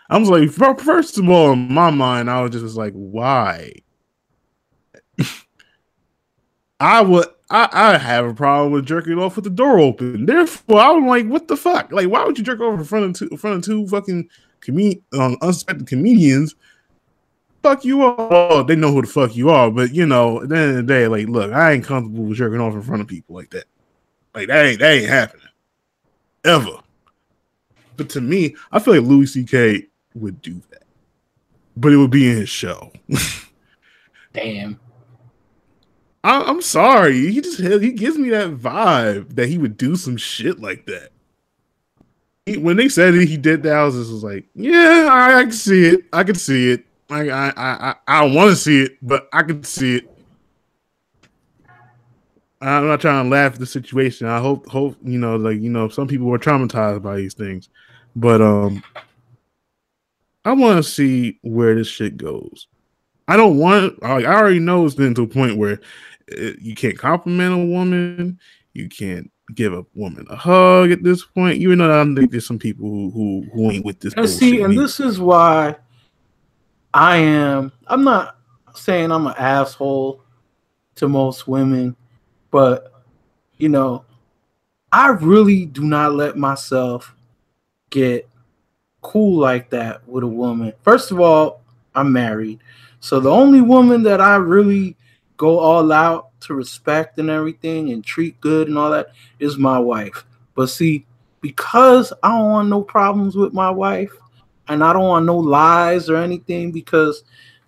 I 0.08 0.18
was 0.18 0.28
like, 0.28 0.50
first 0.50 1.18
of 1.18 1.28
all, 1.28 1.52
in 1.52 1.72
my 1.72 1.90
mind, 1.90 2.30
I 2.30 2.42
was 2.42 2.52
just 2.52 2.76
like, 2.76 2.92
why? 2.92 3.72
I 6.80 7.02
would 7.02 7.26
I, 7.48 7.68
I 7.72 7.98
have 7.98 8.26
a 8.26 8.34
problem 8.34 8.72
with 8.72 8.86
jerking 8.86 9.18
off 9.18 9.36
with 9.36 9.44
the 9.44 9.50
door 9.50 9.78
open. 9.78 10.26
Therefore, 10.26 10.80
I 10.80 10.90
was 10.90 11.04
like, 11.04 11.26
what 11.26 11.46
the 11.46 11.56
fuck? 11.56 11.92
Like, 11.92 12.08
why 12.08 12.24
would 12.24 12.38
you 12.38 12.44
jerk 12.44 12.60
off 12.60 12.78
in 12.78 12.84
front 12.84 13.04
of 13.04 13.14
two 13.14 13.28
in 13.30 13.36
front 13.36 13.56
of 13.56 13.64
two 13.64 13.86
fucking 13.86 14.28
comed- 14.66 15.02
um, 15.12 15.36
unsuspecting 15.40 15.86
comedians, 15.86 16.54
fuck 17.62 17.84
you 17.84 18.02
all. 18.02 18.64
They 18.64 18.76
know 18.76 18.92
who 18.92 19.02
the 19.02 19.08
fuck 19.08 19.34
you 19.34 19.50
are, 19.50 19.70
but 19.70 19.94
you 19.94 20.06
know, 20.06 20.42
at 20.42 20.48
the 20.48 20.56
end 20.56 20.70
of 20.70 20.76
the 20.76 20.82
day, 20.82 21.08
like, 21.08 21.28
look, 21.28 21.52
I 21.52 21.72
ain't 21.72 21.84
comfortable 21.84 22.24
with 22.24 22.38
jerking 22.38 22.60
off 22.60 22.74
in 22.74 22.82
front 22.82 23.02
of 23.02 23.08
people 23.08 23.34
like 23.34 23.50
that. 23.50 23.64
Like 24.34 24.48
that 24.48 24.66
ain't 24.66 24.80
that 24.80 24.92
ain't 24.92 25.08
happening 25.08 25.46
ever. 26.44 26.78
But 27.96 28.10
to 28.10 28.20
me, 28.20 28.54
I 28.70 28.78
feel 28.78 28.94
like 28.94 29.08
Louis 29.08 29.26
C.K. 29.26 29.86
would 30.14 30.42
do 30.42 30.60
that, 30.70 30.84
but 31.76 31.92
it 31.92 31.96
would 31.96 32.10
be 32.10 32.28
in 32.30 32.36
his 32.36 32.48
show. 32.48 32.92
Damn. 34.32 34.78
I, 36.22 36.50
am 36.50 36.60
sorry. 36.60 37.32
He 37.32 37.40
just 37.40 37.60
he 37.60 37.92
gives 37.92 38.18
me 38.18 38.30
that 38.30 38.56
vibe 38.56 39.36
that 39.36 39.48
he 39.48 39.58
would 39.58 39.76
do 39.76 39.96
some 39.96 40.16
shit 40.16 40.60
like 40.60 40.84
that 40.86 41.10
when 42.54 42.76
they 42.76 42.88
said 42.88 43.14
he 43.14 43.36
did 43.36 43.62
that. 43.64 43.74
I 43.74 43.84
was 43.84 43.96
just 43.96 44.12
was 44.12 44.22
like, 44.22 44.46
yeah, 44.54 45.08
I, 45.10 45.38
I 45.38 45.42
can 45.42 45.52
see 45.52 45.86
it. 45.86 46.04
I 46.12 46.22
can 46.22 46.36
see 46.36 46.70
it. 46.70 46.86
I 47.10 47.28
I 47.28 47.52
I, 47.56 47.94
I 48.06 48.24
want 48.24 48.50
to 48.50 48.56
see 48.56 48.82
it, 48.82 48.98
but 49.02 49.28
I 49.32 49.42
can 49.42 49.64
see 49.64 49.96
it. 49.96 50.10
I'm 52.60 52.86
not 52.86 53.00
trying 53.00 53.24
to 53.24 53.28
laugh 53.28 53.54
at 53.54 53.58
the 53.58 53.66
situation. 53.66 54.28
I 54.28 54.38
hope 54.38 54.68
hope 54.68 54.96
you 55.02 55.18
know, 55.18 55.36
like 55.36 55.60
you 55.60 55.70
know, 55.70 55.88
some 55.88 56.06
people 56.06 56.26
were 56.26 56.38
traumatized 56.38 57.02
by 57.02 57.16
these 57.16 57.34
things, 57.34 57.68
but 58.14 58.40
um, 58.40 58.82
I 60.44 60.52
want 60.52 60.76
to 60.76 60.88
see 60.88 61.38
where 61.42 61.74
this 61.74 61.88
shit 61.88 62.16
goes. 62.16 62.68
I 63.28 63.36
don't 63.36 63.58
want. 63.58 64.00
Like, 64.02 64.24
I 64.24 64.34
already 64.34 64.60
know 64.60 64.86
it's 64.86 64.94
been 64.94 65.14
to 65.14 65.22
a 65.22 65.28
point 65.28 65.56
where 65.58 65.80
uh, 66.32 66.52
you 66.60 66.76
can't 66.76 66.96
compliment 66.96 67.54
a 67.54 67.66
woman. 67.66 68.38
You 68.72 68.88
can't 68.88 69.30
give 69.54 69.72
a 69.72 69.84
woman 69.94 70.26
a 70.28 70.36
hug 70.36 70.90
at 70.90 71.02
this 71.02 71.24
point. 71.24 71.58
Even 71.58 71.78
though 71.78 72.00
I 72.00 72.04
think 72.04 72.30
there's 72.30 72.46
some 72.46 72.58
people 72.58 72.88
who 72.88 73.10
who, 73.10 73.46
who 73.52 73.70
ain't 73.70 73.84
with 73.84 74.00
this. 74.00 74.14
And 74.14 74.28
see, 74.28 74.62
and 74.62 74.76
this 74.76 75.00
is 75.00 75.20
why 75.20 75.76
I 76.94 77.16
am. 77.16 77.72
I'm 77.86 78.04
not 78.04 78.38
saying 78.74 79.10
I'm 79.10 79.26
an 79.26 79.34
asshole 79.38 80.22
to 80.96 81.08
most 81.08 81.46
women, 81.46 81.96
but 82.50 82.92
you 83.58 83.68
know, 83.68 84.04
I 84.92 85.08
really 85.08 85.66
do 85.66 85.84
not 85.84 86.14
let 86.14 86.36
myself 86.36 87.14
get 87.90 88.28
cool 89.02 89.38
like 89.38 89.70
that 89.70 90.06
with 90.08 90.24
a 90.24 90.28
woman. 90.28 90.72
First 90.82 91.10
of 91.10 91.20
all, 91.20 91.62
I'm 91.94 92.12
married. 92.12 92.60
So 93.00 93.20
the 93.20 93.30
only 93.30 93.60
woman 93.60 94.02
that 94.02 94.20
I 94.20 94.36
really 94.36 94.96
go 95.36 95.58
all 95.58 95.92
out 95.92 96.30
to 96.40 96.54
respect 96.54 97.18
and 97.18 97.30
everything 97.30 97.90
and 97.92 98.04
treat 98.04 98.40
good 98.40 98.68
and 98.68 98.76
all 98.78 98.90
that 98.90 99.08
is 99.38 99.56
my 99.56 99.78
wife. 99.78 100.24
But 100.54 100.68
see, 100.68 101.04
because 101.40 102.12
I 102.22 102.28
don't 102.28 102.50
want 102.50 102.68
no 102.68 102.82
problems 102.82 103.36
with 103.36 103.52
my 103.52 103.70
wife 103.70 104.12
and 104.68 104.82
I 104.82 104.92
don't 104.92 105.08
want 105.08 105.26
no 105.26 105.36
lies 105.36 106.08
or 106.10 106.16
anything, 106.16 106.72
because 106.72 107.22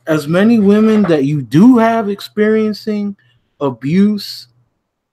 as 0.06 0.26
many 0.26 0.58
women 0.58 1.02
that 1.04 1.24
you 1.24 1.42
do 1.42 1.78
have 1.78 2.08
experiencing 2.08 3.16
abuse 3.60 4.48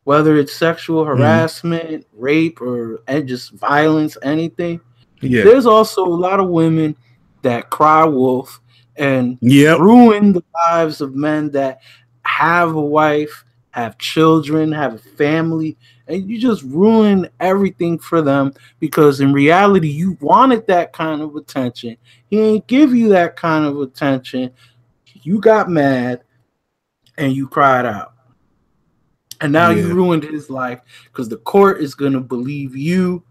whether 0.05 0.37
it's 0.37 0.53
sexual 0.53 1.03
Mm-hmm. 1.03 1.19
harassment, 1.21 2.07
rape, 2.13 2.61
or 2.61 3.01
just 3.25 3.51
violence, 3.53 4.17
anything. 4.21 4.79
Yeah. 5.21 5.43
There's 5.43 5.65
also 5.65 6.05
a 6.05 6.07
lot 6.07 6.39
of 6.39 6.49
women 6.49 6.95
that 7.41 7.69
cry 7.71 8.05
wolf 8.05 8.61
and 8.95 9.37
Yep. 9.41 9.79
ruin 9.79 10.33
the 10.33 10.43
lives 10.69 11.01
of 11.01 11.15
men 11.15 11.51
that 11.51 11.81
have 12.25 12.75
a 12.75 12.81
wife, 12.81 13.45
have 13.71 13.97
children, 13.97 14.71
have 14.71 14.95
a 14.95 14.97
family, 14.97 15.77
and 16.07 16.29
you 16.29 16.39
just 16.39 16.63
ruin 16.63 17.27
everything 17.39 17.97
for 17.97 18.21
them 18.21 18.53
because 18.79 19.21
in 19.21 19.33
reality 19.33 19.89
you 19.89 20.17
wanted 20.21 20.65
that 20.67 20.93
kind 20.93 21.21
of 21.21 21.35
attention. 21.35 21.97
He 22.27 22.39
ain't 22.39 22.67
give 22.67 22.93
you 22.95 23.09
that 23.09 23.35
kind 23.35 23.65
of 23.65 23.79
attention. 23.81 24.51
You 25.13 25.39
got 25.39 25.69
mad 25.69 26.23
and 27.17 27.33
you 27.33 27.47
cried 27.47 27.85
out. 27.85 28.13
And 29.41 29.51
now 29.51 29.69
you 29.69 29.93
ruined 29.93 30.23
his 30.23 30.49
life 30.49 30.81
because 31.05 31.27
the 31.27 31.37
court 31.37 31.81
is 31.81 31.93
gonna 31.95 32.21
believe 32.21 32.75
you 32.75 33.23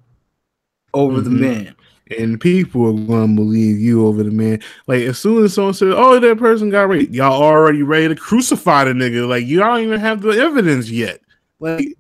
over 0.93 1.21
the 1.21 1.31
Mhm. 1.31 1.41
man. 1.41 1.77
And 2.19 2.39
people 2.39 2.87
are 2.89 3.07
gonna 3.07 3.35
believe 3.35 3.79
you 3.79 4.07
over 4.07 4.23
the 4.23 4.31
man. 4.31 4.61
Like 4.87 5.03
as 5.03 5.19
soon 5.19 5.43
as 5.45 5.55
someone 5.55 5.73
says, 5.75 5.95
"Oh, 5.97 6.21
that 6.21 6.39
person 6.39 6.69
got 6.69 6.89
raped," 6.89 7.15
y'all 7.15 7.43
already 7.43 7.83
ready 7.83 8.09
to 8.09 8.15
crucify 8.15 8.85
the 8.85 8.93
nigga. 8.93 9.27
Like 9.27 9.47
you 9.47 9.59
don't 9.59 9.81
even 9.81 10.01
have 10.01 10.21
the 10.21 10.31
evidence 10.31 10.91
yet. 10.91 11.21
Like, 11.61 11.97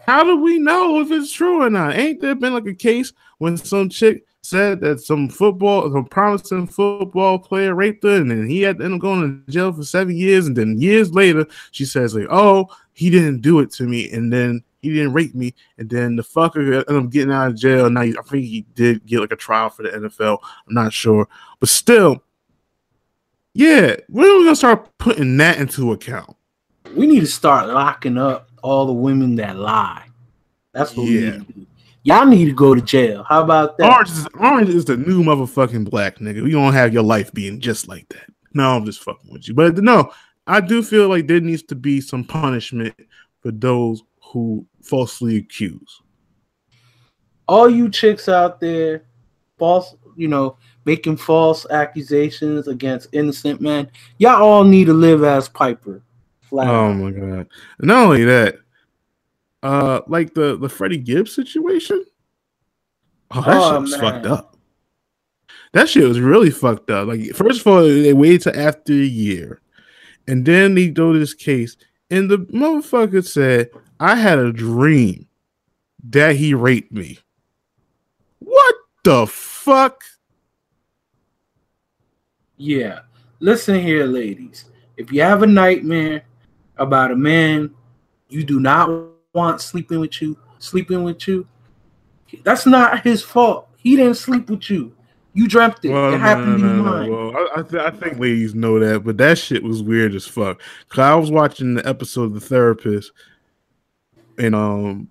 how 0.00 0.24
do 0.24 0.36
we 0.36 0.58
know 0.58 1.00
if 1.00 1.12
it's 1.12 1.32
true 1.32 1.62
or 1.62 1.70
not? 1.70 1.94
Ain't 1.94 2.20
there 2.20 2.34
been 2.34 2.54
like 2.54 2.66
a 2.66 2.74
case 2.74 3.12
when 3.38 3.56
some 3.56 3.88
chick 3.88 4.24
said 4.42 4.80
that 4.80 5.00
some 5.00 5.28
football, 5.28 5.92
some 5.92 6.06
promising 6.06 6.66
football 6.66 7.38
player 7.38 7.74
raped 7.74 8.04
her, 8.04 8.16
and 8.16 8.30
then 8.30 8.48
he 8.48 8.62
had 8.62 8.78
to 8.78 8.84
end 8.84 8.94
up 8.94 9.00
going 9.00 9.44
to 9.46 9.52
jail 9.52 9.72
for 9.72 9.84
seven 9.84 10.16
years, 10.16 10.46
and 10.46 10.56
then 10.56 10.80
years 10.80 11.12
later 11.12 11.46
she 11.70 11.84
says 11.84 12.14
like, 12.14 12.28
"Oh, 12.30 12.68
he 12.94 13.10
didn't 13.10 13.42
do 13.42 13.60
it 13.60 13.70
to 13.72 13.84
me," 13.84 14.10
and 14.10 14.32
then 14.32 14.62
he 14.90 14.94
didn't 14.94 15.12
rape 15.12 15.34
me, 15.34 15.54
and 15.78 15.88
then 15.88 16.16
the 16.16 16.22
fucker 16.22 16.58
ended 16.58 17.04
up 17.04 17.10
getting 17.10 17.32
out 17.32 17.48
of 17.48 17.56
jail. 17.56 17.88
Now 17.90 18.02
I 18.02 18.12
think 18.12 18.44
he 18.44 18.66
did 18.74 19.04
get 19.06 19.20
like 19.20 19.32
a 19.32 19.36
trial 19.36 19.70
for 19.70 19.82
the 19.82 19.90
NFL. 19.90 20.38
I'm 20.66 20.74
not 20.74 20.92
sure, 20.92 21.28
but 21.60 21.68
still, 21.68 22.22
yeah, 23.54 23.96
when 24.08 24.26
are 24.26 24.38
we 24.38 24.44
gonna 24.44 24.56
start 24.56 24.98
putting 24.98 25.36
that 25.38 25.58
into 25.58 25.92
account? 25.92 26.36
We 26.94 27.06
need 27.06 27.20
to 27.20 27.26
start 27.26 27.68
locking 27.68 28.18
up 28.18 28.48
all 28.62 28.86
the 28.86 28.92
women 28.92 29.36
that 29.36 29.56
lie. 29.56 30.04
That's 30.72 30.96
what 30.96 31.04
we 31.04 31.24
Yeah. 31.24 31.30
need 31.30 31.46
to 31.46 31.52
do. 31.52 31.66
Y'all 32.02 32.26
need 32.26 32.44
to 32.44 32.52
go 32.52 32.72
to 32.74 32.80
jail. 32.80 33.24
How 33.28 33.42
about 33.42 33.78
that? 33.78 33.92
Orange 33.92 34.10
is, 34.10 34.28
orange 34.38 34.68
is 34.68 34.84
the 34.84 34.96
new 34.96 35.24
motherfucking 35.24 35.90
black 35.90 36.18
nigga. 36.18 36.44
We 36.44 36.52
don't 36.52 36.72
have 36.72 36.94
your 36.94 37.02
life 37.02 37.32
being 37.32 37.58
just 37.58 37.88
like 37.88 38.08
that. 38.10 38.30
No, 38.54 38.76
I'm 38.76 38.84
just 38.84 39.02
fucking 39.02 39.32
with 39.32 39.48
you. 39.48 39.54
But 39.54 39.78
no, 39.78 40.12
I 40.46 40.60
do 40.60 40.82
feel 40.84 41.08
like 41.08 41.26
there 41.26 41.40
needs 41.40 41.64
to 41.64 41.74
be 41.74 42.00
some 42.00 42.22
punishment 42.22 42.94
for 43.42 43.50
those 43.50 44.04
who 44.32 44.66
falsely 44.82 45.36
accuse. 45.36 46.02
all 47.48 47.70
you 47.70 47.88
chicks 47.88 48.28
out 48.28 48.60
there, 48.60 49.04
false, 49.58 49.94
you 50.16 50.28
know, 50.28 50.56
making 50.84 51.16
false 51.16 51.66
accusations 51.70 52.68
against 52.68 53.08
innocent 53.12 53.60
men, 53.60 53.90
y'all 54.18 54.42
all 54.42 54.64
need 54.64 54.86
to 54.86 54.92
live 54.92 55.22
as 55.24 55.48
Piper. 55.48 56.02
Flat 56.42 56.68
Oh 56.68 56.92
my 56.94 57.10
god! 57.10 57.48
Not 57.80 58.04
only 58.06 58.24
that, 58.24 58.56
uh, 59.62 60.00
like 60.06 60.34
the 60.34 60.56
the 60.56 60.68
Freddie 60.68 60.98
Gibbs 60.98 61.34
situation. 61.34 62.04
Oh, 63.32 63.42
that 63.42 63.56
Oh, 63.56 63.72
shit 63.72 63.80
was 63.82 63.90
man. 63.92 64.00
fucked 64.00 64.26
up. 64.26 64.56
That 65.72 65.88
shit 65.88 66.04
was 66.08 66.20
really 66.20 66.50
fucked 66.50 66.90
up. 66.90 67.08
Like, 67.08 67.34
first 67.34 67.60
of 67.60 67.66
all, 67.66 67.82
they 67.82 68.12
waited 68.12 68.42
till 68.42 68.60
after 68.60 68.92
a 68.92 68.96
year, 68.96 69.60
and 70.28 70.44
then 70.46 70.74
they 70.74 70.88
go 70.88 71.12
to 71.12 71.18
this 71.18 71.34
case, 71.34 71.76
and 72.10 72.30
the 72.30 72.38
motherfucker 72.38 73.26
said, 73.26 73.70
"I 74.00 74.16
had 74.16 74.38
a 74.38 74.52
dream 74.52 75.26
that 76.04 76.36
he 76.36 76.54
raped 76.54 76.92
me." 76.92 77.18
What 78.38 78.74
the 79.04 79.26
fuck? 79.26 80.04
Yeah. 82.56 83.00
Listen 83.40 83.80
here, 83.80 84.06
ladies. 84.06 84.66
If 84.96 85.12
you 85.12 85.22
have 85.22 85.42
a 85.42 85.46
nightmare 85.46 86.24
about 86.78 87.10
a 87.10 87.16
man 87.16 87.74
you 88.28 88.44
do 88.44 88.60
not 88.60 88.90
want 89.34 89.60
sleeping 89.60 90.00
with 90.00 90.20
you, 90.22 90.36
sleeping 90.58 91.04
with 91.04 91.28
you, 91.28 91.46
that's 92.42 92.66
not 92.66 93.02
his 93.02 93.22
fault. 93.22 93.68
He 93.76 93.96
didn't 93.96 94.16
sleep 94.16 94.48
with 94.50 94.70
you. 94.70 94.92
You 95.34 95.46
dreamt 95.46 95.84
it. 95.84 95.90
Well, 95.90 96.08
it 96.08 96.12
no, 96.12 96.18
happened 96.18 96.48
no, 96.48 96.54
in 96.54 96.60
your 96.60 96.70
no, 96.70 96.82
mind. 96.82 97.12
Well, 97.12 97.36
I, 97.36 97.60
I, 97.60 97.62
th- 97.62 97.82
I 97.82 97.90
think 97.90 98.18
ladies 98.18 98.54
know 98.54 98.78
that, 98.78 99.04
but 99.04 99.18
that 99.18 99.36
shit 99.36 99.62
was 99.62 99.82
weird 99.82 100.14
as 100.14 100.26
fuck. 100.26 100.60
Cause 100.88 100.98
I 100.98 101.14
was 101.14 101.30
watching 101.30 101.74
the 101.74 101.86
episode 101.86 102.24
of 102.24 102.34
The 102.34 102.40
Therapist, 102.40 103.12
and 104.38 104.54
um, 104.54 105.08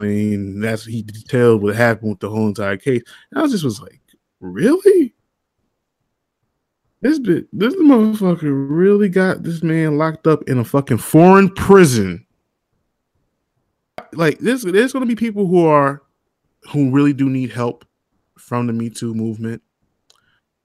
I 0.00 0.04
mean 0.04 0.60
that's 0.60 0.84
he 0.84 1.02
detailed 1.02 1.62
what 1.62 1.76
happened 1.76 2.10
with 2.10 2.20
the 2.20 2.30
whole 2.30 2.48
entire 2.48 2.76
case. 2.76 3.02
And 3.30 3.42
I 3.42 3.46
just 3.46 3.64
was 3.64 3.80
like, 3.80 4.00
really? 4.40 5.14
This 7.02 7.18
bit, 7.18 7.46
this 7.52 7.74
motherfucker 7.76 8.66
really 8.68 9.08
got 9.08 9.42
this 9.42 9.62
man 9.62 9.98
locked 9.98 10.26
up 10.26 10.42
in 10.48 10.58
a 10.58 10.64
fucking 10.64 10.98
foreign 10.98 11.50
prison. 11.50 12.26
Like 14.12 14.38
this, 14.38 14.64
there's 14.64 14.92
gonna 14.92 15.06
be 15.06 15.14
people 15.14 15.46
who 15.46 15.66
are 15.66 16.02
who 16.72 16.90
really 16.90 17.12
do 17.12 17.28
need 17.28 17.50
help 17.52 17.84
from 18.36 18.66
the 18.66 18.72
Me 18.72 18.90
Too 18.90 19.14
movement, 19.14 19.62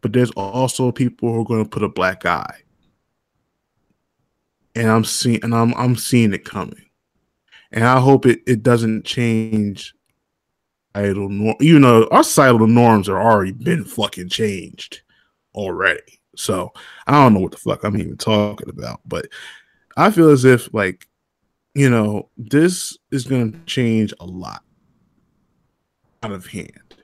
but 0.01 0.13
there's 0.13 0.31
also 0.31 0.91
people 0.91 1.31
who 1.31 1.41
are 1.41 1.45
going 1.45 1.63
to 1.63 1.69
put 1.69 1.83
a 1.83 1.89
black 1.89 2.25
eye, 2.25 2.61
and 4.75 4.89
I'm 4.89 5.03
seeing 5.03 5.43
and 5.43 5.53
I'm 5.53 5.73
I'm 5.75 5.95
seeing 5.95 6.33
it 6.33 6.45
coming, 6.45 6.85
and 7.71 7.83
I 7.83 7.99
hope 7.99 8.25
it 8.25 8.41
it 8.47 8.63
doesn't 8.63 9.05
change. 9.05 9.93
Idle 10.93 11.29
norm, 11.29 11.55
you 11.61 11.79
know, 11.79 12.05
our 12.11 12.21
societal 12.21 12.67
norms 12.67 13.07
are 13.07 13.21
already 13.21 13.53
been 13.53 13.85
fucking 13.85 14.27
changed 14.27 15.01
already. 15.55 16.19
So 16.35 16.73
I 17.07 17.13
don't 17.13 17.33
know 17.33 17.39
what 17.39 17.51
the 17.51 17.57
fuck 17.57 17.85
I'm 17.85 17.95
even 17.97 18.17
talking 18.17 18.69
about, 18.69 18.99
but 19.05 19.27
I 19.95 20.11
feel 20.11 20.29
as 20.29 20.43
if 20.43 20.73
like, 20.73 21.07
you 21.75 21.89
know, 21.89 22.29
this 22.37 22.97
is 23.09 23.23
going 23.25 23.53
to 23.53 23.59
change 23.65 24.13
a 24.19 24.25
lot 24.25 24.63
out 26.23 26.33
of 26.33 26.47
hand 26.47 26.95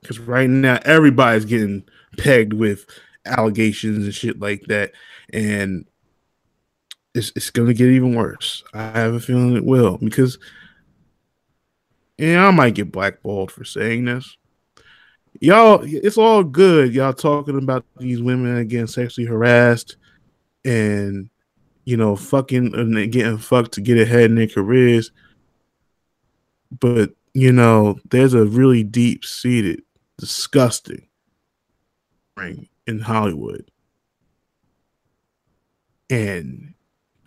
because 0.00 0.20
right 0.20 0.48
now 0.48 0.78
everybody's 0.84 1.44
getting 1.44 1.82
pegged 2.18 2.52
with 2.52 2.86
allegations 3.26 4.04
and 4.04 4.14
shit 4.14 4.38
like 4.38 4.62
that, 4.68 4.92
and 5.32 5.86
it's 7.14 7.32
it's 7.36 7.50
gonna 7.50 7.74
get 7.74 7.88
even 7.88 8.14
worse. 8.14 8.64
I 8.74 8.82
have 8.90 9.14
a 9.14 9.20
feeling 9.20 9.56
it 9.56 9.64
will 9.64 9.98
because, 9.98 10.38
yeah, 12.18 12.46
I 12.46 12.50
might 12.50 12.74
get 12.74 12.92
blackballed 12.92 13.52
for 13.52 13.64
saying 13.64 14.04
this. 14.04 14.36
Y'all, 15.40 15.80
it's 15.84 16.18
all 16.18 16.44
good. 16.44 16.94
Y'all 16.94 17.12
talking 17.12 17.58
about 17.58 17.84
these 17.98 18.22
women 18.22 18.66
getting 18.68 18.86
sexually 18.86 19.26
harassed 19.26 19.96
and 20.64 21.28
you 21.84 21.96
know 21.96 22.16
fucking 22.16 22.74
and 22.74 23.12
getting 23.12 23.38
fucked 23.38 23.72
to 23.72 23.80
get 23.80 23.98
ahead 23.98 24.24
in 24.24 24.36
their 24.36 24.46
careers, 24.46 25.10
but 26.80 27.10
you 27.34 27.52
know, 27.52 27.98
there's 28.10 28.32
a 28.34 28.44
really 28.44 28.84
deep 28.84 29.24
seated, 29.24 29.82
disgusting 30.18 31.06
ring 32.36 32.68
in 32.86 33.00
Hollywood. 33.00 33.70
And 36.08 36.73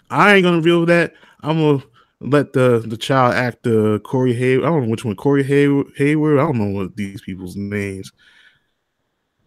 I 0.09 0.35
ain't 0.35 0.43
gonna 0.43 0.57
reveal 0.57 0.85
that. 0.87 1.13
I'm 1.41 1.57
gonna 1.59 1.83
let 2.19 2.53
the 2.53 2.79
the 2.85 2.97
child 2.97 3.35
actor 3.35 3.99
Corey 3.99 4.33
Hayward. 4.33 4.65
I 4.65 4.69
don't 4.69 4.83
know 4.83 4.89
which 4.89 5.05
one, 5.05 5.15
Corey 5.15 5.43
Hayward. 5.43 5.87
Hayward. 5.97 6.39
I 6.39 6.43
don't 6.43 6.57
know 6.57 6.79
what 6.79 6.95
these 6.95 7.21
people's 7.21 7.55
names 7.55 8.11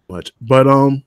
much, 0.09 0.33
but 0.41 0.67
um, 0.67 1.03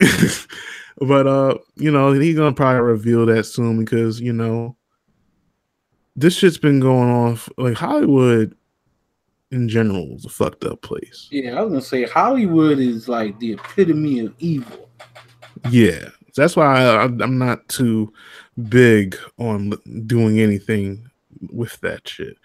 but 0.98 1.26
uh, 1.26 1.58
you 1.76 1.90
know, 1.90 2.12
he's 2.12 2.36
gonna 2.36 2.52
probably 2.54 2.80
reveal 2.82 3.26
that 3.26 3.44
soon 3.44 3.84
because 3.84 4.20
you 4.20 4.32
know, 4.32 4.76
this 6.16 6.36
shit's 6.36 6.58
been 6.58 6.80
going 6.80 7.08
on. 7.10 7.32
f- 7.32 7.48
Like 7.58 7.74
Hollywood 7.74 8.56
in 9.50 9.68
general 9.68 10.14
is 10.16 10.24
a 10.24 10.30
fucked 10.30 10.64
up 10.64 10.80
place. 10.82 11.28
Yeah, 11.30 11.58
I 11.58 11.62
was 11.62 11.70
gonna 11.72 11.82
say 11.82 12.04
Hollywood 12.04 12.78
is 12.78 13.08
like 13.08 13.38
the 13.38 13.52
epitome 13.52 14.20
of 14.20 14.34
evil. 14.38 14.88
Yeah, 15.70 16.08
that's 16.34 16.56
why 16.56 16.82
I, 16.82 17.04
I'm 17.04 17.38
not 17.38 17.68
too 17.68 18.12
big 18.68 19.16
on 19.38 19.72
doing 20.06 20.40
anything 20.40 21.10
with 21.50 21.80
that 21.80 22.06
shit. 22.08 22.36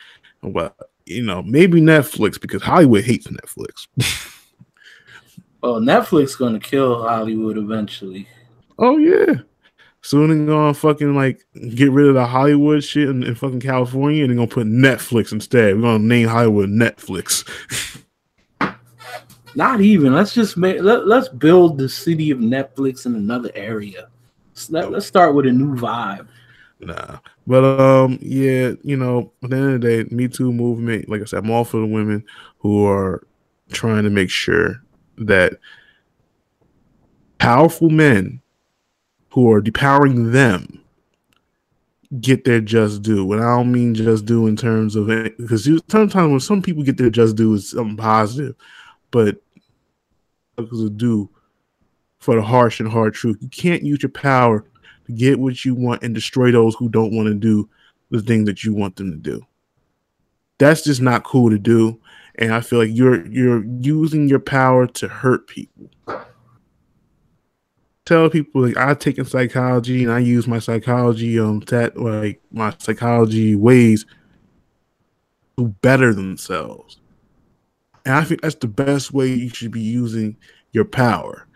But 0.43 0.75
you 1.05 1.23
know, 1.23 1.41
maybe 1.41 1.81
Netflix 1.81 2.39
because 2.39 2.61
Hollywood 2.61 3.03
hates 3.03 3.27
Netflix. 3.27 3.87
Oh, 5.63 5.81
Netflix 5.81 6.37
gonna 6.37 6.59
kill 6.59 7.01
Hollywood 7.01 7.57
eventually. 7.57 8.27
oh 8.77 8.97
yeah, 8.97 9.33
soon 10.01 10.45
they're 10.45 10.55
gonna 10.55 10.73
fucking 10.73 11.15
like 11.15 11.43
get 11.75 11.91
rid 11.91 12.07
of 12.07 12.13
the 12.13 12.25
Hollywood 12.25 12.83
shit 12.83 13.09
in, 13.09 13.23
in 13.23 13.33
fucking 13.33 13.59
California 13.59 14.23
and 14.23 14.29
they're 14.29 14.37
gonna 14.37 14.47
put 14.47 14.67
Netflix 14.67 15.31
instead. 15.31 15.75
We're 15.75 15.81
gonna 15.81 16.03
name 16.03 16.27
Hollywood 16.27 16.69
Netflix. 16.69 17.43
Not 19.55 19.81
even. 19.81 20.13
Let's 20.13 20.35
just 20.35 20.55
make. 20.55 20.79
Let, 20.81 21.07
let's 21.07 21.27
build 21.27 21.79
the 21.79 21.89
city 21.89 22.29
of 22.29 22.37
Netflix 22.37 23.07
in 23.07 23.15
another 23.15 23.49
area. 23.55 24.09
Let's, 24.57 24.71
let, 24.71 24.91
let's 24.91 25.05
start 25.05 25.35
with 25.35 25.45
a 25.45 25.51
new 25.51 25.75
vibe. 25.75 26.27
Nah, 26.79 27.19
but 27.45 27.63
um, 27.63 28.17
yeah, 28.23 28.71
you 28.81 28.97
know, 28.97 29.31
at 29.43 29.51
the 29.51 29.55
end 29.55 29.75
of 29.75 29.81
the 29.81 29.87
day, 29.87 30.15
Me 30.15 30.27
Too 30.27 30.51
movement. 30.51 31.07
Like 31.07 31.21
I 31.21 31.25
said, 31.25 31.43
I'm 31.43 31.51
all 31.51 31.63
for 31.63 31.79
the 31.79 31.85
women 31.85 32.25
who 32.57 32.83
are 32.87 33.21
trying 33.71 34.03
to 34.05 34.09
make 34.09 34.31
sure 34.31 34.81
that 35.19 35.59
powerful 37.37 37.91
men 37.91 38.41
who 39.29 39.51
are 39.51 39.61
depowering 39.61 40.31
them 40.31 40.83
get 42.19 42.43
their 42.43 42.61
just 42.61 43.03
due. 43.03 43.31
And 43.33 43.43
I 43.43 43.57
don't 43.57 43.71
mean 43.71 43.93
just 43.93 44.25
due 44.25 44.47
in 44.47 44.55
terms 44.55 44.95
of 44.95 45.11
it, 45.11 45.37
because 45.37 45.69
sometimes 45.87 46.31
when 46.31 46.39
some 46.39 46.63
people 46.63 46.81
get 46.81 46.97
their 46.97 47.11
just 47.11 47.35
due, 47.35 47.53
it's 47.53 47.71
something 47.71 47.95
positive, 47.95 48.55
but 49.11 49.39
because 50.55 50.81
of 50.81 50.97
due 50.97 51.29
for 52.19 52.35
the 52.35 52.41
harsh 52.41 52.79
and 52.79 52.89
hard 52.89 53.13
truth. 53.13 53.37
You 53.41 53.49
can't 53.49 53.83
use 53.83 54.01
your 54.01 54.09
power 54.09 54.65
to 55.05 55.11
get 55.11 55.39
what 55.39 55.63
you 55.63 55.75
want 55.75 56.03
and 56.03 56.13
destroy 56.13 56.51
those 56.51 56.75
who 56.75 56.89
don't 56.89 57.15
want 57.15 57.27
to 57.27 57.33
do 57.33 57.69
the 58.09 58.21
thing 58.21 58.45
that 58.45 58.63
you 58.63 58.73
want 58.73 58.95
them 58.95 59.11
to 59.11 59.17
do. 59.17 59.45
That's 60.59 60.83
just 60.83 61.01
not 61.01 61.23
cool 61.23 61.49
to 61.49 61.59
do. 61.59 61.99
And 62.35 62.53
I 62.53 62.61
feel 62.61 62.79
like 62.79 62.89
you're 62.91 63.25
you're 63.27 63.65
using 63.65 64.29
your 64.29 64.39
power 64.39 64.87
to 64.87 65.07
hurt 65.07 65.47
people. 65.47 65.89
Tell 68.05 68.29
people 68.29 68.61
like 68.61 68.77
I've 68.77 68.99
taken 68.99 69.25
psychology 69.25 70.03
and 70.03 70.11
I 70.11 70.19
use 70.19 70.47
my 70.47 70.59
psychology 70.59 71.39
um 71.39 71.59
that 71.67 71.97
like 71.97 72.41
my 72.51 72.73
psychology 72.79 73.55
ways 73.55 74.05
to 75.57 75.67
better 75.81 76.13
themselves. 76.13 76.99
And 78.05 78.15
I 78.15 78.23
think 78.23 78.41
that's 78.41 78.55
the 78.55 78.67
best 78.67 79.11
way 79.11 79.27
you 79.27 79.49
should 79.49 79.71
be 79.71 79.81
using 79.81 80.37
your 80.71 80.85
power 80.85 81.46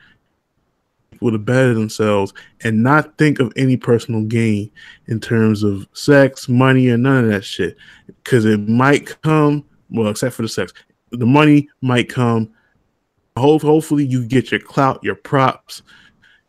people 1.21 1.31
to 1.31 1.37
better 1.37 1.75
themselves 1.75 2.33
and 2.63 2.81
not 2.81 3.15
think 3.19 3.39
of 3.39 3.53
any 3.55 3.77
personal 3.77 4.23
gain 4.23 4.71
in 5.05 5.19
terms 5.19 5.61
of 5.61 5.87
sex, 5.93 6.49
money, 6.49 6.89
or 6.89 6.97
none 6.97 7.25
of 7.25 7.29
that 7.29 7.45
shit. 7.45 7.77
Because 8.07 8.43
it 8.43 8.67
might 8.67 9.21
come, 9.21 9.63
well, 9.91 10.09
except 10.09 10.33
for 10.33 10.41
the 10.41 10.49
sex, 10.49 10.73
the 11.11 11.25
money 11.25 11.69
might 11.81 12.09
come. 12.09 12.51
hopefully, 13.37 14.03
you 14.03 14.25
get 14.25 14.49
your 14.49 14.59
clout, 14.59 15.03
your 15.03 15.13
props, 15.13 15.83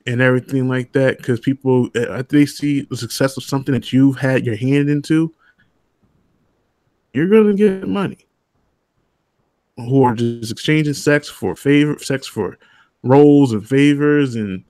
and 0.06 0.22
everything 0.22 0.68
like 0.68 0.92
that. 0.92 1.18
Because 1.18 1.38
people, 1.38 1.90
uh, 1.94 2.22
they 2.30 2.46
see 2.46 2.82
the 2.82 2.96
success 2.96 3.36
of 3.36 3.44
something 3.44 3.74
that 3.74 3.92
you've 3.92 4.16
had 4.16 4.46
your 4.46 4.56
hand 4.56 4.88
into, 4.88 5.34
you're 7.12 7.28
gonna 7.28 7.52
get 7.52 7.86
money. 7.86 8.26
Who 9.76 10.02
are 10.02 10.14
just 10.14 10.50
exchanging 10.50 10.94
sex 10.94 11.28
for 11.28 11.54
favor, 11.54 11.98
sex 11.98 12.26
for 12.26 12.56
roles 13.02 13.52
and 13.52 13.66
favors 13.66 14.34
and, 14.34 14.64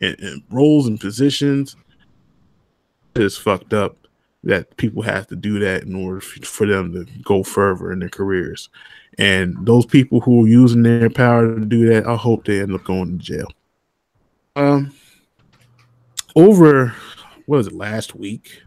and, 0.00 0.18
and 0.20 0.42
roles 0.50 0.86
and 0.86 1.00
positions. 1.00 1.76
It's 3.16 3.36
fucked 3.36 3.72
up 3.72 3.96
that 4.42 4.76
people 4.76 5.02
have 5.02 5.26
to 5.28 5.36
do 5.36 5.58
that 5.60 5.84
in 5.84 5.94
order 5.94 6.20
for 6.20 6.66
them 6.66 6.92
to 6.92 7.06
go 7.22 7.42
further 7.42 7.92
in 7.92 8.00
their 8.00 8.08
careers. 8.08 8.68
And 9.18 9.54
those 9.66 9.86
people 9.86 10.20
who 10.20 10.44
are 10.44 10.48
using 10.48 10.82
their 10.82 11.08
power 11.08 11.54
to 11.54 11.64
do 11.64 11.88
that, 11.88 12.06
I 12.06 12.16
hope 12.16 12.44
they 12.44 12.60
end 12.60 12.74
up 12.74 12.84
going 12.84 13.18
to 13.18 13.24
jail. 13.24 13.48
Um, 14.56 14.94
over 16.36 16.94
what 17.46 17.58
was 17.58 17.66
it 17.68 17.74
last 17.74 18.14
week? 18.14 18.62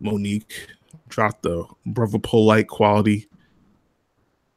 Monique 0.00 0.68
dropped 1.08 1.42
the 1.42 1.64
brother 1.86 2.18
polite 2.18 2.68
quality 2.68 3.28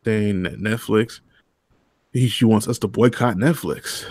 thing 0.03 0.45
at 0.45 0.55
Netflix 0.55 1.19
she 2.15 2.45
wants 2.45 2.67
us 2.67 2.79
to 2.79 2.87
boycott 2.87 3.35
Netflix. 3.35 4.05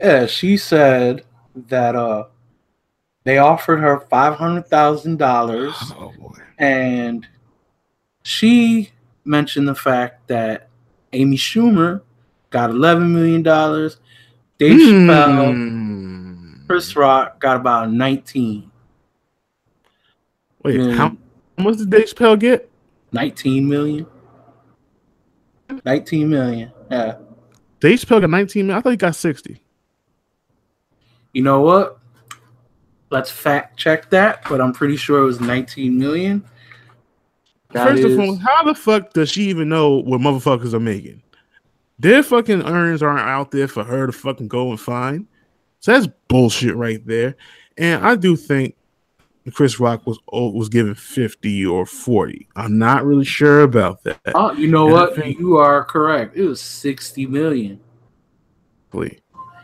Yeah, 0.00 0.26
she 0.26 0.56
said 0.56 1.24
that 1.54 1.96
uh 1.96 2.24
they 3.24 3.38
offered 3.38 3.78
her 3.78 4.00
five 4.10 4.34
hundred 4.34 4.66
thousand 4.66 5.18
dollars, 5.18 5.74
oh, 5.98 6.12
and 6.58 7.26
she 8.22 8.90
mentioned 9.24 9.66
the 9.66 9.74
fact 9.74 10.28
that 10.28 10.68
Amy 11.12 11.36
Schumer 11.36 12.02
got 12.50 12.70
eleven 12.70 13.12
million 13.12 13.42
dollars. 13.42 13.98
Dave 14.58 14.78
mm. 14.78 15.06
Chappelle, 15.08 16.66
Chris 16.66 16.94
Rock 16.94 17.40
got 17.40 17.56
about 17.56 17.90
nineteen. 17.90 18.70
Wait, 20.62 20.76
million. 20.76 20.96
how 20.96 21.16
much 21.58 21.78
did 21.78 21.90
Dave 21.90 22.06
Chappelle 22.06 22.38
get? 22.38 22.70
Nineteen 23.10 23.68
million. 23.68 24.06
19 25.84 26.28
million. 26.28 26.72
Yeah. 26.90 27.16
Dave 27.80 28.00
Chappelle 28.00 28.20
got 28.20 28.30
19 28.30 28.66
million. 28.66 28.78
I 28.78 28.80
thought 28.80 28.90
he 28.90 28.96
got 28.96 29.16
60. 29.16 29.60
You 31.32 31.42
know 31.42 31.60
what? 31.60 31.98
Let's 33.10 33.30
fact 33.30 33.76
check 33.76 34.10
that, 34.10 34.42
but 34.48 34.60
I'm 34.60 34.72
pretty 34.72 34.96
sure 34.96 35.22
it 35.22 35.26
was 35.26 35.40
19 35.40 35.98
million. 35.98 36.44
That 37.72 37.88
First 37.88 38.02
is... 38.04 38.14
of 38.14 38.20
all, 38.20 38.36
how 38.36 38.62
the 38.64 38.74
fuck 38.74 39.12
does 39.12 39.30
she 39.30 39.42
even 39.50 39.68
know 39.68 39.96
what 39.96 40.20
motherfuckers 40.20 40.74
are 40.74 40.80
making? 40.80 41.22
Their 41.98 42.22
fucking 42.22 42.62
earnings 42.62 43.02
aren't 43.02 43.20
out 43.20 43.50
there 43.50 43.68
for 43.68 43.84
her 43.84 44.06
to 44.06 44.12
fucking 44.12 44.48
go 44.48 44.70
and 44.70 44.80
find. 44.80 45.26
So 45.80 45.92
that's 45.92 46.08
bullshit 46.28 46.76
right 46.76 47.04
there. 47.06 47.36
And 47.76 48.04
I 48.04 48.16
do 48.16 48.36
think 48.36 48.74
Chris 49.52 49.78
Rock 49.78 50.06
was 50.06 50.18
was 50.26 50.68
given 50.68 50.94
50 50.94 51.66
or 51.66 51.84
40. 51.84 52.48
I'm 52.56 52.78
not 52.78 53.04
really 53.04 53.24
sure 53.24 53.62
about 53.62 54.02
that. 54.04 54.20
Oh, 54.34 54.52
you 54.52 54.68
know 54.68 54.84
and 54.84 54.92
what? 54.92 55.16
Think, 55.16 55.38
you 55.38 55.56
are 55.58 55.84
correct. 55.84 56.36
It 56.36 56.44
was 56.44 56.60
60 56.60 57.26
million. 57.26 57.80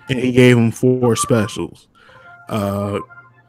And 0.08 0.18
he 0.18 0.32
gave 0.32 0.58
him 0.58 0.70
four 0.70 1.16
specials. 1.16 1.88
Uh 2.48 2.98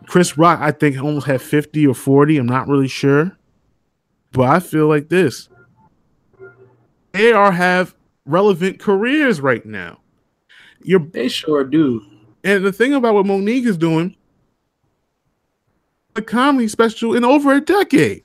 Chris 0.07 0.37
Rock, 0.37 0.59
I 0.61 0.71
think, 0.71 1.01
almost 1.01 1.27
had 1.27 1.41
50 1.41 1.87
or 1.87 1.93
40. 1.93 2.37
I'm 2.37 2.45
not 2.45 2.67
really 2.67 2.87
sure. 2.87 3.37
But 4.31 4.49
I 4.49 4.59
feel 4.59 4.87
like 4.87 5.09
this. 5.09 5.49
They 7.13 7.31
are 7.33 7.51
have 7.51 7.95
relevant 8.25 8.79
careers 8.79 9.41
right 9.41 9.65
now. 9.65 9.99
You're, 10.83 10.99
they 10.99 11.27
sure 11.27 11.63
do. 11.63 12.03
And 12.43 12.65
the 12.65 12.71
thing 12.71 12.93
about 12.93 13.13
what 13.13 13.25
Monique 13.25 13.65
is 13.65 13.77
doing, 13.77 14.15
a 16.15 16.21
comedy 16.21 16.67
special 16.67 17.15
in 17.15 17.23
over 17.23 17.53
a 17.53 17.61
decade. 17.61 18.23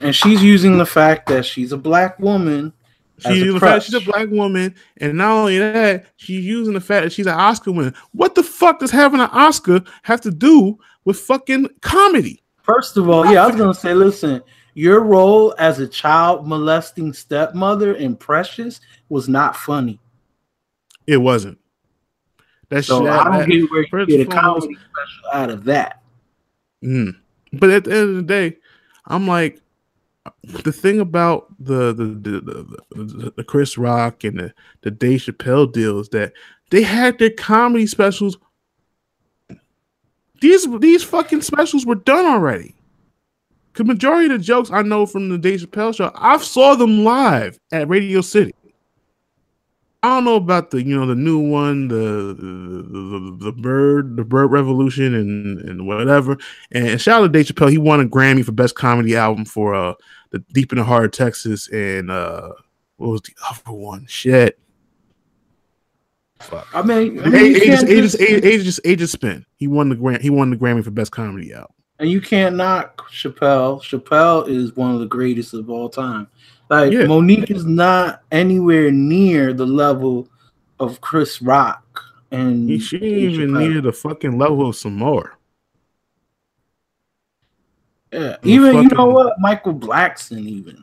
And 0.00 0.14
she's 0.14 0.42
using 0.42 0.78
the 0.78 0.86
fact 0.86 1.28
that 1.28 1.46
she's 1.46 1.72
a 1.72 1.76
black 1.76 2.18
woman. 2.18 2.72
She's 3.18 3.36
using 3.38 3.54
the 3.54 3.60
fact 3.60 3.84
she's 3.84 3.94
a 3.94 4.00
black 4.00 4.30
woman, 4.30 4.74
and 4.96 5.16
not 5.16 5.30
only 5.30 5.58
that, 5.58 6.06
she's 6.16 6.44
using 6.44 6.74
the 6.74 6.80
fact 6.80 7.04
that 7.04 7.12
she's 7.12 7.26
an 7.26 7.34
Oscar 7.34 7.70
winner. 7.70 7.92
What 8.12 8.34
the 8.34 8.42
fuck 8.42 8.80
does 8.80 8.90
having 8.90 9.20
an 9.20 9.30
Oscar 9.30 9.82
have 10.02 10.20
to 10.22 10.32
do 10.32 10.76
with 11.04 11.20
fucking 11.20 11.68
comedy? 11.82 12.42
First 12.62 12.96
of 12.96 13.08
all, 13.08 13.24
yeah, 13.30 13.44
I 13.44 13.46
was 13.46 13.54
gonna 13.54 13.74
say, 13.74 13.94
listen, 13.94 14.42
your 14.74 15.00
role 15.00 15.54
as 15.58 15.78
a 15.78 15.86
child 15.86 16.48
molesting 16.48 17.12
stepmother 17.12 17.94
in 17.94 18.16
Precious 18.16 18.80
was 19.08 19.28
not 19.28 19.56
funny. 19.56 20.00
It 21.06 21.18
wasn't. 21.18 21.58
That's 22.70 22.86
so 22.86 23.06
I 23.06 23.38
don't 23.38 23.48
get 23.48 23.70
where 23.70 24.00
you 24.00 24.06
get 24.06 24.26
a 24.26 24.30
comedy 24.30 24.74
special 24.74 25.30
out 25.32 25.50
of 25.50 25.64
that. 25.64 26.01
Mm. 26.82 27.16
But 27.52 27.70
at 27.70 27.84
the 27.84 27.92
end 27.92 28.10
of 28.10 28.16
the 28.16 28.22
day, 28.22 28.56
I'm 29.06 29.26
like, 29.26 29.60
the 30.44 30.72
thing 30.72 31.00
about 31.00 31.48
the 31.58 31.92
the 31.92 32.04
the, 32.04 32.76
the, 32.94 33.32
the 33.36 33.44
Chris 33.44 33.76
Rock 33.76 34.24
and 34.24 34.38
the, 34.38 34.54
the 34.82 34.90
Dave 34.90 35.20
Chappelle 35.20 35.72
deal 35.72 35.98
is 35.98 36.08
that 36.10 36.32
they 36.70 36.82
had 36.82 37.18
their 37.18 37.30
comedy 37.30 37.86
specials. 37.86 38.36
These 40.40 40.66
these 40.78 41.02
fucking 41.02 41.42
specials 41.42 41.86
were 41.86 41.96
done 41.96 42.24
already. 42.24 42.74
The 43.74 43.84
majority 43.84 44.26
of 44.26 44.32
the 44.32 44.44
jokes 44.44 44.70
I 44.70 44.82
know 44.82 45.06
from 45.06 45.28
the 45.28 45.38
Dave 45.38 45.60
Chappelle 45.60 45.94
show, 45.94 46.12
I've 46.14 46.44
saw 46.44 46.74
them 46.74 47.04
live 47.04 47.58
at 47.72 47.88
Radio 47.88 48.20
City. 48.20 48.54
I 50.04 50.08
don't 50.08 50.24
know 50.24 50.34
about 50.34 50.70
the 50.72 50.82
you 50.82 50.98
know 50.98 51.06
the 51.06 51.14
new 51.14 51.38
one, 51.38 51.86
the 51.86 51.94
the, 51.94 52.82
the, 52.82 53.36
the 53.44 53.52
bird, 53.52 54.16
the 54.16 54.24
bird 54.24 54.50
revolution, 54.50 55.14
and 55.14 55.58
and 55.60 55.86
whatever. 55.86 56.36
And 56.72 57.00
shout 57.00 57.22
out 57.22 57.26
to 57.26 57.28
Dave 57.28 57.46
Chappelle, 57.46 57.70
he 57.70 57.78
won 57.78 58.00
a 58.00 58.04
Grammy 58.04 58.44
for 58.44 58.52
best 58.52 58.74
comedy 58.74 59.16
album 59.16 59.44
for 59.44 59.74
uh 59.74 59.94
the 60.30 60.40
Deep 60.52 60.72
in 60.72 60.78
the 60.78 60.84
Heart 60.84 61.04
of 61.04 61.10
Texas, 61.12 61.68
and 61.68 62.10
uh 62.10 62.50
what 62.96 63.10
was 63.10 63.22
the 63.22 63.34
other 63.48 63.76
one? 63.76 64.06
Shit. 64.08 64.58
Fuck. 66.40 66.66
I 66.74 66.82
mean, 66.82 67.20
I 67.20 67.28
mean 67.28 67.56
Ages, 67.56 67.84
Ages, 67.84 68.20
Ages, 68.20 68.80
Ages 68.84 69.12
Spin. 69.12 69.46
He 69.56 69.68
won 69.68 69.88
the 69.88 69.94
Gram. 69.94 70.20
He 70.20 70.30
won 70.30 70.50
the 70.50 70.56
Grammy 70.56 70.82
for 70.82 70.90
best 70.90 71.12
comedy 71.12 71.52
album. 71.52 71.74
And 72.00 72.10
you 72.10 72.20
can't 72.20 72.56
knock 72.56 73.08
Chappelle. 73.12 73.80
Chappelle 73.80 74.48
is 74.48 74.74
one 74.74 74.92
of 74.92 74.98
the 74.98 75.06
greatest 75.06 75.54
of 75.54 75.70
all 75.70 75.88
time. 75.88 76.26
Like 76.72 76.90
yeah. 76.90 77.04
Monique 77.04 77.50
is 77.50 77.66
not 77.66 78.22
anywhere 78.32 78.90
near 78.90 79.52
the 79.52 79.66
level 79.66 80.26
of 80.80 81.02
Chris 81.02 81.42
Rock, 81.42 82.02
and 82.30 82.66
he, 82.66 82.78
she 82.78 82.96
ain't 82.96 83.34
even 83.34 83.52
near 83.52 83.82
the 83.82 83.92
fucking 83.92 84.38
level 84.38 84.70
of 84.70 84.74
Sommore. 84.74 85.36
Yeah, 88.10 88.38
even 88.42 88.72
fucking, 88.72 88.88
you 88.88 88.96
know 88.96 89.04
what, 89.04 89.38
Michael 89.38 89.74
Blackson, 89.74 90.46
even 90.46 90.82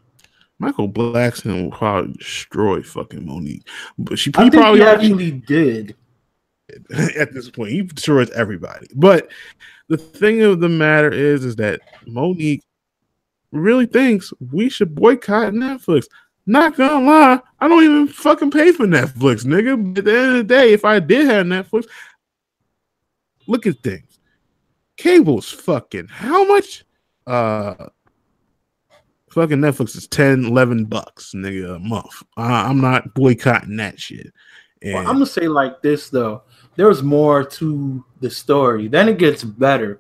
Michael 0.60 0.88
Blackson 0.88 1.64
will 1.64 1.76
probably 1.76 2.14
destroy 2.14 2.84
fucking 2.84 3.26
Monique, 3.26 3.68
but 3.98 4.20
she, 4.20 4.30
he 4.30 4.52
probably 4.52 4.82
he 4.82 4.86
actually 4.86 5.32
did. 5.32 5.96
at 7.18 7.34
this 7.34 7.50
point. 7.50 7.72
He 7.72 7.82
destroys 7.82 8.30
everybody. 8.30 8.86
But 8.94 9.32
the 9.88 9.98
thing 9.98 10.44
of 10.44 10.60
the 10.60 10.70
matter 10.70 11.12
is, 11.12 11.44
is 11.44 11.56
that 11.56 11.82
Monique 12.06 12.62
really 13.52 13.86
thinks 13.86 14.34
we 14.52 14.70
should 14.70 14.96
boycott 14.96 15.54
Netflix. 15.54 16.06
Not 16.46 16.76
gonna 16.76 17.06
lie, 17.06 17.40
I 17.60 17.68
don't 17.68 17.84
even 17.84 18.08
fucking 18.08 18.52
pay 18.52 18.72
for 18.72 18.88
Netflix, 18.88 19.46
nigga. 19.46 19.94
But 19.94 20.00
at 20.00 20.06
the 20.06 20.18
end 20.18 20.32
of 20.32 20.38
the 20.38 20.44
day, 20.44 20.74
if 20.74 20.84
I 20.84 21.00
did 21.00 21.28
have 21.28 21.46
Netflix, 21.46 21.86
look 23.48 23.68
at 23.68 23.80
things. 23.80 24.20
Cable's 24.98 25.50
fucking 25.50 26.08
how 26.08 26.44
much? 26.46 26.86
Uh 27.28 27.76
fucking 29.30 29.60
Netflix 29.60 29.96
is 29.96 30.08
10, 30.08 30.46
11 30.46 30.86
bucks, 30.86 31.34
nigga, 31.36 31.76
a 31.76 31.80
month. 31.80 32.24
I'm 32.36 32.82
not 32.82 33.14
boycotting 33.14 33.78
that 33.78 34.00
shit. 34.00 34.34
And 34.82 34.94
Well, 34.94 35.08
I'm 35.08 35.14
gonna 35.16 35.26
say 35.26 35.48
like 35.48 35.82
this 35.82 36.10
though. 36.10 36.44
There's 36.76 37.04
more 37.04 37.44
to 37.44 38.04
the 38.22 38.30
story. 38.30 38.88
Then 38.88 39.10
it 39.10 39.18
gets 39.18 39.44
better. 39.44 40.00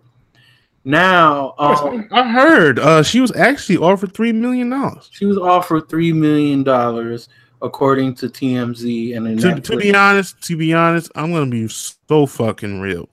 Now, 0.83 1.53
um, 1.57 2.07
I 2.11 2.31
heard 2.31 2.79
uh 2.79 3.03
she 3.03 3.19
was 3.19 3.35
actually 3.35 3.77
offered 3.77 4.13
three 4.13 4.31
million 4.31 4.69
dollars. 4.69 5.09
she 5.11 5.25
was 5.25 5.37
offered 5.37 5.89
three 5.89 6.13
million 6.13 6.63
dollars 6.63 7.29
according 7.61 8.15
to 8.15 8.27
TMZ 8.27 9.15
and 9.17 9.39
To, 9.39 9.59
to 9.59 9.77
be 9.77 9.93
honest, 9.93 10.41
to 10.43 10.55
be 10.55 10.73
honest, 10.73 11.11
I'm 11.15 11.33
gonna 11.33 11.51
be 11.51 11.67
so 11.67 12.25
fucking 12.25 12.79
real. 12.79 13.09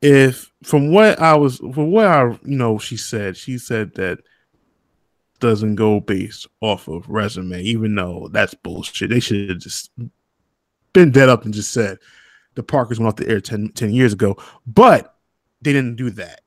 If 0.00 0.52
from 0.62 0.92
what 0.92 1.18
I 1.18 1.34
was 1.34 1.58
from 1.58 1.90
what 1.90 2.06
I 2.06 2.24
you 2.44 2.56
know 2.56 2.78
she 2.78 2.96
said, 2.96 3.36
she 3.36 3.58
said 3.58 3.94
that 3.94 4.18
doesn't 5.40 5.74
go 5.74 6.00
based 6.00 6.46
off 6.60 6.88
of 6.88 7.08
resume, 7.08 7.60
even 7.60 7.94
though 7.94 8.28
that's 8.32 8.54
bullshit. 8.54 9.10
They 9.10 9.20
should 9.20 9.48
have 9.50 9.58
just 9.58 9.90
been 10.92 11.10
dead 11.10 11.28
up 11.28 11.44
and 11.44 11.52
just 11.52 11.72
said 11.72 11.98
the 12.54 12.62
Parkers 12.62 12.98
went 12.98 13.08
off 13.08 13.16
the 13.16 13.28
air 13.28 13.40
10, 13.40 13.70
10 13.74 13.92
years 13.92 14.12
ago. 14.12 14.36
But 14.66 15.13
they 15.64 15.72
didn't 15.72 15.96
do 15.96 16.10
that. 16.10 16.42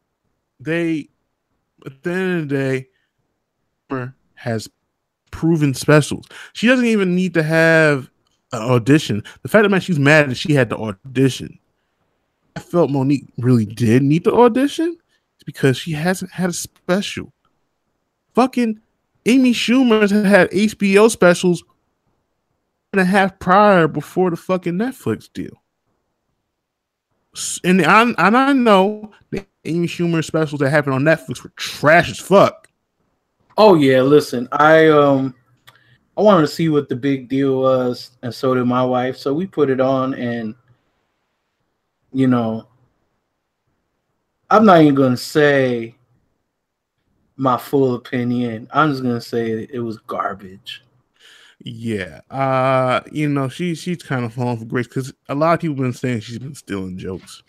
They 0.60 1.10
at 1.86 2.04
the 2.04 2.12
end 2.12 2.42
of 2.42 2.50
the 2.50 2.56
day 2.56 2.88
has 4.36 4.70
proven 5.32 5.74
specials. 5.74 6.26
She 6.54 6.68
doesn't 6.68 6.86
even 6.86 7.16
need 7.16 7.34
to 7.34 7.44
have 7.44 8.10
an 8.54 8.62
audition. 8.62 9.24
The 9.42 9.50
fact 9.50 9.64
that 9.64 9.70
man 9.70 9.82
she's 9.82 10.00
mad 10.00 10.30
that 10.30 10.36
she 10.36 10.54
had 10.54 10.70
to 10.70 10.78
audition. 10.78 11.60
I 12.56 12.60
felt 12.60 12.90
Monique 12.90 13.26
really 13.38 13.66
did 13.66 14.02
need 14.02 14.24
the 14.24 14.34
audition 14.34 14.98
because 15.46 15.78
she 15.78 15.92
hasn't 15.92 16.32
had 16.32 16.50
a 16.50 16.54
special. 16.54 17.34
Fucking 18.34 18.80
Amy 19.26 19.54
Schumer's 19.54 20.12
had 20.12 20.50
HBO 20.52 21.10
specials 21.10 21.64
and 22.94 23.02
a 23.02 23.06
half 23.06 23.38
prior 23.40 23.88
before 23.88 24.30
the 24.30 24.38
fucking 24.38 24.74
Netflix 24.74 25.32
deal. 25.32 25.62
And 27.64 27.84
I, 27.86 28.02
and 28.02 28.38
I 28.38 28.54
know 28.54 29.12
the 29.32 29.46
Schumer 29.64 30.24
specials 30.24 30.60
that 30.60 30.70
happened 30.70 30.96
on 30.96 31.04
Netflix 31.04 31.44
were 31.44 31.52
trash 31.56 32.10
as 32.10 32.20
fuck. 32.20 32.68
Oh 33.58 33.76
yeah, 33.76 34.02
listen, 34.02 34.48
I 34.52 34.88
um 34.88 35.34
I 36.18 36.22
wanted 36.22 36.42
to 36.42 36.48
see 36.48 36.70
what 36.70 36.90
the 36.90 36.96
big 36.96 37.30
deal 37.30 37.62
was, 37.62 38.12
and 38.24 38.34
so 38.34 38.56
did 38.56 38.66
my 38.66 38.84
wife. 38.84 39.18
So 39.18 39.34
we 39.34 39.46
put 39.46 39.70
it 39.70 39.80
on, 39.80 40.14
and 40.16 40.56
you 42.12 42.28
know, 42.28 42.68
I'm 44.50 44.66
not 44.66 44.82
even 44.82 44.96
gonna 44.96 45.18
say 45.18 45.96
my 47.36 47.58
full 47.58 47.96
opinion. 47.96 48.68
I'm 48.72 48.92
just 48.92 49.04
gonna 49.04 49.22
say 49.22 49.68
it 49.72 49.80
was 49.80 49.98
garbage. 50.00 50.84
Yeah, 51.60 52.22
uh, 52.30 53.02
you 53.12 53.28
know, 53.30 53.50
she 53.50 53.74
she's 53.76 54.04
kind 54.04 54.24
of 54.26 54.34
falling 54.34 54.60
for 54.60 54.66
grace 54.66 54.88
because 54.88 55.14
a 55.28 55.36
lot 55.36 55.54
of 55.56 55.60
people 55.60 55.76
been 55.76 55.92
saying 55.94 56.20
she's 56.22 56.40
been 56.40 56.56
stealing 56.56 56.98
jokes. 56.98 57.44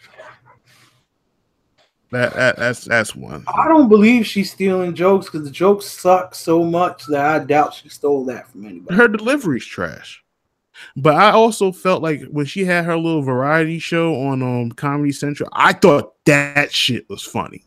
That, 2.10 2.32
that 2.34 2.56
that's 2.56 2.84
that's 2.84 3.14
one. 3.14 3.44
I 3.54 3.68
don't 3.68 3.90
believe 3.90 4.26
she's 4.26 4.50
stealing 4.50 4.94
jokes 4.94 5.26
because 5.26 5.44
the 5.44 5.50
jokes 5.52 5.84
suck 5.84 6.34
so 6.34 6.64
much 6.64 7.04
that 7.06 7.24
I 7.42 7.44
doubt 7.44 7.74
she 7.74 7.90
stole 7.90 8.24
that 8.26 8.48
from 8.50 8.64
anybody. 8.64 8.96
Her 8.96 9.08
delivery's 9.08 9.66
trash. 9.66 10.24
But 10.96 11.16
I 11.16 11.32
also 11.32 11.70
felt 11.70 12.02
like 12.02 12.22
when 12.30 12.46
she 12.46 12.64
had 12.64 12.86
her 12.86 12.96
little 12.96 13.20
variety 13.22 13.78
show 13.78 14.14
on 14.22 14.42
um 14.42 14.72
Comedy 14.72 15.12
Central, 15.12 15.50
I 15.52 15.74
thought 15.74 16.14
that 16.24 16.72
shit 16.72 17.06
was 17.10 17.22
funny. 17.22 17.64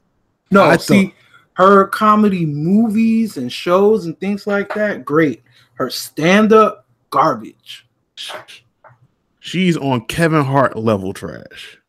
No, 0.50 0.64
I 0.64 0.78
see, 0.78 1.06
thought- 1.06 1.14
her 1.54 1.88
comedy 1.88 2.46
movies 2.46 3.38
and 3.38 3.52
shows 3.52 4.06
and 4.08 4.20
things 4.20 4.48
like 4.48 4.74
that, 4.74 5.06
great. 5.06 5.44
Her 5.74 5.90
stand 5.90 6.54
up, 6.54 6.86
garbage. 7.10 7.88
She's 9.40 9.78
on 9.78 10.06
Kevin 10.06 10.44
Hart 10.44 10.78
level 10.78 11.14
trash. 11.14 11.80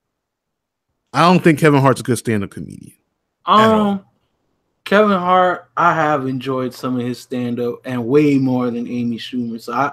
I 1.12 1.20
don't 1.30 1.44
think 1.44 1.59
Kevin 1.59 1.80
Hart's 1.80 2.00
a 2.00 2.04
good 2.04 2.16
stand-up 2.16 2.50
comedian. 2.50 2.94
all. 3.44 3.80
Um, 3.80 4.04
Kevin 4.84 5.18
Hart, 5.18 5.70
I 5.76 5.94
have 5.94 6.26
enjoyed 6.26 6.74
some 6.74 6.98
of 6.98 7.06
his 7.06 7.20
stand 7.20 7.60
up 7.60 7.76
and 7.84 8.04
way 8.04 8.38
more 8.38 8.70
than 8.70 8.88
Amy 8.88 9.16
Schumer. 9.16 9.60
So 9.60 9.72
I, 9.72 9.92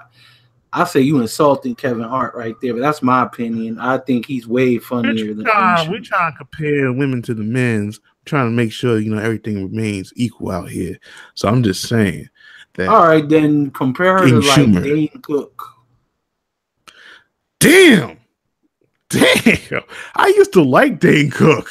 I 0.72 0.84
say 0.84 1.00
you 1.00 1.20
insulting 1.20 1.74
Kevin 1.76 2.02
Hart 2.02 2.34
right 2.34 2.56
there, 2.60 2.74
but 2.74 2.80
that's 2.80 3.02
my 3.02 3.22
opinion. 3.22 3.78
I 3.78 3.98
think 3.98 4.26
he's 4.26 4.48
way 4.48 4.78
funnier 4.78 5.26
We're 5.26 5.34
than 5.34 5.44
trying, 5.44 5.86
Amy 5.86 5.90
we're 5.90 6.04
trying 6.04 6.32
to 6.32 6.38
compare 6.38 6.92
women 6.92 7.22
to 7.22 7.34
the 7.34 7.44
men's, 7.44 8.00
trying 8.24 8.46
to 8.48 8.50
make 8.50 8.72
sure 8.72 8.98
you 8.98 9.14
know 9.14 9.22
everything 9.22 9.62
remains 9.62 10.12
equal 10.16 10.50
out 10.50 10.68
here. 10.68 10.98
So 11.34 11.48
I'm 11.48 11.62
just 11.62 11.88
saying 11.88 12.28
that. 12.74 12.88
All 12.88 13.06
right, 13.06 13.28
then 13.28 13.70
compare 13.70 14.18
her 14.18 14.28
to 14.28 14.40
like 14.40 14.82
Dane 14.82 15.20
Cook. 15.22 15.62
Damn, 17.58 18.18
damn! 19.10 19.82
I 20.14 20.28
used 20.36 20.52
to 20.54 20.62
like 20.62 20.98
Dane 20.98 21.30
Cook. 21.30 21.68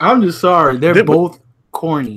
I'm 0.00 0.22
just 0.22 0.40
sorry, 0.40 0.78
they're 0.78 0.94
They- 0.94 1.02
both 1.02 1.40
corny. 1.72 2.16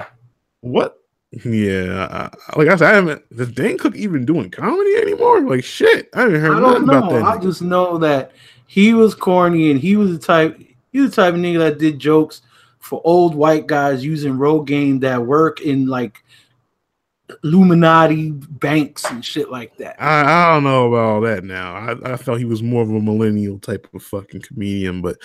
What? 0.61 0.95
Yeah, 1.43 2.07
I- 2.55 2.57
like 2.59 2.69
I 2.69 2.75
said, 2.77 2.91
I 2.91 2.95
haven't. 2.95 3.21
Is 3.31 3.51
Dane 3.51 3.77
Cook 3.77 3.95
even 3.95 4.25
doing 4.25 4.49
comedy 4.49 4.95
anymore? 4.95 5.41
Like 5.41 5.63
shit, 5.63 6.09
I 6.13 6.21
haven't 6.21 6.39
heard 6.41 6.51
I 6.57 6.59
nothing 6.59 6.85
don't 6.85 6.89
about 6.97 7.11
know. 7.11 7.19
that. 7.19 7.25
I 7.25 7.38
just 7.39 7.61
know 7.61 7.97
that 7.97 8.31
he 8.65 8.93
was 8.93 9.13
corny 9.13 9.71
and 9.71 9.79
he 9.79 9.97
was 9.97 10.11
the 10.17 10.25
type 10.25 10.57
he 10.91 11.01
was 11.01 11.11
the 11.11 11.15
type 11.21 11.34
of 11.34 11.39
nigga 11.41 11.59
that 11.59 11.79
did 11.79 11.99
jokes 11.99 12.41
for 12.79 13.01
old 13.03 13.35
white 13.35 13.67
guys 13.67 14.05
using 14.05 14.34
Rogaine 14.38 15.01
that 15.01 15.25
work 15.25 15.59
in 15.61 15.85
like 15.88 16.23
Illuminati 17.43 18.31
banks 18.31 19.03
and 19.05 19.23
shit 19.23 19.51
like 19.51 19.75
that. 19.77 20.01
I, 20.01 20.21
I 20.21 20.53
don't 20.53 20.63
know 20.63 20.87
about 20.87 21.05
all 21.05 21.21
that 21.21 21.43
now. 21.43 21.73
I, 21.73 22.13
I 22.13 22.17
felt 22.17 22.39
he 22.39 22.45
was 22.45 22.63
more 22.63 22.81
of 22.81 22.89
a 22.89 22.99
millennial 22.99 23.59
type 23.59 23.87
of 23.93 24.03
fucking 24.03 24.41
comedian, 24.41 25.01
but 25.01 25.17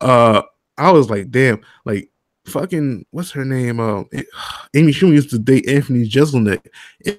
uh 0.00 0.42
I 0.76 0.90
was 0.90 1.10
like, 1.10 1.30
damn, 1.30 1.60
like 1.84 2.10
fucking 2.46 3.06
what's 3.12 3.30
her 3.32 3.44
name? 3.44 3.78
Um 3.78 4.08
Amy 4.74 4.92
Schumer 4.92 5.12
used 5.12 5.30
to 5.30 5.38
date 5.38 5.68
Anthony 5.68 6.08
Jeselnik. 6.08 6.66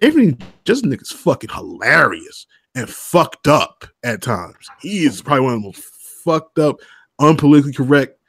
Anthony 0.02 0.38
Jeselnik 0.66 1.02
is 1.02 1.12
fucking 1.12 1.52
hilarious 1.52 2.46
and 2.76 2.90
fucked 2.90 3.48
up 3.48 3.86
at 4.04 4.22
times. 4.22 4.70
He 4.82 5.06
is 5.06 5.22
probably 5.22 5.46
one 5.46 5.54
of 5.54 5.62
the 5.62 5.68
most 5.68 5.84
fucked 6.24 6.60
up, 6.60 6.78
unpolitically 7.22 7.76
correct 7.76 8.20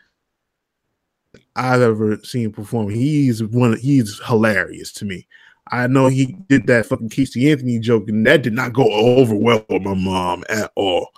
I've 1.57 1.81
ever 1.81 2.19
seen 2.23 2.53
perform. 2.53 2.91
He's 2.91 3.43
one 3.43 3.77
he's 3.79 4.21
hilarious 4.25 4.93
to 4.95 5.05
me. 5.05 5.27
I 5.69 5.87
know 5.89 6.07
he 6.07 6.37
did 6.49 6.67
that 6.69 6.87
fucking 6.87 7.09
Casey 7.09 7.51
Anthony 7.51 7.79
joke, 7.81 8.09
and 8.09 8.25
that 8.27 8.43
did 8.43 8.53
not 8.53 8.73
go 8.73 8.91
over 8.91 9.35
well 9.35 9.65
with 9.69 9.83
my 9.83 9.95
mom 9.95 10.45
at 10.49 10.71
all. 10.77 11.09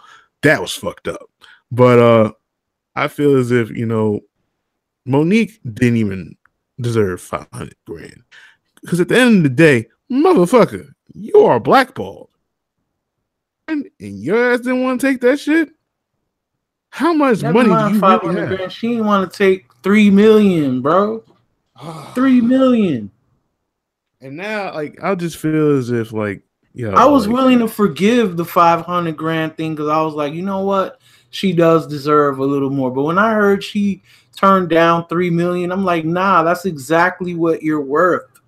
That 0.43 0.61
was 0.61 0.73
fucked 0.73 1.09
up. 1.09 1.29
But 1.71 1.99
uh 1.99 2.33
I 2.97 3.09
feel 3.09 3.37
as 3.37 3.51
if 3.51 3.71
you 3.71 3.87
know 3.87 4.21
Monique 5.05 5.61
didn't 5.75 5.99
even 5.99 6.37
deserve 6.81 7.21
five 7.21 7.47
hundred 7.53 7.77
grand 7.87 8.23
because 8.81 9.01
at 9.01 9.09
the 9.09 9.19
end 9.19 9.39
of 9.39 9.43
the 9.45 9.49
day, 9.51 9.87
motherfucker, 10.11 10.89
you 11.13 11.41
are 11.41 11.61
blackballed, 11.61 12.31
and, 13.67 13.89
and 14.01 14.23
your 14.23 14.53
ass 14.53 14.61
didn't 14.61 14.83
want 14.83 15.01
to 15.01 15.07
take 15.07 15.21
that 15.21 15.39
shit. 15.39 15.71
How 16.91 17.13
much 17.13 17.43
Never 17.43 17.65
money 17.65 17.91
do 17.91 17.95
you 17.95 18.01
500 18.01 18.29
really 18.35 18.41
have? 18.49 18.57
grand. 18.57 18.73
She 18.73 18.89
didn't 18.89 19.07
want 19.07 19.31
to 19.31 19.37
take 19.37 19.67
three 19.83 20.11
million, 20.11 20.81
bro. 20.81 21.23
Three 22.15 22.41
million. 22.41 23.11
And 24.21 24.37
now, 24.37 24.75
like, 24.75 24.99
I 25.03 25.15
just 25.15 25.37
feel 25.37 25.77
as 25.77 25.91
if, 25.91 26.13
like, 26.13 26.43
yo, 26.75 26.93
I 26.93 27.05
was 27.05 27.27
like, 27.27 27.37
willing 27.37 27.59
to 27.61 27.69
forgive 27.69 28.37
the 28.37 28.45
500 28.45 29.17
grand 29.17 29.57
thing 29.57 29.75
because 29.75 29.89
I 29.89 30.03
was 30.03 30.15
like, 30.15 30.35
you 30.35 30.43
know 30.43 30.63
what? 30.65 31.01
She 31.31 31.53
does 31.53 31.87
deserve 31.87 32.39
a 32.39 32.45
little 32.45 32.71
more. 32.71 32.91
But 32.91 33.03
when 33.03 33.19
I 33.19 33.35
heard 33.35 33.63
she 33.63 34.03
turned 34.35 34.71
down 34.71 35.07
3 35.07 35.31
million, 35.31 35.71
I'm 35.71 35.85
like, 35.85 36.05
nah, 36.05 36.43
that's 36.43 36.65
exactly 36.65 37.35
what 37.35 37.63
you're 37.63 37.81
worth. 37.81 38.41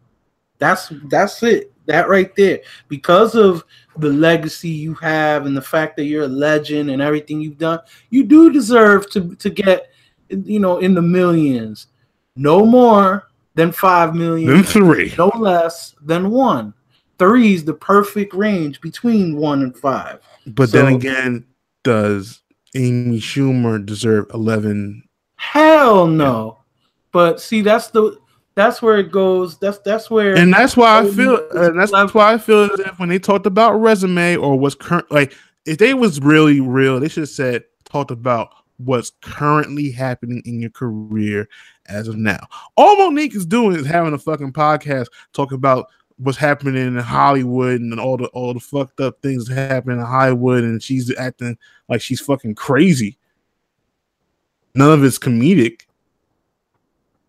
That's 0.58 0.92
that's 1.08 1.42
it. 1.42 1.72
That 1.86 2.08
right 2.08 2.34
there. 2.36 2.60
Because 2.88 3.34
of 3.34 3.64
the 3.96 4.10
legacy 4.10 4.68
you 4.68 4.94
have 4.94 5.46
and 5.46 5.56
the 5.56 5.62
fact 5.62 5.96
that 5.96 6.04
you're 6.04 6.24
a 6.24 6.28
legend 6.28 6.90
and 6.90 7.02
everything 7.02 7.40
you've 7.40 7.58
done, 7.58 7.80
you 8.10 8.24
do 8.24 8.52
deserve 8.52 9.10
to 9.10 9.34
to 9.36 9.50
get 9.50 9.90
you 10.28 10.60
know 10.60 10.78
in 10.78 10.94
the 10.94 11.02
millions. 11.02 11.88
No 12.36 12.64
more 12.64 13.29
than 13.60 13.72
5 13.72 14.14
million 14.14 14.62
three. 14.62 15.12
no 15.18 15.28
less 15.36 15.94
than 16.02 16.30
one. 16.30 16.72
Three 17.18 17.52
is 17.52 17.64
the 17.64 17.74
perfect 17.74 18.32
range 18.32 18.80
between 18.80 19.36
one 19.36 19.62
and 19.62 19.76
five. 19.76 20.20
But 20.46 20.72
then 20.72 20.86
again, 20.94 21.44
does 21.84 22.40
Amy 22.74 23.18
Schumer 23.18 23.84
deserve 23.84 24.26
eleven. 24.32 25.02
Hell 25.36 26.06
no. 26.06 26.58
But 27.12 27.40
see, 27.40 27.60
that's 27.60 27.88
the 27.88 28.18
that's 28.54 28.80
where 28.80 28.98
it 28.98 29.12
goes. 29.12 29.58
That's 29.58 29.78
that's 29.80 30.10
where 30.10 30.34
And 30.34 30.52
that's 30.52 30.76
why 30.76 31.00
I 31.00 31.10
feel, 31.10 31.36
and 31.50 31.78
that's, 31.78 31.92
eleven. 31.92 32.12
why 32.14 32.32
I 32.32 32.38
feel 32.38 32.64
as 32.64 32.80
if 32.80 32.98
when 32.98 33.10
they 33.10 33.18
talked 33.18 33.46
about 33.46 33.74
resume 33.74 34.36
or 34.36 34.58
what's 34.58 34.74
current, 34.74 35.10
like 35.10 35.34
if 35.66 35.76
they 35.76 35.92
was 35.92 36.20
really 36.20 36.60
real, 36.60 36.98
they 37.00 37.08
should 37.08 37.22
have 37.22 37.28
said 37.28 37.64
talked 37.84 38.10
about 38.10 38.50
what's 38.78 39.12
currently 39.20 39.90
happening 39.90 40.42
in 40.46 40.60
your 40.60 40.70
career 40.70 41.48
as 41.90 42.08
of 42.08 42.16
now. 42.16 42.46
All 42.76 42.96
Monique 42.96 43.34
is 43.34 43.46
doing 43.46 43.76
is 43.76 43.86
having 43.86 44.14
a 44.14 44.18
fucking 44.18 44.52
podcast 44.52 45.06
talking 45.32 45.56
about 45.56 45.88
what's 46.18 46.38
happening 46.38 46.76
in 46.76 46.96
Hollywood 46.96 47.80
and 47.80 47.98
all 47.98 48.16
the 48.16 48.26
all 48.26 48.54
the 48.54 48.60
fucked 48.60 49.00
up 49.00 49.20
things 49.22 49.46
that 49.46 49.54
happen 49.54 49.92
in 49.92 50.00
Hollywood, 50.00 50.64
and 50.64 50.82
she's 50.82 51.14
acting 51.16 51.56
like 51.88 52.00
she's 52.00 52.20
fucking 52.20 52.54
crazy. 52.54 53.16
None 54.74 54.92
of 54.92 55.04
it's 55.04 55.18
comedic. 55.18 55.82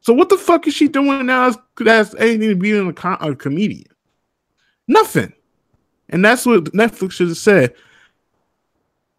So 0.01 0.13
what 0.13 0.29
the 0.29 0.37
fuck 0.37 0.67
is 0.67 0.73
she 0.73 0.87
doing 0.87 1.27
now? 1.27 1.53
That's, 1.77 2.15
anything 2.15 2.49
to 2.49 2.55
be 2.55 2.71
a, 2.71 2.93
com- 2.93 3.17
a 3.21 3.35
comedian? 3.35 3.85
Nothing. 4.87 5.31
And 6.09 6.25
that's 6.25 6.45
what 6.45 6.65
Netflix 6.65 7.13
should 7.13 7.29
have 7.29 7.37
said. 7.37 7.75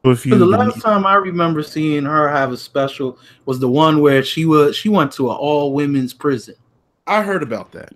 If 0.04 0.26
you 0.26 0.36
the 0.36 0.44
last 0.44 0.80
time 0.80 1.06
I 1.06 1.14
remember 1.14 1.62
seeing 1.62 2.04
her 2.04 2.28
have 2.28 2.50
a 2.50 2.56
special 2.56 3.18
was 3.44 3.60
the 3.60 3.68
one 3.68 4.00
where 4.00 4.22
she 4.22 4.44
was 4.44 4.76
she 4.76 4.88
went 4.88 5.12
to 5.12 5.30
an 5.30 5.36
all 5.36 5.72
women's 5.72 6.12
prison. 6.12 6.54
I 7.06 7.22
heard 7.22 7.42
about 7.42 7.72
that. 7.72 7.94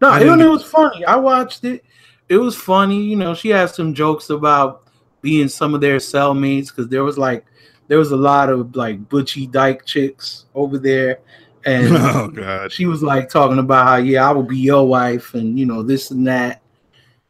No, 0.00 0.10
I 0.10 0.20
it, 0.20 0.40
it 0.40 0.48
was 0.48 0.64
funny. 0.64 1.04
I 1.04 1.16
watched 1.16 1.64
it. 1.64 1.84
It 2.28 2.36
was 2.36 2.56
funny. 2.56 3.02
You 3.02 3.16
know, 3.16 3.34
she 3.34 3.48
had 3.48 3.70
some 3.70 3.94
jokes 3.94 4.30
about 4.30 4.84
being 5.20 5.48
some 5.48 5.74
of 5.74 5.80
their 5.80 5.96
cellmates 5.96 6.68
because 6.68 6.88
there 6.88 7.04
was 7.04 7.18
like 7.18 7.44
there 7.88 7.98
was 7.98 8.12
a 8.12 8.16
lot 8.16 8.48
of 8.48 8.74
like 8.76 9.08
butchy 9.08 9.46
dyke 9.46 9.84
chicks 9.84 10.46
over 10.54 10.78
there, 10.78 11.20
and 11.64 11.88
oh 11.96 12.28
god. 12.28 12.72
she 12.72 12.86
was 12.86 13.02
like 13.02 13.28
talking 13.28 13.58
about 13.58 13.86
how 13.86 13.96
yeah 13.96 14.28
I 14.28 14.32
will 14.32 14.42
be 14.42 14.58
your 14.58 14.86
wife 14.86 15.34
and 15.34 15.58
you 15.58 15.66
know 15.66 15.82
this 15.82 16.10
and 16.10 16.26
that 16.26 16.62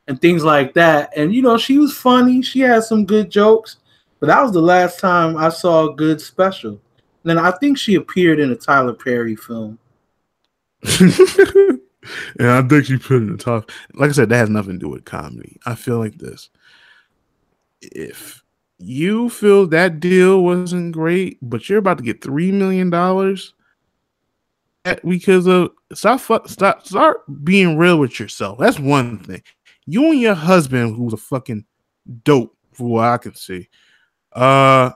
and 0.08 0.20
things 0.20 0.44
like 0.44 0.74
that. 0.74 1.12
And 1.16 1.34
you 1.34 1.42
know 1.42 1.58
she 1.58 1.78
was 1.78 1.96
funny. 1.96 2.42
She 2.42 2.60
had 2.60 2.84
some 2.84 3.04
good 3.04 3.30
jokes, 3.30 3.76
but 4.22 4.28
that 4.28 4.40
was 4.40 4.52
the 4.52 4.62
last 4.62 5.00
time 5.00 5.36
I 5.36 5.48
saw 5.48 5.88
a 5.88 5.96
good 5.96 6.20
special. 6.20 6.70
And 6.70 6.80
then 7.24 7.38
I 7.38 7.50
think 7.50 7.76
she 7.76 7.96
appeared 7.96 8.38
in 8.38 8.52
a 8.52 8.54
Tyler 8.54 8.92
Perry 8.92 9.34
film. 9.34 9.80
and 11.00 11.80
I 12.38 12.62
think 12.62 12.84
she 12.84 12.98
put 12.98 13.16
in 13.16 13.32
the 13.32 13.36
top. 13.36 13.72
Like 13.94 14.10
I 14.10 14.12
said, 14.12 14.28
that 14.28 14.36
has 14.36 14.48
nothing 14.48 14.74
to 14.74 14.78
do 14.78 14.88
with 14.90 15.04
comedy. 15.04 15.58
I 15.66 15.74
feel 15.74 15.98
like 15.98 16.18
this. 16.18 16.50
If 17.80 18.44
you 18.78 19.28
feel 19.28 19.66
that 19.66 19.98
deal 19.98 20.44
wasn't 20.44 20.92
great, 20.92 21.38
but 21.42 21.68
you're 21.68 21.80
about 21.80 21.98
to 21.98 22.04
get 22.04 22.22
three 22.22 22.52
million 22.52 22.90
dollars 22.90 23.54
because 25.04 25.48
of 25.48 25.72
stop, 25.94 26.20
stop, 26.46 26.86
start 26.86 27.22
being 27.42 27.76
real 27.76 27.98
with 27.98 28.20
yourself. 28.20 28.60
That's 28.60 28.78
one 28.78 29.18
thing. 29.18 29.42
You 29.86 30.12
and 30.12 30.20
your 30.20 30.34
husband, 30.34 30.94
who's 30.94 31.12
a 31.12 31.16
fucking 31.16 31.64
dope, 32.22 32.56
for 32.72 32.86
what 32.86 33.08
I 33.08 33.18
can 33.18 33.34
see, 33.34 33.68
uh, 34.34 34.92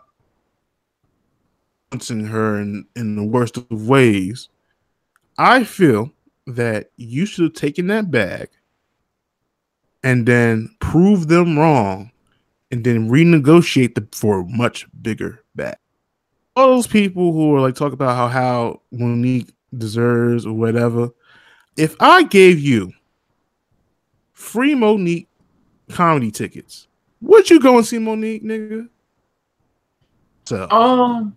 balancing 1.90 2.26
her 2.26 2.60
in 2.60 2.86
in 2.94 3.16
the 3.16 3.24
worst 3.24 3.56
of 3.56 3.70
ways. 3.70 4.48
I 5.38 5.64
feel 5.64 6.12
that 6.46 6.90
you 6.96 7.26
should 7.26 7.44
have 7.44 7.52
taken 7.54 7.88
that 7.88 8.10
bag 8.10 8.48
and 10.02 10.26
then 10.26 10.74
prove 10.78 11.28
them 11.28 11.58
wrong 11.58 12.10
and 12.70 12.84
then 12.84 13.08
renegotiate 13.08 13.94
the, 13.94 14.06
for 14.12 14.40
a 14.40 14.44
much 14.44 14.86
bigger 15.02 15.42
bag. 15.54 15.76
All 16.54 16.68
those 16.68 16.86
people 16.86 17.32
who 17.32 17.54
are 17.54 17.60
like 17.60 17.74
talk 17.74 17.92
about 17.92 18.16
how 18.16 18.28
how 18.28 18.82
Monique 18.90 19.52
deserves 19.76 20.46
or 20.46 20.54
whatever. 20.54 21.10
If 21.76 21.96
I 22.00 22.22
gave 22.22 22.58
you 22.58 22.92
free 24.32 24.74
Monique 24.74 25.28
comedy 25.90 26.30
tickets, 26.30 26.88
would 27.20 27.50
you 27.50 27.60
go 27.60 27.76
and 27.76 27.86
see 27.86 27.98
Monique, 27.98 28.42
nigga? 28.42 28.88
So 30.46 30.68
Um, 30.70 31.34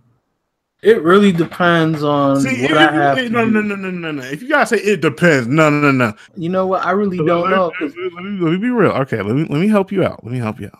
it 0.82 1.02
really 1.02 1.32
depends 1.32 2.04
on 2.04 2.40
see, 2.42 2.62
what 2.64 2.78
I 2.78 2.92
have. 2.92 3.18
no, 3.18 3.24
to 3.24 3.30
no, 3.30 3.46
no, 3.46 3.62
no, 3.62 3.76
no, 3.76 3.90
no, 3.92 4.12
no. 4.12 4.24
If 4.24 4.42
you 4.42 4.48
gotta 4.50 4.68
say 4.68 4.78
it 4.78 5.02
depends, 5.02 5.48
no, 5.48 5.70
no, 5.70 5.92
no, 5.92 5.92
no. 5.92 6.14
You 6.36 6.50
know 6.50 6.68
what? 6.68 6.86
I 6.86 6.92
really 6.92 7.18
don't 7.18 7.50
know. 7.50 7.72
'cause 7.78 7.94
Let 7.98 8.24
me, 8.24 8.40
let 8.40 8.52
me 8.52 8.58
be 8.58 8.70
real. 8.70 8.92
Okay, 8.92 9.22
let 9.22 9.36
me 9.36 9.42
let 9.50 9.60
me 9.60 9.68
help 9.68 9.92
you 9.92 10.04
out. 10.04 10.24
Let 10.24 10.32
me 10.32 10.40
help 10.40 10.60
you 10.60 10.68
out. 10.68 10.80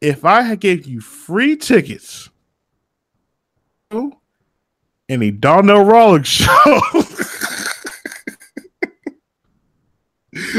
If 0.00 0.24
I 0.24 0.42
had 0.42 0.60
gave 0.60 0.86
you 0.86 1.00
free 1.00 1.56
tickets 1.56 2.28
and 3.90 4.12
a 5.08 5.30
Donnell 5.30 5.84
Rawlings 5.84 6.26
show, 6.28 6.80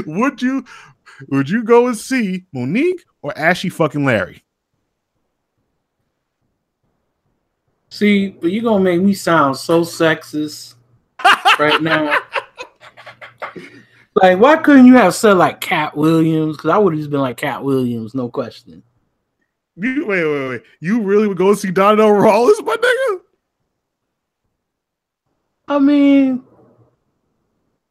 would 0.05 0.41
you 0.41 0.65
would 1.29 1.49
you 1.49 1.63
go 1.63 1.87
and 1.87 1.97
see 1.97 2.45
Monique 2.51 3.03
or 3.21 3.37
Ashley 3.37 3.69
fucking 3.69 4.03
Larry? 4.03 4.43
See, 7.89 8.29
but 8.29 8.51
you're 8.51 8.63
gonna 8.63 8.83
make 8.83 9.01
me 9.01 9.13
sound 9.13 9.57
so 9.57 9.81
sexist 9.81 10.75
right 11.59 11.81
now. 11.81 12.19
Like, 14.21 14.39
why 14.39 14.57
couldn't 14.57 14.87
you 14.87 14.95
have 14.95 15.13
said 15.13 15.33
like 15.33 15.61
Katt 15.61 15.95
Williams? 15.95 16.57
Because 16.57 16.71
I 16.71 16.77
would 16.79 16.93
have 16.93 16.99
just 16.99 17.11
been 17.11 17.21
like 17.21 17.37
Katt 17.37 17.63
Williams, 17.63 18.15
no 18.15 18.29
question. 18.29 18.81
You, 19.75 20.07
wait, 20.07 20.23
wait, 20.23 20.49
wait. 20.49 20.63
You 20.79 21.01
really 21.01 21.27
would 21.27 21.37
go 21.37 21.53
see 21.53 21.69
Donnell 21.69 22.11
Rawlings, 22.11 22.63
my 22.63 22.75
nigga? 22.75 23.19
I 25.67 25.77
mean, 25.77 26.43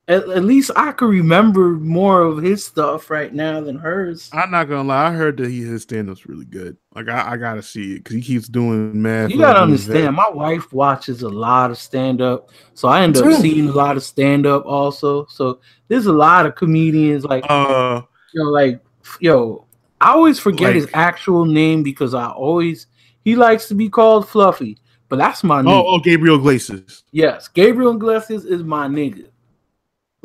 at, 0.08 0.28
at 0.28 0.44
least 0.44 0.70
I 0.76 0.92
can 0.92 1.08
remember 1.08 1.72
more 1.72 2.22
of 2.22 2.38
his 2.38 2.64
stuff 2.64 3.10
right 3.10 3.34
now 3.34 3.60
than 3.60 3.76
hers. 3.76 4.30
I'm 4.32 4.50
not 4.52 4.68
gonna 4.68 4.86
lie. 4.86 5.08
I 5.08 5.12
heard 5.12 5.36
that 5.38 5.50
he 5.50 5.62
his 5.62 5.82
stand 5.82 6.08
up's 6.08 6.26
really 6.26 6.44
good. 6.44 6.76
Like 6.94 7.08
I, 7.08 7.32
I 7.32 7.36
gotta 7.36 7.62
see 7.62 7.94
it 7.94 8.04
because 8.04 8.14
he 8.14 8.22
keeps 8.22 8.46
doing 8.46 9.00
mad. 9.02 9.32
You 9.32 9.38
gotta 9.38 9.60
understand, 9.60 10.14
my 10.14 10.28
wife 10.28 10.72
watches 10.72 11.22
a 11.22 11.28
lot 11.28 11.70
of 11.72 11.78
stand 11.78 12.20
up, 12.20 12.50
so 12.74 12.88
I 12.88 13.02
end 13.02 13.16
up 13.16 13.40
seeing 13.40 13.68
a 13.68 13.72
lot 13.72 13.96
of 13.96 14.04
stand 14.04 14.46
up 14.46 14.64
also. 14.64 15.26
So 15.26 15.60
there's 15.88 16.06
a 16.06 16.12
lot 16.12 16.46
of 16.46 16.54
comedians 16.54 17.24
like 17.24 17.44
Uh, 17.48 18.02
you 18.32 18.44
know, 18.44 18.50
like 18.50 18.80
yo, 19.20 19.66
I 20.00 20.12
always 20.12 20.38
forget 20.38 20.74
his 20.74 20.88
actual 20.94 21.46
name 21.46 21.82
because 21.82 22.14
I 22.14 22.28
always 22.28 22.86
he 23.24 23.34
likes 23.34 23.66
to 23.68 23.74
be 23.74 23.88
called 23.88 24.28
Fluffy, 24.28 24.78
but 25.08 25.16
that's 25.16 25.42
my 25.42 25.62
name. 25.62 25.74
oh, 25.74 25.84
oh, 25.84 25.98
Gabriel 25.98 26.36
Iglesias. 26.36 27.02
Yes, 27.10 27.48
Gabriel 27.48 27.96
Iglesias 27.96 28.44
is 28.44 28.62
my 28.62 28.86
nigga. 28.86 29.26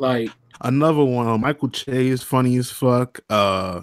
Like 0.02 0.30
Another 0.60 1.04
one. 1.04 1.28
uh, 1.28 1.38
Michael 1.38 1.68
Che 1.70 2.08
is 2.08 2.22
funny 2.22 2.56
as 2.56 2.70
fuck. 2.70 3.20
Uh, 3.30 3.82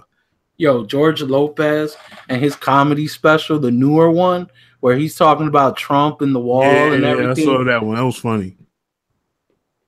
yo, 0.58 0.86
George 0.86 1.22
Lopez 1.22 1.96
and 2.28 2.42
his 2.42 2.56
comedy 2.56 3.08
special, 3.08 3.58
the 3.58 3.72
newer 3.72 4.12
one, 4.12 4.50
where 4.82 4.96
he's 4.98 5.16
talking 5.16 5.48
about 5.48 5.78
Trump 5.78 6.22
and 6.22 6.36
the 6.36 6.40
wall 6.40 6.64
yeah, 6.64 6.92
and 6.94 7.04
yeah, 7.04 7.10
I 7.10 7.12
everything. 7.12 7.46
saw 7.46 7.64
that 7.64 7.84
one. 7.84 7.96
That 7.96 8.04
was 8.04 8.18
funny. 8.18 8.58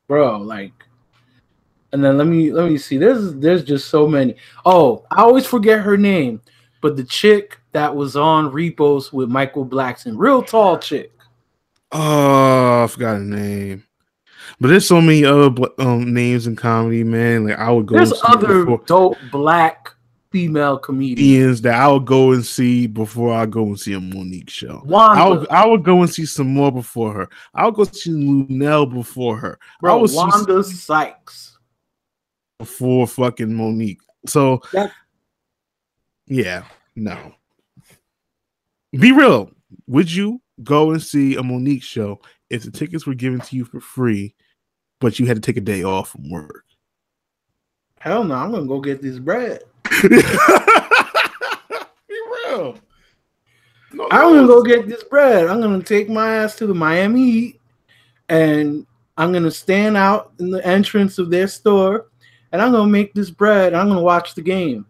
bro 0.08 0.38
like 0.38 0.74
and 1.94 2.04
then 2.04 2.18
let 2.18 2.28
me 2.28 2.52
let 2.52 2.70
me 2.72 2.78
see 2.78 2.98
there's 2.98 3.34
there's 3.36 3.64
just 3.64 3.90
so 3.90 4.08
many 4.08 4.36
oh 4.66 5.06
i 5.12 5.22
always 5.22 5.46
forget 5.46 5.80
her 5.82 5.96
name 5.98 6.42
but 6.82 6.96
the 6.98 7.04
chick 7.04 7.60
that 7.74 7.94
was 7.96 8.16
on 8.18 8.52
repos 8.52 9.12
with 9.14 9.30
michael 9.30 9.66
blackson 9.66 10.14
real 10.18 10.42
tall 10.44 10.78
chick 10.78 11.12
Oh, 11.94 12.84
I 12.84 12.88
forgot 12.88 13.18
her 13.18 13.20
name. 13.20 13.84
But 14.60 14.70
there's 14.70 14.88
so 14.88 15.02
many 15.02 15.26
other 15.26 15.52
um, 15.80 16.14
names 16.14 16.48
in 16.48 16.56
comedy, 16.56 17.04
man. 17.04 17.48
Like 17.48 17.58
I 17.58 17.72
would 17.72 17.86
go. 17.86 17.96
there's 17.96 18.14
other 18.24 18.66
before- 18.66 18.84
dope 18.86 19.18
black 19.32 19.90
female 20.32 20.78
comedians 20.78 21.62
that 21.62 21.74
I 21.76 21.90
would 21.90 22.06
go 22.06 22.32
and 22.32 22.46
see 22.46 22.88
before 22.88 23.34
I 23.34 23.46
go 23.46 23.64
and 23.64 23.78
see 23.80 23.92
a 23.94 24.00
Monique 24.00 24.50
show. 24.50 24.82
I 24.90 25.28
would, 25.28 25.50
I 25.50 25.66
would 25.66 25.84
go 25.84 26.02
and 26.02 26.10
see 26.10 26.26
Sommore 26.26 26.72
before 26.72 27.14
her. 27.14 27.30
I 27.54 27.66
would 27.66 27.76
go 27.76 27.84
see 27.84 28.12
Luenell 28.12 28.92
before 28.92 29.36
her. 29.38 29.60
I 29.62 29.68
bro 29.82 30.00
would 30.00 30.10
see 30.10 30.16
wanda 30.16 30.64
sykes 30.64 31.58
before 32.60 33.08
fucking 33.08 33.54
Monique. 33.54 34.00
So 34.26 34.62
That- 34.72 34.94
yeah, 36.28 36.64
no. 36.96 37.34
Be 38.94 39.12
real. 39.12 39.52
Would 39.88 40.12
you 40.14 40.42
go 40.64 40.92
and 40.92 41.02
see 41.02 41.36
a 41.36 41.44
Monique 41.44 41.84
show 41.84 42.22
if 42.52 42.64
the 42.64 42.72
tickets 42.72 43.06
were 43.08 43.14
given 43.16 43.40
to 43.40 43.56
you 43.56 43.64
for 43.66 43.80
free, 43.80 44.36
but 45.00 45.18
you 45.20 45.26
had 45.26 45.38
to 45.38 45.42
take 45.42 45.58
a 45.58 45.62
day 45.62 45.84
off 45.84 46.10
from 46.10 46.30
work? 46.30 46.66
hell 48.00 48.24
no 48.24 48.34
i'm 48.34 48.52
gonna 48.52 48.66
go 48.66 48.80
get 48.80 49.00
this 49.02 49.20
bread. 49.20 49.62
Be 50.02 50.08
real. 52.10 52.76
No, 53.94 54.08
i'm 54.10 54.34
gonna 54.34 54.48
go 54.48 54.64
get 54.64 54.88
this 54.88 55.04
bread. 55.04 55.46
I'm 55.48 55.62
gonna 55.62 55.84
take 55.84 56.10
my 56.10 56.38
ass 56.38 56.56
to 56.56 56.66
the 56.68 56.74
miami 56.74 57.30
heat 57.32 57.62
and 58.30 58.88
i'm 59.18 59.32
gonna 59.32 59.52
stand 59.52 59.98
out 59.98 60.34
in 60.40 60.50
the 60.50 60.66
entrance 60.66 61.20
of 61.20 61.30
their 61.30 61.48
store 61.48 62.08
and 62.52 62.62
i'm 62.62 62.72
gonna 62.72 62.90
make 62.90 63.14
this 63.14 63.30
bread 63.30 63.68
and 63.74 63.78
i'm 63.78 63.88
gonna 63.88 64.02
watch 64.02 64.34
the 64.36 64.42
game. 64.42 64.86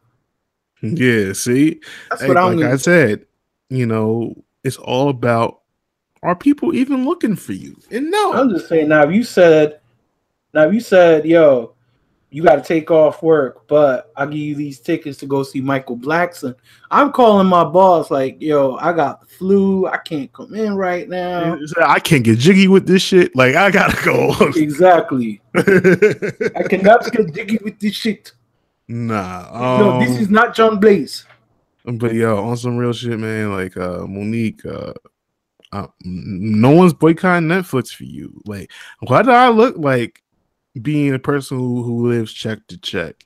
Yeah, 0.81 1.33
see, 1.33 1.81
That's 2.09 2.21
Hey, 2.21 2.27
what 2.29 2.38
I'm 2.38 2.55
like 2.55 2.59
gonna 2.59 2.73
I 2.73 2.77
said, 2.77 3.25
you 3.69 3.85
know, 3.85 4.35
it's 4.63 4.77
all 4.77 5.09
about 5.09 5.60
are 6.23 6.35
people 6.35 6.73
even 6.73 7.06
looking 7.06 7.35
for 7.35 7.53
you? 7.53 7.76
And 7.91 8.11
no, 8.11 8.34
I'm 8.34 8.49
just 8.49 8.68
saying 8.68 8.89
now 8.89 9.03
if 9.03 9.14
you 9.14 9.23
said 9.23 9.80
now 10.53 10.68
if 10.68 10.73
you 10.73 10.80
said, 10.80 11.26
yo, 11.26 11.73
you 12.31 12.43
got 12.43 12.56
to 12.56 12.61
take 12.61 12.89
off 12.89 13.22
work, 13.22 13.68
but 13.68 14.11
I 14.15 14.26
give 14.26 14.38
you 14.38 14.56
these 14.56 14.80
tickets 14.80 15.18
to 15.19 15.26
go 15.26 15.43
see 15.43 15.60
Michael 15.60 15.98
Blackson. 15.98 16.56
I'm 16.89 17.11
calling 17.11 17.48
my 17.48 17.65
boss 17.65 18.10
like, 18.10 18.41
yo, 18.41 18.77
I 18.77 18.93
got 18.93 19.19
the 19.19 19.27
flu. 19.27 19.85
I 19.85 19.98
can't 19.98 20.31
come 20.31 20.53
in 20.56 20.76
right 20.76 21.10
now. 21.10 21.57
I 21.85 21.99
can't 21.99 22.23
get 22.23 22.39
jiggy 22.39 22.69
with 22.69 22.88
this 22.88 23.02
shit. 23.02 23.35
Like 23.35 23.56
I 23.56 23.69
gotta 23.69 24.02
go. 24.03 24.34
exactly. 24.56 25.41
I 25.56 26.64
cannot 26.69 27.11
get 27.11 27.34
jiggy 27.34 27.60
with 27.64 27.80
this 27.80 27.95
shit. 27.95 28.31
Nah. 28.88 29.48
Um, 29.52 29.80
no, 29.80 29.99
this 29.99 30.18
is 30.18 30.30
not 30.30 30.56
John 30.56 30.80
Blaze. 30.80 31.26
But 31.84 32.14
yo, 32.14 32.38
on 32.38 32.56
some 32.56 32.77
real 32.77 32.93
shit, 32.93 33.19
man. 33.19 33.52
Like 33.52 33.76
uh 33.76 34.06
Monique, 34.07 34.65
uh, 34.65 34.93
uh 35.72 35.88
no 36.03 36.72
one's 36.72 36.93
boycotting 36.93 37.48
Netflix 37.48 37.93
for 37.93 38.03
you. 38.03 38.41
Like, 38.45 38.72
why 38.99 39.22
do 39.22 39.31
I 39.31 39.49
look 39.49 39.77
like 39.77 40.22
being 40.80 41.14
a 41.14 41.19
person 41.19 41.57
who, 41.57 41.84
who 41.84 42.10
lives 42.10 42.31
check 42.31 42.65
to 42.68 42.77
check. 42.77 43.26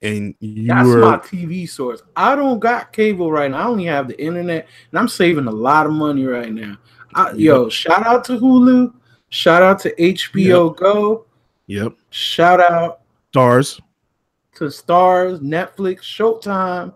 And 0.00 0.34
you 0.38 0.68
that's 0.68 0.86
were, 0.86 1.00
my 1.00 1.16
TV 1.18 1.68
source. 1.68 2.02
I 2.14 2.36
don't 2.36 2.60
got 2.60 2.92
cable 2.92 3.32
right 3.32 3.50
now. 3.50 3.58
I 3.58 3.64
only 3.66 3.86
have 3.86 4.06
the 4.06 4.20
internet, 4.22 4.68
and 4.90 4.98
I'm 4.98 5.08
saving 5.08 5.46
a 5.46 5.52
lot 5.52 5.86
of 5.86 5.92
money 5.92 6.24
right 6.24 6.52
now. 6.52 6.78
I, 7.14 7.30
yep. 7.30 7.38
Yo, 7.38 7.68
shout 7.68 8.06
out 8.06 8.24
to 8.26 8.38
Hulu. 8.38 8.94
Shout 9.30 9.62
out 9.62 9.80
to 9.80 9.94
HBO 9.96 10.70
yep. 10.70 10.76
Go. 10.76 11.26
Yep. 11.66 11.94
Shout 12.10 12.60
out 12.60 13.00
Stars 13.30 13.80
to 14.54 14.70
Stars, 14.70 15.40
Netflix, 15.40 16.00
Showtime. 16.00 16.94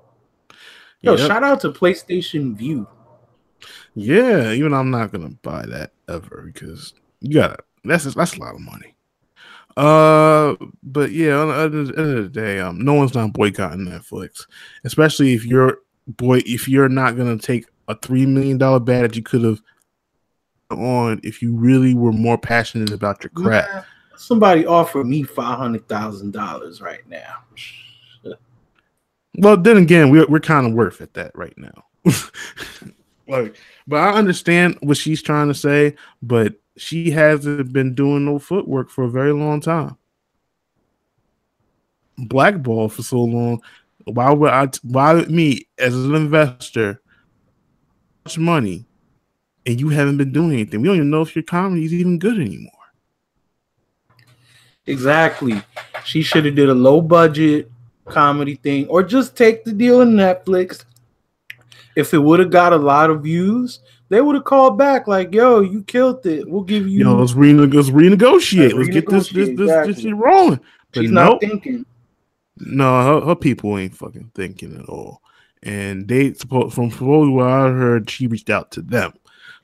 Yo, 1.01 1.17
yep. 1.17 1.27
shout 1.27 1.43
out 1.43 1.61
to 1.61 1.71
PlayStation 1.71 2.55
Vue. 2.55 2.87
Yeah, 3.95 4.53
even 4.53 4.73
I'm 4.73 4.91
not 4.91 5.13
gonna 5.13 5.31
buy 5.43 5.67
that 5.67 5.93
ever 6.09 6.43
because 6.47 6.95
you 7.21 7.35
got 7.35 7.61
that's 7.85 8.05
that's 8.05 8.37
a 8.37 8.41
lot 8.41 8.55
of 8.55 8.61
money. 8.61 8.95
Uh, 9.77 10.55
but 10.83 11.13
yeah, 11.13 11.65
at 11.65 11.73
the 11.73 11.79
end 11.79 11.91
of 11.91 12.25
the 12.25 12.29
day, 12.29 12.61
um, 12.61 12.83
no 12.85 12.95
one's 12.95 13.15
not 13.15 13.33
boycotting 13.33 13.87
Netflix, 13.87 14.47
especially 14.85 15.35
if 15.35 15.45
you're 15.45 15.79
boy 16.07 16.39
if 16.47 16.69
you're 16.69 16.89
not 16.89 17.17
gonna 17.17 17.39
take 17.39 17.67
a 17.89 17.95
three 17.97 18.27
million 18.27 18.59
dollar 18.59 18.81
bet 18.81 19.03
that 19.03 19.17
you 19.17 19.23
could 19.23 19.45
have 19.45 19.61
on 20.71 21.21
if 21.23 21.43
you 21.43 21.55
really 21.55 21.95
were 21.95 22.13
more 22.13 22.39
passionate 22.39 22.93
about 22.93 23.23
your 23.23 23.31
craft. 23.31 23.69
Yeah, 23.73 23.83
somebody 24.17 24.67
offered 24.67 25.07
me 25.07 25.23
five 25.23 25.59
hundred 25.59 25.89
thousand 25.89 26.33
dollars 26.33 26.81
right 26.81 27.07
now. 27.09 27.45
well, 29.39 29.57
then 29.57 29.77
again, 29.77 30.11
we're 30.11 30.27
we're 30.29 30.41
kind 30.41 30.67
of 30.67 30.73
worth 30.73 31.01
at 31.01 31.15
that 31.15 31.33
right 31.35 31.57
now. 31.57 31.85
like, 33.33 33.57
but 33.87 33.97
I 33.97 34.13
understand 34.13 34.79
what 34.81 34.97
she's 34.97 35.23
trying 35.23 35.49
to 35.49 35.55
say, 35.55 35.97
but 36.23 36.55
she 36.77 37.11
hasn't 37.11 37.73
been 37.73 37.95
doing 37.95 38.25
no 38.25 38.39
footwork 38.39 38.91
for 38.91 39.05
a 39.05 39.11
very 39.11 39.33
long 39.33 39.61
time. 39.61 39.97
Blackball 42.19 42.91
for 42.91 43.03
so 43.03 43.23
long. 43.23 43.63
Why 44.05 44.31
would 44.33 44.51
I? 44.51 44.69
Why 44.83 45.15
would 45.15 45.31
me 45.31 45.67
as 45.79 45.95
an 45.95 46.15
investor 46.15 47.01
much 48.25 48.39
money, 48.39 48.85
and 49.65 49.81
you 49.81 49.89
haven't 49.89 50.19
been 50.19 50.33
doing 50.33 50.53
anything? 50.53 50.83
We 50.83 50.89
don't 50.89 50.97
even 50.97 51.11
know 51.11 51.23
if 51.23 51.35
your 51.35 51.43
comedy 51.43 51.85
is 51.85 51.95
even 51.95 52.19
good 52.19 52.39
anymore. 52.39 52.73
Exactly. 54.87 55.63
She 56.05 56.23
should 56.23 56.45
have 56.45 56.57
did 56.57 56.69
a 56.69 56.75
low 56.75 57.01
budget 57.01 57.71
comedy 58.05 58.57
thing, 58.57 58.89
or 58.89 59.03
just 59.03 59.37
take 59.37 59.65
the 59.65 59.73
deal 59.73 60.01
in 60.01 60.11
Netflix. 60.11 60.85
If 61.97 62.15
it 62.15 62.19
would 62.19 62.41
have 62.41 62.51
got 62.51 62.73
a 62.73 62.77
lot 62.77 63.11
of 63.11 63.23
views, 63.23 63.81
they 64.09 64.21
would 64.21 64.35
have 64.35 64.45
called 64.45 64.79
back 64.79 65.07
like, 65.07 65.35
"Yo, 65.35 65.61
you 65.61 65.83
killed 65.85 66.25
it. 66.27 66.49
We'll 66.49 66.63
give 66.63 66.87
you." 66.87 67.01
Yo, 67.01 67.17
let's, 67.17 67.35
let's 67.35 67.91
renegotiate. 67.91 68.75
Let's, 68.75 68.89
get 68.89 69.09
this 69.09 69.31
this, 69.31 69.49
exactly. 69.49 69.93
this, 69.93 69.97
this 69.97 70.05
shit 70.05 70.17
rolling. 70.17 70.61
But 70.93 71.01
She's 71.01 71.11
nope. 71.11 71.41
not 71.43 71.51
thinking. 71.51 71.87
No, 72.59 73.21
her, 73.21 73.27
her, 73.29 73.35
people 73.35 73.79
ain't 73.79 73.97
fucking 73.97 74.31
thinking 74.35 74.77
at 74.79 74.89
all. 74.89 75.23
And 75.63 76.07
they 76.07 76.35
supposed 76.35 76.75
from 76.75 76.91
supposedly 76.91 77.35
what 77.35 77.47
I 77.47 77.69
heard, 77.69 78.11
she 78.11 78.27
reached 78.27 78.51
out 78.51 78.71
to 78.73 78.83
them. 78.83 79.15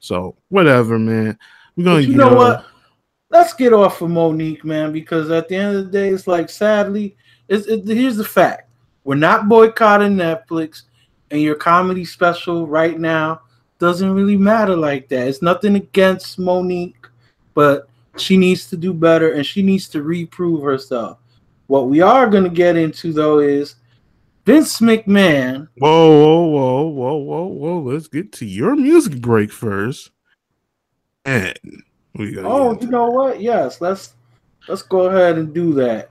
So 0.01 0.37
whatever, 0.49 0.99
man. 0.99 1.39
We're 1.77 1.85
gonna. 1.85 1.97
But 1.97 2.09
you 2.09 2.17
know, 2.17 2.31
know 2.31 2.37
what? 2.37 2.67
Let's 3.31 3.53
get 3.53 3.75
off 3.75 4.01
of 4.01 4.11
Monique, 4.11 4.65
man, 4.65 4.93
because 4.93 5.31
at 5.31 5.49
the 5.49 5.57
end 5.57 5.77
of 5.77 5.85
the 5.85 5.91
day, 5.91 6.09
it's 6.09 6.27
like 6.27 6.49
sadly, 6.49 7.17
it's, 7.49 7.67
it, 7.67 7.87
here's 7.87 8.17
the 8.17 8.25
fact: 8.25 8.71
we're 9.05 9.15
not 9.15 9.49
boycotting 9.49 10.17
Netflix, 10.17 10.85
and 11.31 11.41
your 11.41 11.55
comedy 11.55 12.05
special 12.05 12.67
right 12.67 12.99
now 12.99 13.43
doesn't 13.79 14.13
really 14.13 14.37
matter 14.37 14.77
like 14.77 15.09
that. 15.09 15.29
It's 15.29 15.43
nothing 15.43 15.77
against 15.77 16.39
Monique, 16.39 17.07
but 17.55 17.89
she 18.17 18.37
needs 18.37 18.69
to 18.71 18.77
do 18.77 18.93
better 18.93 19.33
and 19.33 19.47
she 19.47 19.63
needs 19.63 19.89
to 19.91 20.03
reprove 20.03 20.63
herself. 20.63 21.19
What 21.67 21.89
we 21.89 22.01
are 22.01 22.29
going 22.29 22.45
to 22.45 22.51
get 22.51 22.77
into 22.77 23.13
though 23.13 23.39
is 23.39 23.77
Vince 24.45 24.81
McMahon. 24.81 25.69
Whoa, 25.77 26.09
whoa, 26.09 26.43
whoa, 26.43 26.87
whoa, 26.87 27.17
whoa, 27.17 27.47
whoa. 27.47 27.81
Let's 27.81 28.09
get 28.09 28.33
to 28.33 28.47
your 28.47 28.75
music 28.75 29.21
break 29.21 29.53
first. 29.53 30.11
And 31.25 31.59
we 32.15 32.39
Oh, 32.39 32.79
you 32.81 32.89
know 32.89 33.11
what? 33.11 33.41
Yes, 33.41 33.81
let's 33.81 34.15
let's 34.67 34.83
go 34.83 35.03
ahead 35.11 35.37
and 35.37 35.53
do 35.53 35.75
that. 35.75 36.11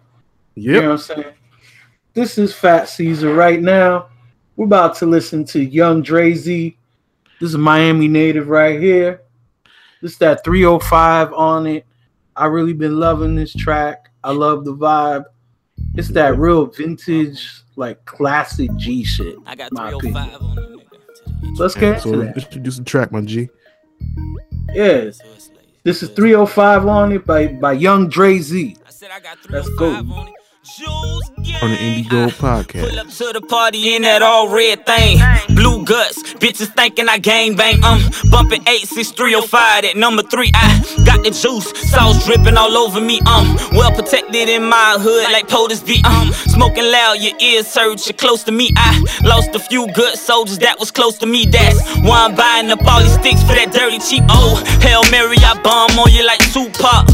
Yep. 0.55 0.65
You 0.65 0.73
know 0.73 0.81
what 0.81 0.91
I'm 0.91 0.97
saying? 0.99 1.33
This 2.13 2.37
is 2.37 2.53
Fat 2.53 2.87
Caesar 2.89 3.33
right 3.33 3.61
now. 3.61 4.09
We're 4.57 4.65
about 4.65 4.95
to 4.97 5.05
listen 5.05 5.45
to 5.45 5.63
Yung 5.63 6.03
Draeze 6.03 6.75
this 7.39 7.51
is 7.51 7.57
Miami 7.57 8.07
native 8.07 8.49
right 8.49 8.79
here. 8.79 9.21
This 10.01 10.17
that 10.17 10.43
305 10.43 11.33
on 11.33 11.67
it. 11.67 11.85
I 12.35 12.45
really 12.47 12.73
been 12.73 12.99
loving 12.99 13.35
this 13.35 13.53
track. 13.53 14.09
I 14.23 14.31
love 14.31 14.65
the 14.65 14.75
vibe. 14.75 15.25
It's 15.95 16.09
that 16.09 16.37
real 16.37 16.65
vintage, 16.65 17.61
like 17.75 18.03
classic 18.05 18.75
G 18.75 19.03
shit. 19.03 19.35
I 19.45 19.55
got 19.55 19.69
305 19.69 20.41
on 20.41 20.79
it. 20.79 20.87
Let's 21.59 21.75
get 21.75 22.01
so 22.01 22.11
that. 22.11 22.35
introduce 22.35 22.77
the 22.77 22.83
track, 22.83 23.11
my 23.11 23.21
G. 23.21 23.49
Yes. 24.73 25.19
This 25.83 26.01
is 26.01 26.09
305 26.09 26.87
on 26.87 27.11
it 27.13 27.25
by 27.25 27.47
by 27.47 27.73
Yung 27.73 28.09
Draeze. 28.09 28.77
Let's 29.49 29.69
go 29.75 29.93
on 29.93 30.33
the 30.67 31.77
Indie 31.77 32.09
Gold 32.09 32.33
podcast. 32.33 32.89
Pull 32.89 32.99
up 32.99 33.07
to 33.07 33.31
the 33.39 33.41
party 33.47 33.95
in 33.95 34.01
that 34.01 34.21
all 34.21 34.49
red 34.49 34.85
thing. 34.85 35.17
Blue 35.55 35.85
guts, 35.85 36.21
bitches 36.35 36.73
thinking 36.75 37.07
I 37.07 37.19
gang 37.19 37.55
bang. 37.55 37.81
Um, 37.85 38.01
bumping 38.29 38.61
86305 38.67 39.85
at 39.85 39.95
number 39.95 40.23
three. 40.23 40.51
I 40.53 40.83
got 41.05 41.23
the 41.23 41.31
juice, 41.31 41.71
sauce 41.89 42.25
dripping 42.25 42.57
all 42.57 42.75
over 42.77 42.99
me. 42.99 43.21
Um, 43.25 43.55
well 43.71 43.91
protected 43.95 44.49
in 44.49 44.63
my 44.63 44.97
hood 44.99 45.31
like 45.31 45.47
POTUS 45.47 45.85
be. 45.85 46.03
Um, 46.03 46.33
smoking 46.51 46.91
loud, 46.91 47.13
your 47.19 47.37
ears 47.39 47.67
surge, 47.67 48.05
you're 48.05 48.13
close 48.13 48.43
to 48.43 48.51
me. 48.51 48.71
I 48.75 48.99
lost 49.23 49.55
a 49.55 49.59
few 49.59 49.87
good 49.93 50.17
soldiers 50.17 50.57
that 50.59 50.79
was 50.79 50.91
close 50.91 51.17
to 51.19 51.25
me. 51.25 51.45
That's 51.45 51.79
why 52.03 52.25
I'm 52.25 52.35
buying 52.35 52.69
up 52.71 52.85
all 52.85 52.99
these 52.99 53.13
sticks 53.13 53.41
for 53.41 53.55
that 53.55 53.71
dirty 53.71 53.99
cheap. 53.99 54.23
Oh, 54.29 54.59
Hail 54.81 55.03
Mary, 55.11 55.37
I 55.39 55.55
bomb 55.63 55.97
on 55.97 56.11
you 56.11 56.25
like 56.27 56.43
Tupac. 56.51 57.07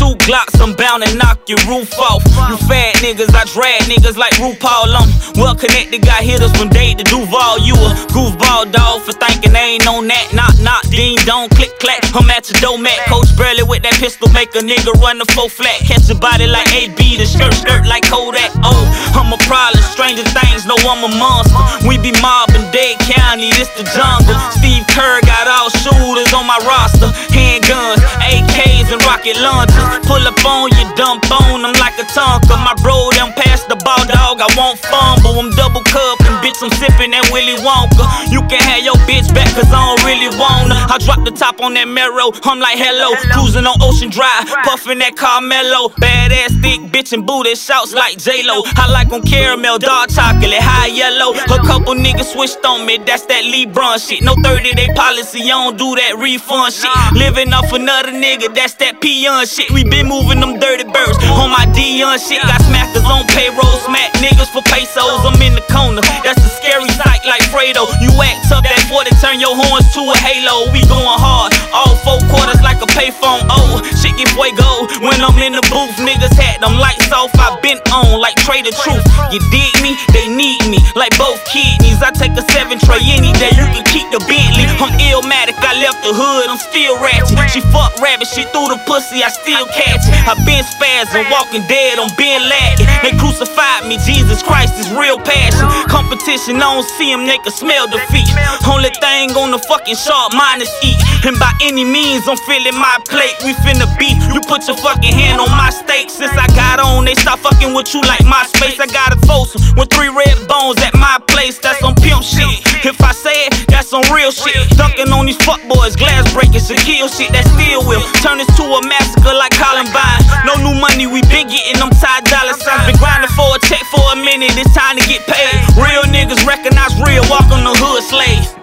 Two 0.00 0.16
Glocks, 0.24 0.56
I'm 0.56 0.72
bound 0.72 1.04
to 1.04 1.12
knock 1.20 1.44
your 1.44 1.60
roof 1.68 1.92
off. 2.00 2.24
You 2.48 2.56
fat 2.64 2.96
niggas, 3.04 3.36
I 3.36 3.44
drag 3.52 3.84
niggas 3.84 4.16
like 4.16 4.32
RuPaul. 4.40 4.96
I'm 4.96 5.12
well 5.36 5.52
connected, 5.52 6.00
got 6.00 6.24
hitters 6.24 6.56
from 6.56 6.72
Dade 6.72 6.96
to 6.96 7.04
Duval. 7.04 7.60
You 7.60 7.76
a 7.76 7.92
goofball 8.08 8.72
dog 8.72 9.04
for 9.04 9.12
thinking 9.12 9.52
they 9.52 9.76
ain't 9.76 9.84
on 9.84 10.08
that. 10.08 10.32
Knock, 10.32 10.56
knock, 10.64 10.88
ding, 10.88 11.20
don't 11.28 11.52
click, 11.52 11.76
clack. 11.84 12.00
I'm 12.16 12.24
at 12.32 12.48
your 12.48 12.56
door 12.64 12.78
mat. 12.80 12.96
Coach 13.12 13.28
Burley 13.36 13.60
with 13.60 13.84
that 13.84 13.92
pistol, 14.00 14.32
make 14.32 14.48
a 14.56 14.64
nigga 14.64 14.96
run 15.04 15.20
the 15.20 15.28
full 15.36 15.52
flat. 15.52 15.76
Catch 15.84 16.08
a 16.08 16.16
body 16.16 16.48
like 16.48 16.72
AB, 16.72 16.96
the 17.20 17.28
skirt, 17.28 17.52
skirt 17.52 17.84
like 17.84 18.08
Kodak. 18.08 18.48
Oh, 18.64 18.80
I'm 19.12 19.28
a 19.28 19.40
problem, 19.44 19.84
stranger 19.84 20.24
things, 20.32 20.64
know 20.64 20.80
I'm 20.80 21.04
a 21.04 21.12
monster. 21.12 21.60
We 21.84 22.00
be 22.00 22.16
mobbing 22.24 22.64
Dade 22.72 22.96
County, 23.04 23.52
this 23.52 23.68
the 23.76 23.84
jungle. 23.92 24.32
Steve 24.56 24.80
Kerr 24.96 25.20
got 25.28 25.44
all 25.44 25.68
shooters 25.68 26.32
on 26.32 26.48
my 26.48 26.56
roster. 26.64 27.12
Handguns, 27.36 28.00
AKs, 28.24 28.88
and 28.88 29.02
rocket 29.04 29.36
launchers. 29.44 29.89
Pull 30.06 30.22
up 30.26 30.38
on 30.44 30.70
you, 30.74 30.84
dump 30.96 31.24
on 31.30 31.62
them 31.62 31.74
like 31.78 31.98
a 31.98 32.06
Tonka. 32.10 32.54
My 32.62 32.74
bro, 32.82 33.10
them 33.14 33.32
pass 33.34 33.64
the 33.64 33.76
ball, 33.76 34.02
dog. 34.06 34.40
I 34.40 34.48
won't 34.56 34.78
fumble. 34.78 35.38
I'm 35.38 35.50
double 35.54 35.82
cupping, 35.84 36.36
bitch. 36.42 36.58
I'm 36.62 36.70
sipping 36.78 37.10
that 37.12 37.28
Willy 37.30 37.56
Wonka. 37.62 38.04
You 38.30 38.42
can 38.50 38.60
have 38.60 38.82
your 38.82 38.98
bitch 39.08 39.32
back, 39.34 39.48
cause 39.54 39.70
I 39.70 39.78
don't 39.78 40.02
really 40.04 40.30
wanna. 40.38 40.76
I 40.90 40.98
drop 40.98 41.24
the 41.24 41.30
top 41.30 41.60
on 41.60 41.74
that 41.74 41.88
marrow. 41.88 42.30
I'm 42.44 42.58
like, 42.58 42.78
hello. 42.78 43.14
Cruising 43.32 43.66
on 43.66 43.76
Ocean 43.82 44.10
Drive, 44.10 44.46
puffing 44.64 44.98
that 44.98 45.16
Carmelo. 45.16 45.90
Badass 46.00 46.60
thick 46.62 46.80
bitch 46.92 47.12
and 47.12 47.26
booty 47.26 47.54
shouts 47.54 47.92
like 47.92 48.18
J-Lo. 48.18 48.62
I 48.76 48.90
like 48.90 49.12
on 49.12 49.22
caramel, 49.22 49.78
dark 49.78 50.10
chocolate, 50.10 50.52
high 50.60 50.86
yellow. 50.88 51.32
A 51.34 51.58
couple 51.66 51.94
niggas 51.94 52.32
switched 52.32 52.64
on 52.64 52.86
me, 52.86 52.98
that's 52.98 53.26
that 53.26 53.44
LeBron 53.44 53.98
shit. 53.98 54.22
No 54.22 54.34
30 54.42 54.74
day 54.74 54.88
policy, 54.94 55.42
I 55.42 55.48
don't 55.48 55.78
do 55.78 55.94
that 55.96 56.18
refund 56.18 56.72
shit. 56.72 56.90
Living 57.14 57.52
off 57.52 57.72
another 57.72 58.12
nigga, 58.12 58.54
that's 58.54 58.74
that 58.74 59.00
peon 59.00 59.46
shit. 59.46 59.70
We 59.70 59.79
been 59.88 60.04
moving 60.04 60.40
them 60.40 60.60
dirty 60.60 60.84
birds 60.84 61.16
on 61.32 61.48
my 61.48 61.64
Dion 61.72 62.20
shit. 62.20 62.44
Got 62.44 62.60
smackers 62.68 63.08
on 63.08 63.24
payroll, 63.32 63.80
smack 63.88 64.12
niggas 64.20 64.52
for 64.52 64.60
pesos. 64.68 65.24
I'm 65.24 65.40
in 65.40 65.56
the 65.56 65.64
corner, 65.72 66.04
that's 66.20 66.44
a 66.44 66.50
scary 66.60 66.88
sight 67.00 67.24
like 67.24 67.40
Fredo. 67.48 67.88
You 68.04 68.12
act 68.20 68.52
up 68.52 68.64
that 68.64 68.84
40, 68.92 69.10
turn 69.16 69.30
Turn 69.30 69.38
your 69.38 69.54
horns 69.54 69.86
to 69.94 70.02
a 70.02 70.16
halo, 70.26 70.74
we 70.74 70.82
going 70.90 71.06
hard. 71.06 71.54
All 71.70 71.94
four 72.02 72.18
quarters 72.34 72.58
like 72.66 72.82
a 72.82 72.90
payphone. 72.98 73.46
Oh, 73.46 73.78
shit 73.94 74.10
get 74.18 74.26
fuego. 74.34 74.90
When 75.06 75.22
I'm 75.22 75.38
in 75.38 75.54
the 75.54 75.62
booth, 75.70 75.94
niggas 76.02 76.34
had 76.34 76.58
them 76.58 76.74
lights 76.74 77.14
off. 77.14 77.30
I 77.38 77.54
been 77.62 77.78
on 77.94 78.18
like 78.18 78.34
Trader 78.42 78.74
Truth. 78.74 79.06
You 79.30 79.38
dig 79.54 79.70
me? 79.86 79.94
They 80.10 80.26
need 80.26 80.66
me 80.66 80.82
like 80.98 81.14
both 81.14 81.38
kidneys. 81.46 82.02
I 82.02 82.10
take 82.10 82.34
a 82.34 82.42
seven 82.50 82.82
tray 82.82 83.06
any 83.06 83.30
day. 83.38 83.54
You 83.54 83.70
can 83.70 83.86
keep 83.86 84.10
the 84.10 84.18
Bentley. 84.26 84.66
I'm 84.82 84.98
illmatic. 84.98 85.54
I 85.62 85.78
left 85.78 86.02
the 86.02 86.10
hood. 86.10 86.50
I'm 86.50 86.58
still 86.58 86.98
ratchet. 86.98 87.38
She 87.54 87.62
fuck 87.70 87.94
rabbit. 88.02 88.26
She 88.26 88.42
threw 88.50 88.66
the 88.66 88.82
pussy. 88.82 89.22
I 89.22 89.30
still 89.30 89.69
catch 89.72 90.04
it. 90.06 90.14
I 90.26 90.34
been 90.46 90.64
spazzing, 90.76 91.26
walking 91.30 91.64
dead. 91.66 91.98
I'm 91.98 92.10
been 92.16 92.42
lacking. 92.48 92.86
They 93.02 93.14
crucified 93.18 93.86
me. 93.86 93.98
Jesus 94.04 94.42
Christ 94.42 94.78
is 94.78 94.88
real 94.92 95.18
passion. 95.18 95.66
Competition. 95.88 96.56
I 96.58 96.74
don't 96.74 96.88
see 96.98 97.10
them. 97.10 97.26
They 97.26 97.38
can 97.38 97.52
smell 97.52 97.86
defeat. 97.86 98.28
Only 98.66 98.90
thing 99.00 99.32
on 99.36 99.50
the 99.50 99.60
fucking 99.66 99.96
sharp 99.96 100.34
mind 100.34 100.62
is 100.62 100.72
eat. 100.82 100.98
And 101.26 101.38
by 101.38 101.52
any 101.62 101.84
means, 101.84 102.26
I'm 102.28 102.38
filling 102.48 102.76
my 102.76 102.96
plate. 103.08 103.36
We 103.44 103.52
finna 103.64 103.86
beat. 103.98 104.16
You 104.32 104.40
put 104.44 104.66
your 104.66 104.76
fucking 104.78 105.12
hand 105.12 105.40
on 105.40 105.50
my 105.52 105.70
steak. 105.70 106.10
Since 106.10 106.32
I 106.32 106.46
got 106.56 106.80
on, 106.80 107.04
they 107.04 107.14
stop 107.14 107.38
fucking 107.40 107.74
with 107.74 107.92
you 107.94 108.00
like 108.02 108.24
my 108.24 108.44
space. 108.46 108.78
I 108.80 108.86
got 108.86 109.12
a 109.12 109.18
foursome 109.26 109.62
with 109.76 109.90
three 109.92 110.08
red 110.08 110.36
bones 110.48 110.80
at 110.82 110.94
my 110.94 111.18
place. 111.28 111.58
That's 111.58 111.78
some 111.80 111.94
pimp 111.94 112.24
shit. 112.24 112.64
If 112.84 113.00
I 113.02 113.12
say 113.12 113.46
it, 113.46 113.68
that's 113.68 113.88
some 113.88 114.04
real 114.12 114.32
shit. 114.32 114.56
Dunking 114.76 115.12
on 115.12 115.26
these 115.26 115.38
fuckboys, 115.44 115.96
glass 115.96 116.24
breakers, 116.32 116.70
and 116.70 116.80
kill 116.80 117.08
shit 117.08 117.32
that 117.32 117.44
still 117.52 117.84
will 117.84 118.02
turn 118.24 118.38
this 118.38 118.48
to 118.56 118.64
a 118.64 118.80
massacre 118.88 119.34
like 119.36 119.52
Columbine. 119.60 120.24
No 120.48 120.56
new 120.64 120.74
money, 120.80 121.06
we 121.06 121.20
been 121.28 121.46
getting 121.46 121.78
them 121.78 121.90
tied 122.00 122.24
dollar 122.24 122.56
signs. 122.56 122.88
Been 122.88 122.96
grinding 122.96 123.30
for 123.36 123.54
a 123.54 123.58
check 123.60 123.84
for 123.92 124.00
a 124.12 124.16
minute. 124.16 124.56
It's 124.56 124.72
time 124.74 124.96
to 124.96 125.04
get 125.06 125.20
paid. 125.28 125.60
Real 125.76 126.02
niggas 126.08 126.46
recognize 126.48 126.96
real. 127.04 127.22
Walk 127.28 127.44
on 127.52 127.64
the 127.64 127.76
hood 127.76 128.02
slave. 128.02 128.56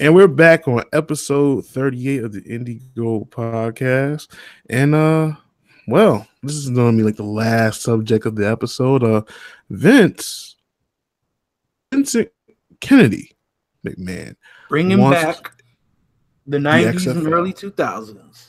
And 0.00 0.14
we're 0.14 0.28
back 0.28 0.66
on 0.68 0.84
episode 0.92 1.66
38 1.66 2.24
of 2.24 2.32
the 2.32 2.40
IndieGold 2.42 3.28
podcast. 3.28 4.28
And 4.70 4.94
uh 4.94 5.32
well, 5.86 6.26
this 6.42 6.54
is 6.54 6.70
gonna 6.70 6.96
be 6.96 7.02
like 7.02 7.16
the 7.16 7.22
last 7.24 7.82
subject 7.82 8.24
of 8.24 8.36
the 8.36 8.48
episode. 8.48 9.04
Uh 9.04 9.22
Vince 9.68 10.56
Vincent 11.92 12.30
Kennedy 12.80 13.36
McMahon. 13.86 14.36
Bring 14.68 14.90
him 14.90 15.10
back. 15.10 15.52
The 16.46 16.58
90s 16.58 17.10
and 17.10 17.26
early 17.26 17.52
2000s. 17.52 18.47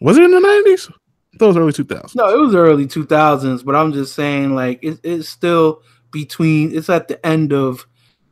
Was 0.00 0.16
it 0.16 0.24
in 0.24 0.30
the 0.30 0.38
90s? 0.38 0.90
I 0.90 1.38
thought 1.38 1.44
it 1.44 1.48
was 1.48 1.56
early 1.56 1.72
2000s. 1.72 2.14
No, 2.14 2.28
it 2.28 2.40
was 2.40 2.54
early 2.54 2.86
2000s, 2.86 3.64
but 3.64 3.74
I'm 3.74 3.92
just 3.92 4.14
saying, 4.14 4.54
like, 4.54 4.78
it, 4.82 4.98
it's 5.02 5.28
still 5.28 5.82
between, 6.10 6.76
it's 6.76 6.88
at 6.88 7.08
the 7.08 7.24
end 7.26 7.52
of 7.52 7.86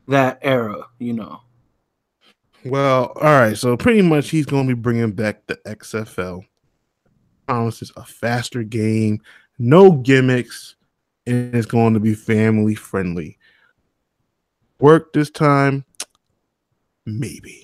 that 0.08 0.38
era, 0.42 0.86
you 0.98 1.12
know. 1.12 1.40
Well, 2.64 3.12
all 3.16 3.40
right. 3.40 3.56
So 3.56 3.76
pretty 3.76 4.02
much 4.02 4.30
he's 4.30 4.46
going 4.46 4.66
to 4.66 4.74
be 4.74 4.80
bringing 4.80 5.12
back 5.12 5.46
the 5.46 5.56
XFL. 5.66 6.44
Promises 7.46 7.92
a 7.96 8.04
faster 8.04 8.62
game, 8.62 9.20
no 9.58 9.92
gimmicks, 9.92 10.76
and 11.26 11.54
it's 11.54 11.66
going 11.66 11.92
to 11.92 12.00
be 12.00 12.14
family 12.14 12.74
friendly. 12.74 13.38
Work 14.78 15.12
this 15.12 15.28
time, 15.28 15.84
maybe. 17.04 17.63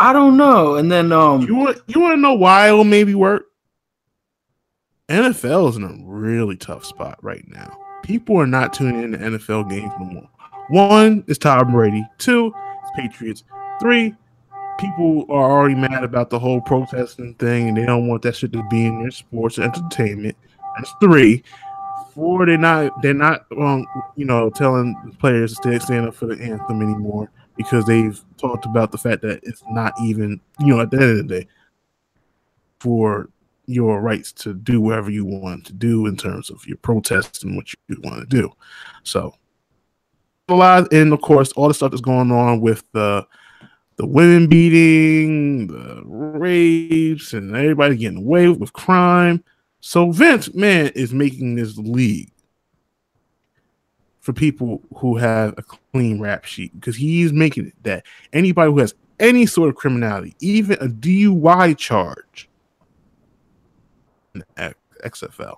I 0.00 0.14
don't 0.14 0.38
know. 0.38 0.76
And 0.76 0.90
then, 0.90 1.12
um, 1.12 1.42
You 1.42 1.54
want 1.54 1.78
you 1.86 2.00
want 2.00 2.16
to 2.16 2.20
know 2.20 2.32
why 2.32 2.68
it'll 2.68 2.84
maybe 2.84 3.14
work? 3.14 3.44
NFL 5.10 5.68
is 5.68 5.76
in 5.76 5.84
a 5.84 5.94
really 6.06 6.56
tough 6.56 6.86
spot 6.86 7.18
right 7.22 7.44
now. 7.48 7.76
People 8.02 8.36
are 8.38 8.46
not 8.46 8.72
tuning 8.72 9.02
in 9.02 9.12
to 9.12 9.18
NFL 9.18 9.68
games 9.68 9.92
no 10.00 10.06
more. 10.06 10.28
One 10.68 11.22
is 11.26 11.36
Tom 11.36 11.72
Brady. 11.72 12.02
Two 12.16 12.46
is 12.46 12.90
Patriots. 12.96 13.44
Three, 13.78 14.14
people 14.78 15.26
are 15.28 15.50
already 15.50 15.74
mad 15.74 16.02
about 16.02 16.30
the 16.30 16.38
whole 16.38 16.62
protesting 16.62 17.34
thing, 17.34 17.68
and 17.68 17.76
they 17.76 17.84
don't 17.84 18.08
want 18.08 18.22
that 18.22 18.36
shit 18.36 18.52
to 18.52 18.66
be 18.70 18.86
in 18.86 19.02
their 19.02 19.10
sports 19.10 19.58
entertainment. 19.58 20.36
That's 20.78 20.94
three. 21.02 21.42
Four, 22.14 22.46
they're 22.46 22.56
not 22.56 23.02
they're 23.02 23.12
not 23.12 23.44
um 23.58 23.86
you 24.16 24.24
know 24.24 24.48
telling 24.48 24.96
players 25.18 25.58
to 25.58 25.78
stand 25.78 26.06
up 26.06 26.14
for 26.14 26.26
the 26.26 26.42
anthem 26.42 26.80
anymore 26.80 27.30
because 27.56 27.84
they've 27.84 28.20
talked 28.36 28.64
about 28.64 28.92
the 28.92 28.98
fact 28.98 29.22
that 29.22 29.40
it's 29.42 29.62
not 29.70 29.92
even 30.02 30.40
you 30.58 30.68
know 30.68 30.80
at 30.80 30.90
the 30.90 30.96
end 30.96 31.10
of 31.10 31.28
the 31.28 31.40
day 31.40 31.48
for 32.80 33.28
your 33.66 34.00
rights 34.00 34.32
to 34.32 34.52
do 34.52 34.80
whatever 34.80 35.10
you 35.10 35.24
want 35.24 35.64
to 35.66 35.72
do 35.72 36.06
in 36.06 36.16
terms 36.16 36.50
of 36.50 36.66
your 36.66 36.78
protests 36.78 37.44
and 37.44 37.54
what 37.54 37.72
you 37.88 37.96
want 38.02 38.18
to 38.18 38.26
do. 38.26 38.50
So 39.04 39.34
a 40.48 40.54
lot, 40.54 40.92
and 40.92 41.12
of 41.12 41.20
course, 41.20 41.52
all 41.52 41.68
the 41.68 41.74
stuff 41.74 41.92
that's 41.92 42.00
going 42.00 42.32
on 42.32 42.60
with 42.60 42.84
the 42.92 43.26
the 43.96 44.06
women 44.06 44.46
beating, 44.48 45.66
the 45.66 46.02
rapes, 46.06 47.34
and 47.34 47.54
everybody 47.54 47.96
getting 47.96 48.18
away 48.18 48.48
with 48.48 48.72
crime. 48.72 49.44
So 49.80 50.10
Vince 50.10 50.54
man 50.54 50.90
is 50.94 51.12
making 51.12 51.56
this 51.56 51.76
league 51.76 52.29
for 54.20 54.32
people 54.32 54.82
who 54.96 55.16
have 55.16 55.54
a 55.56 55.62
clean 55.62 56.20
rap 56.20 56.44
sheet 56.44 56.72
because 56.74 56.96
he's 56.96 57.32
making 57.32 57.66
it 57.66 57.82
that 57.82 58.04
anybody 58.32 58.70
who 58.70 58.78
has 58.78 58.94
any 59.18 59.46
sort 59.46 59.68
of 59.68 59.76
criminality, 59.76 60.34
even 60.40 60.76
a 60.80 60.88
DUI 60.88 61.76
charge, 61.76 62.48
XFL. 65.04 65.56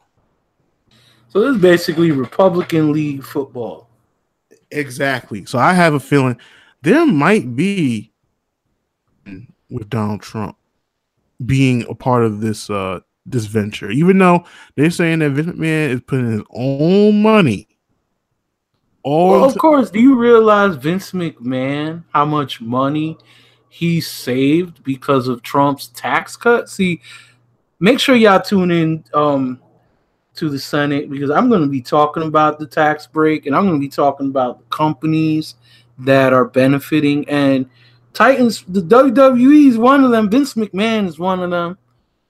so 1.29 1.41
this 1.41 1.57
is 1.57 1.63
basically 1.63 2.11
Republican 2.11 2.93
League 2.93 3.23
football. 3.23 3.89
Exactly. 4.71 5.45
So 5.45 5.59
I 5.59 5.75
have 5.75 5.95
a 5.95 6.01
feeling 6.01 6.39
there 6.83 7.07
might 7.07 7.55
be 7.55 8.11
with 9.71 9.89
Donald 9.91 10.23
Trump 10.23 10.57
being 11.45 11.85
a 11.89 11.95
part 11.95 12.25
of 12.25 12.41
this 12.41 12.71
uh 12.71 13.01
this 13.27 13.45
venture, 13.47 13.91
even 13.91 14.19
though 14.19 14.45
they're 14.75 14.91
saying 14.91 15.21
that 15.21 15.31
Vince 15.31 15.49
McMahon 15.49 15.91
is 15.91 16.01
putting 16.01 16.33
his 16.33 16.43
own 16.51 17.23
money. 17.23 17.69
All 19.03 19.31
Well, 19.31 19.45
of 19.45 19.59
course, 19.59 19.91
do 19.91 20.01
you 20.01 20.17
realize 20.17 20.77
Vince 20.77 21.13
McMahon, 21.13 22.05
how 22.13 22.25
much 22.25 22.61
money 22.61 23.19
he 23.69 24.01
saved 24.01 24.85
because 24.85 25.29
of 25.29 25.43
Trump's 25.43 25.89
tax 25.89 26.37
cut? 26.37 26.69
See, 26.69 27.01
make 27.81 27.99
sure 27.99 28.15
y'all 28.15 28.41
tune 28.41 28.71
in 28.71 29.05
um, 29.13 29.61
to 30.35 30.49
the 30.49 30.59
Senate 30.59 31.11
because 31.11 31.31
I'm 31.31 31.49
going 31.49 31.63
to 31.63 31.69
be 31.69 31.83
talking 31.83 32.23
about 32.23 32.59
the 32.59 32.67
tax 32.67 33.07
break 33.07 33.47
and 33.47 33.57
I'm 33.57 33.67
going 33.67 33.81
to 33.81 33.85
be 33.85 33.91
talking 33.91 34.29
about 34.29 34.61
the 34.61 34.77
companies 34.77 35.57
that 35.99 36.33
are 36.33 36.45
benefiting. 36.45 37.29
And 37.29 37.69
Titans, 38.13 38.65
the 38.69 38.83
WWE 38.83 39.69
is 39.69 39.79
one 39.79 40.05
of 40.05 40.11
them. 40.11 40.31
Vince 40.31 40.55
McMahon 40.55 41.07
is 41.07 41.19
one 41.19 41.41
of 41.41 41.51
them. 41.51 41.77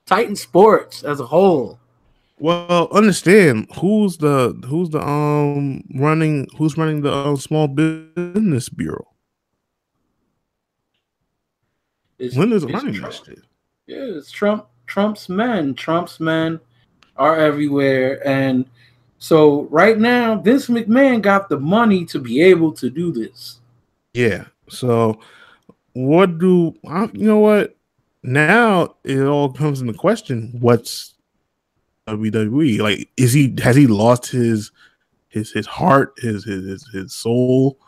Titan 0.05 0.35
Sports 0.35 1.03
as 1.03 1.19
a 1.19 1.25
whole. 1.25 1.79
Well, 2.43 2.89
understand 2.91 3.67
who's 3.75 4.17
the 4.17 4.51
who's 4.67 4.89
the 4.89 4.99
um 5.01 5.81
running 5.95 6.45
who's 6.57 6.77
running 6.77 7.01
the 7.01 7.11
uh, 7.13 7.35
small 7.37 7.69
business 7.69 8.67
bureau. 8.67 9.07
It's- 12.19 12.37
When 12.37 12.51
is 12.51 12.63
it's 12.63 12.73
running 12.73 12.95
Trump. 12.95 13.13
this 13.13 13.23
shit? 13.25 13.39
Yeah, 13.87 14.17
it's 14.17 14.29
Trump. 14.31 14.65
Trump's 14.87 15.29
men. 15.29 15.73
Trump's 15.73 16.19
men 16.19 16.59
are 17.15 17.37
everywhere, 17.37 18.25
and 18.27 18.65
so 19.19 19.63
right 19.71 19.97
now, 19.97 20.35
Vince 20.41 20.67
McMahon 20.67 21.21
got 21.21 21.47
the 21.47 21.59
money 21.59 22.03
to 22.05 22.19
be 22.19 22.41
able 22.41 22.73
to 22.73 22.89
do 22.89 23.11
this. 23.13 23.61
Yeah. 24.13 24.45
So, 24.67 25.19
what 25.93 26.39
do 26.39 26.75
I, 26.85 27.09
you 27.13 27.25
know? 27.27 27.39
What 27.39 27.77
now? 28.21 28.95
It 29.05 29.21
all 29.21 29.53
comes 29.53 29.79
into 29.79 29.93
question. 29.93 30.57
What's 30.59 31.12
WWE 32.07 32.79
like? 32.79 33.09
Is 33.17 33.33
he 33.33 33.55
has 33.61 33.75
he 33.75 33.87
lost 33.87 34.27
his 34.27 34.71
his 35.29 35.51
his 35.51 35.65
heart, 35.65 36.13
his 36.17 36.43
his 36.43 36.65
his, 36.65 36.87
his 36.93 37.15
soul? 37.15 37.79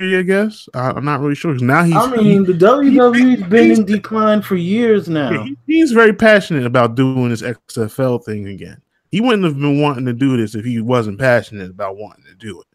I 0.00 0.22
guess 0.22 0.68
I, 0.74 0.90
I'm 0.90 1.04
not 1.04 1.20
really 1.20 1.34
sure. 1.34 1.54
Now 1.56 1.82
he's 1.82 1.96
I 1.96 2.08
mean, 2.16 2.44
the 2.44 2.52
WWE's 2.52 3.42
been 3.48 3.70
in 3.72 3.84
decline 3.84 4.42
for 4.42 4.54
years 4.54 5.08
now. 5.08 5.42
he- 5.42 5.56
he's 5.66 5.90
very 5.90 6.12
passionate 6.12 6.66
about 6.66 6.94
doing 6.94 7.30
this 7.30 7.42
XFL 7.42 8.24
thing 8.24 8.46
again. 8.46 8.80
He 9.10 9.20
wouldn't 9.20 9.44
have 9.44 9.58
been 9.58 9.80
wanting 9.80 10.04
to 10.04 10.12
do 10.12 10.36
this 10.36 10.54
if 10.54 10.64
he 10.64 10.80
wasn't 10.80 11.18
passionate 11.18 11.70
about 11.70 11.96
wanting 11.96 12.24
to 12.26 12.34
do 12.34 12.60
it. 12.60 12.66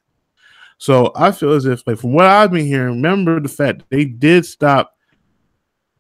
So 0.80 1.14
I 1.15 1.32
feel 1.32 1.53
as 1.53 1.65
if, 1.65 1.86
like, 1.88 1.99
from 1.99 2.11
what 2.11 2.26
I've 2.26 2.52
been 2.52 2.65
hearing, 2.65 2.95
remember 2.95 3.40
the 3.40 3.48
fact 3.48 3.80
that 3.80 3.90
they 3.90 4.03
did 4.03 4.45
stop 4.45 4.98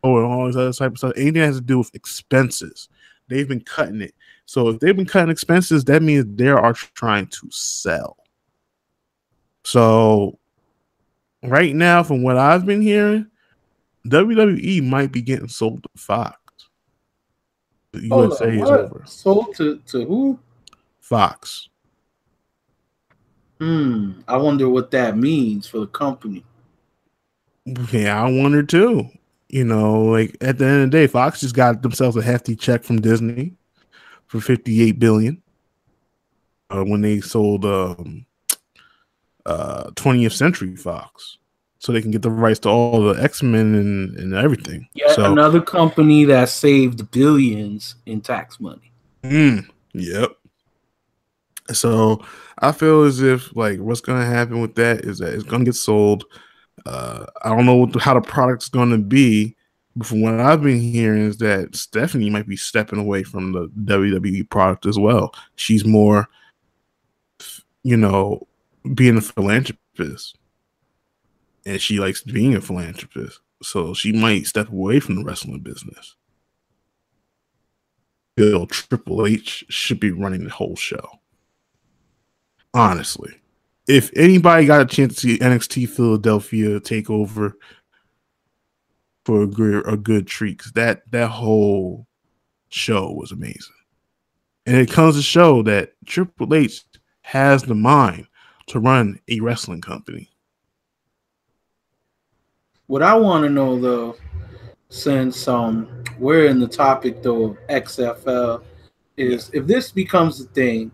oh 0.03 0.17
and 0.17 0.25
all 0.25 0.47
this 0.47 0.57
other 0.57 0.73
type 0.73 0.91
of 0.91 0.97
stuff. 0.97 1.13
Anything 1.15 1.33
that 1.35 1.45
has 1.45 1.55
to 1.55 1.61
do 1.61 1.77
with 1.77 1.93
expenses, 1.95 2.89
they've 3.27 3.47
been 3.47 3.61
cutting 3.61 4.01
it. 4.01 4.13
So 4.45 4.69
if 4.69 4.79
they've 4.79 4.95
been 4.95 5.05
cutting 5.05 5.31
expenses, 5.31 5.83
that 5.85 6.03
means 6.03 6.25
they 6.27 6.49
are 6.49 6.73
trying 6.73 7.27
to 7.27 7.47
sell. 7.49 8.17
So 9.63 10.39
right 11.41 11.75
now, 11.75 12.03
from 12.03 12.23
what 12.23 12.37
I've 12.37 12.65
been 12.65 12.81
hearing, 12.81 13.27
WWE 14.07 14.83
might 14.83 15.11
be 15.11 15.21
getting 15.21 15.47
sold 15.47 15.83
to 15.83 15.89
Fox. 15.95 16.37
The 17.93 18.09
Hold 18.09 18.31
USA 18.31 18.47
on, 18.47 18.53
is 18.53 18.69
over. 18.69 19.03
Sold 19.05 19.55
to 19.55 19.77
to 19.87 20.05
who? 20.05 20.39
Fox. 20.99 21.69
Hmm. 23.59 24.21
I 24.27 24.35
wonder 24.37 24.67
what 24.67 24.91
that 24.91 25.15
means 25.15 25.67
for 25.67 25.79
the 25.79 25.87
company. 25.87 26.43
Yeah, 27.91 28.21
I 28.21 28.29
wonder 28.29 28.63
too. 28.63 29.09
You 29.53 29.63
know, 29.63 30.05
like 30.05 30.35
at 30.41 30.57
the 30.57 30.65
end 30.65 30.83
of 30.85 30.89
the 30.89 30.97
day, 30.97 31.05
Fox 31.05 31.41
just 31.41 31.53
got 31.53 31.83
themselves 31.83 32.17
a 32.17 32.23
hefty 32.23 32.55
check 32.55 32.83
from 32.83 32.99
Disney 33.01 33.53
for 34.25 34.41
58 34.41 34.97
billion 34.97 35.43
uh, 36.71 36.83
when 36.83 37.01
they 37.01 37.21
sold 37.21 37.63
um, 37.63 38.25
uh, 39.45 39.91
20th 39.91 40.31
Century 40.31 40.75
Fox, 40.75 41.37
so 41.77 41.91
they 41.91 42.01
can 42.01 42.09
get 42.09 42.23
the 42.23 42.31
rights 42.31 42.61
to 42.61 42.69
all 42.69 43.03
the 43.03 43.21
X 43.21 43.43
Men 43.43 43.75
and, 43.75 44.17
and 44.17 44.33
everything. 44.33 44.87
Yet 44.95 45.17
so, 45.17 45.31
another 45.31 45.61
company 45.61 46.25
that 46.25 46.49
saved 46.49 47.11
billions 47.11 47.93
in 48.07 48.21
tax 48.21 48.59
money. 48.59 48.91
Mm, 49.21 49.69
yep. 49.93 50.31
So 51.73 52.25
I 52.57 52.71
feel 52.71 53.03
as 53.03 53.21
if 53.21 53.55
like 53.55 53.77
what's 53.77 54.01
gonna 54.01 54.25
happen 54.25 54.61
with 54.61 54.73
that 54.75 55.01
is 55.01 55.19
that 55.19 55.35
it's 55.35 55.43
gonna 55.43 55.63
get 55.63 55.75
sold. 55.75 56.25
Uh, 56.85 57.25
I 57.43 57.49
don't 57.49 57.65
know 57.65 57.75
what 57.75 57.93
the, 57.93 57.99
how 57.99 58.13
the 58.13 58.21
product's 58.21 58.69
gonna 58.69 58.97
be, 58.97 59.55
but 59.95 60.07
from 60.07 60.21
what 60.21 60.39
I've 60.39 60.61
been 60.61 60.79
hearing 60.79 61.27
is 61.27 61.37
that 61.37 61.75
Stephanie 61.75 62.29
might 62.29 62.47
be 62.47 62.57
stepping 62.57 62.99
away 62.99 63.23
from 63.23 63.51
the 63.51 63.67
WWE 63.69 64.49
product 64.49 64.85
as 64.85 64.97
well. 64.97 65.33
She's 65.55 65.85
more, 65.85 66.27
you 67.83 67.97
know, 67.97 68.47
being 68.93 69.17
a 69.17 69.21
philanthropist, 69.21 70.37
and 71.65 71.79
she 71.79 71.99
likes 71.99 72.23
being 72.23 72.55
a 72.55 72.61
philanthropist. 72.61 73.39
So 73.61 73.93
she 73.93 74.11
might 74.11 74.47
step 74.47 74.69
away 74.69 74.99
from 74.99 75.15
the 75.15 75.23
wrestling 75.23 75.59
business. 75.59 76.15
Bill 78.35 78.65
Triple 78.65 79.25
H 79.25 79.63
should 79.69 79.99
be 79.99 80.11
running 80.11 80.43
the 80.43 80.49
whole 80.49 80.75
show 80.75 81.19
honestly. 82.73 83.33
If 83.87 84.11
anybody 84.15 84.65
got 84.65 84.81
a 84.81 84.85
chance 84.85 85.15
to 85.15 85.21
see 85.21 85.37
NXT 85.39 85.89
Philadelphia 85.89 86.79
take 86.79 87.09
over 87.09 87.57
for 89.25 89.43
a 89.43 89.47
good, 89.47 89.87
a 89.87 89.97
good 89.97 90.27
treat, 90.27 90.57
because 90.57 90.71
that 90.73 91.09
that 91.11 91.29
whole 91.29 92.07
show 92.69 93.11
was 93.11 93.31
amazing, 93.31 93.75
and 94.65 94.77
it 94.77 94.89
comes 94.89 95.15
to 95.15 95.21
show 95.21 95.63
that 95.63 95.93
Triple 96.05 96.53
H 96.53 96.83
has 97.21 97.63
the 97.63 97.75
mind 97.75 98.27
to 98.67 98.79
run 98.79 99.19
a 99.27 99.39
wrestling 99.41 99.81
company. 99.81 100.29
What 102.87 103.01
I 103.01 103.15
want 103.15 103.43
to 103.43 103.49
know 103.49 103.79
though, 103.79 104.15
since 104.89 105.47
um 105.47 106.03
we're 106.19 106.45
in 106.45 106.59
the 106.59 106.67
topic 106.67 107.21
though 107.21 107.43
of 107.43 107.57
XFL, 107.67 108.63
is 109.17 109.49
if 109.53 109.67
this 109.67 109.91
becomes 109.91 110.39
a 110.39 110.45
thing 110.45 110.91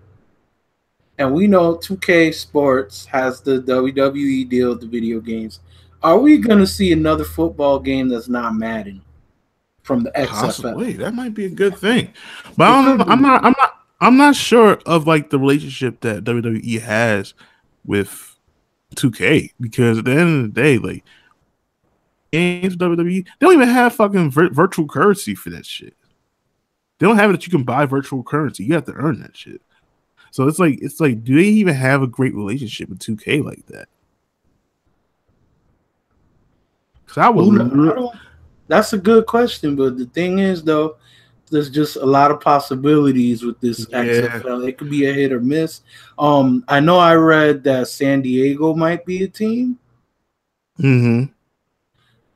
and 1.19 1.33
we 1.33 1.47
know 1.47 1.75
2K 1.75 2.33
Sports 2.33 3.05
has 3.05 3.41
the 3.41 3.61
WWE 3.61 4.49
deal 4.49 4.69
with 4.69 4.79
the 4.79 4.87
video 4.87 5.19
games. 5.19 5.59
Are 6.01 6.17
we 6.17 6.37
going 6.37 6.59
to 6.59 6.65
see 6.65 6.93
another 6.93 7.25
football 7.25 7.77
game 7.77 8.07
that's 8.07 8.29
not 8.29 8.55
Madden 8.55 9.01
from 9.83 10.03
the 10.03 10.11
XFL? 10.11 10.27
Possibly. 10.27 10.93
That 10.93 11.13
might 11.13 11.33
be 11.33 11.45
a 11.45 11.49
good 11.49 11.77
thing. 11.77 12.13
But 12.55 12.69
I 12.69 12.85
don't 12.85 12.97
know, 12.97 13.05
I'm 13.05 13.21
not 13.21 13.43
I'm 13.43 13.53
not 13.57 13.73
I'm 13.99 14.17
not 14.17 14.35
sure 14.35 14.79
of 14.85 15.07
like 15.07 15.29
the 15.29 15.37
relationship 15.37 15.99
that 16.01 16.23
WWE 16.23 16.79
has 16.81 17.33
with 17.83 18.37
2K 18.95 19.51
because 19.59 19.97
at 19.97 20.05
the 20.05 20.11
end 20.11 20.45
of 20.45 20.53
the 20.53 20.61
day, 20.61 20.77
like 20.77 21.03
games 22.31 22.77
WWE, 22.77 23.25
they 23.25 23.45
don't 23.45 23.53
even 23.53 23.67
have 23.67 23.93
fucking 23.93 24.31
vir- 24.31 24.51
virtual 24.51 24.87
currency 24.87 25.35
for 25.35 25.49
that 25.49 25.65
shit. 25.65 25.95
They 26.97 27.07
don't 27.07 27.17
have 27.17 27.29
it 27.29 27.33
that 27.33 27.45
you 27.45 27.51
can 27.51 27.63
buy 27.63 27.85
virtual 27.85 28.23
currency. 28.23 28.63
You 28.63 28.75
have 28.75 28.85
to 28.85 28.93
earn 28.93 29.19
that 29.19 29.35
shit. 29.35 29.61
So 30.31 30.47
it's 30.47 30.59
like 30.59 30.79
it's 30.81 30.99
like, 30.99 31.23
do 31.23 31.35
they 31.35 31.47
even 31.47 31.75
have 31.75 32.01
a 32.01 32.07
great 32.07 32.35
relationship 32.35 32.89
with 32.89 32.99
2K 32.99 33.43
like 33.43 33.65
that? 33.67 33.87
Because 37.05 37.17
I 37.17 37.29
would. 37.29 37.45
Ooh, 37.45 38.09
I 38.09 38.19
that's 38.67 38.93
a 38.93 38.97
good 38.97 39.25
question, 39.25 39.75
but 39.75 39.97
the 39.97 40.05
thing 40.05 40.37
is, 40.37 40.63
though, 40.63 40.97
there's 41.49 41.71
just 41.71 41.95
a 41.95 42.05
lot 42.05 42.29
of 42.29 42.39
possibilities 42.39 43.43
with 43.43 43.59
this 43.59 43.87
yeah. 43.89 44.03
XFL. 44.03 44.67
It 44.67 44.77
could 44.77 44.91
be 44.91 45.07
a 45.07 45.13
hit 45.13 45.31
or 45.31 45.41
miss. 45.41 45.81
Um, 46.17 46.63
I 46.67 46.79
know 46.79 46.97
I 46.97 47.15
read 47.15 47.63
that 47.63 47.87
San 47.87 48.21
Diego 48.21 48.75
might 48.75 49.05
be 49.05 49.23
a 49.23 49.27
team. 49.27 49.79
Hmm. 50.77 51.23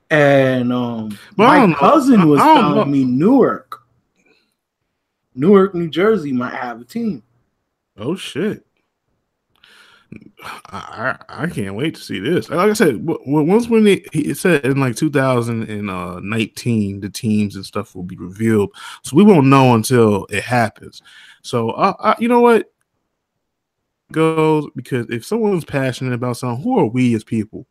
And 0.09 0.73
um, 0.73 1.17
my 1.37 1.73
cousin 1.73 2.27
was 2.27 2.39
telling 2.39 2.75
know. 2.75 2.85
me 2.85 3.03
Newark, 3.03 3.81
Newark, 5.33 5.73
New 5.73 5.89
Jersey 5.89 6.31
might 6.31 6.53
have 6.53 6.81
a 6.81 6.83
team. 6.83 7.23
Oh 7.97 8.15
shit! 8.15 8.65
I, 10.43 11.17
I, 11.29 11.43
I 11.43 11.47
can't 11.47 11.75
wait 11.75 11.95
to 11.95 12.01
see 12.01 12.19
this. 12.19 12.49
Like 12.49 12.69
I 12.69 12.73
said, 12.73 12.97
once 13.01 13.69
when 13.69 13.87
it, 13.87 14.03
it 14.13 14.37
said 14.37 14.65
in 14.65 14.79
like 14.79 14.95
2019, 14.95 16.97
uh, 16.97 16.99
the 16.99 17.09
teams 17.09 17.55
and 17.55 17.65
stuff 17.65 17.95
will 17.95 18.03
be 18.03 18.17
revealed, 18.17 18.71
so 19.03 19.15
we 19.15 19.23
won't 19.23 19.47
know 19.47 19.75
until 19.75 20.25
it 20.29 20.43
happens. 20.43 21.01
So, 21.41 21.71
I, 21.71 21.93
I, 21.99 22.15
you 22.19 22.27
know 22.27 22.41
what 22.41 22.71
goes 24.11 24.67
because 24.75 25.07
if 25.09 25.25
someone's 25.25 25.65
passionate 25.65 26.13
about 26.13 26.37
something, 26.37 26.63
who 26.63 26.79
are 26.79 26.85
we 26.85 27.15
as 27.15 27.23
people 27.23 27.67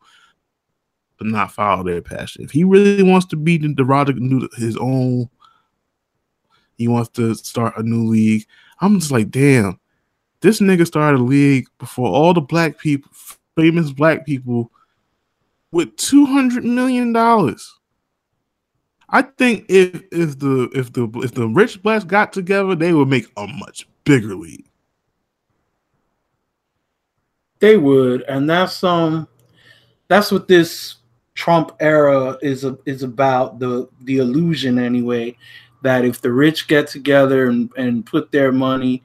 to 1.18 1.28
not 1.28 1.52
follow 1.52 1.84
their 1.84 2.02
passion? 2.02 2.44
If 2.44 2.50
he 2.50 2.64
really 2.64 3.02
wants 3.02 3.26
to 3.26 3.36
be 3.36 3.58
the, 3.58 3.74
the 3.74 3.84
Roger 3.84 4.14
his 4.56 4.76
own, 4.76 5.28
he 6.76 6.88
wants 6.88 7.10
to 7.10 7.34
start 7.34 7.76
a 7.76 7.82
new 7.82 8.06
league. 8.06 8.46
I'm 8.80 8.98
just 8.98 9.12
like, 9.12 9.30
damn 9.30 9.78
this 10.42 10.60
nigga 10.60 10.86
started 10.86 11.20
a 11.20 11.24
league 11.24 11.66
before 11.78 12.08
all 12.08 12.34
the 12.34 12.40
black 12.40 12.78
people, 12.78 13.10
famous 13.56 13.90
black 13.92 14.26
people, 14.26 14.70
with 15.70 15.96
two 15.96 16.26
hundred 16.26 16.64
million 16.64 17.12
dollars. 17.12 17.78
I 19.08 19.22
think 19.22 19.66
if 19.68 20.02
if 20.10 20.38
the 20.38 20.70
if 20.74 20.92
the 20.92 21.08
if 21.22 21.32
the 21.32 21.48
rich 21.48 21.82
blacks 21.82 22.04
got 22.04 22.32
together, 22.32 22.74
they 22.74 22.92
would 22.92 23.08
make 23.08 23.28
a 23.36 23.46
much 23.46 23.88
bigger 24.04 24.34
league. 24.34 24.68
They 27.60 27.76
would, 27.76 28.22
and 28.22 28.50
that's 28.50 28.82
um 28.82 29.28
that's 30.08 30.32
what 30.32 30.48
this 30.48 30.96
Trump 31.34 31.72
era 31.80 32.36
is 32.42 32.64
a, 32.64 32.76
is 32.84 33.02
about 33.02 33.58
the 33.60 33.88
the 34.02 34.18
illusion 34.18 34.78
anyway 34.78 35.36
that 35.82 36.04
if 36.04 36.20
the 36.20 36.32
rich 36.32 36.68
get 36.68 36.86
together 36.86 37.48
and, 37.48 37.70
and 37.76 38.06
put 38.06 38.30
their 38.32 38.52
money 38.52 39.02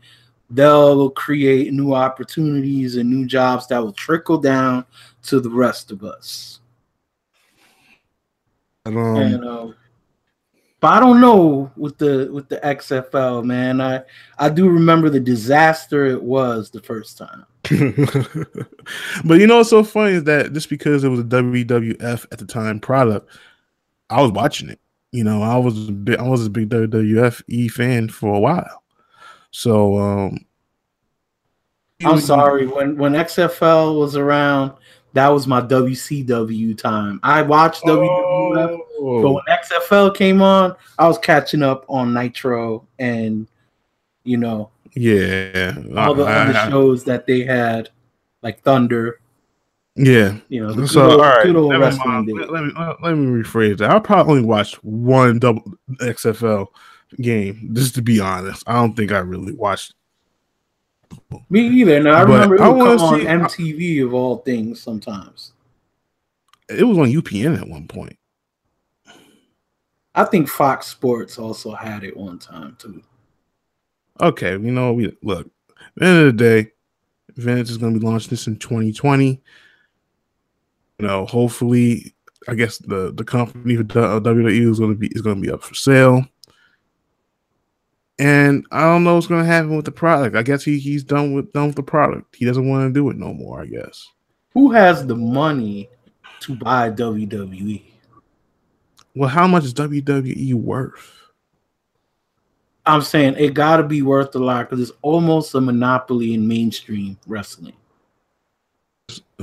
they'll 0.49 1.09
create 1.09 1.73
new 1.73 1.93
opportunities 1.93 2.95
and 2.95 3.09
new 3.09 3.25
jobs 3.25 3.67
that 3.67 3.79
will 3.79 3.93
trickle 3.93 4.37
down 4.37 4.85
to 5.23 5.39
the 5.39 5.49
rest 5.49 5.91
of 5.91 6.03
us. 6.03 6.59
Um, 8.85 8.97
and, 9.17 9.45
uh, 9.45 9.67
but 10.79 10.93
I 10.93 10.99
don't 10.99 11.19
know 11.19 11.71
with 11.75 11.97
the 11.97 12.29
with 12.31 12.47
the 12.49 12.57
XFL, 12.57 13.43
man. 13.43 13.81
I 13.81 14.03
I 14.37 14.49
do 14.49 14.69
remember 14.69 15.09
the 15.09 15.19
disaster 15.19 16.05
it 16.05 16.21
was 16.21 16.69
the 16.69 16.81
first 16.81 17.17
time. 17.17 17.45
but 19.25 19.39
you 19.39 19.47
know 19.47 19.57
what's 19.57 19.69
so 19.69 19.83
funny 19.83 20.13
is 20.13 20.23
that 20.25 20.53
just 20.53 20.69
because 20.69 21.03
it 21.03 21.09
was 21.09 21.19
a 21.19 21.23
WWF 21.23 22.27
at 22.31 22.39
the 22.39 22.45
time 22.45 22.79
product, 22.79 23.29
I 24.09 24.21
was 24.21 24.31
watching 24.31 24.69
it. 24.69 24.79
You 25.11 25.23
know, 25.23 25.41
I 25.41 25.57
was 25.57 25.89
a 25.89 25.91
big, 25.91 26.17
I 26.17 26.23
was 26.23 26.45
a 26.45 26.49
big 26.49 26.69
WWF 26.69 27.43
E 27.47 27.67
fan 27.67 28.07
for 28.07 28.35
a 28.35 28.39
while. 28.39 28.83
So 29.57 29.97
um 29.97 30.45
I'm 32.05 32.19
sorry 32.19 32.67
when 32.67 32.95
when 32.95 33.13
XFL 33.13 33.97
was 33.97 34.15
around, 34.15 34.73
that 35.13 35.29
was 35.29 35.47
my 35.47 35.61
WCW 35.61 36.77
time. 36.77 37.19
I 37.23 37.41
watched 37.41 37.81
oh. 37.87 37.97
WWF, 37.97 39.23
but 39.23 39.31
when 39.31 39.43
XFL 39.49 40.15
came 40.15 40.43
on, 40.43 40.75
I 40.99 41.07
was 41.07 41.17
catching 41.17 41.63
up 41.63 41.85
on 41.89 42.13
Nitro 42.13 42.87
and 42.99 43.47
you 44.23 44.37
know, 44.37 44.69
yeah, 44.95 45.73
all 45.95 46.13
the 46.13 46.25
I, 46.25 46.35
other 46.35 46.53
I, 46.55 46.69
shows 46.69 47.03
that 47.05 47.25
they 47.25 47.43
had, 47.43 47.89
like 48.43 48.61
Thunder. 48.61 49.21
Yeah, 49.95 50.37
you 50.49 50.67
know, 50.67 50.71
the 50.71 50.87
so, 50.87 51.09
good, 51.09 51.19
all 51.19 51.25
right, 51.25 51.47
let, 51.47 51.79
me, 52.25 52.33
let, 52.33 52.51
let, 52.51 52.63
me, 52.63 52.73
let 53.01 53.15
me 53.15 53.41
rephrase 53.41 53.79
that. 53.79 53.89
I 53.89 53.97
probably 53.97 54.35
only 54.35 54.45
watched 54.45 54.75
one 54.83 55.39
double 55.39 55.63
XFL 55.99 56.67
game, 57.21 57.69
just 57.73 57.95
to 57.95 58.01
be 58.01 58.19
honest. 58.19 58.63
I 58.67 58.73
don't 58.73 58.95
think 58.95 59.11
I 59.11 59.19
really 59.19 59.53
watched. 59.53 59.93
Me 61.49 61.67
either. 61.67 62.01
Now 62.01 62.21
I 62.21 62.25
but 62.25 62.33
remember 62.33 62.55
it 62.55 62.61
would 62.61 62.99
come 62.99 62.99
on 62.99 63.19
MTV 63.21 64.05
of 64.05 64.13
all 64.13 64.37
things. 64.37 64.81
Sometimes 64.81 65.53
it 66.69 66.83
was 66.83 66.97
on 66.97 67.11
UPN 67.11 67.59
at 67.59 67.67
one 67.67 67.87
point. 67.87 68.17
I 70.15 70.23
think 70.25 70.49
Fox 70.49 70.87
Sports 70.87 71.37
also 71.37 71.71
had 71.71 72.03
it 72.03 72.17
one 72.17 72.39
time 72.39 72.75
too. 72.79 73.03
Okay, 74.19 74.51
you 74.51 74.71
know 74.71 74.93
we 74.93 75.15
look. 75.21 75.45
At 75.45 75.83
the 75.95 76.05
end 76.05 76.19
of 76.19 76.25
the 76.25 76.43
day, 76.43 76.71
Vince 77.35 77.69
is 77.69 77.77
going 77.77 77.93
to 77.93 77.99
be 77.99 78.05
launching 78.05 78.31
this 78.31 78.47
in 78.47 78.57
2020. 78.57 79.41
You 80.99 81.05
know, 81.05 81.25
hopefully, 81.27 82.15
I 82.47 82.55
guess 82.55 82.79
the 82.79 83.13
the 83.13 83.23
company 83.23 83.75
for 83.75 83.83
WWE 83.83 84.71
is 84.71 84.79
going 84.79 84.91
to 84.91 84.97
be 84.97 85.07
is 85.07 85.21
going 85.21 85.35
to 85.35 85.41
be 85.41 85.53
up 85.53 85.63
for 85.63 85.75
sale. 85.75 86.25
And 88.19 88.65
I 88.71 88.81
don't 88.81 89.03
know 89.03 89.15
what's 89.15 89.27
gonna 89.27 89.45
happen 89.45 89.75
with 89.75 89.85
the 89.85 89.91
product. 89.91 90.35
I 90.35 90.43
guess 90.43 90.63
he, 90.63 90.79
he's 90.79 91.03
done 91.03 91.33
with 91.33 91.53
done 91.53 91.67
with 91.67 91.75
the 91.75 91.83
product. 91.83 92.35
He 92.35 92.45
doesn't 92.45 92.67
want 92.67 92.89
to 92.89 92.93
do 92.93 93.09
it 93.09 93.17
no 93.17 93.33
more, 93.33 93.61
I 93.61 93.65
guess. 93.65 94.07
Who 94.53 94.71
has 94.71 95.05
the 95.05 95.15
money 95.15 95.89
to 96.41 96.55
buy 96.55 96.89
WWE. 96.89 97.83
Well, 99.15 99.29
how 99.29 99.47
much 99.47 99.63
is 99.63 99.73
WWE 99.73 100.53
worth? 100.53 101.13
I'm 102.85 103.01
saying 103.01 103.35
it 103.37 103.53
got 103.53 103.77
to 103.77 103.83
be 103.83 104.01
worth 104.01 104.33
a 104.35 104.39
lot 104.39 104.69
because 104.69 104.89
it's 104.89 104.97
almost 105.01 105.53
a 105.55 105.61
monopoly 105.61 106.33
in 106.33 106.47
mainstream 106.47 107.17
wrestling. 107.27 107.73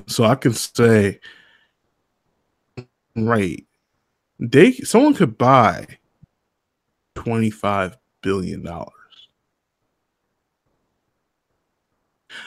So 0.07 0.25
I 0.25 0.35
can 0.35 0.55
say, 0.55 1.21
right, 3.15 3.65
they 4.39 4.73
someone 4.73 5.15
could 5.15 5.37
buy 5.37 5.87
twenty 7.15 7.51
five 7.51 7.97
billion 8.25 8.65
dollars. 8.65 8.91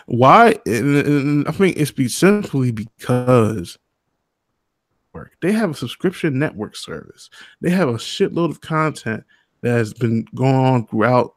Why? 0.08 0.56
And, 0.66 0.95
and 0.98 1.48
I 1.48 1.52
think 1.52 1.78
it's 1.78 1.91
be 1.91 2.10
simply 2.10 2.72
because 2.72 3.78
they 5.41 5.52
have 5.52 5.72
a 5.72 5.76
subscription 5.76 6.38
network 6.38 6.76
service. 6.76 7.30
They 7.62 7.70
have 7.70 7.90
a 7.90 7.94
shitload 7.94 8.52
of 8.52 8.62
content 8.62 9.24
that 9.62 9.72
has 9.72 9.94
been 9.94 10.26
going 10.36 10.56
on 10.56 10.88
throughout 10.88 11.36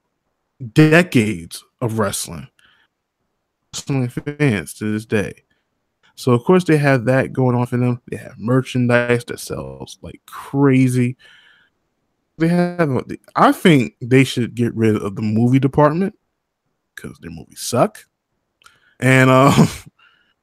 decades 0.73 1.65
of 1.81 1.99
wrestling. 1.99 2.49
Wrestling 3.73 4.09
fans 4.09 4.75
to 4.75 4.93
this 4.93 5.07
day. 5.07 5.45
So 6.15 6.33
of 6.33 6.45
course 6.45 6.65
they 6.65 6.77
have 6.77 7.07
that 7.07 7.33
going 7.33 7.57
on 7.57 7.67
for 7.67 7.79
them. 7.79 8.03
They 8.11 8.19
have 8.19 8.39
merchandise 8.39 9.25
that 9.27 9.41
sells 9.41 9.99
like 10.03 10.21
crazy. 10.27 11.17
They 12.41 12.49
have. 12.49 13.05
I 13.37 13.53
think 13.53 13.97
they 14.01 14.25
should 14.25 14.55
get 14.55 14.75
rid 14.75 14.97
of 14.97 15.15
the 15.15 15.21
movie 15.21 15.59
department 15.59 16.15
because 16.97 17.19
their 17.19 17.31
movies 17.31 17.61
suck. 17.61 17.99
And 18.99 19.29
uh, 19.29 19.67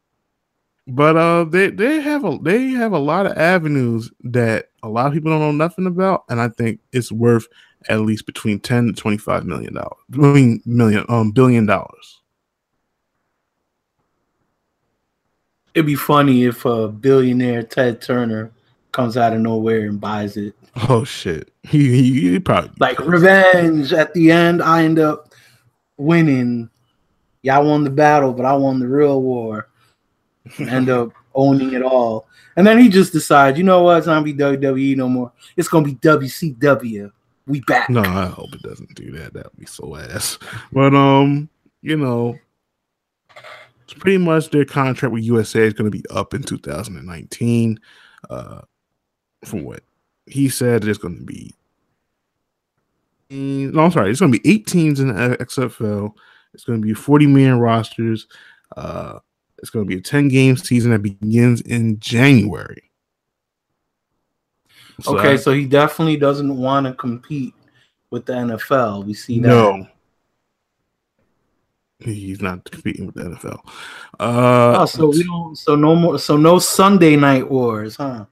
but 0.88 1.18
uh, 1.18 1.46
they 1.46 1.72
they 1.72 2.00
have 2.02 2.24
a 2.24 2.38
they 2.40 2.70
have 2.70 2.94
a 2.94 3.00
lot 3.00 3.26
of 3.26 3.36
avenues 3.36 4.12
that 4.26 4.68
a 4.84 4.90
lot 4.90 5.08
of 5.08 5.14
people 5.14 5.32
don't 5.32 5.40
know 5.40 5.52
nothing 5.52 5.88
about, 5.88 6.26
and 6.30 6.40
I 6.40 6.50
think 6.50 6.80
it's 6.92 7.12
worth 7.12 7.48
at 7.90 8.02
least 8.02 8.28
between 8.28 8.60
ten 8.60 8.86
to 8.86 8.94
twenty 8.94 9.18
five 9.18 9.46
million 9.46 9.74
dollars, 9.74 9.98
between 10.12 10.62
million 10.68 11.04
um 11.10 11.32
billion 11.32 11.66
dollars. 11.66 12.22
It'd 15.74 15.88
be 15.88 15.96
funny 15.96 16.44
if 16.44 16.64
a 16.66 16.88
billionaire 16.88 17.64
Ted 17.64 18.02
Turner 18.04 18.52
comes 18.92 19.18
out 19.18 19.34
of 19.34 19.40
nowhere 19.42 19.88
and 19.88 20.00
buys 20.00 20.38
it. 20.38 20.56
Oh 20.90 21.04
shit! 21.04 21.52
He 21.64 21.90
he, 21.90 22.32
he 22.32 22.40
probably 22.40 22.72
like 22.80 23.00
revenge. 23.00 23.94
At 23.94 24.14
the 24.14 24.32
end, 24.32 24.62
I 24.62 24.84
end 24.84 25.00
up 25.00 25.34
winning. 25.98 26.70
Y'all 27.42 27.66
won 27.66 27.84
the 27.84 27.90
battle, 27.90 28.32
but 28.32 28.46
I 28.46 28.54
won 28.54 28.80
the 28.80 28.88
real 28.88 29.22
war. 29.22 29.70
end 30.60 30.90
up 30.90 31.14
owning 31.34 31.74
it 31.74 31.82
all. 31.82 32.28
And 32.56 32.66
then 32.66 32.78
he 32.78 32.90
just 32.90 33.12
decides, 33.12 33.58
you 33.58 33.64
know 33.64 33.84
what? 33.84 33.98
It's 33.98 34.08
not 34.08 34.14
gonna 34.14 34.26
be 34.26 34.34
WWE 34.34 34.98
no 34.98 35.10
more. 35.10 35.32
It's 35.56 35.68
gonna 35.68 35.86
be 35.86 35.96
WCW. 35.96 37.12
We 37.48 37.62
back. 37.62 37.90
No, 37.90 38.02
I 38.02 38.28
hope 38.28 38.54
it 38.54 38.62
doesn't 38.62 38.94
do 38.94 39.12
that. 39.14 39.34
That 39.34 39.46
would 39.46 39.60
be 39.60 39.66
so 39.66 39.96
ass. 39.96 40.38
But 40.72 40.94
um, 40.94 41.50
you 41.82 41.98
know, 41.98 42.38
it's 43.84 43.94
pretty 43.94 44.18
much 44.18 44.52
their 44.52 44.66
contract 44.66 45.14
with 45.14 45.24
USA 45.24 45.62
is 45.62 45.74
going 45.74 45.90
to 45.90 45.98
be 45.98 46.04
up 46.10 46.34
in 46.34 46.44
2019. 46.44 47.80
Uh, 48.30 48.62
from 49.46 49.64
what 49.64 49.84
he 50.28 50.50
said, 50.50 50.84
there's 50.84 50.98
going 50.98 51.18
to 51.18 51.24
be. 51.24 51.54
No, 53.30 53.82
I'm 53.82 53.92
sorry. 53.92 54.12
It's 54.12 54.20
going 54.20 54.32
to 54.32 54.40
be 54.40 54.50
eight 54.50 54.68
teams 54.68 55.00
in 55.00 55.10
the 55.10 55.38
XFL. 55.38 56.14
It's 56.54 56.64
going 56.64 56.82
to 56.82 56.86
be 56.86 56.94
40 56.94 57.28
million 57.28 57.60
rosters. 57.60 58.28
Uh, 58.76 59.20
it's 59.58 59.70
going 59.70 59.86
to 59.86 59.90
be 59.90 59.98
a 59.98 60.02
10 60.02 60.28
game 60.30 60.56
season 60.56 60.92
that 60.92 61.02
begins 61.02 61.62
in 61.62 62.00
January. 62.00 62.84
So 65.02 65.18
okay, 65.18 65.34
I, 65.34 65.36
so 65.36 65.54
he 65.54 65.66
definitely 65.66 66.18
doesn't 66.18 66.56
want 66.56 66.88
to 66.88 66.94
compete 66.94 67.54
with 68.10 68.26
the 68.26 68.34
NFL. 68.34 69.06
We 69.06 69.14
see 69.14 69.40
that. 69.40 69.48
No. 69.48 69.88
He's 72.00 72.42
not 72.42 72.64
competing 72.70 73.08
with 73.08 73.16
the 73.16 73.24
NFL. 73.24 73.60
Uh, 74.20 74.78
oh, 74.80 74.86
so 74.86 75.10
we 75.10 75.24
don't. 75.24 75.56
So 75.56 75.76
no 75.76 75.96
more. 75.96 76.20
So 76.20 76.38
no 76.38 76.60
Sunday 76.60 77.16
night 77.16 77.50
wars, 77.50 77.96
huh? 77.96 78.26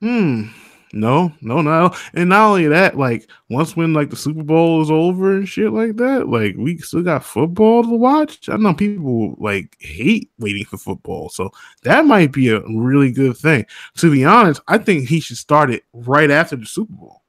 Hmm. 0.00 0.44
No, 0.92 1.32
no, 1.40 1.60
no. 1.60 1.94
And 2.14 2.30
not 2.30 2.48
only 2.48 2.66
that, 2.68 2.96
like 2.96 3.28
once 3.50 3.76
when 3.76 3.92
like 3.92 4.10
the 4.10 4.16
Super 4.16 4.42
Bowl 4.42 4.80
is 4.82 4.90
over 4.90 5.36
and 5.36 5.48
shit 5.48 5.72
like 5.72 5.96
that, 5.96 6.28
like 6.28 6.54
we 6.56 6.78
still 6.78 7.02
got 7.02 7.24
football 7.24 7.82
to 7.82 7.90
watch. 7.90 8.48
I 8.48 8.56
know 8.56 8.74
people 8.74 9.34
like 9.38 9.76
hate 9.80 10.30
waiting 10.38 10.64
for 10.64 10.78
football, 10.78 11.28
so 11.28 11.50
that 11.82 12.06
might 12.06 12.32
be 12.32 12.48
a 12.48 12.62
really 12.68 13.12
good 13.12 13.36
thing. 13.36 13.66
To 13.98 14.10
be 14.10 14.24
honest, 14.24 14.60
I 14.68 14.78
think 14.78 15.08
he 15.08 15.20
should 15.20 15.36
start 15.36 15.70
it 15.70 15.84
right 15.92 16.30
after 16.30 16.56
the 16.56 16.66
Super 16.66 16.94
Bowl. 16.94 17.22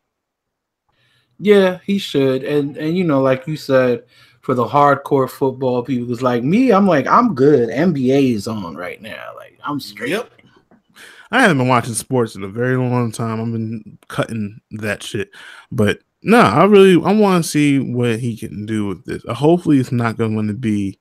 Yeah, 1.39 1.79
he 1.85 1.97
should. 1.97 2.43
And 2.43 2.77
and 2.77 2.97
you 2.97 3.03
know, 3.03 3.21
like 3.21 3.47
you 3.47 3.57
said, 3.57 4.03
for 4.41 4.53
the 4.53 4.65
hardcore 4.65 5.29
football 5.29 5.83
people, 5.83 6.07
because 6.07 6.21
like 6.21 6.43
me, 6.43 6.71
I'm 6.71 6.87
like 6.87 7.07
I'm 7.07 7.35
good. 7.35 7.69
NBA 7.69 8.35
is 8.35 8.47
on 8.47 8.75
right 8.75 9.01
now. 9.01 9.33
Like 9.35 9.59
I'm 9.63 9.79
straight. 9.79 10.11
Yep. 10.11 10.31
I 11.31 11.41
haven't 11.41 11.59
been 11.59 11.67
watching 11.67 11.93
sports 11.93 12.35
in 12.35 12.43
a 12.43 12.47
very 12.47 12.75
long 12.77 13.11
time. 13.11 13.39
I've 13.39 13.51
been 13.51 13.97
cutting 14.07 14.59
that 14.71 15.03
shit, 15.03 15.29
but 15.71 15.99
no, 16.23 16.39
I 16.39 16.65
really 16.65 16.93
I 16.93 17.13
want 17.13 17.43
to 17.43 17.49
see 17.49 17.79
what 17.79 18.19
he 18.19 18.35
can 18.35 18.65
do 18.65 18.87
with 18.87 19.05
this. 19.05 19.23
Uh, 19.27 19.33
hopefully, 19.33 19.79
it's 19.79 19.91
not 19.91 20.17
going 20.17 20.47
to 20.47 20.53
be 20.53 20.99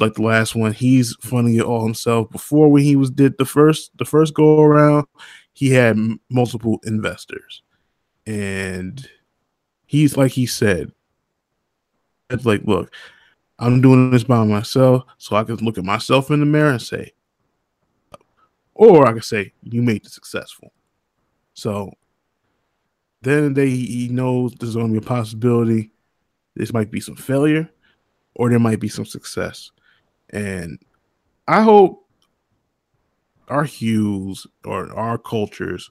like 0.00 0.14
the 0.14 0.22
last 0.22 0.54
one. 0.54 0.72
He's 0.72 1.14
funding 1.20 1.56
it 1.56 1.62
all 1.62 1.84
himself. 1.84 2.30
Before 2.30 2.68
when 2.70 2.82
he 2.82 2.96
was 2.96 3.10
did 3.10 3.36
the 3.38 3.44
first 3.44 3.96
the 3.98 4.04
first 4.04 4.34
go 4.34 4.60
around, 4.60 5.06
he 5.52 5.70
had 5.70 5.96
m- 5.96 6.20
multiple 6.30 6.80
investors, 6.84 7.62
and 8.26 9.08
he's 9.86 10.16
like 10.16 10.32
he 10.32 10.46
said, 10.46 10.90
it's 12.30 12.44
like, 12.44 12.62
look, 12.64 12.92
I'm 13.58 13.80
doing 13.80 14.10
this 14.10 14.24
by 14.24 14.44
myself, 14.44 15.04
so 15.18 15.36
I 15.36 15.44
can 15.44 15.56
look 15.56 15.78
at 15.78 15.84
myself 15.84 16.30
in 16.30 16.40
the 16.40 16.46
mirror 16.46 16.72
and 16.72 16.82
say, 16.82 17.12
or 18.74 19.06
I 19.06 19.12
could 19.12 19.24
say 19.24 19.52
you 19.62 19.82
made 19.82 20.04
it 20.04 20.12
successful. 20.12 20.72
So 21.54 21.92
then 23.22 23.54
they 23.54 23.70
he 23.70 24.08
knows 24.08 24.54
there's 24.54 24.74
to 24.74 24.88
be 24.88 24.98
a 24.98 25.00
possibility. 25.00 25.90
This 26.56 26.72
might 26.72 26.90
be 26.90 27.00
some 27.00 27.16
failure, 27.16 27.68
or 28.34 28.48
there 28.50 28.58
might 28.58 28.80
be 28.80 28.88
some 28.88 29.06
success, 29.06 29.70
and 30.30 30.78
I 31.48 31.62
hope 31.62 32.06
our 33.48 33.64
hues 33.64 34.46
or 34.64 34.92
our 34.92 35.18
cultures 35.18 35.90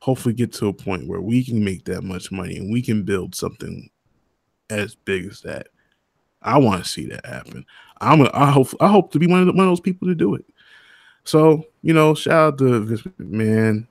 hopefully 0.00 0.34
get 0.34 0.52
to 0.54 0.68
a 0.68 0.72
point 0.72 1.08
where 1.08 1.20
we 1.20 1.44
can 1.44 1.62
make 1.62 1.84
that 1.84 2.02
much 2.02 2.32
money 2.32 2.56
and 2.56 2.72
we 2.72 2.82
can 2.82 3.04
build 3.04 3.34
something 3.34 3.88
as 4.70 4.94
big 4.94 5.26
as 5.26 5.40
that. 5.42 5.68
I 6.42 6.58
want 6.58 6.82
to 6.82 6.88
see 6.88 7.06
that 7.06 7.26
happen. 7.26 7.66
I'm 8.00 8.22
a, 8.22 8.30
I 8.32 8.50
hope 8.50 8.68
I 8.80 8.88
hope 8.88 9.12
to 9.12 9.18
be 9.18 9.26
one 9.26 9.40
of 9.40 9.46
the, 9.46 9.52
one 9.52 9.66
of 9.66 9.70
those 9.70 9.80
people 9.80 10.08
to 10.08 10.14
do 10.14 10.34
it. 10.34 10.44
So, 11.24 11.64
you 11.82 11.92
know, 11.92 12.14
shout 12.14 12.54
out 12.54 12.58
to 12.58 12.80
Vince 12.80 13.02
McMahon. 13.20 13.86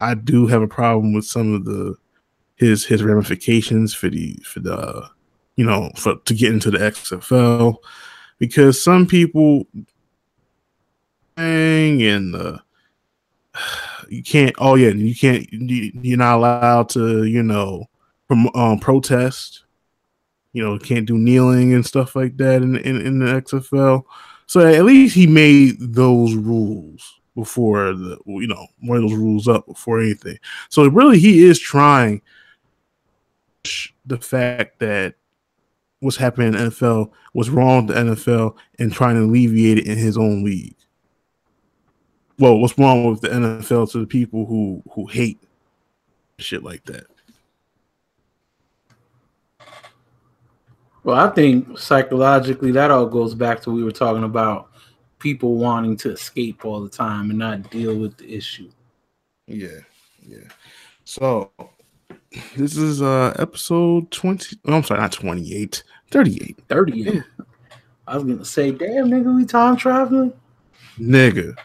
I 0.00 0.14
do 0.14 0.46
have 0.46 0.62
a 0.62 0.68
problem 0.68 1.12
with 1.12 1.24
some 1.24 1.54
of 1.54 1.64
the 1.64 1.96
his 2.56 2.84
his 2.84 3.02
ramifications 3.02 3.94
for 3.94 4.08
the 4.08 4.34
for 4.44 4.60
the 4.60 5.08
you 5.56 5.64
know 5.64 5.90
for 5.96 6.16
to 6.16 6.34
get 6.34 6.52
into 6.52 6.70
the 6.70 6.78
XFL 6.78 7.76
because 8.38 8.82
some 8.82 9.06
people 9.06 9.66
and 11.36 12.34
uh, 12.34 12.58
you 14.08 14.22
can't 14.22 14.54
oh 14.58 14.74
yeah 14.74 14.90
you 14.90 15.14
can't 15.14 15.50
you, 15.52 16.14
are 16.14 16.16
not 16.16 16.36
allowed 16.36 16.88
to 16.90 17.24
you 17.24 17.42
know 17.42 17.88
um, 18.54 18.78
protest 18.78 19.64
you 20.52 20.62
know 20.62 20.78
can't 20.78 21.06
do 21.06 21.16
kneeling 21.16 21.72
and 21.74 21.86
stuff 21.86 22.14
like 22.14 22.36
that 22.36 22.62
in 22.62 22.76
in, 22.76 23.00
in 23.00 23.18
the 23.20 23.26
XFL 23.26 24.04
so 24.50 24.66
at 24.66 24.84
least 24.84 25.14
he 25.14 25.28
made 25.28 25.76
those 25.78 26.34
rules 26.34 27.20
before 27.36 27.92
the 27.92 28.18
you 28.26 28.48
know 28.48 28.66
one 28.80 28.96
of 28.96 29.04
those 29.04 29.16
rules 29.16 29.46
up 29.46 29.64
before 29.64 30.00
anything. 30.00 30.40
So 30.70 30.88
really, 30.88 31.20
he 31.20 31.44
is 31.44 31.56
trying 31.60 32.20
the 34.04 34.18
fact 34.18 34.80
that 34.80 35.14
what's 36.00 36.16
happening 36.16 36.48
in 36.48 36.54
the 36.54 36.70
NFL 36.70 37.12
was 37.32 37.48
wrong 37.48 37.86
to 37.86 37.92
NFL 37.92 38.56
and 38.80 38.92
trying 38.92 39.14
to 39.14 39.22
alleviate 39.22 39.78
it 39.78 39.86
in 39.86 39.96
his 39.96 40.18
own 40.18 40.42
league. 40.42 40.74
Well, 42.40 42.58
what's 42.58 42.76
wrong 42.76 43.04
with 43.04 43.20
the 43.20 43.28
NFL 43.28 43.92
to 43.92 44.00
the 44.00 44.06
people 44.08 44.46
who 44.46 44.82
who 44.90 45.06
hate 45.06 45.38
shit 46.38 46.64
like 46.64 46.82
that? 46.86 47.06
Well, 51.02 51.16
I 51.16 51.32
think 51.32 51.78
psychologically 51.78 52.72
that 52.72 52.90
all 52.90 53.06
goes 53.06 53.34
back 53.34 53.62
to 53.62 53.70
we 53.70 53.82
were 53.82 53.90
talking 53.90 54.24
about 54.24 54.70
people 55.18 55.56
wanting 55.56 55.96
to 55.98 56.12
escape 56.12 56.64
all 56.64 56.82
the 56.82 56.88
time 56.88 57.30
and 57.30 57.38
not 57.38 57.70
deal 57.70 57.96
with 57.96 58.16
the 58.18 58.34
issue. 58.34 58.70
Yeah, 59.46 59.80
yeah. 60.26 60.48
So 61.04 61.50
this 62.56 62.76
is 62.76 63.02
uh 63.02 63.34
episode 63.38 64.10
20. 64.10 64.56
Oh, 64.66 64.74
I'm 64.74 64.82
sorry, 64.82 65.00
not 65.00 65.12
28, 65.12 65.82
38. 66.10 66.58
38. 66.68 67.22
I 68.06 68.14
was 68.14 68.24
gonna 68.24 68.44
say, 68.44 68.72
damn 68.72 69.08
nigga, 69.08 69.34
we 69.34 69.44
time 69.44 69.76
traveling. 69.76 70.32
Nigga. 70.98 71.56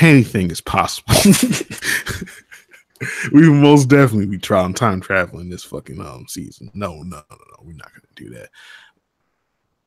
anything 0.00 0.50
is 0.50 0.60
possible. 0.60 1.14
we 3.32 3.50
most 3.50 3.88
definitely 3.88 4.26
be 4.26 4.38
trying 4.38 4.74
time 4.74 5.00
traveling 5.00 5.48
this 5.48 5.64
fucking 5.64 6.00
um 6.00 6.26
season. 6.28 6.70
No, 6.74 7.02
no, 7.02 7.22
no, 7.30 7.30
no. 7.30 7.62
We're 7.62 7.72
not 7.72 7.90
gonna 7.92 8.06
do 8.24 8.30
that. 8.30 8.50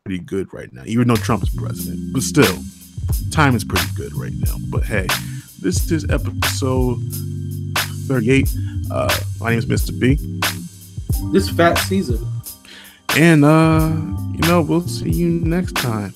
Pretty 0.05 0.23
good 0.23 0.53
right 0.53 0.71
now, 0.73 0.83
even 0.85 1.07
though 1.07 1.15
Trump 1.15 1.43
is 1.43 1.49
president. 1.49 2.13
But 2.13 2.23
still, 2.23 2.57
time 3.31 3.55
is 3.55 3.63
pretty 3.63 3.87
good 3.95 4.13
right 4.15 4.33
now. 4.33 4.57
But 4.69 4.83
hey, 4.83 5.07
this 5.61 5.91
is 5.91 6.05
episode 6.09 6.99
38. 8.07 8.53
Uh 8.91 9.17
my 9.39 9.51
name 9.51 9.59
is 9.59 9.65
Mr. 9.65 9.97
B. 9.97 10.17
This 11.31 11.49
fat 11.49 11.77
Caesar. 11.77 12.19
And 13.15 13.45
uh, 13.45 13.89
you 14.33 14.47
know, 14.49 14.61
we'll 14.61 14.87
see 14.87 15.11
you 15.11 15.29
next 15.29 15.73
time. 15.75 16.13